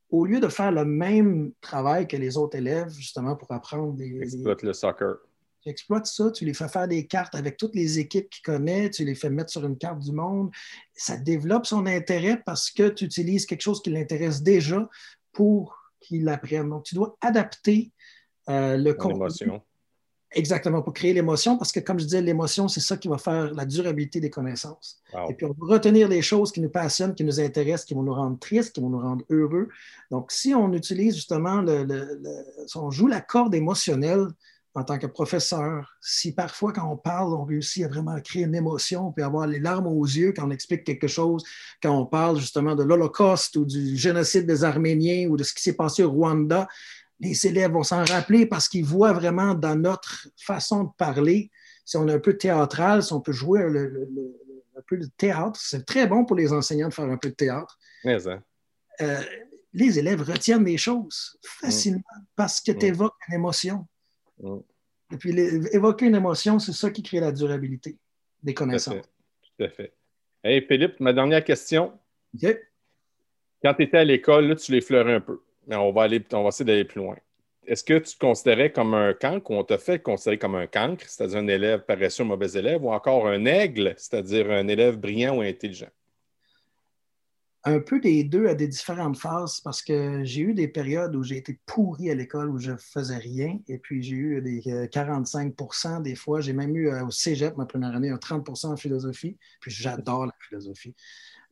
au 0.09 0.25
lieu 0.25 0.39
de 0.39 0.47
faire 0.47 0.71
le 0.71 0.85
même 0.85 1.51
travail 1.61 2.07
que 2.07 2.17
les 2.17 2.37
autres 2.37 2.57
élèves, 2.57 2.89
justement, 2.89 3.35
pour 3.35 3.51
apprendre 3.51 3.93
des. 3.93 4.19
Exploite 4.21 4.63
le 4.63 4.73
soccer. 4.73 5.17
Tu 5.61 5.69
exploites 5.69 6.05
ça, 6.05 6.31
tu 6.31 6.45
les 6.45 6.53
fais 6.53 6.67
faire 6.67 6.87
des 6.87 7.07
cartes 7.07 7.35
avec 7.35 7.57
toutes 7.57 7.75
les 7.75 7.99
équipes 7.99 8.29
qu'il 8.29 8.43
connaît, 8.43 8.89
tu 8.89 9.03
les 9.03 9.15
fais 9.15 9.29
mettre 9.29 9.49
sur 9.49 9.65
une 9.65 9.77
carte 9.77 9.99
du 9.99 10.11
monde. 10.11 10.51
Ça 10.93 11.17
développe 11.17 11.65
son 11.65 11.85
intérêt 11.87 12.41
parce 12.45 12.71
que 12.71 12.89
tu 12.89 13.05
utilises 13.05 13.45
quelque 13.45 13.61
chose 13.61 13.81
qui 13.81 13.89
l'intéresse 13.89 14.41
déjà 14.41 14.87
pour 15.33 15.75
qu'il 15.99 16.29
apprenne. 16.29 16.69
Donc, 16.69 16.83
tu 16.83 16.95
dois 16.95 17.17
adapter 17.21 17.91
euh, 18.49 18.77
le 18.77 18.93
contenu. 18.93 19.59
Exactement, 20.31 20.81
pour 20.81 20.93
créer 20.93 21.13
l'émotion, 21.13 21.57
parce 21.57 21.71
que 21.71 21.79
comme 21.79 21.99
je 21.99 22.03
disais, 22.03 22.21
l'émotion, 22.21 22.67
c'est 22.67 22.81
ça 22.81 22.97
qui 22.97 23.07
va 23.07 23.17
faire 23.17 23.53
la 23.53 23.65
durabilité 23.65 24.19
des 24.19 24.29
connaissances. 24.29 25.01
Et 25.29 25.33
puis, 25.33 25.45
on 25.45 25.55
va 25.57 25.75
retenir 25.75 26.09
les 26.09 26.21
choses 26.21 26.51
qui 26.51 26.59
nous 26.59 26.69
passionnent, 26.69 27.15
qui 27.15 27.23
nous 27.23 27.39
intéressent, 27.39 27.85
qui 27.85 27.93
vont 27.93 28.03
nous 28.03 28.13
rendre 28.13 28.37
tristes, 28.37 28.73
qui 28.73 28.81
vont 28.81 28.89
nous 28.89 28.99
rendre 28.99 29.23
heureux. 29.29 29.69
Donc, 30.11 30.31
si 30.33 30.53
on 30.53 30.73
utilise 30.73 31.15
justement, 31.15 31.61
le, 31.61 32.21
si 32.67 32.77
on 32.77 32.91
joue 32.91 33.07
la 33.07 33.21
corde 33.21 33.55
émotionnelle 33.55 34.27
en 34.75 34.83
tant 34.83 34.99
que 34.99 35.07
professeur, 35.07 35.97
si 36.01 36.33
parfois 36.33 36.71
quand 36.71 36.87
on 36.91 36.97
parle, 36.97 37.33
on 37.33 37.45
réussit 37.45 37.83
à 37.85 37.87
vraiment 37.87 38.19
créer 38.21 38.43
une 38.43 38.53
émotion, 38.53 39.11
puis 39.11 39.23
avoir 39.23 39.47
les 39.47 39.59
larmes 39.59 39.87
aux 39.87 40.05
yeux 40.05 40.33
quand 40.35 40.45
on 40.47 40.51
explique 40.51 40.83
quelque 40.83 41.07
chose, 41.07 41.43
quand 41.81 41.97
on 41.97 42.05
parle 42.05 42.37
justement 42.37 42.75
de 42.75 42.83
l'Holocauste 42.83 43.55
ou 43.55 43.65
du 43.65 43.97
génocide 43.97 44.45
des 44.45 44.63
Arméniens 44.63 45.29
ou 45.29 45.37
de 45.37 45.43
ce 45.43 45.53
qui 45.53 45.63
s'est 45.63 45.73
passé 45.73 46.03
au 46.03 46.11
Rwanda, 46.11 46.67
les 47.19 47.47
élèves 47.47 47.71
vont 47.71 47.83
s'en 47.83 48.03
rappeler 48.03 48.45
parce 48.45 48.69
qu'ils 48.69 48.85
voient 48.85 49.13
vraiment 49.13 49.53
dans 49.53 49.75
notre 49.75 50.27
façon 50.37 50.85
de 50.85 50.89
parler, 50.97 51.51
si 51.85 51.97
on 51.97 52.07
est 52.07 52.13
un 52.13 52.19
peu 52.19 52.37
théâtral, 52.37 53.01
si 53.03 53.13
on 53.13 53.21
peut 53.21 53.31
jouer 53.31 53.61
un 53.61 54.81
peu 54.87 54.97
de 54.97 55.07
théâtre, 55.17 55.59
c'est 55.59 55.85
très 55.85 56.07
bon 56.07 56.25
pour 56.25 56.35
les 56.35 56.53
enseignants 56.53 56.89
de 56.89 56.93
faire 56.93 57.05
un 57.05 57.17
peu 57.17 57.29
de 57.29 57.35
théâtre. 57.35 57.77
Hein. 58.05 58.43
Euh, 59.01 59.21
les 59.73 59.99
élèves 59.99 60.21
retiennent 60.21 60.63
des 60.63 60.77
choses 60.77 61.37
facilement 61.41 62.01
parce 62.35 62.61
que 62.61 62.71
tu 62.71 62.85
évoques 62.85 63.15
une 63.27 63.35
émotion. 63.35 63.87
Et 65.11 65.17
puis, 65.17 65.37
évoquer 65.71 66.05
une 66.05 66.15
émotion, 66.15 66.59
c'est 66.59 66.73
ça 66.73 66.91
qui 66.91 67.01
crée 67.01 67.19
la 67.19 67.31
durabilité 67.31 67.97
des 68.43 68.53
connaissances. 68.53 69.05
Tout 69.57 69.63
à 69.63 69.69
fait. 69.69 69.93
Hey, 70.43 70.61
Philippe, 70.67 70.99
ma 70.99 71.13
dernière 71.13 71.43
question. 71.43 71.97
Quand 73.63 73.73
tu 73.73 73.83
étais 73.83 73.97
à 73.97 74.03
l'école, 74.03 74.55
tu 74.57 74.71
l'effleurais 74.71 75.15
un 75.15 75.21
peu 75.21 75.41
on 75.69 75.91
va, 75.91 76.03
aller, 76.03 76.23
on 76.33 76.43
va 76.43 76.49
essayer 76.49 76.65
d'aller 76.65 76.85
plus 76.85 77.01
loin. 77.01 77.15
Est-ce 77.65 77.83
que 77.83 77.97
tu 77.99 78.15
te 78.15 78.19
considérais 78.19 78.71
comme 78.71 78.93
un 78.93 79.13
cancre 79.13 79.51
ou 79.51 79.55
on 79.55 79.63
t'a 79.63 79.77
fait 79.77 79.99
considérer 79.99 80.37
comme 80.37 80.55
un 80.55 80.67
cancre, 80.67 81.03
c'est-à-dire 81.07 81.39
un 81.39 81.47
élève 81.47 81.83
paresseux, 81.83 82.23
mauvais 82.23 82.51
élève, 82.51 82.83
ou 82.83 82.91
encore 82.91 83.27
un 83.27 83.43
aigle, 83.45 83.93
c'est-à-dire 83.97 84.49
un 84.49 84.69
élève 84.69 84.95
brillant 84.95 85.37
ou 85.37 85.41
intelligent? 85.41 85.89
Un 87.65 87.81
peu 87.81 87.99
des 87.99 88.23
deux 88.23 88.47
à 88.47 88.55
des 88.55 88.69
différentes 88.69 89.17
phases 89.17 89.59
parce 89.59 89.81
que 89.81 90.23
j'ai 90.23 90.39
eu 90.39 90.53
des 90.53 90.69
périodes 90.69 91.13
où 91.17 91.23
j'ai 91.23 91.35
été 91.35 91.59
pourri 91.65 92.09
à 92.09 92.15
l'école 92.15 92.49
où 92.49 92.57
je 92.57 92.71
ne 92.71 92.77
faisais 92.77 93.17
rien 93.17 93.59
et 93.67 93.77
puis 93.77 94.01
j'ai 94.01 94.15
eu 94.15 94.41
des 94.41 94.61
45% 94.61 95.97
euh, 95.97 95.99
des 95.99 96.15
fois. 96.15 96.39
J'ai 96.39 96.53
même 96.53 96.73
eu 96.77 96.87
euh, 96.87 97.07
au 97.07 97.11
cégep 97.11 97.57
ma 97.57 97.65
première 97.65 97.93
année 97.93 98.09
un 98.09 98.15
30% 98.15 98.67
en 98.67 98.77
philosophie. 98.77 99.37
Puis 99.59 99.71
j'adore 99.71 100.27
la 100.27 100.35
philosophie. 100.47 100.95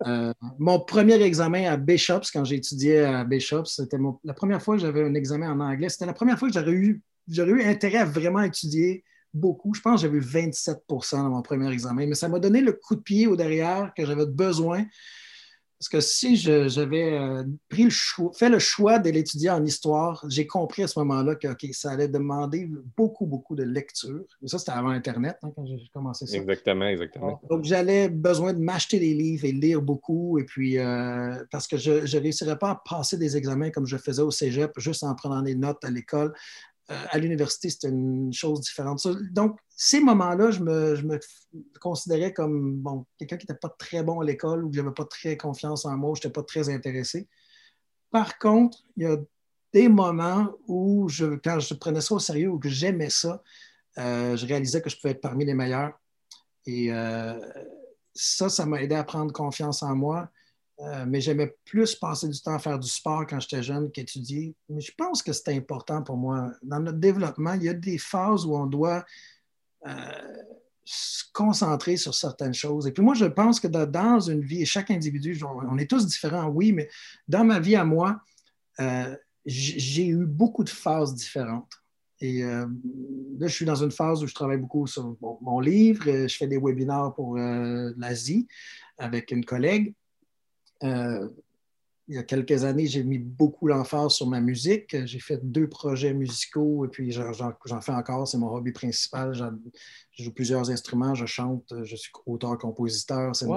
Euh, 0.06 0.34
mon 0.60 0.80
premier 0.80 1.22
examen 1.22 1.72
à 1.72 1.78
Bishops, 1.78 2.32
quand 2.34 2.44
j'ai 2.44 2.56
étudié 2.56 3.00
à 3.00 3.24
Bishops, 3.24 3.76
c'était 3.76 3.98
la 4.24 4.34
première 4.34 4.62
fois 4.62 4.76
que 4.76 4.82
j'avais 4.82 5.04
un 5.04 5.14
examen 5.14 5.52
en 5.52 5.60
anglais. 5.60 5.90
C'était 5.90 6.06
la 6.06 6.14
première 6.14 6.38
fois 6.38 6.50
que 6.50 6.54
j'aurais 6.54 6.72
eu, 6.72 7.02
eu 7.30 7.64
intérêt 7.64 8.00
à 8.00 8.06
vraiment 8.06 8.42
étudier 8.42 9.04
beaucoup. 9.34 9.74
Je 9.74 9.82
pense 9.82 10.02
que 10.02 10.08
j'avais 10.08 10.18
eu 10.18 10.22
27% 10.22 11.18
dans 11.18 11.30
mon 11.30 11.42
premier 11.42 11.72
examen, 11.72 12.08
mais 12.08 12.16
ça 12.16 12.28
m'a 12.28 12.40
donné 12.40 12.62
le 12.62 12.74
coup 12.74 12.96
de 12.96 13.02
pied 13.02 13.28
au 13.28 13.36
derrière 13.36 13.94
que 13.96 14.06
j'avais 14.06 14.26
besoin 14.26 14.86
parce 15.86 16.04
que 16.04 16.10
si 16.12 16.36
j'avais 16.36 17.14
euh, 17.14 17.44
pris 17.70 17.84
le 17.84 17.90
choix, 17.92 18.32
fait 18.34 18.50
le 18.50 18.58
choix 18.58 18.98
de 18.98 19.12
l'étudier 19.12 19.52
en 19.52 19.64
histoire, 19.64 20.26
j'ai 20.30 20.48
compris 20.48 20.82
à 20.82 20.88
ce 20.88 20.98
moment-là 20.98 21.36
que 21.36 21.48
ça 21.74 21.92
allait 21.92 22.08
demander 22.08 22.68
beaucoup, 22.98 23.28
beaucoup 23.28 23.56
de 23.56 23.62
lecture. 23.62 24.26
Mais 24.42 24.48
ça, 24.48 24.58
c'était 24.58 24.72
avant 24.72 24.90
Internet, 24.90 25.38
hein, 25.44 25.52
quand 25.56 25.64
j'ai 25.68 25.78
commencé 25.94 26.26
ça. 26.26 26.38
Exactement, 26.38 26.88
exactement. 26.88 27.40
Donc, 27.52 27.66
j'allais 27.66 28.10
besoin 28.10 28.54
de 28.54 28.60
m'acheter 28.60 28.98
des 28.98 29.14
livres 29.14 29.46
et 29.46 29.52
lire 29.52 29.80
beaucoup. 29.80 30.40
Et 30.40 30.44
puis, 30.46 30.80
euh, 30.80 31.44
parce 31.52 31.68
que 31.68 31.78
je 31.78 31.92
ne 31.92 32.22
réussirais 32.22 32.58
pas 32.58 32.72
à 32.72 32.82
passer 32.84 33.20
des 33.20 33.38
examens 33.38 33.70
comme 33.70 33.86
je 33.86 33.98
faisais 33.98 34.24
au 34.24 34.32
cégep, 34.32 34.72
juste 34.78 35.04
en 35.04 35.14
prenant 35.14 35.44
des 35.44 35.54
notes 35.54 35.86
à 35.86 35.92
l'école. 35.92 36.34
Euh, 36.90 36.96
à 37.10 37.20
l'université, 37.20 37.70
c'était 37.70 37.90
une 37.90 38.34
chose 38.34 38.62
différente. 38.62 39.06
Donc, 39.32 39.60
ces 39.76 40.00
moments-là, 40.00 40.52
je 40.52 40.62
me, 40.62 41.20
considérais 41.82 42.34
comme 42.34 42.78
bon, 42.78 43.06
quelqu'un 43.18 43.36
qui 43.38 43.46
n'était 43.46 43.60
pas 43.60 43.74
très 43.78 44.04
bon 44.04 44.22
à 44.22 44.24
l'école 44.24 44.64
ou 44.64 44.70
que 44.70 44.76
je 44.78 44.82
n'avais 44.82 44.94
pas 44.94 45.06
très 45.06 45.36
confiance 45.36 45.86
en 45.86 45.98
moi, 45.98 46.14
je 46.16 46.20
n'étais 46.20 46.30
pas 46.34 46.44
très 46.44 46.70
intéressé. 46.70 47.28
Par 48.10 48.38
contre, 48.40 48.78
il 48.96 49.04
y 49.04 49.06
a 49.06 49.18
des 49.74 49.90
moments 49.90 50.50
où, 50.68 51.10
je, 51.10 51.36
quand 51.36 51.60
je 51.60 51.74
prenais 51.74 52.00
ça 52.00 52.16
au 52.16 52.20
sérieux 52.20 52.50
ou 52.50 52.60
que 52.60 52.70
j'aimais 52.70 53.10
ça, 53.10 53.44
euh, 53.98 54.38
je 54.38 54.46
réalisais 54.46 54.82
que 54.82 54.90
je 54.90 54.96
pouvais 54.96 55.12
être 55.12 55.22
parmi 55.22 55.44
les 55.44 55.54
meilleurs. 55.54 56.00
Et 56.66 56.92
euh, 56.94 57.38
ça, 58.14 58.48
ça 58.48 58.66
m'a 58.66 58.82
aidé 58.82 58.96
à 58.96 59.04
prendre 59.04 59.34
confiance 59.34 59.84
en 59.84 59.96
moi. 59.96 60.30
Euh, 60.80 61.06
mais 61.08 61.22
j'aimais 61.22 61.56
plus 61.66 61.96
passer 61.96 62.28
du 62.28 62.40
temps 62.42 62.56
à 62.56 62.60
faire 62.60 62.80
du 62.80 62.90
sport 62.90 63.26
quand 63.28 63.40
j'étais 63.40 63.64
jeune 63.64 63.92
qu'étudier. 63.92 64.56
Mais 64.70 64.82
je 64.82 64.94
pense 64.98 65.22
que 65.22 65.34
c'est 65.34 65.54
important 65.56 66.02
pour 66.02 66.18
moi. 66.18 66.52
Dans 66.64 66.80
notre 66.80 67.00
développement, 67.00 67.54
il 67.54 67.64
y 67.64 67.70
a 67.70 67.74
des 67.74 67.98
phases 67.98 68.46
où 68.46 68.56
on 68.56 68.66
doit 68.66 69.06
se 70.84 71.24
concentrer 71.34 71.98
sur 71.98 72.14
certaines 72.14 72.54
choses. 72.54 72.88
Et 72.88 72.92
puis 72.92 73.04
moi, 73.04 73.14
je 73.16 73.26
pense 73.26 73.60
que 73.60 73.68
dans 73.68 74.20
une 74.20 74.42
vie, 74.42 74.66
chaque 74.66 74.92
individu, 74.92 75.40
on 75.44 75.78
est 75.78 75.90
tous 75.90 76.06
différents, 76.06 76.48
oui, 76.48 76.72
mais 76.72 76.90
dans 77.28 77.44
ma 77.44 77.60
vie 77.60 77.76
à 77.76 77.86
moi, 77.86 78.22
euh, 78.80 79.16
j'ai 79.46 80.08
eu 80.08 80.26
beaucoup 80.26 80.64
de 80.64 80.70
phases 80.70 81.14
différentes. 81.16 81.72
Et 82.22 82.42
là, 82.44 82.68
je 83.42 83.48
suis 83.48 83.66
dans 83.66 83.84
une 83.84 83.92
phase 83.92 84.24
où 84.24 84.28
je 84.28 84.34
travaille 84.34 84.58
beaucoup 84.58 84.88
sur 84.88 85.18
mon 85.42 85.60
livre. 85.60 86.06
Je 86.06 86.36
fais 86.36 86.48
des 86.48 86.58
webinaires 86.58 87.14
pour 87.16 87.36
l'Asie 87.38 88.48
avec 88.98 89.32
une 89.32 89.44
collègue. 89.44 89.94
Euh, 92.06 92.14
il 92.14 92.16
y 92.16 92.18
a 92.18 92.24
quelques 92.24 92.64
années, 92.64 92.88
j'ai 92.88 93.04
mis 93.04 93.20
beaucoup 93.20 93.68
l'emphase 93.68 94.14
sur 94.14 94.28
ma 94.28 94.42
musique. 94.42 94.96
J'ai 95.06 95.20
fait 95.20 95.40
deux 95.44 95.68
projets 95.68 96.14
musicaux 96.14 96.86
et 96.86 96.88
puis 96.88 97.12
j'en 97.12 97.82
fais 97.82 97.92
encore. 97.92 98.28
C'est 98.28 98.38
mon 98.38 98.54
hobby 98.54 98.72
principal. 98.72 99.34
Je 99.34 100.24
joue 100.24 100.32
plusieurs 100.32 100.70
instruments, 100.70 101.16
je 101.16 101.26
chante, 101.26 101.74
je 101.84 101.96
suis 101.96 102.12
auteur-compositeur. 102.26 103.36
C'est 103.36 103.48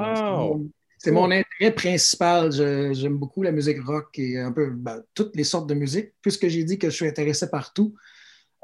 mon, 1.13 1.31
intérêt 1.31 1.75
principal. 1.75 2.51
J'aime 2.53 3.19
beaucoup 3.19 3.43
la 3.43 3.53
musique 3.53 3.83
rock 3.85 4.19
et 4.19 4.39
un 4.39 4.53
peu 4.53 4.71
ben, 4.71 5.03
toutes 5.15 5.37
les 5.37 5.45
sortes 5.45 5.69
de 5.69 5.75
musique, 5.75 6.13
puisque 6.23 6.49
j'ai 6.49 6.65
dit 6.65 6.79
que 6.79 6.91
je 6.91 6.95
suis 6.95 7.07
intéressé 7.07 7.49
par 7.49 7.73
tout. 7.73 7.95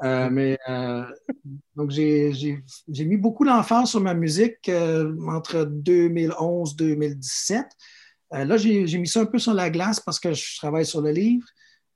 Euh, 0.03 0.29
mais 0.29 0.57
euh, 0.67 1.05
donc, 1.77 1.91
j'ai 1.91 2.61
mis 2.89 3.15
beaucoup 3.15 3.45
l'emphase 3.45 3.91
sur 3.91 4.01
ma 4.01 4.13
musique 4.13 4.69
entre 5.27 5.63
2011 5.63 6.73
et 6.73 6.75
2017. 6.75 7.65
Euh, 8.33 8.45
là, 8.45 8.57
j'ai 8.57 8.97
mis 8.97 9.07
ça 9.07 9.21
un 9.21 9.25
peu 9.25 9.39
sur 9.39 9.53
la 9.53 9.69
glace 9.69 9.99
parce 9.99 10.19
que 10.19 10.33
je 10.33 10.57
travaille 10.57 10.85
sur 10.85 11.01
le 11.01 11.11
livre. 11.11 11.45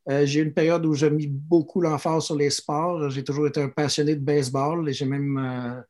Euh, 0.10 0.26
j'ai 0.26 0.40
eu 0.40 0.44
une 0.44 0.54
période 0.54 0.86
où 0.86 0.94
j'ai 0.94 1.10
mis 1.10 1.28
beaucoup 1.28 1.82
l'emphase 1.82 2.26
sur 2.26 2.36
les 2.36 2.50
sports. 2.50 3.10
J'ai 3.10 3.24
toujours 3.24 3.48
été 3.48 3.62
un 3.62 3.70
passionné 3.70 4.16
de 4.16 4.24
baseball 4.24 4.88
et 4.88 4.94
j'ai 4.94 5.06
même 5.06 5.84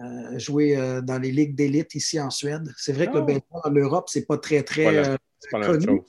euh, 0.00 0.38
joué 0.38 0.76
dans 1.02 1.18
les 1.18 1.30
ligues 1.30 1.54
d'élite 1.54 1.94
ici 1.94 2.20
en 2.20 2.30
Suède. 2.30 2.72
C'est 2.76 2.92
vrai 2.92 3.08
que 3.08 3.14
le 3.14 3.20
oh. 3.20 3.26
baseball 3.26 3.60
en 3.64 3.70
Europe, 3.70 4.08
c'est 4.08 4.26
pas 4.26 4.38
très, 4.38 4.62
très 4.62 5.16
connu. 5.52 6.02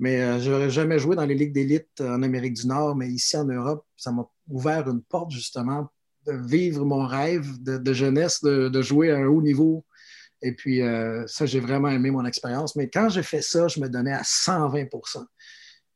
Mais 0.00 0.40
je 0.40 0.50
n'aurais 0.50 0.70
jamais 0.70 0.98
joué 0.98 1.16
dans 1.16 1.24
les 1.26 1.34
ligues 1.34 1.52
d'élite 1.52 2.00
en 2.00 2.22
Amérique 2.22 2.54
du 2.54 2.66
Nord, 2.66 2.94
mais 2.94 3.08
ici 3.08 3.36
en 3.36 3.46
Europe, 3.46 3.84
ça 3.96 4.12
m'a 4.12 4.28
ouvert 4.48 4.88
une 4.88 5.02
porte 5.02 5.32
justement 5.32 5.88
de 6.26 6.32
vivre 6.32 6.84
mon 6.84 7.06
rêve 7.06 7.46
de, 7.62 7.92
jeunesse, 7.92 8.42
de, 8.42 8.82
jouer 8.82 9.10
à 9.10 9.16
un 9.16 9.26
haut 9.26 9.42
niveau 9.42 9.84
et 10.40 10.52
puis, 10.52 10.82
euh, 10.82 11.26
ça, 11.26 11.46
j'ai 11.46 11.60
vraiment 11.60 11.88
aimé 11.88 12.10
mon 12.10 12.24
expérience. 12.24 12.76
Mais 12.76 12.88
quand 12.88 13.08
j'ai 13.08 13.22
fait 13.22 13.42
ça, 13.42 13.66
je 13.68 13.80
me 13.80 13.88
donnais 13.88 14.12
à 14.12 14.22
120 14.22 14.86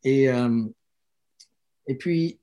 Et, 0.03 0.29
euh, 0.29 0.65
et 1.87 1.97
puis, 1.97 2.41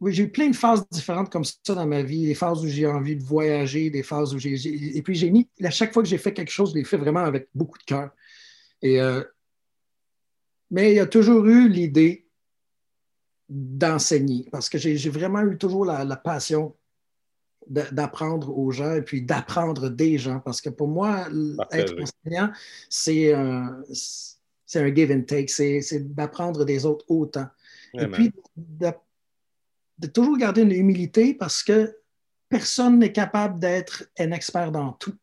oui, 0.00 0.12
j'ai 0.12 0.24
eu 0.24 0.30
plein 0.30 0.50
de 0.50 0.56
phases 0.56 0.86
différentes 0.90 1.30
comme 1.30 1.44
ça 1.44 1.74
dans 1.74 1.86
ma 1.86 2.02
vie. 2.02 2.26
Des 2.26 2.34
phases 2.34 2.62
où 2.62 2.68
j'ai 2.68 2.86
envie 2.86 3.16
de 3.16 3.22
voyager, 3.22 3.88
des 3.88 4.02
phases 4.02 4.34
où 4.34 4.38
j'ai. 4.38 4.54
Et 4.96 5.00
puis, 5.02 5.14
j'ai 5.14 5.30
mis. 5.30 5.48
À 5.62 5.70
chaque 5.70 5.94
fois 5.94 6.02
que 6.02 6.08
j'ai 6.08 6.18
fait 6.18 6.34
quelque 6.34 6.52
chose, 6.52 6.72
je 6.72 6.76
l'ai 6.76 6.84
fait 6.84 6.98
vraiment 6.98 7.24
avec 7.24 7.48
beaucoup 7.54 7.78
de 7.78 7.84
cœur. 7.84 8.10
Et, 8.82 9.00
euh, 9.00 9.24
mais 10.70 10.92
il 10.92 10.96
y 10.96 11.00
a 11.00 11.06
toujours 11.06 11.46
eu 11.46 11.68
l'idée 11.68 12.28
d'enseigner 13.48 14.48
parce 14.50 14.68
que 14.68 14.76
j'ai 14.76 15.08
vraiment 15.08 15.40
eu 15.42 15.56
toujours 15.56 15.86
la 15.86 16.16
passion 16.16 16.74
d'apprendre 17.68 18.56
aux 18.56 18.70
gens 18.70 18.94
et 18.94 19.02
puis 19.02 19.22
d'apprendre 19.22 19.88
des 19.88 20.18
gens. 20.18 20.40
Parce 20.40 20.60
que 20.60 20.70
pour 20.70 20.88
moi, 20.88 21.26
être 21.72 21.94
enseignant, 22.00 22.50
c'est 22.88 23.32
un, 23.32 23.82
un, 24.74 24.94
give 24.94 25.10
and 25.10 25.22
take, 25.22 25.48
c'est 25.48 26.14
d'apprendre 26.14 26.64
des 26.64 26.86
autres 26.86 27.04
autant. 27.08 27.46
et 27.94 28.06
puis 28.06 28.32
de, 28.56 28.92
toujours 30.08 30.36
garder 30.36 30.62
une 30.62 30.72
humilité 30.72 31.34
parce 31.34 31.62
que 31.62 31.96
personne 32.48 32.98
n'est 32.98 33.12
capable 33.12 33.58
d'être 33.58 34.04
un 34.18 34.30
expert 34.32 34.70
dans 34.70 34.92
tout. 34.92 35.16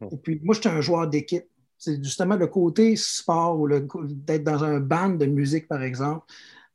Hmm. 0.00 0.08
Et 0.12 0.16
puis 0.16 0.40
moi, 0.42 0.54
je 0.54 0.60
suis 0.60 0.68
un 0.68 0.80
joueur 0.80 1.08
d'équipe. 1.08 1.46
C'est 1.78 2.02
justement 2.02 2.36
le 2.36 2.46
côté 2.46 2.96
sport 2.96 3.60
ou 3.60 3.68
d'être 3.68 4.44
dans 4.44 4.64
un 4.64 4.80
band 4.80 5.10
de 5.10 5.26
musique, 5.26 5.68
par 5.68 5.82
exemple, 5.82 6.24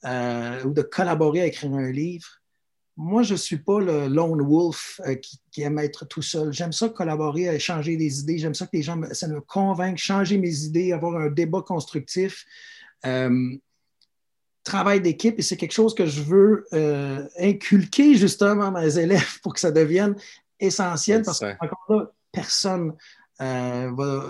euh, 0.06 0.64
ou 0.64 0.72
de 0.72 0.84
collaborer 0.84 1.42
à 1.42 1.46
écrire 1.48 1.74
un 1.74 1.92
livre 1.92 2.39
moi, 3.02 3.24
je 3.24 3.32
ne 3.32 3.38
suis 3.38 3.58
pas 3.58 3.80
le 3.80 4.10
lone 4.10 4.42
wolf 4.42 5.00
euh, 5.08 5.16
qui, 5.16 5.62
aime 5.62 5.80
être 5.80 6.06
tout 6.06 6.22
seul. 6.22 6.52
J'aime 6.52 6.74
ça 6.74 6.90
collaborer, 6.90 7.44
échanger 7.44 7.96
des 7.96 8.20
idées. 8.20 8.38
J'aime 8.38 8.54
ça 8.54 8.66
que 8.66 8.76
les 8.76 8.84
gens 8.84 9.02
ça 9.14 9.30
me 9.30 9.40
convainquent, 9.40 9.98
changer 9.98 10.38
mes 10.38 10.66
idées, 10.66 10.92
avoir 10.92 11.16
un 11.16 11.30
débat 11.30 11.62
constructif. 11.62 12.46
Euh, 13.06 13.56
travail 14.66 15.00
d'équipe, 15.00 15.40
et 15.40 15.42
c'est 15.42 15.56
quelque 15.56 15.72
chose 15.72 15.96
que 15.96 16.06
je 16.06 16.22
veux 16.22 16.66
euh, 16.74 17.26
inculquer 17.40 18.16
justement 18.16 18.66
à 18.66 18.82
mes 18.82 18.98
élèves 18.98 19.40
pour 19.44 19.54
que 19.54 19.62
ça 19.62 19.72
devienne 19.72 20.18
essentiel 20.60 21.24
parce 21.24 21.40
que, 21.40 21.54
encore 21.62 21.86
là, 21.88 22.12
personne 22.34 22.94
va. 23.40 24.26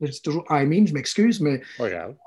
je 0.00 0.10
dis 0.10 0.22
toujours 0.22 0.46
I 0.48 0.64
mean, 0.64 0.86
je 0.86 0.94
m'excuse, 0.94 1.42
mais 1.42 1.60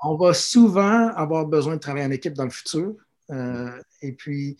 on 0.04 0.14
va 0.14 0.32
souvent 0.32 1.08
avoir 1.08 1.44
besoin 1.46 1.74
de 1.74 1.80
travailler 1.80 2.06
en 2.06 2.12
équipe 2.12 2.34
dans 2.34 2.44
le 2.44 2.50
futur. 2.50 2.94
Euh, 3.30 3.80
et 4.02 4.12
puis, 4.12 4.56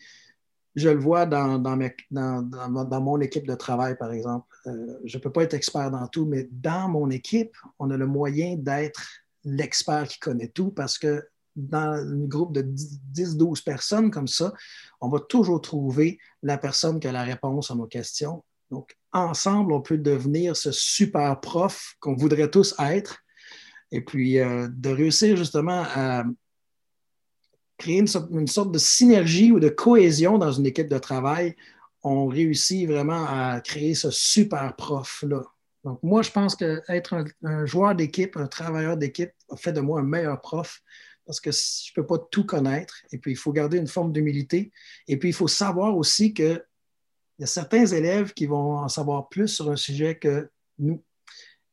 je 0.74 0.90
le 0.90 0.98
vois 0.98 1.24
dans, 1.24 1.58
dans, 1.58 3.00
mon 3.00 3.20
équipe 3.20 3.46
de 3.46 3.54
travail, 3.54 3.96
par 3.96 4.12
exemple. 4.12 4.46
Euh, 4.66 4.98
je 5.04 5.16
ne 5.16 5.22
peux 5.22 5.32
pas 5.32 5.42
être 5.42 5.54
expert 5.54 5.90
dans 5.90 6.06
tout, 6.08 6.26
mais 6.26 6.48
dans 6.52 6.88
mon 6.88 7.10
équipe, 7.10 7.56
on 7.78 7.90
a 7.90 7.96
le 7.96 8.06
moyen 8.06 8.56
d'être 8.56 9.02
l'expert 9.44 10.06
qui 10.06 10.18
connaît 10.18 10.48
tout 10.48 10.70
parce 10.70 10.98
que 10.98 11.26
dans 11.54 11.94
un 11.94 12.26
groupe 12.26 12.52
de 12.52 12.62
10-12 13.14 13.64
personnes 13.64 14.10
comme 14.10 14.28
ça, 14.28 14.52
on 15.00 15.08
va 15.08 15.20
toujours 15.20 15.62
trouver 15.62 16.18
la 16.42 16.58
personne 16.58 17.00
qui 17.00 17.08
a 17.08 17.12
la 17.12 17.22
réponse 17.22 17.70
à 17.70 17.74
nos 17.74 17.86
questions. 17.86 18.44
Donc, 18.70 18.94
ensemble, 19.12 19.72
on 19.72 19.80
peut 19.80 19.96
devenir 19.96 20.56
ce 20.56 20.72
super 20.72 21.40
prof 21.40 21.94
qu'on 22.00 22.14
voudrait 22.14 22.50
tous 22.50 22.74
être. 22.78 23.22
Et 23.90 24.04
puis, 24.04 24.38
euh, 24.38 24.68
de 24.70 24.90
réussir 24.90 25.36
justement 25.36 25.84
à, 25.86 26.24
créer 27.78 27.98
une 27.98 28.46
sorte, 28.46 28.72
de 28.72 28.78
synergie 28.78 29.52
ou 29.52 29.60
de 29.60 29.68
cohésion 29.68 30.38
dans 30.38 30.52
une 30.52 30.66
équipe 30.66 30.88
de 30.88 30.98
travail, 30.98 31.56
on 32.02 32.26
réussit 32.26 32.88
vraiment 32.88 33.26
à 33.28 33.60
créer 33.60 33.94
ce 33.94 34.10
super 34.10 34.74
prof-là. 34.76 35.42
Donc, 35.84 36.00
moi, 36.02 36.22
je 36.22 36.30
pense 36.30 36.56
qu'être 36.56 37.24
un, 37.42 37.66
joueur 37.66 37.94
d'équipe, 37.94 38.36
un 38.36 38.46
travailleur 38.46 38.96
d'équipe, 38.96 39.30
a 39.50 39.56
fait 39.56 39.72
de 39.72 39.80
moi 39.80 40.00
un 40.00 40.04
meilleur 40.04 40.40
prof 40.40 40.82
parce 41.24 41.40
que 41.40 41.50
je 41.50 41.90
ne 41.90 41.94
peux 41.94 42.06
pas 42.06 42.18
tout 42.30 42.44
connaître. 42.44 43.02
Et 43.12 43.18
puis, 43.18 43.32
il 43.32 43.36
faut 43.36 43.52
garder 43.52 43.78
une 43.78 43.86
forme 43.86 44.12
d'humilité. 44.12 44.72
Et 45.08 45.16
puis, 45.16 45.30
il 45.30 45.34
faut 45.34 45.48
savoir 45.48 45.96
aussi 45.96 46.32
qu'il 46.34 46.62
y 47.38 47.44
a 47.44 47.46
certains 47.46 47.86
élèves 47.86 48.32
qui 48.32 48.46
vont 48.46 48.78
en 48.78 48.88
savoir 48.88 49.28
plus 49.28 49.48
sur 49.48 49.70
un 49.70 49.76
sujet 49.76 50.16
que 50.16 50.48
nous. 50.78 51.02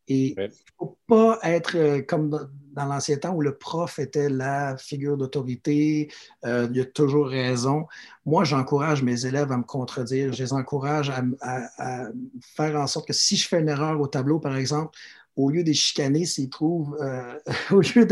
Et 0.08 0.36
il 0.38 0.42
ne 0.42 0.48
faut 0.78 0.98
pas 1.08 1.40
être 1.44 1.78
euh, 1.78 2.02
comme 2.02 2.30
dans, 2.74 2.86
l'ancien 2.86 3.18
temps 3.18 3.34
où 3.34 3.42
le 3.42 3.56
prof 3.56 4.00
était 4.00 4.30
la 4.30 4.76
figure 4.78 5.16
d'autorité, 5.16 6.12
euh, 6.46 6.68
il 6.74 6.82
a 6.82 6.86
toujours 6.86 7.28
raison. 7.28 7.86
Moi, 8.26 8.44
j'encourage 8.44 9.02
mes 9.02 9.26
élèves 9.26 9.52
à 9.52 9.58
me 9.58 9.64
contredire, 9.64 10.34
je 10.34 10.44
les 10.44 10.54
encourage 10.54 11.12
à, 11.42 12.10
faire 12.42 12.76
en 12.76 12.88
sorte 12.88 13.08
que 13.08 13.14
si 13.14 13.38
je 13.38 13.48
fais 13.48 13.62
une 13.62 13.70
erreur 13.70 14.02
au 14.02 14.08
tableau, 14.08 14.40
par 14.40 14.58
exemple, 14.58 14.98
au 15.36 15.50
lieu 15.50 15.64
de 15.64 15.72
chicaner, 15.72 16.26
s'ils 16.26 16.50
trouvent, 16.50 16.98
euh, 17.02 17.40
au 17.72 17.80
lieu 17.80 18.06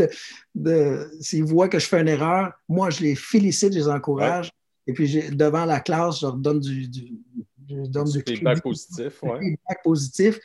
de, 0.54 1.10
s'ils 1.20 1.44
voient 1.44 1.68
que 1.68 1.78
je 1.78 1.86
fais 1.86 2.00
une 2.00 2.08
erreur, 2.08 2.52
moi, 2.68 2.88
je 2.88 3.02
les 3.02 3.14
félicite, 3.14 3.74
je 3.74 3.78
les 3.78 3.88
encourage. 3.88 4.50
Et 4.86 4.94
puis, 4.94 5.30
devant 5.30 5.66
la 5.66 5.80
classe, 5.80 6.20
je 6.20 6.26
leur 6.26 6.36
donne 6.36 6.60
du, 6.60 6.88
du, 6.88 7.18
feedback 8.26 8.62
positif. 8.62 9.22
Ouais. 9.22 9.38
Feedback 9.38 9.82
positif 9.84 10.40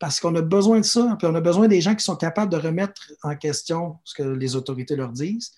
parce 0.00 0.18
qu'on 0.18 0.34
a 0.34 0.42
besoin 0.42 0.80
de 0.80 0.84
ça, 0.84 1.14
puis 1.18 1.28
on 1.28 1.34
a 1.34 1.42
besoin 1.42 1.68
des 1.68 1.82
gens 1.82 1.94
qui 1.94 2.02
sont 2.02 2.16
capables 2.16 2.50
de 2.50 2.56
remettre 2.56 3.12
en 3.22 3.36
question 3.36 3.98
ce 4.02 4.14
que 4.14 4.22
les 4.22 4.56
autorités 4.56 4.96
leur 4.96 5.12
disent. 5.12 5.52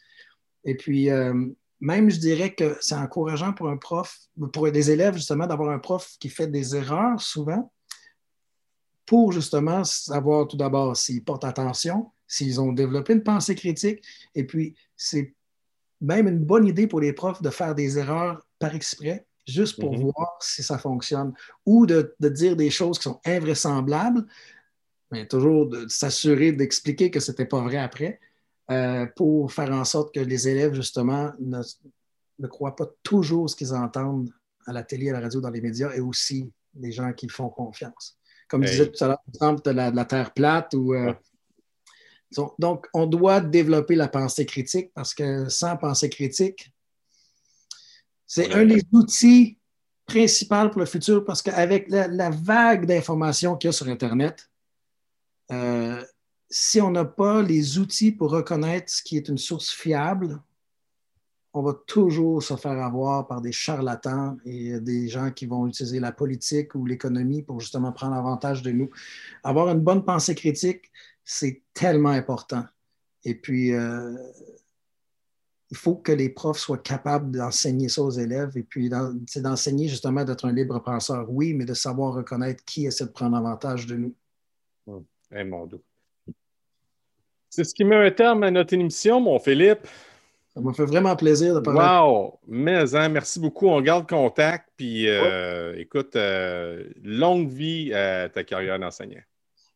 Et 0.64 0.76
puis, 0.76 1.10
euh, 1.10 1.46
même, 1.80 2.10
je 2.10 2.18
dirais 2.18 2.52
que 2.52 2.76
c'est 2.80 2.96
encourageant 2.96 3.52
pour 3.52 3.68
un 3.68 3.76
prof, 3.76 4.18
pour 4.52 4.70
des 4.70 4.90
élèves, 4.90 5.14
justement, 5.14 5.46
d'avoir 5.46 5.70
un 5.70 5.78
prof 5.78 6.16
qui 6.18 6.28
fait 6.28 6.48
des 6.48 6.74
erreurs 6.74 7.20
souvent, 7.20 7.72
pour 9.06 9.30
justement 9.30 9.84
savoir 9.84 10.48
tout 10.48 10.56
d'abord 10.56 10.96
s'ils 10.96 11.22
portent 11.22 11.44
attention, 11.44 12.10
s'ils 12.26 12.60
ont 12.60 12.72
développé 12.72 13.12
une 13.12 13.22
pensée 13.22 13.54
critique, 13.54 14.02
et 14.34 14.44
puis 14.44 14.74
c'est 14.96 15.34
même 16.00 16.26
une 16.26 16.40
bonne 16.40 16.66
idée 16.66 16.88
pour 16.88 17.00
les 17.00 17.12
profs 17.12 17.42
de 17.42 17.50
faire 17.50 17.76
des 17.76 17.96
erreurs 17.96 18.44
par 18.58 18.74
exprès, 18.74 19.24
juste 19.46 19.80
pour 19.80 19.92
mhm. 19.92 20.02
voir 20.02 20.38
si 20.40 20.62
ça 20.62 20.78
fonctionne, 20.78 21.32
ou 21.66 21.86
de, 21.86 22.14
dire 22.20 22.56
des 22.56 22.70
choses 22.70 22.98
qui 22.98 23.04
sont 23.04 23.20
invraisemblables, 23.24 24.26
mais 25.10 25.26
toujours 25.26 25.66
de, 25.66 25.86
s'assurer 25.88 26.52
d'expliquer 26.52 27.10
que 27.10 27.20
ce 27.20 27.30
n'était 27.30 27.46
pas 27.46 27.60
vrai 27.60 27.78
après, 27.78 28.20
euh, 28.70 29.06
pour 29.16 29.52
faire 29.52 29.72
en 29.72 29.84
sorte 29.84 30.14
que 30.14 30.20
les 30.20 30.48
élèves, 30.48 30.74
justement, 30.74 31.32
ne, 31.40 31.60
ne 32.38 32.46
croient 32.46 32.76
pas 32.76 32.88
toujours 33.02 33.50
ce 33.50 33.56
qu'ils 33.56 33.74
entendent 33.74 34.30
à 34.66 34.72
la 34.72 34.82
télé, 34.82 35.10
à 35.10 35.14
la 35.14 35.20
radio, 35.20 35.40
dans 35.40 35.50
les 35.50 35.60
médias, 35.60 35.92
et 35.94 36.00
aussi 36.00 36.50
les 36.74 36.92
gens 36.92 37.12
qui 37.12 37.28
font 37.28 37.48
confiance. 37.48 38.16
comme 38.48 38.64
je 38.64 38.70
disais 38.70 38.90
tout 38.90 39.04
à 39.04 39.08
l'heure, 39.08 39.22
par 39.24 39.34
exemple, 39.34 39.62
de 39.62 39.70
la, 39.70 40.04
Terre 40.04 40.32
plate. 40.32 40.74
Ou, 40.74 40.94
euh, 40.94 41.12
donc, 42.58 42.86
on 42.94 43.06
doit 43.06 43.40
développer 43.40 43.94
la 43.94 44.08
pensée 44.08 44.46
critique 44.46 44.92
parce 44.94 45.14
que 45.14 45.48
sans 45.48 45.76
pensée 45.76 46.08
critique, 46.08 46.72
c'est 48.34 48.54
un 48.54 48.64
des 48.64 48.82
outils 48.92 49.58
principaux 50.06 50.70
pour 50.70 50.80
le 50.80 50.86
futur 50.86 51.22
parce 51.22 51.42
qu'avec 51.42 51.90
la, 51.90 52.30
vague 52.30 52.86
d'informations 52.86 53.58
qu'il 53.58 53.68
y 53.68 53.70
a 53.70 53.72
sur 53.72 53.88
Internet, 53.88 54.48
euh, 55.50 56.02
si 56.48 56.80
on 56.80 56.90
n'a 56.90 57.04
pas 57.04 57.42
les 57.42 57.76
outils 57.78 58.10
pour 58.10 58.30
reconnaître 58.30 58.90
ce 58.90 59.02
qui 59.02 59.18
est 59.18 59.28
une 59.28 59.36
source 59.36 59.68
fiable, 59.68 60.40
on 61.52 61.60
va 61.60 61.74
toujours 61.86 62.42
se 62.42 62.56
faire 62.56 62.82
avoir 62.82 63.26
par 63.26 63.42
des 63.42 63.52
charlatans 63.52 64.38
et 64.46 64.80
des 64.80 65.08
gens 65.10 65.30
qui 65.30 65.44
vont 65.44 65.66
utiliser 65.66 66.00
la 66.00 66.12
politique 66.12 66.74
ou 66.74 66.86
l'économie 66.86 67.42
pour 67.42 67.60
justement 67.60 67.92
prendre 67.92 68.14
avantage 68.14 68.62
de 68.62 68.72
nous. 68.72 68.88
Avoir 69.44 69.68
une 69.68 69.80
bonne 69.80 70.06
pensée 70.06 70.34
critique, 70.34 70.90
c'est 71.22 71.60
tellement 71.74 72.08
important. 72.08 72.64
Et 73.24 73.34
puis, 73.34 73.74
euh, 73.74 74.16
il 75.72 75.78
faut 75.78 75.94
que 75.94 76.12
les 76.12 76.28
profs 76.28 76.58
soient 76.58 76.76
capables 76.76 77.34
d'enseigner 77.34 77.88
ça 77.88 78.02
aux 78.02 78.10
élèves 78.10 78.58
et 78.58 78.62
puis 78.62 78.90
c'est 79.26 79.40
d'enseigner 79.40 79.88
justement 79.88 80.22
d'être 80.22 80.44
un 80.44 80.52
libre 80.52 80.78
penseur, 80.80 81.24
oui, 81.30 81.54
mais 81.54 81.64
de 81.64 81.72
savoir 81.72 82.12
reconnaître 82.12 82.62
qui 82.66 82.84
essaie 82.84 83.06
de 83.06 83.10
prendre 83.10 83.38
avantage 83.38 83.86
de 83.86 83.96
nous. 83.96 84.14
Hum, 84.86 85.02
mon 85.46 85.66
C'est 87.48 87.64
ce 87.64 87.74
qui 87.74 87.84
met 87.84 87.96
un 87.96 88.10
terme 88.10 88.42
à 88.42 88.50
notre 88.50 88.74
émission, 88.74 89.18
mon 89.18 89.38
Philippe. 89.38 89.86
Ça 90.52 90.60
m'a 90.60 90.74
fait 90.74 90.84
vraiment 90.84 91.16
plaisir 91.16 91.54
de 91.54 91.60
parler. 91.60 91.80
Wow! 91.80 92.38
Mais, 92.46 92.94
hein, 92.94 93.08
merci 93.08 93.40
beaucoup. 93.40 93.68
On 93.68 93.80
garde 93.80 94.06
contact. 94.06 94.68
Puis, 94.76 95.08
euh, 95.08 95.74
écoute, 95.78 96.14
euh, 96.16 96.84
longue 97.02 97.48
vie 97.48 97.94
à 97.94 98.28
ta 98.28 98.44
carrière 98.44 98.78
d'enseignant. 98.78 99.22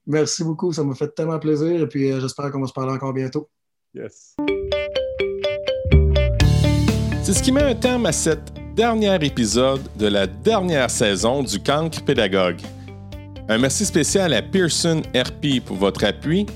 Merci 0.07 0.45
beaucoup. 0.45 0.75
Ça 0.75 0.85
m'a 0.85 0.95
fait 0.95 1.09
tellement 1.15 1.39
plaisir. 1.39 1.81
Et 1.81 1.89
puis, 1.89 2.13
euh, 2.13 2.21
j'espère 2.21 2.51
qu'on 2.51 2.61
va 2.61 2.67
se 2.67 2.75
parler 2.75 2.93
encore 2.93 3.15
bientôt. 3.15 3.49
Yes. 3.95 4.37
C'est 7.27 7.33
ce 7.33 7.43
qui 7.43 7.51
met 7.51 7.65
un 7.65 7.75
terme 7.75 8.07
à 8.07 8.13
cet 8.13 8.53
dernier 8.77 9.17
épisode 9.27 9.81
de 9.99 10.07
la 10.07 10.29
dernière 10.29 10.89
saison 10.89 11.43
du 11.43 11.59
Cancre 11.59 12.01
Pédagogue. 12.05 12.61
Un 13.49 13.59
merci 13.59 13.85
spécial 13.85 14.33
à 14.33 14.43
Pearson 14.43 15.03
RP 15.13 15.59
pour 15.65 15.77
votre 15.77 16.05
appui 16.05 16.47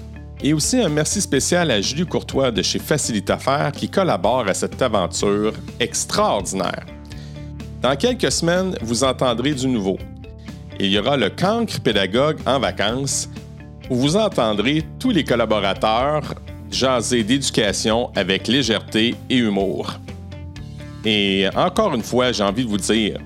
et 0.41 0.53
aussi 0.53 0.81
un 0.81 0.89
merci 0.89 1.21
spécial 1.21 1.73
à 1.73 1.81
Julie 1.81 2.07
Courtois 2.07 2.53
de 2.53 2.63
chez 2.63 2.79
Facilite 2.79 3.29
Affaires 3.31 3.73
qui 3.73 3.89
collabore 3.89 4.47
à 4.47 4.55
cette 4.55 4.81
aventure 4.81 5.55
extraordinaire. 5.81 6.87
Dans 7.83 7.97
quelques 7.97 8.31
semaines, 8.31 8.77
vous 8.81 9.03
entendrez 9.03 9.55
du 9.55 9.67
nouveau. 9.67 9.99
Il 10.79 10.87
y 10.93 11.01
aura 11.01 11.17
le 11.17 11.31
cancre 11.31 11.81
pédagogue 11.81 12.39
en 12.47 12.61
vacances 12.61 13.29
où 13.91 13.97
vous 13.97 14.15
entendrez 14.15 14.85
tous 15.01 15.11
les 15.11 15.25
collaborateurs 15.25 16.33
jaser 16.71 17.25
d'éducation 17.25 18.13
avec 18.15 18.47
légèreté 18.47 19.17
et 19.29 19.37
humour. 19.39 19.99
Et 21.05 21.47
encore 21.57 21.95
une 21.95 22.03
fois, 22.03 22.33
j'ai 22.33 22.43
envie 22.43 22.65
de 22.65 22.69
vous 22.69 22.77
dire 22.77 23.19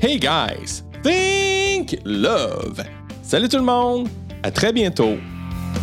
Hey 0.00 0.18
guys, 0.18 0.82
think 1.02 1.98
love! 2.04 2.82
Salut 3.22 3.48
tout 3.48 3.58
le 3.58 3.62
monde, 3.62 4.08
à 4.42 4.50
très 4.50 4.72
bientôt! 4.72 5.16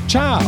Ciao! 0.07 0.41